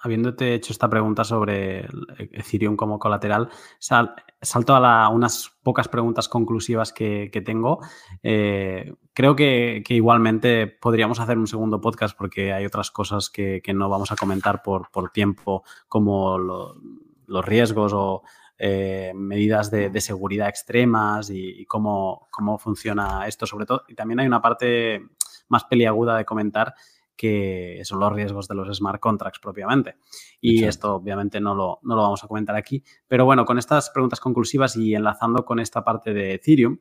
habiéndote 0.00 0.54
hecho 0.54 0.72
esta 0.72 0.88
pregunta 0.88 1.24
sobre 1.24 1.88
Ethereum 2.18 2.76
como 2.76 2.98
colateral, 2.98 3.48
salto 3.78 4.74
a 4.74 5.08
unas 5.08 5.52
pocas 5.62 5.88
preguntas 5.88 6.28
conclusivas 6.28 6.92
que, 6.92 7.42
tengo. 7.44 7.80
Eh, 8.22 8.94
creo 9.12 9.34
que, 9.34 9.82
igualmente 9.88 10.66
podríamos 10.66 11.20
hacer 11.20 11.38
un 11.38 11.46
segundo 11.46 11.80
podcast 11.80 12.16
porque 12.16 12.52
hay 12.52 12.64
otras 12.64 12.90
cosas 12.90 13.30
que, 13.30 13.62
no 13.74 13.88
vamos 13.88 14.12
a 14.12 14.16
comentar 14.16 14.62
por, 14.62 14.88
tiempo, 15.12 15.64
como 15.88 16.38
los 16.38 17.44
riesgos 17.44 17.92
o 17.92 18.22
eh, 18.56 19.12
medidas 19.14 19.70
de, 19.70 20.00
seguridad 20.00 20.48
extremas 20.48 21.30
y, 21.30 21.64
cómo, 21.66 22.28
cómo 22.30 22.58
funciona 22.58 23.26
esto 23.26 23.46
sobre 23.46 23.66
todo. 23.66 23.84
Y 23.88 23.94
también 23.94 24.20
hay 24.20 24.26
una 24.26 24.40
parte 24.40 25.02
más 25.48 25.64
peliaguda 25.64 26.16
de 26.16 26.24
comentar 26.24 26.74
que 27.18 27.80
son 27.82 27.98
los 27.98 28.12
riesgos 28.12 28.46
de 28.46 28.54
los 28.54 28.74
smart 28.74 29.00
contracts 29.00 29.40
propiamente. 29.40 29.96
Y 30.40 30.64
esto 30.64 30.94
obviamente 30.94 31.40
no 31.40 31.54
lo, 31.54 31.80
no 31.82 31.96
lo, 31.96 32.02
vamos 32.02 32.22
a 32.22 32.28
comentar 32.28 32.54
aquí. 32.54 32.82
Pero 33.08 33.24
bueno, 33.24 33.44
con 33.44 33.58
estas 33.58 33.90
preguntas 33.90 34.20
conclusivas 34.20 34.76
y 34.76 34.94
enlazando 34.94 35.44
con 35.44 35.58
esta 35.58 35.84
parte 35.84 36.14
de 36.14 36.34
Ethereum, 36.34 36.78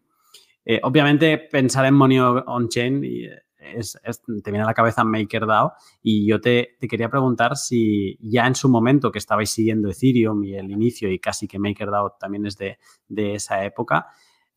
eh, 0.63 0.79
obviamente 0.83 1.39
pensar 1.39 1.85
en 1.85 1.95
Money 1.95 2.19
on-chain 2.19 3.03
es, 3.57 3.99
te 4.43 4.51
viene 4.51 4.63
a 4.63 4.67
la 4.67 4.73
cabeza 4.73 5.03
MakerDAO 5.03 5.73
y 6.03 6.27
yo 6.27 6.39
te, 6.39 6.77
quería 6.87 7.09
preguntar 7.09 7.57
si 7.57 8.17
ya 8.21 8.45
en 8.45 8.53
su 8.53 8.69
momento 8.69 9.11
que 9.11 9.17
estabais 9.17 9.49
siguiendo 9.49 9.89
Ethereum 9.89 10.43
y 10.43 10.55
el 10.55 10.69
inicio 10.69 11.11
y 11.11 11.19
casi 11.19 11.47
que 11.47 11.57
MakerDAO 11.57 12.17
también 12.19 12.45
es 12.45 12.57
de, 12.57 12.77
esa 13.33 13.65
época, 13.65 14.07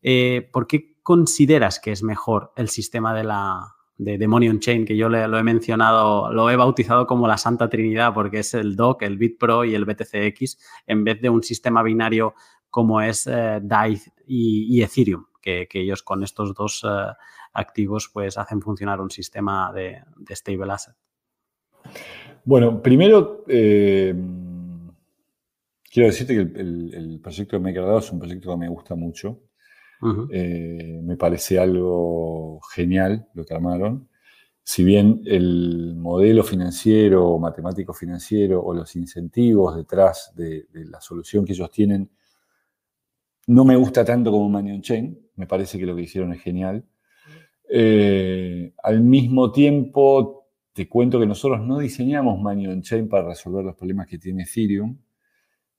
eh, 0.01 0.47
¿por 0.53 0.67
qué 0.67 0.97
consideras 1.01 1.79
que 1.79 1.91
es 1.91 2.03
mejor 2.03 2.53
el 2.55 2.69
sistema 2.69 3.13
de 3.15 3.23
la, 3.23 3.75
de, 4.03 4.27
Money 4.27 4.49
on 4.49 4.59
Chain, 4.59 4.83
que 4.83 4.97
yo 4.97 5.09
lo 5.09 5.37
he 5.37 5.43
mencionado, 5.43 6.33
lo 6.33 6.49
he 6.49 6.55
bautizado 6.55 7.05
como 7.05 7.27
la 7.27 7.37
Santa 7.37 7.69
Trinidad, 7.69 8.13
porque 8.13 8.39
es 8.39 8.55
el 8.55 8.75
DOC, 8.75 9.03
el 9.03 9.17
BitPro 9.17 9.63
y 9.63 9.75
el 9.75 9.85
BTCX, 9.85 10.57
en 10.87 11.03
vez 11.03 11.21
de 11.21 11.29
un 11.29 11.43
sistema 11.43 11.83
binario 11.83 12.33
como 12.69 12.99
es 13.01 13.27
eh, 13.27 13.59
DAI 13.61 14.01
y, 14.25 14.81
Ethereum, 14.81 15.25
que, 15.39 15.67
ellos 15.73 16.01
con 16.01 16.23
estos 16.23 16.55
dos 16.55 16.83
eh, 16.83 16.87
activos 17.53 18.09
pues 18.11 18.37
hacen 18.37 18.61
funcionar 18.61 18.99
un 19.01 19.11
sistema 19.11 19.71
de, 19.71 20.01
stable 20.31 20.71
asset. 20.71 20.95
Bueno, 22.43 22.81
primero 22.81 23.43
eh, 23.47 24.15
quiero 25.91 26.07
decirte 26.07 26.33
que 26.33 26.41
el, 26.41 27.19
proyecto 27.21 27.55
de 27.55 27.63
MakerDAO 27.63 27.99
es 27.99 28.11
un 28.11 28.19
proyecto 28.19 28.49
que 28.49 28.57
me 28.57 28.69
gusta 28.69 28.95
mucho. 28.95 29.41
Eh, 30.31 30.99
me 31.03 31.15
parece 31.15 31.59
algo 31.59 32.59
genial 32.73 33.27
lo 33.33 33.45
que 33.45 33.53
armaron. 33.53 34.09
Si 34.63 34.83
bien 34.83 35.21
el 35.25 35.95
modelo 35.95 36.43
financiero, 36.43 37.37
matemático 37.39 37.93
financiero 37.93 38.63
o 38.63 38.73
los 38.73 38.95
incentivos 38.95 39.75
detrás 39.75 40.33
de, 40.35 40.67
la 40.73 41.01
solución 41.01 41.45
que 41.45 41.53
ellos 41.53 41.71
tienen 41.71 42.09
no 43.47 43.65
me 43.65 43.75
gusta 43.75 44.05
tanto 44.05 44.31
como 44.31 44.49
Money 44.49 44.75
on 44.75 44.81
Chain, 44.81 45.19
me 45.35 45.47
parece 45.47 45.77
que 45.77 45.85
lo 45.85 45.95
que 45.95 46.03
hicieron 46.03 46.31
es 46.31 46.41
genial. 46.41 46.85
Eh, 47.69 48.73
al 48.83 49.01
mismo 49.01 49.51
tiempo, 49.51 50.47
te 50.73 50.87
cuento 50.87 51.19
que 51.19 51.25
nosotros 51.25 51.59
no 51.61 51.79
diseñamos 51.79 52.39
Money 52.39 52.67
on 52.67 52.81
Chain 52.81 53.09
para 53.09 53.27
resolver 53.27 53.65
los 53.65 53.75
problemas 53.75 54.07
que 54.07 54.19
tiene 54.19 54.43
Ethereum, 54.43 54.97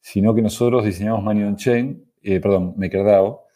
sino 0.00 0.34
que 0.34 0.42
nosotros 0.42 0.84
diseñamos 0.84 1.22
Money 1.22 1.44
on 1.44 1.56
Chain, 1.56 2.04
eh, 2.20 2.40
perdón, 2.40 2.74
MakerDAO, 2.76 3.46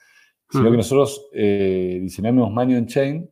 sino 0.51 0.71
que 0.71 0.77
nosotros 0.77 1.29
eh, 1.33 1.99
diseñamos 2.01 2.51
Money 2.51 2.77
on 2.77 2.87
Chain 2.87 3.31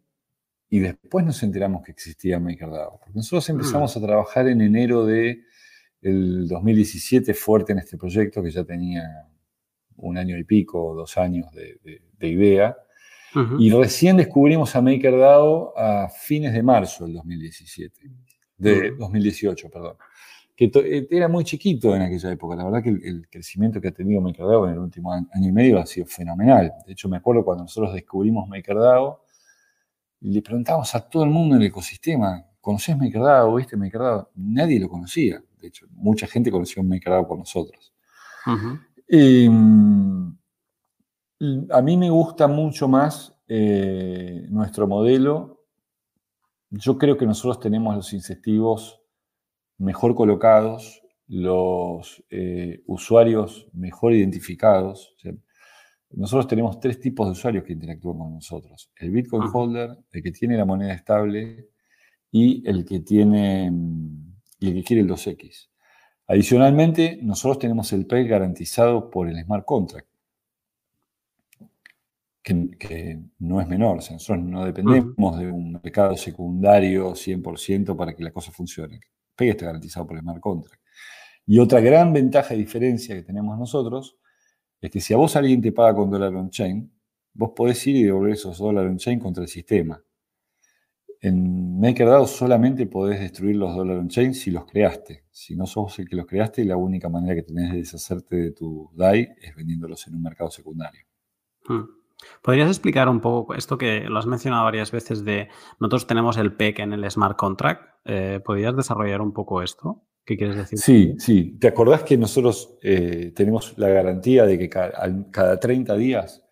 y 0.69 0.81
después 0.81 1.25
nos 1.25 1.43
enteramos 1.43 1.83
que 1.83 1.93
existía 1.93 2.41
MakerDAO. 2.41 3.01
nosotros 3.15 3.49
empezamos 3.49 3.95
mm. 3.95 3.99
a 3.99 4.07
trabajar 4.07 4.49
en 4.49 4.61
enero 4.61 5.07
de 5.07 5.45
el 6.03 6.49
2017 6.49 7.33
fuerte 7.33 7.73
en 7.73 7.79
este 7.79 7.97
proyecto 7.97 8.43
que 8.43 8.51
ya 8.51 8.65
tenía 8.65 9.27
un 9.97 10.19
año 10.19 10.37
y 10.37 10.45
pico, 10.45 10.95
dos 10.95 11.17
años 11.17 11.47
de, 11.53 12.29
idea. 12.29 12.77
Y 13.59 13.71
recién 13.71 14.17
descubrimos 14.17 14.77
a 14.77 14.81
MakerDAO 14.81 15.77
a 15.77 16.09
fines 16.09 16.53
de 16.53 16.63
marzo 16.63 17.05
del 17.05 17.15
2017, 17.15 18.01
de 18.57 18.93
2018, 18.93 19.71
perdón. 19.71 19.97
Que 20.57 20.71
eh, 20.73 21.09
era 21.11 21.29
muy 21.29 21.45
chiquito 21.45 21.95
en 21.97 22.03
aquella 22.03 22.31
época. 22.33 22.55
La 22.55 22.65
verdad 22.65 22.83
que 22.83 22.91
el, 22.91 23.27
crecimiento 23.29 23.81
que 23.81 23.89
ha 23.89 23.93
tenido 23.93 24.21
MakerDAO 24.21 24.67
en 24.67 24.75
el 24.75 24.79
último 24.79 25.13
año 25.13 25.49
y 25.49 25.53
medio 25.53 25.79
ha 25.79 25.87
sido 25.87 26.07
fenomenal. 26.07 26.73
De 26.87 26.93
hecho, 26.93 27.09
me 27.09 27.17
acuerdo 27.17 27.45
cuando 27.45 27.65
nosotros 27.65 27.93
descubrimos 27.93 28.49
MakerDAO, 28.49 29.21
le 30.21 30.43
preguntamos 30.43 30.95
a 30.95 31.09
todo 31.09 31.25
el 31.25 31.31
mundo 31.31 31.57
en 31.57 31.63
el 31.63 31.69
ecosistema, 31.69 32.45
¿conoces 32.61 32.97
MakerDAO? 32.97 33.57
¿Viste 33.57 33.77
MakerDAO? 33.77 34.31
Nadie 34.37 34.79
lo 34.79 34.89
conocía. 34.89 35.43
De 35.61 35.69
hecho, 35.69 35.87
mucha 35.91 36.27
gente 36.27 36.51
conoció 36.51 36.83
MakerDAO 36.83 37.27
por 37.27 37.39
nosotros. 37.39 37.93
Mm, 41.41 41.71
a 41.71 41.83
mí 41.83 41.97
me 41.97 42.11
gusta 42.11 42.47
mucho 42.47 42.89
más 42.89 43.35
eh, 43.49 44.47
nuestro 44.51 44.87
modelo. 44.87 45.65
Yo 46.71 46.97
creo 46.97 47.17
que 47.17 47.27
nosotros 47.27 47.61
tenemos 47.61 47.95
los 47.95 48.13
incentivos 48.13 49.04
mejor 49.79 50.15
colocados, 50.15 51.03
los 51.27 52.23
eh, 52.31 52.83
usuarios 52.87 53.67
mejor 53.73 54.13
identificados. 54.13 55.15
nosotros 56.11 56.47
tenemos 56.47 56.79
tres 56.81 57.01
tipos 57.01 57.27
de 57.27 57.33
usuarios 57.33 57.65
que 57.65 57.73
interactúan 57.73 58.19
con 58.19 58.35
nosotros. 58.35 58.93
El 58.97 59.11
Bitcoin 59.11 59.49
holder, 59.53 59.99
el 60.13 60.23
que 60.23 60.33
tiene 60.33 60.57
la 60.57 60.65
moneda 60.65 60.93
estable 60.93 61.69
y 62.31 62.69
el 62.69 62.85
que 62.85 63.01
tiene 63.01 63.71
mm, 63.71 64.35
y 64.61 64.69
el 64.69 64.75
que 64.75 64.85
quiere 64.85 65.03
el 65.03 65.09
2X. 65.09 65.69
Adicionalmente, 66.27 67.19
nosotros 67.23 67.59
tenemos 67.59 67.93
el 67.93 68.07
PEG 68.07 68.29
garantizado 68.29 69.11
por 69.11 69.29
el 69.29 69.43
smart 69.45 69.65
contract, 69.65 70.09
que, 72.43 73.21
no 73.39 73.61
es 73.61 73.69
menor. 73.69 73.97
nosotros 73.97 74.39
no 74.39 74.65
dependemos 74.65 75.39
de 75.39 75.51
un 75.51 75.73
mercado 75.73 76.17
secundario 76.17 77.15
100% 77.15 77.97
para 77.97 78.15
que 78.15 78.23
la 78.23 78.31
cosa 78.31 78.53
funcione. 78.53 79.01
PEG 79.35 79.51
está 79.51 79.67
garantizado 79.67 80.07
por 80.07 80.17
el 80.17 80.23
smart 80.23 80.41
contract. 80.41 80.83
Y 81.47 81.59
otra 81.59 81.81
gran 81.81 82.13
ventaja 82.13 82.55
y 82.55 82.59
diferencia 82.59 83.15
que 83.15 83.23
tenemos 83.23 83.59
nosotros 83.59 84.17
es 84.81 84.91
que 84.91 85.01
si 85.01 85.15
a 85.15 85.17
vos 85.17 85.37
alguien 85.37 85.61
te 85.61 85.73
paga 85.73 85.95
con 85.95 86.11
dólar 86.11 86.35
on-chain, 86.35 86.91
vos 87.35 87.53
podés 87.55 87.87
ir 87.87 87.97
y 87.97 88.05
devolver 88.05 88.33
esos 88.33 88.59
dólares 88.59 88.91
on-chain 88.91 89.19
contra 89.19 89.43
el 89.43 89.49
sistema. 89.49 90.03
En 91.21 91.81
MakerDAO 91.81 92.27
solamente 92.27 92.87
podés 92.87 93.21
destruir 93.21 93.57
los 93.57 93.75
dólares 93.75 94.03
on-chain 94.03 94.35
si 94.35 94.51
los 94.51 94.67
creaste. 94.67 95.25
Si 95.31 95.57
no 95.57 95.67
sos 95.67 95.99
el 95.99 96.09
que 96.09 96.17
los 96.17 96.27
creaste, 96.27 96.65
la 96.65 96.77
única 96.77 97.09
manera 97.09 97.35
que 97.35 97.43
tenés 97.43 97.73
de 97.73 97.79
deshacerte 97.79 98.37
de 98.37 98.51
tu 98.53 98.91
DAI 98.95 99.35
es 99.41 99.55
vendiéndolos 99.55 100.07
en 100.07 100.17
un 100.17 100.23
mercado 100.23 100.51
secundario. 100.51 101.01
Hmm. 101.67 102.04
¿Podrías 102.43 102.69
explicar 102.69 103.09
un 103.09 103.21
poco 103.21 103.55
esto 103.55 103.79
que 103.79 104.01
lo 104.01 104.19
has 104.19 104.27
mencionado 104.27 104.65
varias 104.65 104.91
veces 104.91 105.25
de 105.25 105.49
nosotros 105.81 106.07
tenemos 106.07 106.37
el 106.37 106.53
PEC 106.53 106.81
en 106.81 106.93
el 106.93 107.11
smart 107.11 107.37
contract? 107.37 107.83
Eh, 108.05 108.41
¿Podrías 108.45 108.77
desarrollar 108.77 109.21
un 109.21 109.33
poco 109.33 109.63
esto? 109.63 110.03
¿Qué 110.25 110.37
quieres 110.37 110.57
decir? 110.57 110.79
Sí, 110.79 111.15
sí. 111.19 111.59
¿Te 111.59 111.69
acordás 111.69 112.03
que 112.03 112.17
nosotros 112.17 112.79
eh, 112.83 113.33
tenemos 113.35 113.77
la 113.77 113.89
garantía 113.89 114.45
de 114.47 114.59
que 114.59 114.69
cada 114.69 115.61
30 115.61 115.97
días 115.97 116.45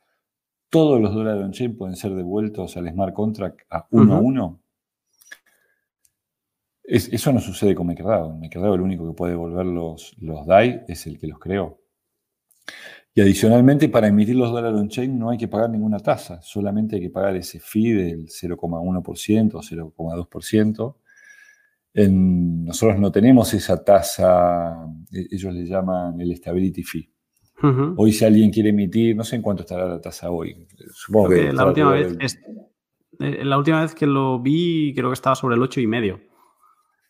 todos 0.69 1.01
los 1.01 1.15
dólares 1.15 1.45
on-chain 1.45 1.77
pueden 1.77 1.97
ser 1.97 2.15
devueltos 2.15 2.77
al 2.77 2.89
smart 2.91 3.15
contract 3.15 3.61
a 3.71 3.87
uno 3.91 4.15
a 4.15 4.21
uno? 4.21 4.63
eso 6.85 7.33
no 7.33 7.41
sucede 7.41 7.75
con 7.75 7.87
MakerDAO. 7.87 8.37
MakerDAO 8.37 8.75
el 8.75 8.81
único 8.81 9.07
que 9.07 9.15
puede 9.15 9.33
devolver 9.33 9.67
los, 9.67 10.15
los 10.19 10.47
DAI 10.47 10.85
es 10.89 11.07
el 11.07 11.19
que 11.19 11.27
los 11.27 11.39
creó. 11.39 11.81
Y 13.15 13.21
adicionalmente, 13.21 13.91
para 13.91 14.09
emitir 14.09 14.37
los 14.37 14.51
dólares 14.51 14.81
on-chain 14.81 15.19
no 15.19 15.31
hay 15.31 15.37
que 15.37 15.49
pagar 15.49 15.69
ninguna 15.69 15.99
tasa, 15.99 16.41
solamente 16.41 16.97
hay 16.97 17.03
que 17.03 17.11
pagar 17.11 17.37
ese 17.37 17.61
fee 17.61 17.93
del 17.93 18.27
0,1% 18.27 19.55
o 19.55 19.61
0,2%. 19.61 20.97
nosotros 22.65 22.99
no 22.99 23.13
tenemos 23.13 23.53
esa 23.53 23.85
tasa, 23.85 24.87
e, 25.13 25.27
ellos 25.31 25.53
le 25.53 25.67
llaman 25.67 26.19
el 26.21 26.35
stability 26.37 26.83
fee. 26.83 27.09
Hoy 27.97 28.13
si 28.13 28.25
alguien 28.25 28.51
quiere 28.51 28.71
emitir, 28.71 29.15
no 29.15 29.23
sé 29.23 29.37
en 29.37 29.43
cuánto 29.43 29.63
estará 29.63 29.87
la 29.87 30.01
tasa 30.01 30.31
hoy. 30.31 30.67
Supongo 30.93 31.29
que 31.29 31.53
la 31.53 31.67
última, 31.67 31.93
vez, 31.93 32.41
eh, 33.21 33.45
la 33.45 33.57
última 33.57 33.83
vez 33.83 33.95
que 33.95 34.07
lo 34.07 34.41
vi 34.41 34.93
creo 34.97 35.11
que 35.11 35.15
estaba 35.15 35.37
sobre 35.37 35.55
el 35.55 35.61
8,5. 35.61 36.19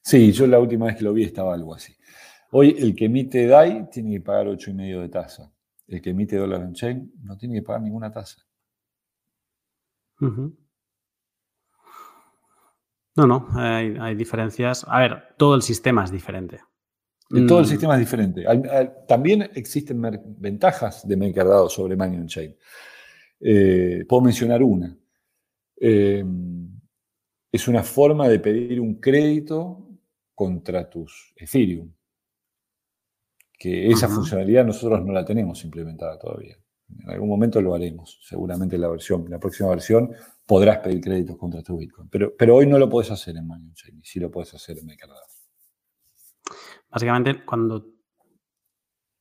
Sí, 0.03 0.33
yo 0.33 0.47
la 0.47 0.59
última 0.59 0.87
vez 0.87 0.97
que 0.97 1.05
lo 1.05 1.15
vi 1.15 1.23
estaba 1.23 1.55
algo 1.55 1.75
así. 1.75 1.95
Hoy 2.51 2.77
el 2.79 2.95
que 2.95 3.07
emite 3.07 3.47
DAI 3.47 3.89
tiene 3.91 4.13
que 4.13 4.21
pagar 4.21 4.49
8,5 4.49 5.01
de 5.01 5.09
tasa. 5.09 5.52
El 5.93 6.01
que 6.01 6.11
emite 6.11 6.37
dólar 6.37 6.63
on 6.63 6.73
chain 6.73 7.13
no 7.23 7.37
tiene 7.37 7.57
que 7.57 7.63
pagar 7.63 7.83
ninguna 7.83 8.11
tasa. 8.11 8.43
No, 13.15 13.27
no, 13.27 13.47
hay, 13.55 14.15
diferencias. 14.15 14.87
A 14.89 15.01
ver, 15.01 15.35
todo 15.37 15.55
el 15.55 15.61
sistema 15.61 16.05
es 16.05 16.11
diferente. 16.11 16.61
Todo 17.29 17.59
el 17.59 17.67
mm. 17.67 17.69
sistema 17.69 17.95
es 17.95 18.01
diferente. 18.01 18.45
También 19.07 19.51
existen 19.55 20.01
ventajas 20.39 21.07
de 21.07 21.17
MakerDAO 21.17 21.69
sobre 21.69 21.95
Money 21.95 22.21
on 22.21 22.27
Chain. 22.27 22.57
Eh, 23.41 24.07
puedo 24.09 24.23
mencionar 24.23 24.63
una. 24.63 24.97
Eh, 25.79 26.25
es 27.51 27.69
una 27.69 27.83
forma 27.83 28.29
de 28.29 28.39
pedir 28.39 28.81
un 28.81 28.99
crédito 28.99 29.91
contra 30.35 30.89
tus 30.89 31.35
Ethereum. 31.37 31.93
Que 33.63 33.89
esa 33.93 34.09
funcionalidad 34.09 34.65
nosotros 34.65 35.05
no 35.05 35.13
la 35.13 35.25
tenemos 35.25 35.63
implementada 35.65 36.19
todavía. 36.19 36.57
En 36.99 37.11
algún 37.11 37.29
momento 37.29 37.63
lo 37.63 37.77
haremos, 37.77 38.19
seguramente 38.21 38.75
en 38.75 38.83
la 38.83 38.89
versión, 38.89 39.25
la 39.31 39.39
próxima 39.39 39.69
versión 39.71 40.11
podrás 40.45 40.79
pedir 40.79 41.01
créditos 41.01 41.37
contra 41.37 41.63
tu 41.63 41.79
Bitcoin. 41.79 42.09
Pero, 42.09 42.35
pero 42.37 42.57
hoy 42.57 42.67
no 42.67 42.77
lo 42.77 42.89
puedes 42.89 43.13
hacer 43.13 43.37
en 43.37 43.47
Money 43.47 43.73
Chain, 43.73 44.01
y 44.01 44.05
sí 44.05 44.19
lo 44.19 44.33
puedes 44.33 44.53
hacer 44.53 44.79
en 44.79 44.87
MakerDAO. 44.87 45.17
Básicamente, 46.91 47.45
cuando 47.45 47.87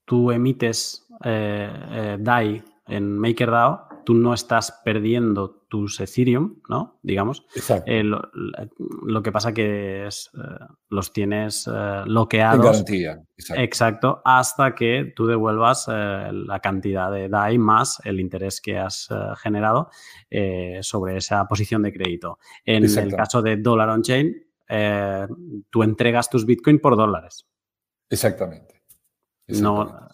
tú 0.05 0.31
emites 0.31 1.05
eh, 1.23 1.69
eh, 1.91 2.17
DAI 2.19 2.63
en 2.87 3.19
MakerDAO, 3.19 3.89
tú 4.03 4.13
no 4.13 4.33
estás 4.33 4.81
perdiendo 4.83 5.65
tus 5.67 5.99
Ethereum, 5.99 6.61
¿no? 6.69 6.99
Digamos. 7.01 7.45
Exacto. 7.55 7.89
Eh, 7.89 8.03
lo, 8.03 9.23
que 9.23 9.31
pasa 9.31 9.53
que 9.53 10.07
es, 10.07 10.29
eh, 10.33 10.65
los 10.89 11.13
tienes 11.13 11.67
eh, 11.67 12.01
bloqueados. 12.05 12.65
En 12.65 12.71
garantía. 12.71 13.23
Exacto. 13.55 14.21
Hasta 14.25 14.75
que 14.75 15.13
tú 15.15 15.27
devuelvas 15.27 15.87
la 15.87 16.59
cantidad 16.61 17.11
de 17.11 17.29
DAI 17.29 17.57
más 17.57 18.01
el 18.03 18.19
interés 18.19 18.61
que 18.61 18.77
has 18.77 19.09
generado 19.37 19.89
sobre 20.81 21.17
esa 21.17 21.47
posición 21.47 21.81
de 21.81 21.93
crédito. 21.93 22.37
En 22.65 22.85
el 22.85 23.15
caso 23.15 23.41
de 23.41 23.57
Dollar 23.57 23.89
on 23.89 24.03
Chain, 24.03 24.35
tú 25.69 25.83
entregas 25.83 26.29
tus 26.29 26.45
Bitcoin 26.45 26.79
por 26.79 26.95
dólares. 26.95 27.47
Exactamente. 28.09 28.83
No, 29.47 30.11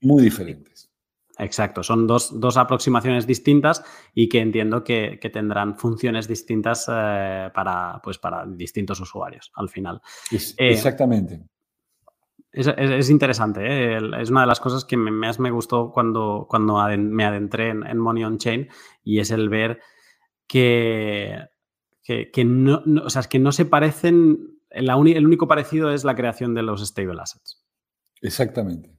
muy 0.00 0.22
diferentes. 0.22 0.93
Exacto, 1.44 1.82
son 1.82 2.06
dos, 2.06 2.56
aproximaciones 2.56 3.26
distintas 3.26 3.84
y 4.14 4.28
que 4.28 4.40
entiendo 4.40 4.82
que, 4.82 5.18
tendrán 5.32 5.76
funciones 5.76 6.26
distintas 6.26 6.86
eh, 6.88 7.50
para, 7.54 8.00
pues 8.02 8.18
para 8.18 8.46
distintos 8.46 9.00
usuarios 9.00 9.52
al 9.54 9.68
final. 9.68 10.00
Eh, 10.30 10.38
exactamente. 10.56 11.44
Es, 12.50 13.10
interesante, 13.10 13.60
¿eh? 13.66 14.00
es 14.20 14.30
una 14.30 14.42
de 14.42 14.46
las 14.46 14.60
cosas 14.60 14.84
que 14.84 14.96
más 14.96 15.40
me 15.40 15.50
gustó 15.50 15.90
cuando, 15.90 16.46
cuando 16.48 16.74
me 16.96 17.24
adentré 17.24 17.70
en, 17.70 17.98
Money 17.98 18.22
on 18.22 18.38
Chain 18.38 18.68
y 19.02 19.18
es 19.18 19.32
el 19.32 19.48
ver 19.48 19.80
que, 20.46 21.36
que, 22.02 22.44
no, 22.44 22.82
que 23.28 23.38
no 23.40 23.50
se 23.50 23.64
parecen, 23.64 24.60
el 24.70 24.90
único 25.26 25.48
parecido 25.48 25.92
es 25.92 26.04
la 26.04 26.14
creación 26.14 26.54
de 26.54 26.62
los 26.62 26.80
stable 26.86 27.20
assets. 27.20 27.64
Exactamente. 28.22 28.93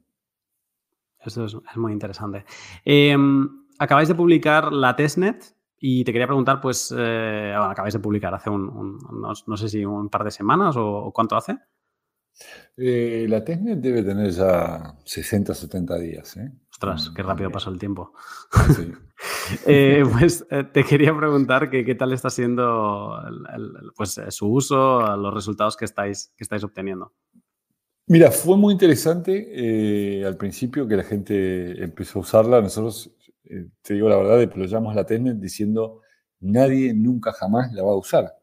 Eso 1.25 1.45
es, 1.45 1.57
muy 1.75 1.91
interesante. 1.91 2.45
Em, 2.83 3.65
acabáis 3.79 4.07
de 4.07 4.15
publicar 4.15 4.71
la 4.71 4.95
testnet 4.95 5.55
y 5.77 6.03
te 6.03 6.11
quería 6.11 6.27
preguntar, 6.27 6.61
pues, 6.61 6.93
eh, 6.95 7.53
bueno, 7.55 7.71
acabáis 7.71 7.93
de 7.93 7.99
publicar 7.99 8.33
hace 8.33 8.49
un, 8.49 8.97
no, 9.47 9.57
sé 9.57 9.69
si 9.69 9.85
un 9.85 10.09
par 10.09 10.23
de 10.23 10.31
semanas 10.31 10.75
o, 10.77 11.11
cuánto 11.13 11.35
hace. 11.35 11.57
Eh, 12.75 13.25
la 13.29 13.43
testnet 13.43 13.79
debe 13.79 14.03
tener 14.03 14.29
ya 14.31 14.97
60, 15.03 15.53
70 15.53 15.99
días. 15.99 16.37
¿eh? 16.37 16.51
Ostras, 16.71 17.11
qué 17.15 17.23
rápido 17.23 17.49
pasó 17.51 17.69
el 17.69 17.79
tiempo. 17.79 18.13
Sí. 18.75 18.93
pues 20.11 20.45
te 20.73 20.83
quería 20.83 21.15
preguntar 21.15 21.69
que, 21.69 21.85
qué 21.85 21.95
tal 21.95 22.11
está 22.13 22.29
siendo 22.29 23.17
pues, 23.95 24.19
su 24.29 24.51
uso, 24.51 25.15
los 25.15 25.33
resultados 25.33 25.77
que 25.77 25.85
estáis, 25.85 26.33
que 26.35 26.43
estáis 26.43 26.63
obteniendo. 26.63 27.13
Mira, 28.07 28.29
fue 28.29 28.55
muy 28.55 28.73
interesante 28.73 29.47
eh, 29.51 30.25
al 30.25 30.37
principio 30.37 30.87
que 30.87 30.95
la 30.95 31.03
gente 31.03 31.83
empezó 31.83 32.19
a 32.19 32.21
usarla. 32.21 32.61
Nosotros, 32.61 33.11
eh, 33.45 33.67
te 33.81 33.95
digo 33.95 34.07
la 34.09 34.17
verdad, 34.17 34.37
deployamos 34.37 34.93
la 34.93 35.05
Testnet 35.05 35.37
diciendo 35.37 36.01
nadie 36.39 36.93
nunca 36.93 37.31
jamás 37.33 37.73
la 37.73 37.81
va 37.83 37.91
a 37.91 37.95
usar. 37.95 38.35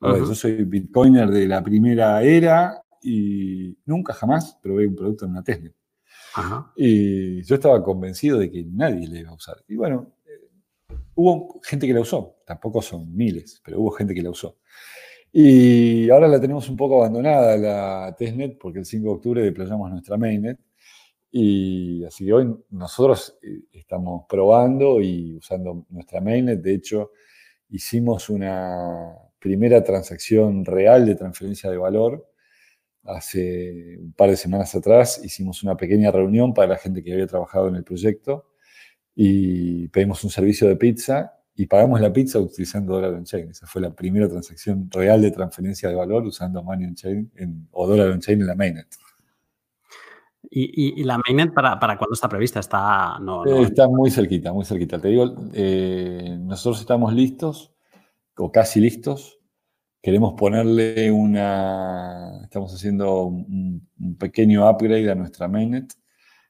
Yo 0.00 0.34
soy 0.34 0.64
bitcoiner 0.64 1.28
de 1.28 1.46
la 1.46 1.62
primera 1.62 2.22
era 2.22 2.82
y 3.02 3.76
nunca 3.84 4.14
jamás 4.14 4.58
probé 4.62 4.86
un 4.86 4.94
producto 4.94 5.24
en 5.24 5.32
una 5.32 5.42
Tesla. 5.42 5.70
Y 6.76 7.42
yo 7.42 7.56
estaba 7.56 7.82
convencido 7.82 8.38
de 8.38 8.50
que 8.50 8.64
nadie 8.64 9.08
la 9.08 9.18
iba 9.18 9.30
a 9.30 9.34
usar. 9.34 9.62
Y 9.68 9.74
bueno, 9.76 10.14
eh, 10.24 10.96
hubo 11.16 11.60
gente 11.62 11.86
que 11.86 11.92
la 11.94 12.00
usó, 12.00 12.36
tampoco 12.46 12.80
son 12.80 13.14
miles, 13.14 13.60
pero 13.64 13.80
hubo 13.80 13.90
gente 13.90 14.14
que 14.14 14.22
la 14.22 14.30
usó. 14.30 14.58
Y 15.32 16.10
ahora 16.10 16.26
la 16.26 16.40
tenemos 16.40 16.68
un 16.68 16.76
poco 16.76 16.98
abandonada 16.98 17.56
la 17.56 18.14
testnet 18.18 18.58
porque 18.58 18.80
el 18.80 18.84
5 18.86 19.04
de 19.04 19.14
octubre 19.14 19.42
deployamos 19.42 19.90
nuestra 19.90 20.16
mainnet. 20.16 20.58
Y 21.30 22.04
así 22.04 22.26
que 22.26 22.32
hoy 22.32 22.52
nosotros 22.70 23.38
eh, 23.42 23.62
estamos 23.72 24.24
probando 24.28 25.00
y 25.00 25.36
usando 25.36 25.86
nuestra 25.90 26.20
mainnet. 26.20 26.60
De 26.60 26.74
hecho, 26.74 27.12
hicimos 27.68 28.28
una 28.28 29.14
primera 29.38 29.82
transacción 29.84 30.64
real 30.64 31.06
de 31.06 31.14
transferencia 31.14 31.70
de 31.70 31.76
valor. 31.76 32.26
Hace 33.04 33.98
un 34.00 34.12
par 34.12 34.30
de 34.30 34.36
semanas 34.36 34.74
atrás 34.74 35.20
hicimos 35.24 35.62
una 35.62 35.76
pequeña 35.76 36.10
reunión 36.10 36.52
para 36.52 36.68
la 36.68 36.76
gente 36.76 37.02
que 37.02 37.12
había 37.12 37.26
trabajado 37.26 37.68
en 37.68 37.76
el 37.76 37.84
proyecto 37.84 38.50
y 39.14 39.88
pedimos 39.88 40.22
un 40.24 40.30
servicio 40.30 40.68
de 40.68 40.76
pizza 40.76 41.39
y 41.54 41.66
pagamos 41.66 42.00
la 42.00 42.12
pizza 42.12 42.38
utilizando 42.38 42.94
Dollar 42.94 43.14
on 43.14 43.24
Chain. 43.24 43.50
Esa 43.50 43.66
fue 43.66 43.82
la 43.82 43.94
primera 43.94 44.28
transacción 44.28 44.88
real 44.90 45.20
de 45.20 45.30
transferencia 45.30 45.88
de 45.88 45.94
valor 45.94 46.24
usando 46.24 46.62
Money 46.62 46.86
on 46.86 46.94
Chain 46.94 47.68
o 47.72 47.86
Dollar 47.86 48.10
on 48.10 48.20
Chain 48.20 48.40
en 48.40 48.46
la 48.46 48.54
mainnet. 48.54 48.88
¿Y, 50.52 51.04
la 51.04 51.18
mainnet 51.18 51.52
para, 51.54 51.78
para 51.78 51.96
cuándo 51.96 52.14
está 52.14 52.28
prevista? 52.28 52.58
Está, 52.58 53.18
no, 53.20 53.44
está 53.62 53.88
muy 53.88 54.10
cerquita, 54.10 54.52
muy 54.52 54.64
cerquita. 54.64 54.98
Te 54.98 55.08
digo, 55.08 55.32
eh, 55.52 56.36
nosotros 56.40 56.80
estamos 56.80 57.12
listos 57.12 57.72
o 58.36 58.50
casi 58.50 58.80
listos. 58.80 59.38
Queremos 60.02 60.34
ponerle 60.36 61.10
una, 61.12 62.40
estamos 62.42 62.74
haciendo 62.74 63.24
un, 63.26 63.86
pequeño 64.18 64.68
upgrade 64.68 65.10
a 65.10 65.14
nuestra 65.14 65.46
mainnet, 65.46 65.92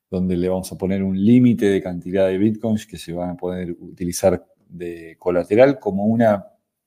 donde 0.08 0.36
le 0.36 0.48
vamos 0.48 0.70
a 0.72 0.78
poner 0.78 1.02
un 1.02 1.22
límite 1.22 1.66
de 1.66 1.82
cantidad 1.82 2.28
de 2.28 2.38
bitcoins 2.38 2.86
que 2.86 2.96
se 2.96 3.12
van 3.12 3.30
a 3.30 3.36
poder 3.36 3.76
utilizar 3.80 4.46
de 4.70 5.16
colateral 5.18 5.78
como 5.78 6.04
una 6.04 6.46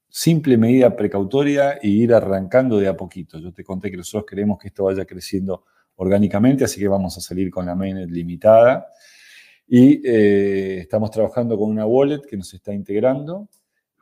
simple 0.10 0.58
medida 0.58 0.96
precautoria 0.96 1.74
e 1.82 1.88
ir 1.88 2.14
arrancando 2.14 2.78
de 2.78 2.88
a 2.88 2.96
poquito. 2.96 3.40
Yo 3.40 3.52
te 3.52 3.64
conté 3.64 3.90
que 3.90 3.98
nosotros 3.98 4.26
queremos 4.30 4.60
que 4.60 4.68
esto 4.68 4.86
vaya 4.86 5.06
creciendo 5.06 5.66
orgánicamente, 5.96 6.64
así 6.64 6.80
que 6.80 6.88
vamos 6.88 7.18
a 7.18 7.22
salir 7.22 7.50
con 7.50 7.66
la 7.66 7.76
mainnet 7.76 8.10
limitada. 8.10 8.88
Y 9.68 10.02
eh, 10.08 10.80
estamos 10.80 11.10
trabajando 11.10 11.58
con 11.58 11.70
una 11.70 11.86
wallet 11.86 12.22
que 12.22 12.38
nos 12.38 12.54
está 12.54 12.74
integrando 12.74 13.50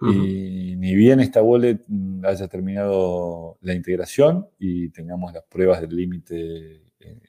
y 0.02 0.76
ni 0.78 0.95
bien 0.95 1.20
esta 1.20 1.44
wallet 1.44 1.80
mm, 1.88 2.26
haya 2.26 2.48
terminado 2.48 3.60
la 3.62 3.76
integración 3.76 4.48
y 4.58 4.90
tengamos 4.90 5.32
las 5.32 5.44
pruebas 5.44 5.80
del 5.82 5.95
límite 5.95 6.82
en, 6.99 7.22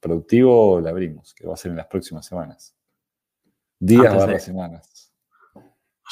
productivo, 0.00 0.80
la 0.80 0.90
abrimos, 0.90 1.32
que 1.32 1.46
va 1.46 1.54
a 1.54 1.56
ser 1.56 1.70
en 1.70 1.76
las 1.76 1.86
próximas 1.86 2.26
semanas. 2.26 2.74
Días 3.78 4.16
barra 4.16 4.40
semanas. 4.40 4.91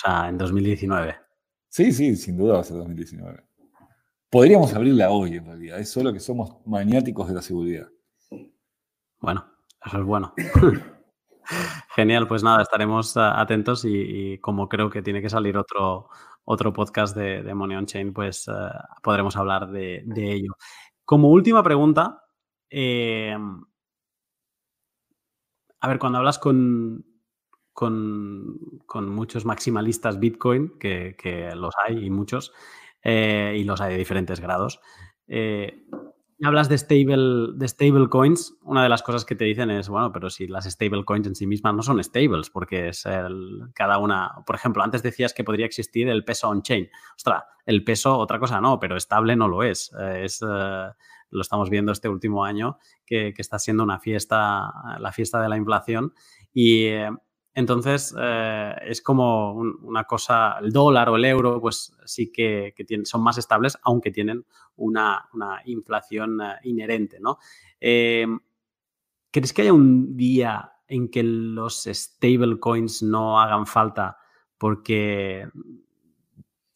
O 0.01 0.09
sea, 0.09 0.29
en 0.29 0.39
2019. 0.39 1.15
Sí, 1.69 1.93
sí, 1.93 2.17
sin 2.17 2.39
duda 2.39 2.55
va 2.55 2.61
a 2.61 2.65
ser 2.65 2.79
2019. 2.79 3.45
Podríamos 4.31 4.73
abrirla 4.73 5.11
hoy, 5.11 5.37
en 5.37 5.45
realidad. 5.45 5.79
Es 5.79 5.91
solo 5.91 6.13
que 6.13 6.21
somos 6.21 6.57
maniáticos 6.65 7.29
de 7.29 7.35
la 7.35 7.43
seguridad. 7.43 7.89
Bueno, 9.21 9.45
eso 9.85 9.99
es 9.99 10.05
bueno. 10.05 10.33
Genial, 11.95 12.27
pues 12.29 12.43
nada, 12.43 12.63
estaremos 12.63 13.15
eh, 13.17 13.21
atentos 13.21 13.85
y, 13.85 14.39
como 14.39 14.69
creo 14.69 14.89
que 14.89 15.03
tiene 15.03 15.21
que 15.21 15.29
salir 15.29 15.59
otro, 15.59 16.09
otro 16.45 16.73
podcast 16.73 17.15
de, 17.15 17.43
de 17.43 17.55
Money 17.55 17.77
on 17.77 17.87
Chain, 17.87 18.15
pues 18.15 18.49
eh, 18.49 18.53
podremos 19.03 19.37
hablar 19.37 19.71
de, 19.71 20.03
ello. 20.17 20.57
Como 21.05 21.29
última 21.29 21.63
pregunta, 21.63 22.23
eh, 22.71 23.37
a 25.81 25.89
ver, 25.89 25.99
cuando 25.99 26.19
hablas 26.19 26.39
con, 26.39 27.05
con, 27.73 28.59
muchos 29.09 29.45
maximalistas 29.45 30.19
Bitcoin, 30.19 30.79
que, 30.79 31.51
los 31.55 31.75
hay 31.87 32.05
y 32.05 32.11
muchos, 32.11 32.53
y 33.05 33.65
los 33.65 33.81
hay 33.81 33.93
de 33.93 33.99
diferentes 33.99 34.41
grados, 34.41 34.81
hablas 36.43 36.69
de 36.69 36.79
stable, 36.79 37.53
de 37.55 37.69
stable 37.69 38.09
coins, 38.09 38.57
una 38.63 38.83
de 38.83 38.89
las 38.89 39.03
cosas 39.03 39.25
que 39.25 39.35
te 39.35 39.45
dicen 39.45 39.71
es, 39.71 39.89
bueno, 39.89 40.11
pero 40.13 40.31
si 40.31 40.47
las 40.47 40.65
stable 40.65 41.05
coins 41.05 41.27
en 41.27 41.35
sí 41.35 41.47
mismas 41.47 41.75
no 41.75 41.83
son 41.83 42.03
stables, 42.03 42.51
porque 42.51 42.89
es 42.89 43.05
el, 43.07 43.69
cada 43.75 43.99
una, 43.99 44.33
por 44.47 44.57
ejemplo, 44.57 44.83
antes 44.83 45.03
decías 45.03 45.35
que 45.35 45.45
podría 45.45 45.67
existir 45.67 46.09
el 46.09 46.25
peso 46.25 46.49
on-chain. 46.49 46.89
Ostras, 47.17 47.45
el 47.67 47.85
peso, 47.85 48.17
otra 48.17 48.39
cosa 48.39 48.61
no, 48.61 48.79
pero 48.79 48.97
estable 48.97 49.37
no 49.37 49.49
lo 49.49 49.63
es. 49.63 49.93
Eh, 49.99 50.25
es 50.25 50.43
eh, 50.43 50.89
lo 51.33 51.43
estamos 51.43 51.71
viendo 51.71 51.93
este 51.93 52.09
último 52.09 52.45
año, 52.45 52.79
que, 53.07 53.33
que, 53.35 53.43
está 53.43 53.59
siendo 53.59 53.85
una 53.85 54.01
fiesta, 54.01 54.73
la 54.99 55.13
fiesta 55.13 55.41
de 55.41 55.49
la 55.49 55.57
inflación. 55.57 56.15
Y, 56.53 56.87
eh, 56.87 57.11
entonces, 57.55 58.15
eh, 58.19 58.75
es 58.83 59.03
como 59.03 59.53
una 59.55 60.05
cosa, 60.05 60.59
el 60.61 60.73
dólar 60.73 61.09
o 61.09 61.17
el 61.17 61.25
euro, 61.25 61.61
pues 61.61 61.93
sí 62.05 62.31
que, 62.31 62.75
son 63.05 63.23
más 63.23 63.39
estables, 63.39 63.77
aunque 63.83 64.11
tienen 64.11 64.45
una, 64.77 65.29
inflación 65.65 66.41
eh, 66.41 66.55
inherente, 66.65 67.19
¿no? 67.21 67.39
Eh, 67.81 68.27
¿Crees 69.33 69.53
que 69.53 69.63
haya 69.63 69.73
un 69.73 70.17
día 70.17 70.73
en 70.87 71.09
que 71.09 71.23
los 71.23 71.85
stablecoins 71.85 73.03
no 73.03 73.41
hagan 73.41 73.67
falta 73.67 74.19
porque 74.59 75.49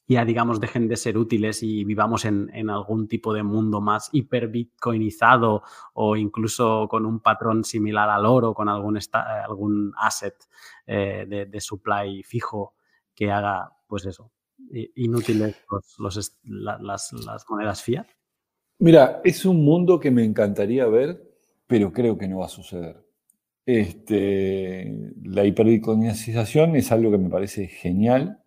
ya, 0.06 0.24
digamos, 0.24 0.60
dejen 0.60 0.86
de 0.88 0.96
ser 0.96 1.16
útiles 1.16 1.62
y 1.62 1.84
vivamos 1.84 2.24
en, 2.26 2.68
algún 2.68 3.08
tipo 3.08 3.32
de 3.32 3.42
mundo 3.42 3.80
más 3.80 4.10
hiperbitcoinizado 4.12 5.62
o 5.94 6.16
incluso 6.16 6.86
con 6.88 7.06
un 7.06 7.20
patrón 7.20 7.64
similar 7.64 8.10
al 8.10 8.26
oro, 8.26 8.52
con 8.52 8.68
algún, 8.68 8.98
algún 9.12 9.92
asset 9.96 10.34
eh, 10.86 11.46
de, 11.50 11.60
supply 11.60 12.22
fijo 12.22 12.74
que 13.14 13.30
haga, 13.30 13.72
pues 13.86 14.04
eso, 14.04 14.30
inútiles 14.96 15.56
las, 16.44 17.46
monedas 17.48 17.82
fiat? 17.82 18.06
Mira, 18.78 19.20
es 19.24 19.46
un 19.46 19.64
mundo 19.64 19.98
que 19.98 20.10
me 20.10 20.24
encantaría 20.24 20.86
ver, 20.86 21.34
pero 21.66 21.92
creo 21.92 22.18
que 22.18 22.28
no 22.28 22.40
va 22.40 22.46
a 22.46 22.50
suceder. 22.50 23.02
Este, 23.64 25.12
la 25.22 25.44
hiperbitcoinización 25.44 26.76
es 26.76 26.92
algo 26.92 27.10
que 27.10 27.18
me 27.18 27.30
parece 27.30 27.68
genial, 27.68 28.43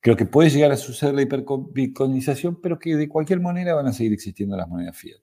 Creo 0.00 0.16
que 0.16 0.26
puede 0.26 0.50
llegar 0.50 0.70
a 0.70 0.76
suceder 0.76 1.14
la 1.14 1.22
hiperbitcoinización, 1.22 2.60
pero 2.60 2.78
que 2.78 2.96
de 2.96 3.08
cualquier 3.08 3.40
manera 3.40 3.74
van 3.74 3.86
a 3.88 3.92
seguir 3.92 4.12
existiendo 4.12 4.56
las 4.56 4.68
monedas 4.68 4.96
fiat. 4.96 5.20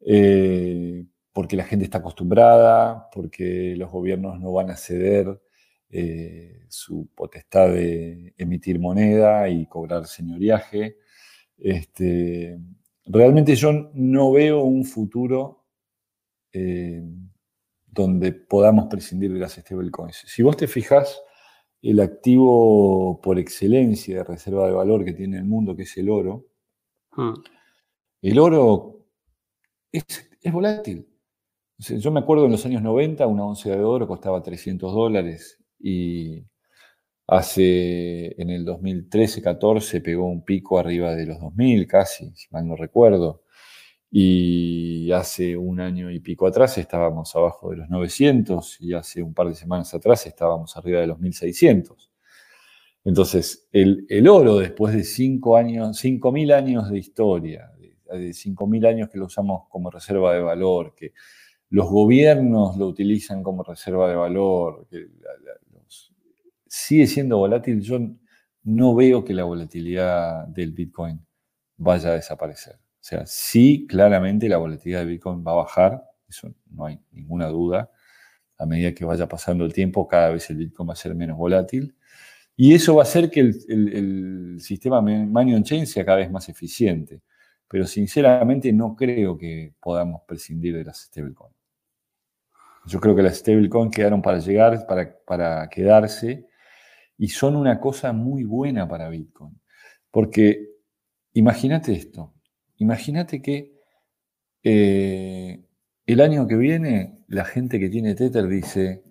Eh, 0.00 1.04
porque 1.32 1.56
la 1.56 1.64
gente 1.64 1.84
está 1.84 1.98
acostumbrada, 1.98 3.08
porque 3.12 3.74
los 3.76 3.90
gobiernos 3.90 4.40
no 4.40 4.52
van 4.52 4.70
a 4.70 4.76
ceder 4.76 5.40
eh, 5.88 6.64
su 6.68 7.08
potestad 7.14 7.68
de 7.68 8.34
emitir 8.38 8.80
moneda 8.80 9.48
y 9.48 9.66
cobrar 9.66 10.06
señoriaje. 10.06 10.96
Este, 11.58 12.58
realmente 13.04 13.54
yo 13.54 13.90
no 13.94 14.32
veo 14.32 14.62
un 14.62 14.84
futuro 14.84 15.66
eh, 16.52 17.02
donde 17.86 18.32
podamos 18.32 18.86
prescindir 18.86 19.32
de 19.32 19.40
las 19.40 19.52
stablecoins. 19.54 20.24
Si 20.26 20.42
vos 20.42 20.56
te 20.56 20.66
fijas 20.66 21.20
el 21.90 22.00
activo 22.00 23.20
por 23.22 23.38
excelencia 23.38 24.18
de 24.18 24.24
reserva 24.24 24.66
de 24.66 24.72
valor 24.72 25.04
que 25.04 25.12
tiene 25.12 25.38
el 25.38 25.44
mundo, 25.44 25.76
que 25.76 25.82
es 25.82 25.96
el 25.96 26.10
oro, 26.10 26.46
ah. 27.12 27.34
el 28.22 28.38
oro 28.38 29.06
es, 29.92 30.04
volátil. 30.52 31.06
yo 31.78 32.10
me 32.10 32.20
acuerdo 32.20 32.46
en 32.46 32.52
los 32.52 32.66
años 32.66 32.82
90, 32.82 33.26
una 33.26 33.44
once 33.44 33.70
de 33.70 33.82
oro 33.82 34.08
costaba 34.08 34.42
300 34.42 34.92
dólares 34.92 35.62
y 35.78 36.44
hace, 37.28 38.40
en 38.40 38.50
el 38.50 38.66
2013-14 38.66 40.02
pegó 40.02 40.26
un 40.26 40.44
pico 40.44 40.78
arriba 40.78 41.14
de 41.14 41.26
los 41.26 41.40
2000 41.40 41.86
casi, 41.86 42.32
si 42.34 42.48
mal 42.50 42.66
no 42.66 42.76
recuerdo 42.76 43.42
y 44.18 45.12
hace 45.12 45.58
un 45.58 45.78
año 45.78 46.10
y 46.10 46.20
pico 46.20 46.46
atrás 46.46 46.78
estábamos 46.78 47.36
abajo 47.36 47.68
de 47.68 47.76
los 47.76 47.90
900 47.90 48.80
y 48.80 48.94
hace 48.94 49.22
un 49.22 49.34
par 49.34 49.46
de 49.46 49.54
semanas 49.54 49.92
atrás 49.92 50.26
estábamos 50.26 50.74
arriba 50.74 51.02
de 51.02 51.06
los 51.06 51.18
1600. 51.18 52.10
Entonces, 53.04 53.68
el, 53.72 54.26
oro, 54.26 54.56
después 54.56 54.94
de 54.94 55.04
5 55.04 55.58
años, 55.58 56.02
5.000 56.02 56.54
años 56.54 56.88
de 56.88 56.98
historia, 56.98 57.70
de, 57.78 58.30
5.000 58.30 58.86
años 58.86 59.10
que 59.10 59.18
lo 59.18 59.26
usamos 59.26 59.68
como 59.68 59.90
reserva 59.90 60.32
de 60.32 60.40
valor, 60.40 60.94
que 60.96 61.12
los 61.68 61.90
gobiernos 61.90 62.78
lo 62.78 62.86
utilizan 62.86 63.42
como 63.42 63.64
reserva 63.64 64.08
de 64.08 64.16
valor, 64.16 64.86
que 64.88 65.08
sigue 66.66 67.06
siendo 67.06 67.36
volátil, 67.36 67.82
yo 67.82 67.98
no 68.62 68.94
veo 68.94 69.22
que 69.22 69.34
la 69.34 69.44
volatilidad 69.44 70.46
del 70.46 70.72
Bitcoin 70.72 71.20
vaya 71.76 72.12
a 72.12 72.14
desaparecer. 72.14 72.85
O 73.06 73.08
sea, 73.08 73.24
sí, 73.24 73.86
claramente 73.88 74.48
la 74.48 74.56
volatilidad 74.56 75.02
de 75.02 75.06
Bitcoin 75.06 75.44
va 75.46 75.52
a 75.52 75.54
bajar, 75.54 76.02
eso 76.28 76.52
no 76.72 76.86
hay 76.86 76.98
ninguna 77.12 77.46
duda. 77.46 77.88
A 78.58 78.66
medida 78.66 78.92
que 78.92 79.04
vaya 79.04 79.28
pasando 79.28 79.64
el 79.64 79.72
tiempo, 79.72 80.08
cada 80.08 80.30
vez 80.30 80.50
el 80.50 80.56
Bitcoin 80.56 80.88
va 80.88 80.94
a 80.94 80.96
ser 80.96 81.14
menos 81.14 81.38
volátil. 81.38 81.94
Y 82.56 82.74
eso 82.74 82.96
va 82.96 83.02
a 83.02 83.04
hacer 83.04 83.30
que 83.30 83.38
el, 83.38 84.56
sistema 84.60 85.00
Money 85.00 85.54
on 85.54 85.62
Chain 85.62 85.86
sea 85.86 86.04
cada 86.04 86.16
vez 86.18 86.32
más 86.32 86.48
eficiente. 86.48 87.22
Pero 87.68 87.86
sinceramente 87.86 88.72
no 88.72 88.96
creo 88.96 89.38
que 89.38 89.72
podamos 89.80 90.22
prescindir 90.26 90.76
de 90.76 90.82
las 90.82 91.02
stablecoins. 91.02 91.54
Yo 92.86 92.98
creo 92.98 93.14
que 93.14 93.22
las 93.22 93.36
stablecoins 93.36 93.94
quedaron 93.94 94.20
para 94.20 94.40
llegar, 94.40 94.84
para, 94.84 95.16
para 95.24 95.68
quedarse, 95.68 96.48
y 97.16 97.28
son 97.28 97.54
una 97.54 97.78
cosa 97.78 98.12
muy 98.12 98.42
buena 98.42 98.88
para 98.88 99.08
Bitcoin. 99.08 99.60
Porque 100.10 100.70
imagínate 101.34 101.92
esto, 101.92 102.32
imagínate 102.78 103.40
que 103.42 103.72
eh, 104.62 105.64
el 106.06 106.20
año 106.20 106.46
que 106.46 106.56
viene 106.56 107.24
la 107.28 107.44
gente 107.44 107.80
que 107.80 107.88
tiene 107.88 108.14
Tether 108.14 108.46
dice, 108.46 109.02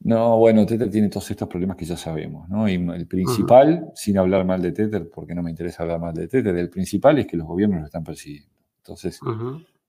no, 0.00 0.38
bueno, 0.38 0.66
Tether 0.66 0.90
tiene 0.90 1.08
todos 1.08 1.30
estos 1.30 1.48
problemas 1.48 1.76
que 1.76 1.84
ya 1.84 1.96
sabemos, 1.96 2.48
¿no? 2.48 2.68
Y 2.68 2.74
el 2.74 3.06
principal, 3.06 3.90
sin 3.94 4.18
hablar 4.18 4.44
mal 4.44 4.60
de 4.60 4.72
Tether, 4.72 5.08
porque 5.08 5.34
no 5.34 5.42
me 5.42 5.50
interesa 5.50 5.82
hablar 5.82 6.00
mal 6.00 6.14
de 6.14 6.28
Tether, 6.28 6.54
el 6.56 6.68
principal 6.68 7.18
es 7.18 7.26
que 7.26 7.36
los 7.36 7.46
gobiernos 7.46 7.80
lo 7.80 7.86
están 7.86 8.04
persiguiendo. 8.04 8.50
Entonces, 8.78 9.20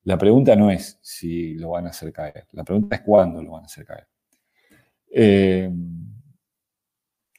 la 0.03 0.17
pregunta 0.17 0.55
no 0.55 0.71
es 0.71 0.97
si 1.01 1.55
lo 1.55 1.71
van 1.71 1.87
a 1.87 1.89
hacer 1.89 2.13
caer, 2.13 2.47
la 2.53 2.63
pregunta 2.63 2.95
es 2.95 3.01
cuándo 3.01 3.43
lo 3.43 3.51
van 3.51 3.63
a 3.63 3.65
hacer 3.65 3.85
caer. 3.85 4.07
Eh, 5.11 5.69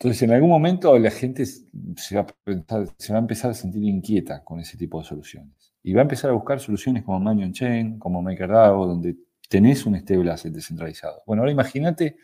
entonces, 0.03 0.23
en 0.23 0.33
algún 0.33 0.49
momento 0.49 0.99
la 0.99 1.11
gente 1.11 1.45
se 1.45 2.17
va, 2.17 2.27
a 2.47 3.19
empezar 3.19 3.51
a 3.51 3.55
sentir 3.55 3.85
inquieta 3.85 4.43
con 4.43 4.59
ese 4.59 4.79
tipo 4.79 4.99
de 4.99 5.05
soluciones. 5.05 5.75
Y 5.83 5.93
va 5.93 6.01
a 6.01 6.05
empezar 6.05 6.31
a 6.31 6.33
buscar 6.33 6.59
soluciones 6.59 7.05
como 7.05 7.21
Manion 7.21 7.53
Chain, 7.53 7.99
como 7.99 8.23
MakerDAO, 8.23 8.87
donde 8.87 9.19
tenés 9.51 9.85
un 9.85 9.97
stable 9.97 10.31
asset 10.31 10.55
descentralizado. 10.55 11.23
Bueno, 11.27 11.43
ahora 11.43 11.53
imagínate 11.53 12.17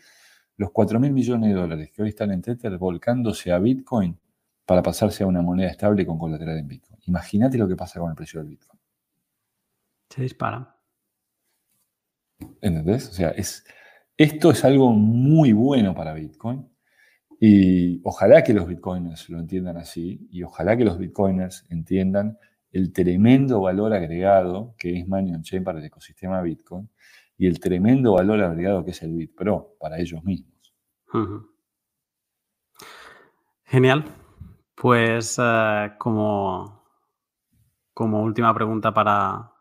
los 0.55 0.71
4 0.71 0.99
mil 0.99 1.13
millones 1.13 1.53
de 1.53 1.55
dólares 1.55 1.91
que 1.93 2.01
hoy 2.01 2.09
están 2.09 2.31
en 2.31 2.41
Tether 2.41 2.79
volcándose 2.79 3.51
a 3.51 3.59
Bitcoin 3.59 4.19
para 4.65 4.81
pasarse 4.81 5.23
a 5.23 5.27
una 5.27 5.43
moneda 5.43 5.69
estable 5.69 6.03
con 6.03 6.17
colateral 6.17 6.57
en 6.57 6.67
Bitcoin. 6.67 6.99
Imagínate 7.05 7.59
lo 7.59 7.67
que 7.67 7.75
pasa 7.75 7.99
con 7.99 8.09
el 8.09 8.15
precio 8.15 8.39
del 8.39 8.49
Bitcoin. 8.49 8.79
Se 10.09 10.23
dispara. 10.23 10.75
¿Entendés? 12.59 13.07
O 13.09 13.13
sea, 13.13 13.29
es, 13.29 13.63
esto 14.17 14.49
es 14.49 14.65
algo 14.65 14.93
muy 14.93 15.53
bueno 15.53 15.93
para 15.93 16.15
Bitcoin 16.15 16.67
y 17.39 18.01
ojalá 18.03 18.43
que 18.43 18.53
los 18.53 18.67
bitcoiners 18.67 19.29
lo 19.29 19.39
entiendan 19.39 19.77
así 19.77 20.27
y 20.31 20.43
ojalá 20.43 20.75
que 20.75 20.85
los 20.85 20.97
bitcoiners 20.97 21.65
entiendan 21.69 22.37
el 22.71 22.91
tremendo 22.91 23.61
valor 23.61 23.93
agregado 23.93 24.75
que 24.77 24.99
es 24.99 25.07
Money 25.07 25.33
on 25.33 25.43
Chain 25.43 25.63
para 25.63 25.79
el 25.79 25.85
ecosistema 25.85 26.41
Bitcoin 26.41 26.89
y 27.37 27.47
el 27.47 27.59
tremendo 27.59 28.13
valor 28.13 28.41
agregado 28.41 28.83
que 28.83 28.91
es 28.91 29.01
el 29.03 29.13
BitPro 29.13 29.75
para 29.79 29.99
ellos 29.99 30.23
mismos. 30.23 30.73
Genial. 33.63 34.05
Pues 34.75 35.37
eh, 35.41 35.93
como, 35.97 36.83
como 37.93 38.21
última 38.21 38.53
pregunta 38.53 38.93
para, 38.93 39.51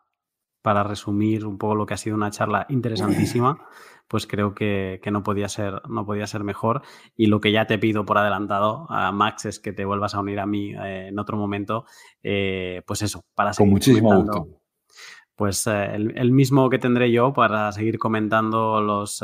para 0.63 0.83
resumir 0.83 1.47
un 1.47 1.59
poco 1.59 1.75
lo 1.75 1.87
que 1.87 1.95
ha 1.95 1.99
sido 1.99 2.17
una 2.17 2.31
charla 2.31 2.67
interesantísima. 2.69 3.59
pues 4.09 4.27
creo 4.27 4.55
que, 4.55 5.01
no, 5.11 5.23
podía 5.23 5.49
ser, 5.49 5.83
no 5.89 6.07
podía 6.07 6.27
ser 6.27 6.45
mejor. 6.45 6.83
Y 7.17 7.27
lo 7.27 7.41
que 7.41 7.53
ya 7.53 7.67
te 7.67 7.79
pido 7.79 8.05
por 8.05 8.19
adelantado, 8.19 8.87
a 8.91 9.13
Max, 9.13 9.47
es 9.47 9.59
que 9.61 9.73
te 9.73 9.85
vuelvas 9.85 10.15
a 10.15 10.21
unir 10.21 10.41
a 10.41 10.47
mí 10.47 10.73
eh, 10.73 11.09
en 11.09 11.19
otro 11.19 11.37
momento, 11.37 11.87
eh, 12.23 12.83
pues 12.87 13.03
eso, 13.03 13.25
para 13.35 13.53
seguir 13.53 13.69
Con 13.69 13.73
muchísimo 13.75 14.17
gusto. 14.17 14.49
Pues 15.35 15.67
eh, 15.67 15.95
el, 15.95 16.33
mismo 16.33 16.71
que 16.71 16.79
tendré 16.79 17.13
yo 17.13 17.35
para 17.35 17.71
seguir 17.71 17.99
comentando 17.99 18.81
los 18.81 19.23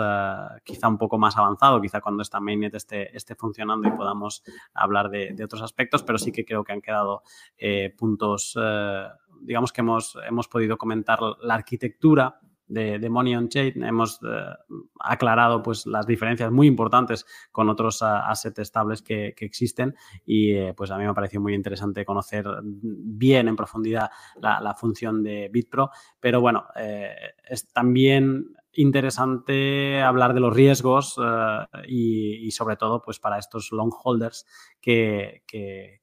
quizá 0.63 0.89
un 0.89 0.99
poco 0.99 1.17
más 1.19 1.39
avanzado, 1.39 1.81
quizá 1.81 2.03
cuando 2.03 2.23
esta 2.23 2.39
mainnet 2.39 2.75
esté, 2.75 3.17
esté 3.17 3.35
funcionando 3.35 3.89
y 3.89 3.93
podamos 3.93 4.43
hablar 4.75 5.09
de, 5.09 5.33
de, 5.33 5.45
otros 5.45 5.63
aspectos, 5.63 6.03
pero 6.03 6.19
sí 6.19 6.31
que 6.31 6.45
creo 6.45 6.65
que 6.65 6.73
han 6.73 6.83
quedado 6.83 7.23
puntos, 7.97 8.59
digamos 9.41 9.73
que 9.73 9.81
hemos, 9.81 10.19
hemos 10.29 10.49
podido 10.49 10.77
comentar 10.77 11.19
la 11.41 11.55
arquitectura 11.55 12.41
de, 12.73 13.11
Money 13.11 13.37
on 13.37 13.49
Chain. 13.49 13.83
Hemos 13.83 14.21
eh, 14.23 14.29
aclarado 15.01 15.63
pues, 15.63 15.87
las 15.87 16.07
diferencias 16.07 16.51
muy 16.51 16.67
importantes 16.67 17.27
con 17.51 17.69
otros 17.69 18.03
assets 18.03 18.59
estables 18.59 19.03
que, 19.03 19.35
existen. 19.39 19.95
Y 20.25 20.53
eh, 20.53 20.75
pues 20.75 20.91
a 20.91 20.97
mí 20.97 21.05
me 21.05 21.11
ha 21.11 21.15
parecido 21.15 21.43
muy 21.43 21.55
interesante 21.55 22.05
conocer 22.05 22.47
bien 22.63 23.49
en 23.49 23.57
profundidad 23.57 24.11
la, 24.41 24.75
función 24.75 25.23
de 25.23 25.49
BitPro, 25.53 25.91
pero 26.19 26.41
bueno, 26.41 26.65
eh, 26.77 27.15
es 27.45 27.69
también 27.73 28.57
interesante 28.75 30.03
hablar 30.03 30.35
de 30.35 30.41
los 30.41 30.55
riesgos 30.55 31.19
eh, 31.23 31.67
y, 31.89 32.51
sobre 32.53 32.77
todo 32.77 33.03
pues 33.03 33.19
para 33.19 33.39
estos 33.39 33.73
long 33.73 33.93
holders 34.03 34.47
que, 34.81 35.43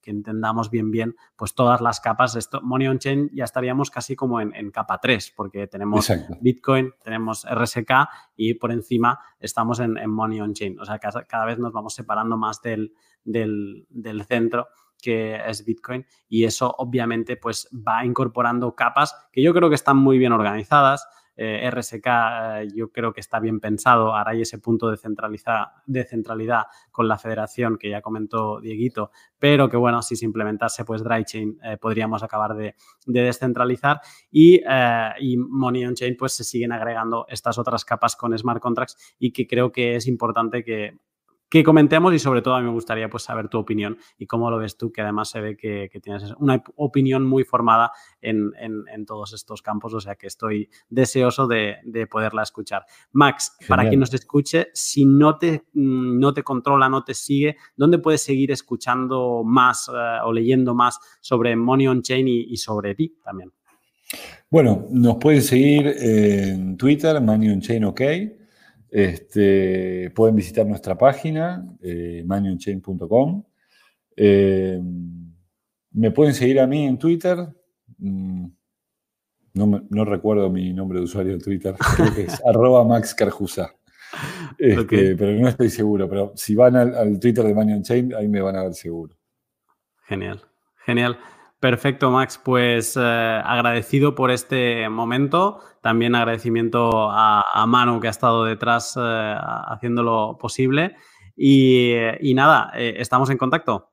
entendamos 0.06 0.72
bien 0.72 0.90
bien 0.90 1.16
pues 1.36 1.54
todas 1.54 1.82
las 1.82 2.00
capas. 2.00 2.36
Esto, 2.36 2.62
Money 2.62 2.88
on 2.88 3.00
Chain 3.00 3.30
ya 3.34 3.44
estaríamos 3.44 3.92
casi 3.92 4.16
como 4.16 4.42
en, 4.42 4.72
capa 4.72 5.00
3 5.00 5.34
porque 5.36 5.68
tenemos 5.68 6.12
Bitcoin, 6.42 6.94
tenemos 7.04 7.46
RSK 7.50 7.92
y 8.36 8.56
por 8.56 8.72
encima 8.72 9.20
estamos 9.40 9.80
en, 9.80 10.10
Money 10.10 10.42
on 10.42 10.54
Chain. 10.54 10.80
O 10.80 10.86
sea, 10.86 11.00
cada, 11.00 11.24
cada, 11.26 11.46
vez 11.46 11.60
nos 11.60 11.74
vamos 11.74 11.94
separando 11.94 12.38
más 12.38 12.62
del, 12.62 12.94
del, 13.24 13.86
del 13.90 14.24
centro 14.26 14.68
que 15.02 15.40
es 15.48 15.66
Bitcoin 15.66 16.06
y 16.28 16.44
eso 16.44 16.74
obviamente 16.78 17.38
pues 17.38 17.70
va 17.74 18.06
incorporando 18.06 18.76
capas 18.76 19.16
que 19.32 19.42
yo 19.42 19.54
creo 19.54 19.70
que 19.70 19.76
están 19.76 19.98
muy 19.98 20.18
bien 20.18 20.34
organizadas, 20.34 21.08
eh, 21.42 21.72
RSK 21.72 22.06
eh, 22.06 22.68
yo 22.76 22.92
creo 22.92 23.14
que 23.14 23.22
está 23.22 23.40
bien 23.40 23.62
pensado, 23.62 24.14
ahora 24.14 24.32
hay 24.32 24.42
ese 24.42 24.60
punto 24.60 24.92
de, 24.92 24.98
de 25.86 26.04
centralidad 26.04 26.64
con 26.92 27.08
la 27.08 27.18
federación 27.18 27.78
que 27.78 27.90
ya 27.90 28.02
comentó 28.02 28.60
Dieguito, 28.60 29.12
pero 29.40 29.70
que 29.70 29.78
bueno, 29.78 30.02
si 30.02 30.18
se 30.18 30.26
implementase 30.26 30.84
pues 30.84 31.02
DryChain 31.02 31.58
eh, 31.64 31.78
podríamos 31.78 32.24
acabar 32.24 32.56
de, 32.56 32.76
descentralizar 33.06 34.02
y, 34.30 34.62
y, 35.20 35.38
Money 35.38 35.86
on 35.86 35.96
Chain 35.96 36.18
pues 36.18 36.34
se 36.34 36.44
siguen 36.44 36.74
agregando 36.74 37.26
estas 37.30 37.58
otras 37.58 37.86
capas 37.86 38.18
con 38.18 38.38
smart 38.38 38.62
contracts 38.62 39.16
y 39.18 39.32
que 39.32 39.48
creo 39.48 39.72
que 39.72 39.96
es 39.96 40.08
importante 40.08 40.64
que 40.64 40.98
que 41.50 41.64
comentemos 41.64 42.14
y 42.14 42.20
sobre 42.20 42.42
todo 42.42 42.54
a 42.54 42.60
mí 42.60 42.68
me 42.68 42.72
gustaría 42.72 43.10
pues 43.10 43.24
saber 43.24 43.50
tu 43.50 43.58
opinión 43.58 43.98
y 44.18 44.28
cómo 44.28 44.52
lo 44.52 44.58
ves 44.60 44.78
tú, 44.78 44.92
que 44.92 45.02
además 45.02 45.30
se 45.30 45.42
ve 45.42 45.58
que, 45.58 45.90
tienes 46.02 46.32
una 46.38 46.64
opinión 46.76 47.26
muy 47.26 47.44
formada 47.44 47.92
en, 48.22 48.54
todos 49.06 49.34
estos 49.34 49.62
campos, 49.62 49.94
o 49.94 50.00
sea 50.00 50.16
que 50.16 50.28
estoy 50.28 50.70
deseoso 50.90 51.48
de, 51.48 51.78
poderla 52.10 52.44
escuchar. 52.44 52.86
Max, 53.12 53.58
para 53.68 53.88
quien 53.88 54.00
nos 54.00 54.14
escuche, 54.14 54.68
si 54.74 55.06
no 55.06 55.38
te, 55.38 55.66
mm, 55.74 56.20
no 56.20 56.34
te 56.34 56.44
controla, 56.44 56.88
no 56.88 57.04
te 57.04 57.14
sigue, 57.14 57.58
¿dónde 57.76 57.98
puedes 57.98 58.22
seguir 58.22 58.52
escuchando 58.52 59.44
más 59.44 59.90
eh, 59.90 60.20
o 60.24 60.32
leyendo 60.32 60.76
más 60.76 61.00
sobre 61.20 61.56
Money 61.56 61.88
on 61.88 62.02
Chain 62.02 62.28
y, 62.28 62.58
sobre 62.58 62.94
ti 62.94 63.18
también? 63.24 63.52
Bueno, 64.50 64.88
nos 64.92 65.18
pueden 65.18 65.42
seguir 65.42 65.88
en 65.88 66.78
Twitter, 66.78 67.20
Money 67.22 67.50
on 67.50 67.62
Chain 67.62 67.86
OK. 67.86 68.02
Este, 68.92 70.12
pueden 70.16 70.36
visitar 70.36 70.66
nuestra 70.66 70.98
página, 70.98 71.64
eh, 71.82 72.24
eh, 74.22 74.82
me 75.92 76.12
pueden 76.12 76.34
seguir 76.34 76.60
a 76.60 76.68
mí 76.68 76.86
en 76.86 76.98
Twitter. 76.98 77.38
Mm, 77.98 78.46
no, 79.54 80.06
recuerdo 80.06 80.50
mi 80.50 80.74
nombre 80.74 81.00
de 81.00 81.06
usuario 81.06 81.34
de 81.34 81.40
Twitter, 81.40 81.76
creo 81.96 82.16
que 82.16 82.24
es 82.24 82.42
arroba 82.46 82.84
Max 82.84 83.16
este, 84.58 85.16
Pero 85.16 85.32
no 85.40 85.48
estoy 85.48 85.70
seguro. 85.70 86.10
Pero 86.10 86.34
si 86.36 86.56
van 86.56 86.76
al, 86.76 87.20
Twitter 87.20 87.46
de 87.46 87.54
Money 87.54 87.82
Chain, 87.82 88.14
ahí 88.16 88.28
me 88.28 88.42
van 88.42 88.56
a 88.56 88.64
ver 88.64 88.74
seguro. 88.74 89.16
Genial, 90.08 90.42
genial. 90.86 91.18
Perfecto, 91.60 92.10
Max. 92.10 92.40
Pues 92.44 92.96
eh, 92.96 93.02
agradecido 93.02 94.16
por 94.16 94.32
este 94.32 94.88
momento. 94.88 95.60
También 95.82 96.16
agradecimiento 96.16 97.10
a, 97.12 97.66
Manu 97.68 98.00
que 98.00 98.08
ha 98.08 98.12
estado 98.12 98.46
detrás 98.46 98.96
eh, 98.98 99.36
haciéndolo 99.68 100.38
posible. 100.40 100.96
Y, 101.36 101.94
nada, 102.34 102.72
eh, 102.76 102.96
estamos 102.98 103.30
en 103.30 103.38
contacto. 103.38 103.92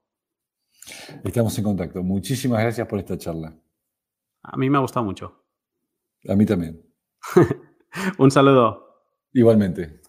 Estamos 1.24 1.56
en 1.58 1.64
contacto. 1.64 2.02
Muchísimas 2.02 2.60
gracias 2.60 2.86
por 2.86 2.98
esta 2.98 3.18
charla. 3.18 3.56
A 4.42 4.56
mí 4.56 4.70
me 4.70 4.78
ha 4.78 4.80
gustado 4.80 5.04
mucho. 5.04 5.44
A 6.28 6.36
mí 6.36 6.46
también. 6.46 6.82
Un 8.18 8.30
saludo. 8.30 9.02
Igualmente. 9.32 10.00